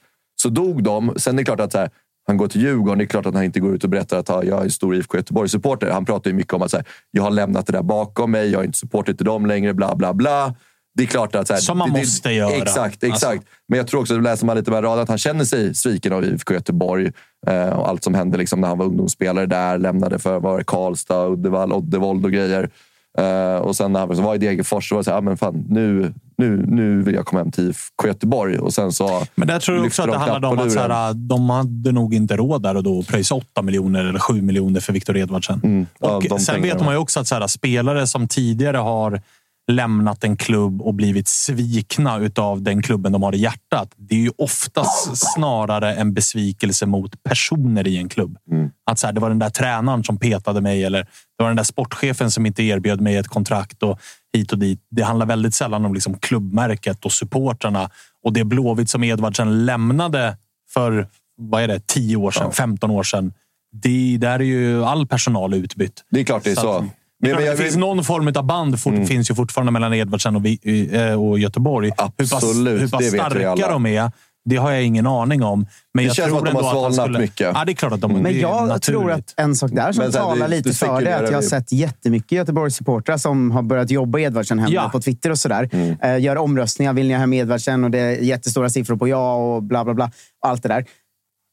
så 0.42 0.50
dog 0.50 0.84
de. 0.84 1.14
Sen 1.18 1.36
är 1.36 1.38
det 1.38 1.46
klart 1.46 1.60
att 1.60 1.72
så 1.72 1.78
här, 1.78 1.90
han 2.28 2.38
går 2.38 2.48
till 2.48 2.62
Djurgården. 2.62 2.98
Det 2.98 3.04
är 3.04 3.08
klart 3.08 3.26
att 3.26 3.34
han 3.34 3.44
inte 3.44 3.60
går 3.60 3.76
ut 3.76 3.84
och 3.84 3.90
berättar 3.90 4.20
att 4.20 4.30
ja, 4.30 4.44
jag 4.44 4.60
är 4.60 4.64
en 4.64 4.72
stor 4.72 4.96
IFK 4.96 5.18
Göteborg-supporter. 5.18 5.90
Han 5.90 6.06
pratar 6.06 6.32
ju 6.32 6.36
mycket 6.36 6.54
om 6.54 6.62
att 6.62 6.72
så 6.72 6.78
här, 6.78 6.86
jag 7.12 7.24
har 7.24 7.32
lämnat 7.32 7.68
det 7.68 7.74
där 7.74 7.84
bakom 7.84 8.32
mig. 8.32 8.52
Jag 8.52 8.62
är 8.62 8.66
inte 8.66 8.78
supporter 8.78 9.14
till 9.14 9.26
dem 9.26 9.46
längre. 9.46 9.74
Bla, 9.74 9.96
bla, 9.96 10.14
bla. 10.14 10.56
Det 10.96 11.04
är 11.04 11.08
klart 11.08 11.36
att... 11.36 11.48
Så 11.48 11.54
här, 11.54 11.62
Som 11.62 11.78
man 11.78 11.94
det, 11.94 12.00
måste 12.00 12.32
göra. 12.32 12.56
Exakt, 12.56 13.04
exakt. 13.04 13.24
Alltså. 13.24 13.48
Men 13.68 13.78
jag 13.78 13.88
tror 13.88 14.02
också, 14.02 14.18
läser 14.18 14.46
man 14.46 14.58
lite 14.58 14.72
mellan 14.72 14.84
raderna, 14.84 15.02
att 15.02 15.10
han 15.10 15.18
känner 15.18 15.46
sig 15.46 15.76
sviken 15.76 16.14
av 16.14 16.24
IFK 16.24 16.54
Göteborg. 16.54 17.12
Eh, 17.48 17.70
och 17.70 17.90
allt 17.90 18.04
som 18.04 18.14
hände 18.14 18.38
liksom 18.38 18.62
när 18.62 18.68
han 18.68 18.78
var 18.78 18.86
ungdomsspelare 18.86 19.46
där. 19.46 19.78
Lämnade 19.78 20.20
för 20.20 20.40
var 20.40 20.58
det 20.58 20.64
Karlstad, 20.64 21.28
Uddevalla, 21.28 21.76
Oddevold 21.76 22.26
och 22.26 22.32
grejer. 22.32 22.70
Eh, 23.18 23.56
och 23.56 23.76
sen 23.76 23.94
när 23.94 24.00
han 24.00 24.24
var 24.24 24.36
i 24.36 24.38
Degerfors 24.38 24.90
så 24.90 24.96
var 24.96 25.00
det 25.00 25.04
så 25.04 25.12
här, 25.12 25.18
ah, 25.18 25.22
men 25.22 25.38
fan, 25.38 25.66
nu, 25.70 26.14
nu, 26.38 26.66
nu 26.68 27.02
vill 27.02 27.16
jag 27.16 27.26
komma 27.26 27.42
hem 27.42 27.52
till 27.52 27.70
IFK 27.70 28.08
Göteborg. 28.08 28.60
Och 28.60 28.74
sen 28.74 28.92
så 28.92 29.24
Men 29.36 29.48
där 29.48 29.60
tror 29.60 29.78
jag 29.78 29.86
också 29.86 30.02
att 30.02 30.08
det 30.08 30.14
de 30.14 30.20
handlade 30.20 30.48
om 30.48 30.60
att 30.60 30.72
så 30.72 30.80
här, 30.80 31.14
de 31.14 31.50
hade 31.50 31.92
nog 31.92 32.14
inte 32.14 32.38
råd 32.38 32.64
där 32.64 32.78
och 32.78 32.84
då 32.84 33.00
att 33.00 33.08
pröjsa 33.08 33.36
8 33.36 33.62
miljoner 33.62 34.06
eller 34.06 34.20
7 34.20 34.42
miljoner 34.42 34.80
för 34.80 34.94
Viktor 34.94 35.18
Edvardsen. 35.18 35.62
Mm. 35.64 35.88
Ja, 36.00 36.22
och 36.32 36.42
sen 36.42 36.62
vet 36.62 36.80
man 36.80 36.94
ju 36.94 37.00
också 37.00 37.20
att 37.20 37.28
så 37.28 37.36
här, 37.36 37.48
spelare 37.48 38.08
som 38.08 38.28
tidigare 38.28 38.78
har 38.78 39.22
lämnat 39.72 40.24
en 40.24 40.38
klubb 40.38 40.82
och 40.82 40.94
blivit 40.94 41.28
svikna 41.28 42.18
utav 42.18 42.62
den 42.62 42.82
klubben 42.82 43.12
de 43.12 43.24
har 43.24 43.36
i 43.36 43.38
hjärtat. 43.38 43.92
Det 43.96 44.16
är 44.16 44.20
ju 44.20 44.32
oftast 44.38 45.34
snarare 45.34 45.94
en 45.96 46.14
besvikelse 46.14 46.86
mot 46.86 47.24
personer 47.24 47.88
i 47.88 47.98
en 47.98 48.10
klubb. 48.10 48.38
Mm. 48.52 48.70
Att 48.92 49.00
så 49.00 49.08
här, 49.08 49.14
det 49.14 49.20
var 49.20 49.30
den 49.30 49.40
där 49.40 49.50
tränaren 49.50 50.04
som 50.04 50.18
petade 50.18 50.62
mig 50.62 50.84
eller 50.84 51.00
det 51.38 51.44
var 51.44 51.48
den 51.48 51.56
där 51.58 51.64
sportchefen 51.64 52.32
som 52.32 52.46
inte 52.46 52.64
erbjöd 52.64 53.02
mig 53.02 53.16
ett 53.18 53.28
kontrakt 53.28 53.84
och 53.84 54.00
hit 54.34 54.52
och 54.52 54.58
dit. 54.60 54.80
Det 54.92 55.02
handlar 55.02 55.26
väldigt 55.26 55.54
sällan 55.54 55.86
om 55.86 55.94
liksom 55.94 56.18
klubbmärket 56.18 57.06
och 57.06 57.12
supportrarna 57.12 57.90
och 58.24 58.34
det 58.34 58.44
Blåvitt 58.44 58.90
som 58.90 59.04
Edvardsen 59.04 59.66
lämnade 59.66 60.38
för 60.74 61.08
vad 61.38 61.64
är 61.64 61.68
det, 61.68 61.88
10 61.88 62.16
år 62.16 62.32
sedan, 62.32 62.52
15 62.52 62.92
år 62.92 63.04
sedan. 63.04 63.34
Det, 63.72 64.18
där 64.18 64.40
är 64.40 64.44
ju 64.44 64.86
all 64.86 65.08
personal 65.08 65.54
utbytt. 65.54 66.06
Det 66.12 66.20
är 66.20 66.24
klart 66.24 66.44
det 66.44 66.52
är 66.52 66.56
så. 66.56 66.72
att- 66.78 66.84
Men- 67.24 67.32
men 67.32 67.42
det 67.42 67.46
jag- 67.48 67.58
finns 67.58 67.76
någon 67.76 68.04
form 68.04 68.28
av 68.36 68.46
band 68.46 68.80
fort, 68.80 69.08
finns 69.08 69.32
ju 69.32 69.36
fortfarande 69.36 69.72
mellan 69.72 69.94
Edvardsen 69.94 70.36
och, 70.36 70.68
eh, 70.68 71.22
och 71.24 71.40
Göteborg. 71.40 71.88
hur 71.90 72.26
pass, 72.26 72.34
Absolut, 72.34 72.82
hur 72.82 72.88
pass 72.88 73.00
det 73.00 73.06
vet 73.06 73.14
vi 73.14 73.18
starka 73.18 73.68
de 73.72 73.86
är, 73.86 74.12
det 74.46 74.56
har 74.56 74.72
jag 74.72 74.84
ingen 74.84 75.08
aning 75.08 75.44
om. 75.44 75.60
Men 75.60 76.04
Det 76.04 76.08
jag 76.08 76.16
känns 76.16 76.28
tror 76.28 76.38
som 76.38 76.48
att 76.48 76.54
de 76.54 76.64
har 76.66 76.72
svalnat 76.74 76.94
skulle, 77.06 77.20
mycket. 77.20 77.52
Ja, 77.56 77.66
det 77.66 77.72
är 77.72 77.74
klart 77.74 77.94
att 77.94 78.02
de 78.02 78.14
det 78.14 78.22
Men 78.22 78.40
jag 78.40 78.68
naturligt. 78.68 78.84
tror 78.84 79.12
att 79.12 79.34
en 79.38 79.56
sak 79.56 79.72
där 79.74 79.92
som 79.92 80.04
Men 80.04 80.12
talar 80.12 80.48
det- 80.50 80.56
lite 80.56 80.70
det 80.70 80.76
för 80.76 81.02
det 81.02 81.10
är 81.12 81.24
att 81.24 81.30
jag 81.32 81.38
har 81.38 81.42
sett 81.42 81.72
jättemycket 81.72 82.32
Göteborgs-supportrar 82.32 83.18
som 83.18 83.52
har 83.52 83.62
börjat 83.62 83.90
jobba 83.92 84.20
i 84.20 84.24
Edvardsen 84.24 84.60
hemma 84.60 84.74
Ja. 84.74 84.90
på 84.90 85.02
Twitter 85.02 85.30
och 85.30 85.40
sådär. 85.40 85.70
Mm. 85.72 85.96
Eh, 86.02 86.18
gör 86.20 86.38
omröstningar. 86.38 86.94
Vill 86.94 87.08
ni 87.08 87.14
ha 87.14 87.20
hem 87.20 87.34
Edvardsen? 87.34 87.84
Och 87.84 87.92
det 87.92 88.00
är 88.00 88.12
jättestora 88.12 88.70
siffror 88.70 88.96
på 88.96 89.08
ja 89.08 89.36
och 89.36 89.64
bla 89.64 89.84
bla 89.84 89.94
bla. 89.94 90.12
Allt 90.46 90.64
det 90.64 90.70
där. 90.70 90.86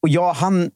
Och 0.02 0.09
ja, 0.09 0.32
han, 0.36 0.70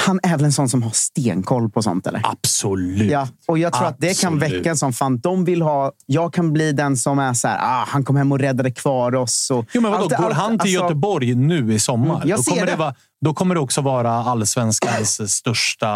han 0.00 0.20
är 0.22 0.36
väl 0.36 0.44
en 0.44 0.52
sån 0.52 0.68
som 0.68 0.82
har 0.82 0.90
stenkoll 0.90 1.70
på 1.70 1.82
sånt, 1.82 2.06
eller? 2.06 2.20
Absolut. 2.24 3.10
Ja, 3.10 3.28
och 3.48 3.58
jag 3.58 3.72
tror 3.72 3.86
att 3.86 3.98
det 4.00 4.20
kan 4.20 4.34
Absolut. 4.34 4.54
väcka 4.58 4.70
en 4.70 4.76
sån 4.76 4.92
fan. 4.92 5.18
De 5.18 5.44
vill 5.44 5.62
ha... 5.62 5.92
Jag 6.06 6.32
kan 6.34 6.52
bli 6.52 6.72
den 6.72 6.96
som 6.96 7.18
är 7.18 7.34
så 7.34 7.48
här, 7.48 7.58
ah, 7.60 7.84
han 7.88 8.04
kom 8.04 8.16
hem 8.16 8.32
och 8.32 8.38
räddade 8.38 8.70
kvar 8.70 9.14
oss. 9.14 9.50
Och 9.50 9.66
Jo, 9.72 9.80
men 9.80 9.90
vadå, 9.90 10.04
allt- 10.04 10.16
går 10.16 10.24
allt- 10.26 10.34
han 10.36 10.50
till 10.50 10.60
alltså- 10.60 10.68
Göteborg 10.84 11.34
nu 11.34 11.74
i 11.74 11.78
sommar, 11.78 12.16
Mm, 12.16 12.28
jag 12.28 12.38
då, 12.38 12.42
ser 12.42 12.50
kommer 12.50 12.66
det. 12.66 12.72
det. 12.72 12.76
vara, 12.78 12.94
då 13.24 13.34
kommer 13.34 13.54
det 13.54 13.60
också 13.60 13.80
vara 13.80 14.10
allsvenskans 14.12 15.32
största... 15.32 15.88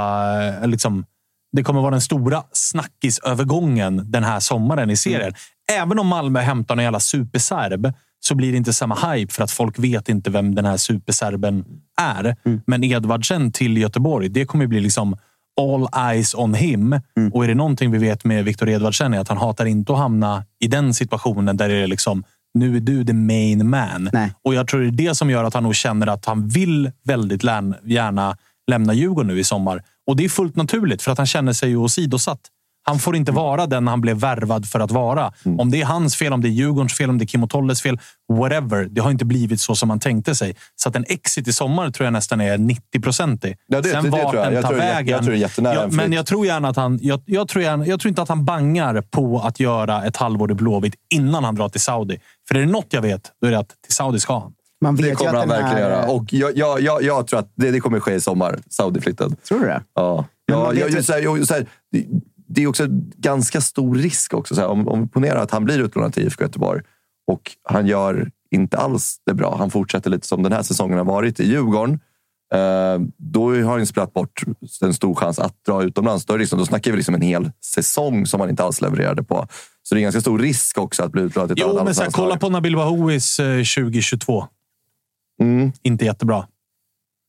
eh, 0.62 0.66
Liksom, 0.68 1.04
det 1.56 1.62
kommer 1.62 1.80
vara 1.80 1.90
den 1.90 2.00
stora 2.00 2.42
snackisövergången 2.52 4.10
den 4.10 4.24
här 4.24 4.40
sommaren 4.40 4.90
i 4.90 4.96
serien. 4.96 5.20
Mm. 5.72 5.82
Även 5.82 5.98
om 5.98 6.06
Malmö 6.06 6.40
hämtar 6.40 6.76
en 6.76 6.82
jävla 6.82 7.00
superserb 7.00 7.92
så 8.26 8.34
blir 8.34 8.52
det 8.52 8.56
inte 8.56 8.72
samma 8.72 8.94
hype 8.94 9.32
för 9.32 9.44
att 9.44 9.50
folk 9.50 9.78
vet 9.78 10.08
inte 10.08 10.30
vem 10.30 10.54
den 10.54 10.64
här 10.64 10.76
superserben 10.76 11.64
är. 12.00 12.36
Mm. 12.44 12.60
Men 12.66 12.84
Edvardsen 12.84 13.52
till 13.52 13.76
Göteborg, 13.76 14.28
det 14.28 14.44
kommer 14.44 14.66
bli 14.66 14.80
liksom 14.80 15.16
all 15.60 15.88
eyes 16.10 16.34
on 16.34 16.54
him. 16.54 17.00
Mm. 17.16 17.32
Och 17.32 17.44
är 17.44 17.48
det 17.48 17.54
någonting 17.54 17.90
vi 17.90 17.98
vet 17.98 18.24
med 18.24 18.44
Viktor 18.44 18.68
Edvardsen 18.68 19.14
är 19.14 19.18
att 19.18 19.28
han 19.28 19.38
hatar 19.38 19.66
inte 19.66 19.92
att 19.92 19.98
hamna 19.98 20.44
i 20.60 20.66
den 20.66 20.94
situationen 20.94 21.56
där 21.56 21.68
det 21.68 21.74
är 21.74 21.86
liksom 21.86 22.24
nu 22.54 22.76
är 22.76 22.80
du 22.80 23.04
the 23.04 23.12
main 23.12 23.70
man. 23.70 24.10
Nej. 24.12 24.34
Och 24.42 24.54
jag 24.54 24.68
tror 24.68 24.80
det 24.80 24.86
är 24.86 25.08
det 25.08 25.14
som 25.14 25.30
gör 25.30 25.44
att 25.44 25.54
han 25.54 25.62
nog 25.62 25.74
känner 25.74 26.06
att 26.06 26.24
han 26.26 26.48
vill 26.48 26.90
väldigt 27.04 27.44
gärna 27.84 28.36
lämna 28.70 28.94
Djurgården 28.94 29.26
nu 29.26 29.38
i 29.38 29.44
sommar. 29.44 29.82
Och 30.06 30.16
det 30.16 30.24
är 30.24 30.28
fullt 30.28 30.56
naturligt 30.56 31.02
för 31.02 31.12
att 31.12 31.18
han 31.18 31.26
känner 31.26 31.52
sig 31.52 31.68
ju 31.68 31.76
åsidosatt. 31.76 32.40
Han 32.86 32.98
får 32.98 33.16
inte 33.16 33.32
vara 33.32 33.66
den 33.66 33.88
han 33.88 34.00
blev 34.00 34.16
värvad 34.16 34.66
för 34.68 34.80
att 34.80 34.90
vara. 34.90 35.32
Mm. 35.44 35.60
Om 35.60 35.70
det 35.70 35.80
är 35.80 35.84
hans 35.84 36.16
fel, 36.16 36.32
om 36.32 36.40
det 36.40 36.48
är 36.48 36.50
Djurgårdens 36.50 36.92
fel, 36.94 37.10
om 37.10 37.18
det 37.18 37.24
är 37.24 37.26
Kim 37.26 37.42
och 37.42 37.50
Tolles 37.50 37.82
fel. 37.82 37.98
Whatever. 38.32 38.84
Det 38.90 39.00
har 39.00 39.10
inte 39.10 39.24
blivit 39.24 39.60
så 39.60 39.74
som 39.74 39.88
man 39.88 40.00
tänkte 40.00 40.34
sig. 40.34 40.56
Så 40.76 40.88
att 40.88 40.96
en 40.96 41.04
exit 41.08 41.48
i 41.48 41.52
sommar 41.52 41.90
tror 41.90 42.04
jag 42.04 42.12
nästan 42.12 42.40
är 42.40 42.58
90-procentig. 42.58 43.56
Ja, 43.66 43.80
det- 43.80 43.88
det- 43.92 44.00
det 44.00 44.10
tror 44.10 44.34
jag. 44.36 44.52
Jag 44.52 44.64
tror 44.66 44.76
det 44.76 44.82
är- 44.82 45.02
jag 45.04 45.22
tror 45.22 45.32
det 45.32 45.38
jättenära 45.38 45.88
men 45.88 46.12
jag 46.12 46.26
tror 46.26 46.46
gärna 46.46 46.68
att 46.68 46.76
han... 46.76 46.98
Jag, 47.02 47.22
jag, 47.26 47.48
tror 47.48 47.64
gärna, 47.64 47.86
jag 47.86 48.00
tror 48.00 48.08
inte 48.08 48.22
att 48.22 48.28
han 48.28 48.44
bangar 48.44 49.00
på 49.10 49.38
att 49.40 49.60
göra 49.60 50.04
ett 50.04 50.16
halvår 50.16 50.50
i 50.50 50.54
Blåvitt 50.54 50.94
innan 51.14 51.44
han 51.44 51.54
drar 51.54 51.68
till 51.68 51.80
Saudi. 51.80 52.18
För 52.48 52.54
är 52.54 52.60
det 52.60 52.66
något 52.66 52.86
jag 52.90 53.02
vet, 53.02 53.32
då 53.40 53.46
är 53.46 53.50
det 53.50 53.58
att 53.58 53.68
till 53.68 53.94
Saudi 53.94 54.20
ska 54.20 54.38
han. 54.38 54.52
Man 54.80 54.96
vet 54.96 55.04
Det 55.04 55.08
ju 55.10 55.14
kommer 55.16 55.30
att 55.30 55.36
han 55.38 55.48
den 55.48 55.62
verkligen 55.62 55.84
här- 55.90 55.90
göra. 56.00 56.10
Och 56.10 56.24
jag, 56.34 56.56
jag, 56.56 56.80
jag, 56.80 57.02
jag 57.02 57.26
tror 57.26 57.38
att 57.40 57.52
det, 57.54 57.70
det 57.70 57.80
kommer 57.80 58.00
ske 58.00 58.14
i 58.14 58.20
sommar. 58.20 58.58
Saudi-flytten. 58.70 59.36
Tror 59.48 59.60
du 59.60 59.66
det? 59.66 59.82
Ja. 59.94 60.24
Men 60.48 60.58
ja 60.58 60.64
man 60.64 60.76
jag, 60.76 60.84
vet 60.84 60.92
ju- 60.92 60.96
jag, 60.96 61.04
så 61.04 61.12
här, 61.12 61.20
jag, 61.20 61.46
så 61.46 61.54
här, 61.54 61.66
det, 62.46 62.62
är 62.62 62.66
också 62.66 62.86
ganska 63.16 63.60
stor 63.60 63.94
risk 63.94 64.34
också. 64.34 64.54
Så 64.54 64.60
här, 64.60 64.68
om, 64.68 64.88
om 64.88 65.02
vi 65.02 65.08
ponerar 65.08 65.42
att 65.42 65.50
han 65.50 65.64
blir 65.64 65.78
utlånad 65.78 66.14
till 66.14 66.22
IFK 66.22 66.42
Göteborg 66.44 66.82
och 67.26 67.50
han 67.62 67.86
gör 67.86 68.30
inte 68.50 68.78
alls 68.78 69.20
det 69.26 69.34
bra. 69.34 69.56
Han 69.56 69.70
fortsätter 69.70 70.10
lite 70.10 70.26
som 70.26 70.42
den 70.42 70.52
här 70.52 70.62
säsongen 70.62 70.98
har 70.98 71.04
varit 71.04 71.40
i 71.40 71.48
Djurgården. 71.48 72.00
Eh, 72.54 73.00
då 73.16 73.54
har 73.54 73.78
han 73.78 73.86
spelat 73.86 74.12
bort 74.12 74.42
en 74.82 74.94
stor 74.94 75.14
chans 75.14 75.38
att 75.38 75.64
dra 75.66 75.82
utomlands. 75.82 76.24
Då, 76.24 76.36
liksom, 76.36 76.58
då 76.58 76.66
snackar 76.66 76.90
vi 76.90 76.96
liksom 76.96 77.14
en 77.14 77.22
hel 77.22 77.50
säsong 77.64 78.26
som 78.26 78.40
han 78.40 78.50
inte 78.50 78.64
alls 78.64 78.80
levererade 78.80 79.22
på. 79.22 79.46
Så 79.82 79.94
det 79.94 80.00
är 80.00 80.02
ganska 80.02 80.20
stor 80.20 80.38
risk 80.38 80.78
också 80.78 81.02
att 81.02 81.12
bli 81.12 81.22
utlånad 81.22 81.48
till 81.48 81.62
ett 81.62 81.68
Jo, 81.68 81.74
men 81.76 81.84
landslag. 81.84 82.12
kolla 82.12 82.36
på 82.36 82.48
Nabil 82.48 82.76
Bahouis 82.76 83.40
eh, 83.40 83.56
2022. 83.56 84.46
Mm. 85.40 85.72
Inte 85.82 86.04
jättebra. 86.04 86.46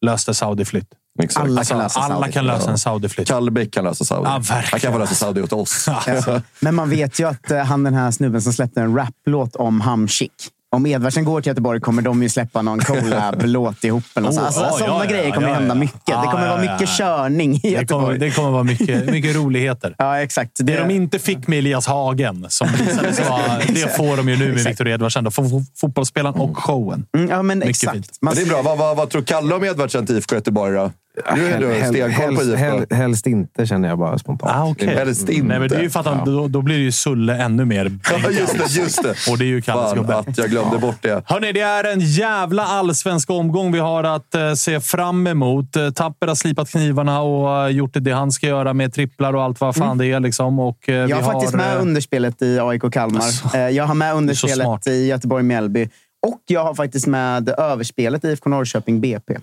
Löste 0.05 0.33
Saudi-flytt. 0.33 0.87
Exakt. 1.23 1.45
Alla 1.45 1.59
Alltså, 1.59 1.73
kan 1.73 1.83
lösa 1.83 1.99
alla 1.99 2.15
Saudi. 2.15 2.31
kan 2.33 2.45
lösa 2.45 2.65
Ja. 2.65 2.71
en 2.71 2.77
Saudi-flytt. 2.77 3.27
Kallbäck 3.27 3.71
kan 3.73 3.83
lösa 3.83 4.05
Saudi. 4.05 4.29
Ja, 4.29 4.41
han 4.71 4.79
kan 4.79 4.93
få 4.93 4.99
lösa 4.99 5.15
Saudi 5.15 5.41
åt 5.41 5.53
oss. 5.53 5.87
Alltså, 6.07 6.41
men 6.59 6.75
man 6.75 6.89
vet 6.89 7.19
ju 7.19 7.27
att 7.29 7.51
eh, 7.51 7.57
han 7.63 7.83
den 7.83 7.93
här 7.93 8.11
snubben 8.11 8.41
som 8.41 8.53
släppte 8.53 8.81
en 8.81 8.95
raplåt 8.97 9.55
om 9.55 9.81
Hamsik. 9.81 10.31
Om 10.75 10.85
Edvardsen 10.85 11.23
går 11.25 11.41
till 11.41 11.49
Göteborg 11.49 11.79
kommer 11.81 12.01
de 12.01 12.23
ju 12.23 12.29
släppa 12.29 12.61
någon 12.61 12.79
collab-låt 12.79 13.83
ihop. 13.83 14.03
Eller. 14.15 14.29
Oh, 14.29 14.45
alltså, 14.45 14.61
ja, 14.61 14.71
sådana 14.71 14.85
ja, 14.95 15.03
ja, 15.03 15.09
grejer 15.11 15.31
kommer 15.31 15.47
ja, 15.47 15.53
hända 15.53 15.67
ja. 15.75 15.79
mycket. 15.79 16.01
Ja, 16.05 16.21
det 16.21 16.27
kommer 16.27 16.45
ja, 16.45 16.51
vara 16.55 16.65
ja, 16.65 16.71
mycket 16.71 16.89
ja. 16.99 17.05
körning 17.05 17.55
i 17.55 17.59
Det 17.59 17.61
kommer, 17.61 17.79
Göteborg. 17.81 18.19
det 18.19 18.31
kommer 18.31 18.49
vara 18.49 18.63
mycket, 18.63 19.05
mycket 19.11 19.35
roligheter. 19.35 19.95
Ja, 19.97 20.19
exakt. 20.21 20.51
Det 20.55 20.77
de 20.79 20.91
inte 20.91 21.19
fick 21.19 21.47
med 21.47 21.59
Elias 21.59 21.87
Hagen, 21.87 22.45
som 22.49 22.67
visade 22.67 23.13
sig 23.13 23.25
vara, 23.29 23.57
det 23.67 23.95
får 23.97 24.17
de 24.17 24.29
ju 24.29 24.37
nu 24.37 24.47
med. 24.53 24.63
Viktor 24.63 24.87
Edvardsen. 24.87 25.23
Då. 25.23 25.31
Fotbollsspelaren 25.81 26.35
och 26.35 26.57
showen. 26.57 27.05
Mm, 27.17 27.29
ja, 27.29 27.41
men 27.41 27.57
Mycket 27.59 27.69
exakt. 27.69 27.93
fint. 27.93 28.17
Man, 28.21 28.35
det 28.35 28.41
är 28.41 28.45
bra. 28.45 28.61
Vad, 28.61 28.77
vad, 28.77 28.97
vad 28.97 29.09
tror 29.09 29.21
Kalle 29.21 29.55
om 29.55 29.63
Edvardsen 29.63 30.05
till 30.05 30.17
IFK 30.17 30.35
Göteborg 30.35 30.75
då? 30.75 30.91
Du 31.35 31.47
är 31.47 31.55
ändå 31.55 31.87
stenkoll 31.87 32.35
på 32.35 32.41
helst, 32.41 32.43
IFK. 32.43 32.57
hel, 32.57 32.85
helst 32.91 33.27
inte, 33.27 33.65
känner 33.65 33.89
jag 33.89 33.99
bara 33.99 34.17
spontant. 34.17 34.51
Ah, 34.55 34.69
okay. 34.69 34.95
Helst 34.95 35.29
inte. 35.29 35.47
Nej, 35.47 35.59
men 35.59 35.69
det 35.69 35.75
är 35.75 35.81
ju 35.81 35.89
för 35.89 35.99
att 35.99 36.05
han, 36.05 36.25
då, 36.25 36.47
då 36.47 36.61
blir 36.61 36.75
det 36.75 36.83
ju 36.83 36.91
Sulle 36.91 37.37
ännu 37.37 37.65
mer. 37.65 37.91
Ja, 38.23 38.29
just 38.29 38.57
det. 38.57 38.81
Just 38.81 39.03
det. 39.03 39.31
Och 39.31 39.37
det 39.37 39.43
är 39.43 39.47
ju 39.47 39.61
Kalles 39.61 39.93
gubbe. 39.93 40.15
att 40.17 40.37
jag 40.37 40.49
glömde 40.49 40.77
bort 40.77 40.97
det. 41.01 41.23
Hörrni, 41.25 41.51
det 41.51 41.61
är 41.61 41.83
en 41.93 41.99
jävla 41.99 42.63
allsvensk 42.65 43.29
omgång 43.29 43.71
vi 43.71 43.79
har 43.79 44.03
att 44.03 44.35
eh, 44.35 44.53
se 44.53 44.79
fram 44.79 45.27
emot. 45.27 45.75
Eh, 45.75 45.89
Tapper 45.89 46.27
har 46.27 46.35
slipat 46.35 46.69
knivarna 46.69 47.21
och 47.21 47.65
eh, 47.65 47.69
gjort 47.69 47.91
det 47.93 48.11
han 48.11 48.31
ska 48.31 48.47
göra 48.47 48.73
med 48.73 48.93
tripplar 48.93 49.33
och 49.33 49.43
allt 49.43 49.61
vad 49.61 49.75
fan 49.75 49.97
det 49.97 50.07
är. 50.11 50.19
Liksom. 50.19 50.59
Och, 50.59 50.89
eh, 50.89 51.03
vi 51.05 51.09
jag 51.09 51.17
har 51.17 51.33
faktiskt 51.33 51.53
med 51.53 51.75
eh, 51.75 51.81
underspelet 51.81 52.41
i 52.41 52.59
AIK 52.59 52.91
Kalmar. 52.91 53.19
Alltså, 53.19 53.57
Eh, 53.57 53.69
jag 53.69 53.83
har 53.83 53.95
med 53.95 54.15
underspelet 54.15 54.87
i 54.87 55.07
Göteborg-Mjällby. 55.07 55.89
Och 56.27 56.41
jag 56.47 56.63
har 56.63 56.73
faktiskt 56.75 57.07
med 57.07 57.49
överspelet 57.49 58.25
i 58.25 58.27
IFK 58.27 58.49
Norrköping 58.49 59.01
BP. 59.01 59.37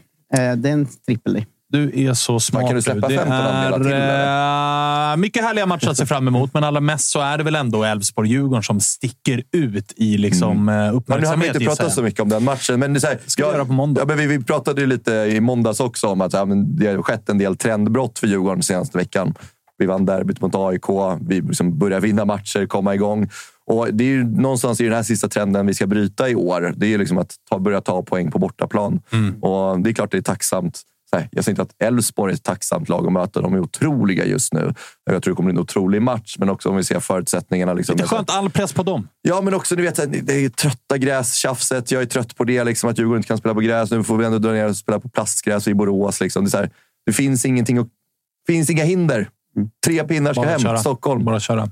Det 0.57 0.69
är 0.69 0.73
en 0.73 0.87
trippel 1.07 1.37
i. 1.37 1.47
Du 1.73 2.07
är 2.07 2.15
så 2.15 2.41
smart. 2.41 2.67
kan 2.67 2.75
du 2.75 2.83
släppa 2.83 3.09
Det 3.09 3.15
15 3.15 3.33
andelar 3.33 3.79
till, 3.79 3.93
är 3.93 5.13
eh, 5.13 5.17
mycket 5.17 5.45
härliga 5.45 5.67
matcher 5.67 5.89
att 5.89 5.97
se 5.97 6.07
fram 6.07 6.29
emot, 6.29 6.55
men 6.55 6.65
allra 6.65 6.81
mest 6.81 7.09
så 7.09 7.21
är 7.21 7.39
det 7.39 7.45
väl 7.45 7.57
ändå 7.57 7.85
Elfsborg-Djurgården 7.85 8.63
som 8.63 8.81
sticker 8.81 9.43
ut 9.53 9.93
i 9.97 10.19
liksom, 10.19 10.51
eh, 10.51 10.75
Men 10.75 10.77
nu 10.77 10.83
har 10.83 10.91
vi 10.93 10.97
uppmärksamhet. 10.97 11.47
inte 11.55 11.65
pratat 11.65 11.83
jag. 11.83 11.93
så 11.93 12.03
mycket 12.03 12.21
om 12.21 12.29
den 12.29 12.45
matchen. 12.45 12.81
Men 12.81 12.93
det 12.93 12.99
är 12.99 13.01
så 13.01 13.07
här, 13.07 13.19
Ska 13.27 13.47
vi 13.47 13.53
göra 13.53 13.65
på 13.65 13.73
måndag? 13.73 14.01
Ja, 14.01 14.07
men 14.07 14.17
vi, 14.17 14.27
vi 14.27 14.45
pratade 14.45 14.81
ju 14.81 14.87
lite 14.87 15.13
i 15.13 15.41
måndags 15.41 15.81
också 15.81 16.07
om 16.07 16.21
att 16.21 16.33
ja, 16.33 16.45
det 16.45 16.87
har 16.87 17.03
skett 17.03 17.29
en 17.29 17.39
del 17.39 17.57
trendbrott 17.57 18.19
för 18.19 18.27
Djurgården 18.27 18.63
senaste 18.63 18.99
veckan. 18.99 19.35
Vi 19.79 19.87
vann 19.87 20.07
derbyt 20.07 20.41
mot 20.41 20.55
AIK. 20.55 21.19
Vi 21.21 21.41
liksom 21.41 21.79
börjar 21.79 22.01
vinna 22.01 22.25
matcher, 22.25 22.67
komma 22.67 22.95
igång. 22.95 23.31
Och 23.67 23.95
det 23.95 24.05
är 24.05 24.09
ju 24.09 24.25
någonstans 24.25 24.81
i 24.81 24.85
den 24.85 24.93
här 24.93 25.03
sista 25.03 25.29
trenden 25.29 25.67
vi 25.67 25.75
ska 25.75 25.87
bryta 25.87 26.29
i 26.29 26.35
år. 26.35 26.75
Det 26.77 26.87
är 26.87 26.91
ju 26.91 26.99
liksom 26.99 27.19
att 27.19 27.35
ta, 27.51 27.59
börja 27.59 27.81
ta 27.81 28.03
poäng 28.03 28.31
på 28.31 28.39
bortaplan. 28.39 29.01
Mm. 29.13 29.43
Och 29.43 29.81
det 29.81 29.91
är 29.91 29.95
klart 29.95 30.11
det 30.11 30.19
är 30.19 30.23
tacksamt. 30.23 30.83
Här, 31.17 31.29
Jag 31.33 31.45
säger 31.45 31.53
inte 31.53 31.63
att 31.63 31.83
Elfsborg 31.83 32.33
är 32.33 32.37
ett 32.37 32.43
tacksamt 32.43 32.89
lag 32.89 33.07
att 33.07 33.13
möta. 33.13 33.41
De 33.41 33.55
är 33.55 33.61
otroliga 33.61 34.27
just 34.27 34.55
nu. 34.55 34.75
Jag 35.05 35.23
tror 35.23 35.33
det 35.33 35.37
kommer 35.37 35.53
bli 35.53 35.59
en 35.59 35.63
otrolig 35.63 36.03
match, 36.03 36.37
men 36.39 36.49
också 36.49 36.69
om 36.69 36.77
vi 36.77 36.85
ser 36.85 37.01
förutsättningarna. 37.01 37.75
Liksom, 37.75 37.97
Lite 37.97 38.09
skönt, 38.09 38.31
all 38.31 38.51
press 38.51 38.73
på 38.73 38.83
dem. 38.83 39.09
Ja, 39.23 39.41
men 39.41 39.55
också 39.55 39.75
ni 39.75 39.83
vet, 39.83 40.27
det 40.27 40.33
är 40.45 40.49
trötta 40.49 40.99
grästjafset. 40.99 41.91
Jag 41.91 42.03
är 42.03 42.07
trött 42.07 42.37
på 42.37 42.45
det, 42.45 42.65
liksom, 42.65 42.91
att 42.91 42.99
Djurgården 42.99 43.19
inte 43.19 43.29
kan 43.29 43.39
spela 43.39 43.55
på 43.55 43.61
gräs. 43.61 43.91
Nu 43.91 44.05
får 44.05 44.17
vi 44.17 44.25
ändå 44.25 44.39
dra 44.39 44.51
ner 44.51 44.69
och 44.69 44.77
spela 44.77 45.01
på 45.01 45.09
plastgräs 45.09 45.69
i 45.69 45.75
Borås. 45.75 46.21
Liksom. 46.21 46.45
Det, 46.45 46.55
är 46.55 46.59
här, 46.59 46.71
det 47.07 47.13
finns 47.13 47.45
ingenting 47.45 47.79
att, 47.79 47.89
finns 48.47 48.71
inga 48.71 48.85
hinder. 48.85 49.29
Tre 49.85 50.05
pinnar 50.05 50.33
ska 50.33 50.43
Bara 50.43 50.51
hem 50.51 50.61
köra. 50.61 50.79
Stockholm. 50.79 51.25
Bara 51.25 51.41
köra. 51.41 51.69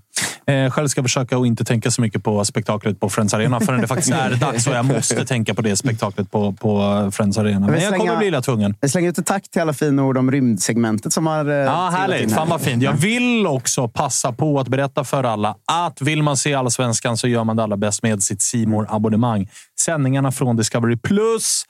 Eh, 0.51 0.71
själv 0.71 0.89
ska 0.89 0.99
jag 0.99 1.05
försöka 1.05 1.39
att 1.39 1.47
inte 1.47 1.65
tänka 1.65 1.91
så 1.91 2.01
mycket 2.01 2.25
på 2.25 2.45
spektaklet 2.45 3.01
på 3.01 3.09
Friends 3.11 3.35
Arena 3.35 3.61
förrän 3.61 3.81
det 3.81 3.87
faktiskt 3.87 4.13
är 4.13 4.31
dags 4.41 4.67
och 4.67 4.75
jag 4.75 4.85
måste 4.85 5.27
tänka 5.27 5.55
på 5.55 5.63
det 5.63 5.77
spektaklet 5.77 6.31
på, 6.31 6.53
på 6.53 7.11
Friends 7.13 7.39
Arena. 7.39 7.67
Men 7.67 7.83
jag 7.83 7.97
kommer 7.97 8.17
bli 8.17 8.27
illa 8.27 8.43
tvungen. 8.43 8.75
Jag 8.81 8.91
slänger 8.91 9.11
ut 9.11 9.19
ett 9.19 9.27
tack 9.27 9.51
till 9.51 9.63
alla 9.63 9.73
fina 9.73 10.05
ord 10.05 10.19
om 10.19 10.31
rymdsegmentet 10.31 11.13
som 11.13 11.27
har... 11.27 11.45
eh, 11.51 11.55
Ja, 11.57 11.89
härligt. 11.93 12.31
här. 12.31 12.37
Fan 12.37 12.49
vad 12.49 12.61
fint. 12.61 12.83
Jag 12.83 12.93
vill 12.93 13.47
också 13.47 13.89
passa 13.89 14.33
på 14.33 14.61
att 14.61 14.69
berätta 14.69 15.05
för 15.05 15.25
alla 15.25 15.57
att 15.73 16.01
vill 16.03 16.23
man 16.23 16.37
se 16.37 16.55
Allsvenskan 16.55 17.17
så 17.17 17.29
gör 17.29 17.45
man 17.45 17.57
det 17.57 17.63
allra 17.63 17.77
bäst 17.77 18.03
med 18.03 18.23
sitt 18.23 18.43
simor 18.43 18.87
abonnemang 18.91 19.49
Sändningarna 19.81 20.33
från 20.33 20.57
Discovery 20.57 20.97
Plus 20.97 21.63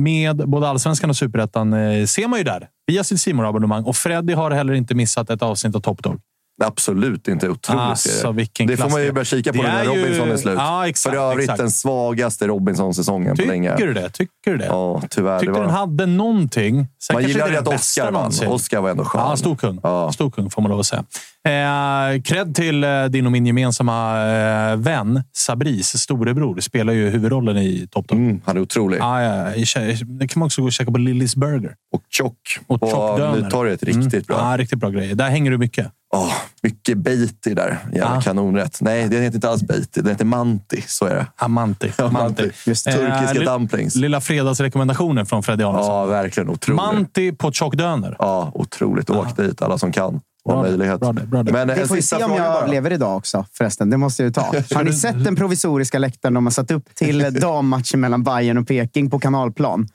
med 0.00 0.36
både 0.36 0.68
Allsvenskan 0.68 1.10
och 1.10 1.16
Superettan 1.16 1.72
eh, 1.72 2.06
ser 2.06 2.28
man 2.28 2.38
ju 2.38 2.44
där 2.44 2.68
via 2.86 3.04
sitt 3.04 3.20
simor 3.20 3.46
abonnemang 3.46 3.84
Och 3.84 3.96
Freddy 3.96 4.32
har 4.32 4.50
heller 4.50 4.72
inte 4.72 4.94
missat 4.94 5.30
ett 5.30 5.42
avsnitt 5.42 5.74
av 5.76 5.80
Top 5.80 6.02
Dog. 6.02 6.20
Absolut 6.64 7.28
inte. 7.28 7.48
Otrolig 7.48 7.80
Alltså, 7.80 8.08
serie. 8.08 8.32
vilken 8.32 8.66
Det 8.66 8.76
får 8.76 8.90
man 8.90 9.02
ju 9.02 9.12
börja 9.12 9.24
kika 9.24 9.52
på 9.52 9.62
Det 9.62 9.68
när 9.68 9.80
är 9.80 9.84
ju- 9.84 10.02
Robinson 10.02 10.30
är 10.30 10.36
slut. 10.36 10.54
Ja, 10.58 10.88
exakt, 10.88 11.14
För 11.16 11.22
övrigt 11.22 11.44
exakt. 11.44 11.58
den 11.58 11.70
svagaste 11.70 12.46
Robinson-säsongen 12.46 13.36
på 13.36 13.42
länge. 13.42 13.70
Tycker 13.72 13.86
du 13.86 13.94
det? 13.94 14.10
Tycker 14.10 14.50
du 14.50 14.56
det? 14.56 14.66
Ja, 14.66 15.02
tyvärr. 15.10 15.38
Tyckte 15.38 15.52
det 15.52 15.58
var... 15.58 15.66
den 15.66 15.74
hade 15.74 16.06
någonting. 16.06 16.86
Sen 17.02 17.14
Man 17.14 17.22
ju 17.28 17.56
att 17.56 17.68
Oscar 17.68 18.10
vann. 18.12 18.32
Oscar 18.46 18.80
var 18.80 18.90
ändå 18.90 19.04
skön. 19.04 19.20
Ja, 19.20 19.36
stor 19.36 19.56
kung. 19.56 19.80
Ja. 19.82 20.12
Stor 20.12 20.30
kung 20.30 20.50
får 20.50 20.62
man 20.62 20.70
lov 20.70 20.80
att 20.80 20.86
säga. 20.86 21.04
Eh, 21.48 22.22
cred 22.22 22.54
till 22.54 22.84
eh, 22.84 23.04
din 23.04 23.26
och 23.26 23.32
min 23.32 23.46
gemensamma 23.46 24.26
eh, 24.26 24.76
vän 24.76 25.22
Sabris 25.32 25.98
storebror. 25.98 26.60
Spelar 26.60 26.92
ju 26.92 27.10
huvudrollen 27.10 27.56
i 27.56 27.88
Top 27.90 28.08
Dog. 28.08 28.18
Mm, 28.18 28.40
han 28.44 28.56
är 28.56 28.60
otrolig. 28.60 28.98
Ah, 29.02 29.22
ja, 29.22 29.54
i 29.54 29.64
kä- 29.64 30.04
det 30.04 30.28
kan 30.28 30.40
man 30.40 30.46
också 30.46 30.60
gå 30.60 30.66
och 30.66 30.72
käka 30.72 30.90
på 30.90 30.98
Lillys 30.98 31.36
Burger. 31.36 31.74
Och 31.92 32.02
tjock. 32.10 32.36
Och 32.66 32.80
på 32.80 32.86
tjockdöner. 32.86 33.42
Nytorget. 33.42 33.82
Riktigt 33.82 34.12
Mm. 34.12 34.24
bra. 34.28 34.36
Ja, 34.52 34.56
riktigt 34.58 34.78
bra 34.78 34.90
grejer. 34.90 35.14
Där 35.14 35.28
hänger 35.30 35.50
du 35.50 35.58
mycket. 35.58 35.86
Åh, 36.14 36.32
mycket 36.62 36.98
beiti 36.98 37.54
där. 37.54 37.78
Jävla 37.92 38.14
Ja. 38.14 38.20
kanonrätt. 38.20 38.78
Nej, 38.80 39.08
den 39.08 39.22
heter 39.22 39.34
inte 39.36 39.48
alls 39.50 39.62
beiti. 39.62 40.00
Den 40.00 40.10
heter 40.10 40.24
manti. 40.24 40.84
Så 40.86 41.04
är 41.06 41.14
det. 41.14 41.26
Amanti. 41.36 41.92
Ja, 41.98 42.10
Manti. 42.10 42.50
Just 42.66 42.84
turkiska 42.84 43.32
li- 43.32 43.44
dumplings. 43.44 43.94
Lilla 43.94 44.20
fredagsrekommendationen 44.20 45.26
från 45.26 45.42
Freddy 45.42 45.64
Arnesson. 45.64 45.94
Ja, 45.94 46.04
verkligen. 46.06 46.48
Otroligt. 46.48 46.76
Manti 46.76 47.32
på 47.32 47.52
tjockdöner. 47.52 48.16
Ja, 48.18 48.50
otroligt. 48.54 49.10
Åk 49.10 49.36
dit, 49.36 49.62
alla 49.62 49.78
som 49.78 49.92
kan. 49.92 50.20
Bra 50.48 50.62
möjlighet. 50.62 51.00
bra 51.00 51.12
det, 51.12 51.26
bra. 51.26 51.42
Men 51.42 51.68
Vi 51.68 51.80
en 51.80 51.88
får 51.88 51.96
se 51.96 52.16
om 52.16 52.20
jag 52.20 52.30
bara. 52.30 52.58
överlever 52.58 52.92
idag 52.92 53.16
också 53.16 53.46
förresten. 53.52 53.90
Det 53.90 53.96
måste 53.96 54.22
jag 54.22 54.28
ju 54.28 54.32
ta. 54.32 54.40
Har 54.76 54.84
ni 54.84 54.92
sett 54.92 55.24
den 55.24 55.36
provisoriska 55.36 55.98
läktaren 55.98 56.34
de 56.34 56.46
har 56.46 56.50
satt 56.50 56.70
upp 56.70 56.94
till 56.94 57.34
dammatchen 57.40 58.00
mellan 58.00 58.22
Bayern 58.22 58.58
och 58.58 58.68
Peking 58.68 59.10
på 59.10 59.18
kanalplan? 59.18 59.88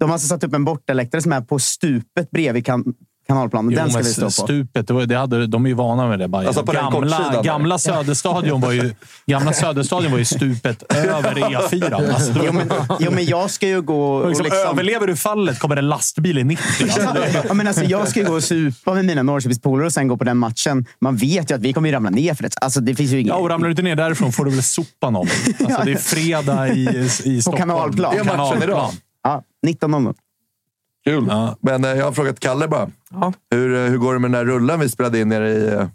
De 0.00 0.04
har 0.04 0.12
alltså 0.12 0.28
satt 0.28 0.44
upp 0.44 0.54
en 0.54 0.64
bortaläktare 0.64 1.22
som 1.22 1.32
är 1.32 1.40
på 1.40 1.58
stupet 1.58 2.30
bredvid 2.30 2.66
kan 2.66 2.84
kanalplanen. 3.30 3.72
Jo, 3.72 3.78
Den 3.78 3.90
ska 3.90 3.98
vi 4.02 4.04
stå 4.04 4.24
på. 4.24 4.30
Stupet, 4.30 4.86
det 4.86 4.94
var, 4.94 5.06
det 5.06 5.16
hade, 5.16 5.46
de 5.46 5.64
är 5.64 5.68
ju 5.68 5.74
vana 5.74 6.08
med 6.08 6.18
det. 6.18 6.28
Bayern. 6.28 6.46
Alltså 6.46 6.62
på 6.62 6.72
gamla, 6.72 7.42
gamla, 7.44 7.78
Söderstadion 7.78 8.60
var 8.60 8.72
ju, 8.72 8.94
gamla 9.26 9.52
Söderstadion 9.52 10.10
var 10.12 10.18
ju 10.18 10.24
stupet 10.24 10.82
över 10.94 11.34
E4. 11.34 12.12
Alltså, 12.14 12.32
Jo 12.46 12.52
men, 12.52 12.72
jo, 13.00 13.10
men 13.10 13.24
jag 13.24 13.50
ska 13.50 13.68
ju 13.68 13.82
gå 13.82 14.12
och 14.12 14.28
liksom, 14.28 14.44
liksom... 14.44 14.70
Överlever 14.70 15.06
du 15.06 15.16
fallet 15.16 15.58
kommer 15.58 15.76
en 15.76 15.88
lastbil 15.88 16.38
i 16.38 16.44
90. 16.44 16.64
Alltså, 16.82 17.00
det, 17.00 17.44
Ja, 17.48 17.54
men 17.54 17.66
alltså, 17.66 17.84
jag 17.84 18.08
ska 18.08 18.20
ju 18.20 18.26
gå 18.26 18.34
och 18.34 18.44
supa 18.44 18.94
med 18.94 19.04
mina 19.04 19.22
Norrköpingspolare 19.22 19.86
och 19.86 19.92
sen 19.92 20.08
gå 20.08 20.16
på 20.16 20.24
den 20.24 20.36
matchen. 20.38 20.86
Man 21.00 21.16
vet 21.16 21.50
ju 21.50 21.54
att 21.54 21.60
vi 21.60 21.72
kommer 21.72 21.88
ju 21.88 21.94
ramla 21.94 22.10
ner 22.10 22.34
för 22.34 22.42
det. 22.42 22.50
Alltså, 22.60 22.80
det 22.80 22.94
finns 22.94 23.10
ju 23.10 23.20
inget... 23.20 23.28
ja, 23.30 23.36
och 23.36 23.50
ramlar 23.50 23.68
du 23.68 23.72
inte 23.72 23.82
ner 23.82 23.96
därifrån 23.96 24.32
får 24.32 24.44
du 24.44 24.50
väl 24.50 24.62
sopa 24.62 25.10
någon. 25.10 25.26
Alltså, 25.60 25.82
det 25.84 25.92
är 25.92 25.96
fredag 25.96 26.68
i, 26.68 27.08
i 27.24 27.42
Stockholm. 27.42 27.68
kanalplan. 27.70 28.14
Det 28.14 28.20
är 28.20 28.36
matchen 28.36 28.62
idag. 28.62 28.90
Ja, 29.22 29.42
19.00. 29.66 30.14
Kul. 31.06 31.26
Ja. 31.28 31.56
Men 31.60 31.84
eh, 31.84 31.90
jag 31.90 32.04
har 32.04 32.12
frågat 32.12 32.40
Kalle 32.40 32.68
bara. 32.68 32.88
Hur, 33.50 33.74
eh, 33.74 33.90
hur 33.90 33.98
går 33.98 34.12
det 34.12 34.18
med 34.18 34.30
den 34.30 34.46
där 34.46 34.52
rullen 34.52 34.80
vi 34.80 34.88
spelade 34.88 35.20
in 35.20 35.28
nere 35.28 35.50
i... 35.50 35.68
eh, 35.72 35.86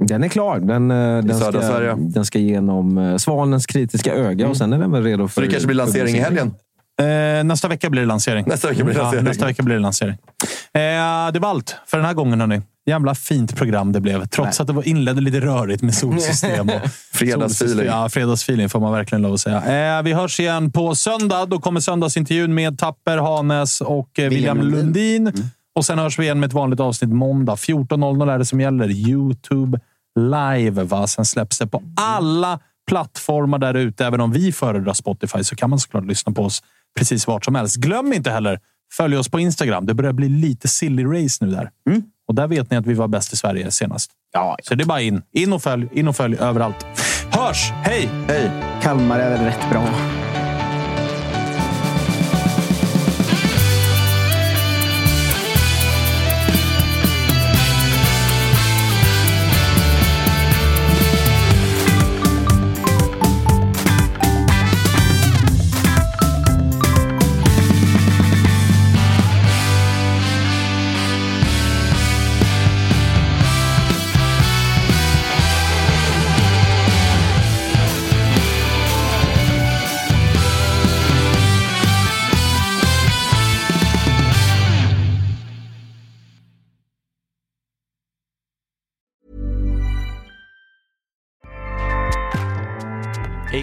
Den 0.00 0.24
är 0.24 0.28
klar. 0.28 0.58
Den, 0.58 0.88
den, 0.88 1.34
ska, 1.40 1.52
Sverige. 1.52 1.94
den 1.98 2.24
ska 2.24 2.38
genom 2.38 3.18
Svanens 3.18 3.66
kritiska 3.66 4.14
öga 4.14 4.48
och 4.48 4.56
sen 4.56 4.72
är 4.72 4.78
den 4.78 4.92
väl 4.92 5.02
redo 5.04 5.28
för... 5.28 5.34
Så 5.34 5.40
det 5.40 5.48
kanske 5.48 5.66
blir 5.66 5.76
lansering 5.76 6.14
i 6.16 6.18
helgen? 6.18 6.54
Eh, 7.00 7.44
nästa 7.44 7.68
vecka 7.68 7.90
blir 7.90 8.00
det 8.02 8.06
lansering. 8.08 8.44
Nästa 8.48 8.68
vecka 8.68 8.84
blir 8.84 8.94
det 8.94 9.00
lansering. 9.00 9.24
Ja, 9.24 9.30
nästa 9.30 9.46
vecka 9.46 9.62
blir 9.62 9.74
det 9.74 9.80
lansering. 9.80 10.12
Eh, 10.74 11.32
det 11.32 11.38
var 11.38 11.48
allt 11.48 11.76
för 11.86 11.96
den 11.96 12.06
här 12.06 12.14
gången. 12.14 12.40
Hörni. 12.40 12.62
Jävla 12.88 13.14
fint 13.14 13.56
program 13.56 13.92
det 13.92 14.00
blev. 14.00 14.26
Trots 14.26 14.58
Nej. 14.58 14.62
att 14.62 14.66
det 14.66 14.72
var 14.72 14.88
inledde 14.88 15.20
lite 15.20 15.40
rörigt 15.40 15.82
med 15.82 15.94
solsystem. 15.94 16.68
Och 16.68 16.90
Fredagsfeeling. 17.12 17.86
Ja, 17.86 18.08
fredagsfeeling 18.08 18.68
får 18.68 18.80
man 18.80 18.92
verkligen 18.92 19.22
lov 19.22 19.34
att 19.34 19.40
säga. 19.40 19.96
Eh, 19.96 20.02
vi 20.02 20.12
hörs 20.12 20.40
igen 20.40 20.72
på 20.72 20.94
söndag. 20.94 21.46
Då 21.46 21.58
kommer 21.60 21.80
söndagsintervjun 21.80 22.54
med 22.54 22.78
Tapper, 22.78 23.18
Hanes 23.18 23.80
och 23.80 24.18
eh, 24.18 24.28
William 24.28 24.60
Lundin. 24.60 25.24
Lundin. 25.24 25.50
Och 25.74 25.84
sen 25.84 25.98
hörs 25.98 26.18
vi 26.18 26.22
igen 26.22 26.40
med 26.40 26.46
ett 26.46 26.52
vanligt 26.52 26.80
avsnitt 26.80 27.10
måndag. 27.10 27.54
14.00 27.54 28.32
är 28.32 28.38
det 28.38 28.44
som 28.44 28.60
gäller. 28.60 28.90
Youtube 28.90 29.80
live. 30.20 30.84
Va? 30.84 31.06
Sen 31.06 31.24
släpps 31.24 31.58
det 31.58 31.66
på 31.66 31.82
alla 31.96 32.60
plattformar 32.88 33.58
där 33.58 33.74
ute. 33.74 34.06
Även 34.06 34.20
om 34.20 34.32
vi 34.32 34.52
föredrar 34.52 34.92
Spotify 34.94 35.44
så 35.44 35.56
kan 35.56 35.70
man 35.70 35.78
såklart 35.78 36.04
lyssna 36.04 36.32
på 36.32 36.42
oss 36.42 36.62
precis 36.98 37.26
vart 37.26 37.44
som 37.44 37.54
helst. 37.54 37.76
Glöm 37.76 38.12
inte 38.12 38.30
heller 38.30 38.60
följ 38.92 39.16
oss 39.16 39.28
på 39.28 39.40
Instagram. 39.40 39.86
Det 39.86 39.94
börjar 39.94 40.12
bli 40.12 40.28
lite 40.28 40.68
silly 40.68 41.04
race 41.04 41.44
nu 41.44 41.50
där. 41.50 41.70
Och 42.28 42.34
där 42.34 42.46
vet 42.46 42.70
ni 42.70 42.76
att 42.76 42.86
vi 42.86 42.94
var 42.94 43.08
bäst 43.08 43.32
i 43.32 43.36
Sverige 43.36 43.70
senast. 43.70 44.10
Ja, 44.32 44.56
Så 44.62 44.74
det 44.74 44.84
är 44.84 44.86
bara 44.86 45.00
in. 45.00 45.22
In 45.32 45.52
och 45.52 45.62
följ. 45.62 45.88
In 45.92 46.08
och 46.08 46.16
följ 46.16 46.36
överallt. 46.36 46.86
Hörs! 47.30 47.70
Hej! 47.82 48.08
Hej! 48.28 48.50
Kalmar 48.82 49.18
är 49.18 49.30
väl 49.30 49.44
rätt 49.44 49.70
bra. 49.70 49.84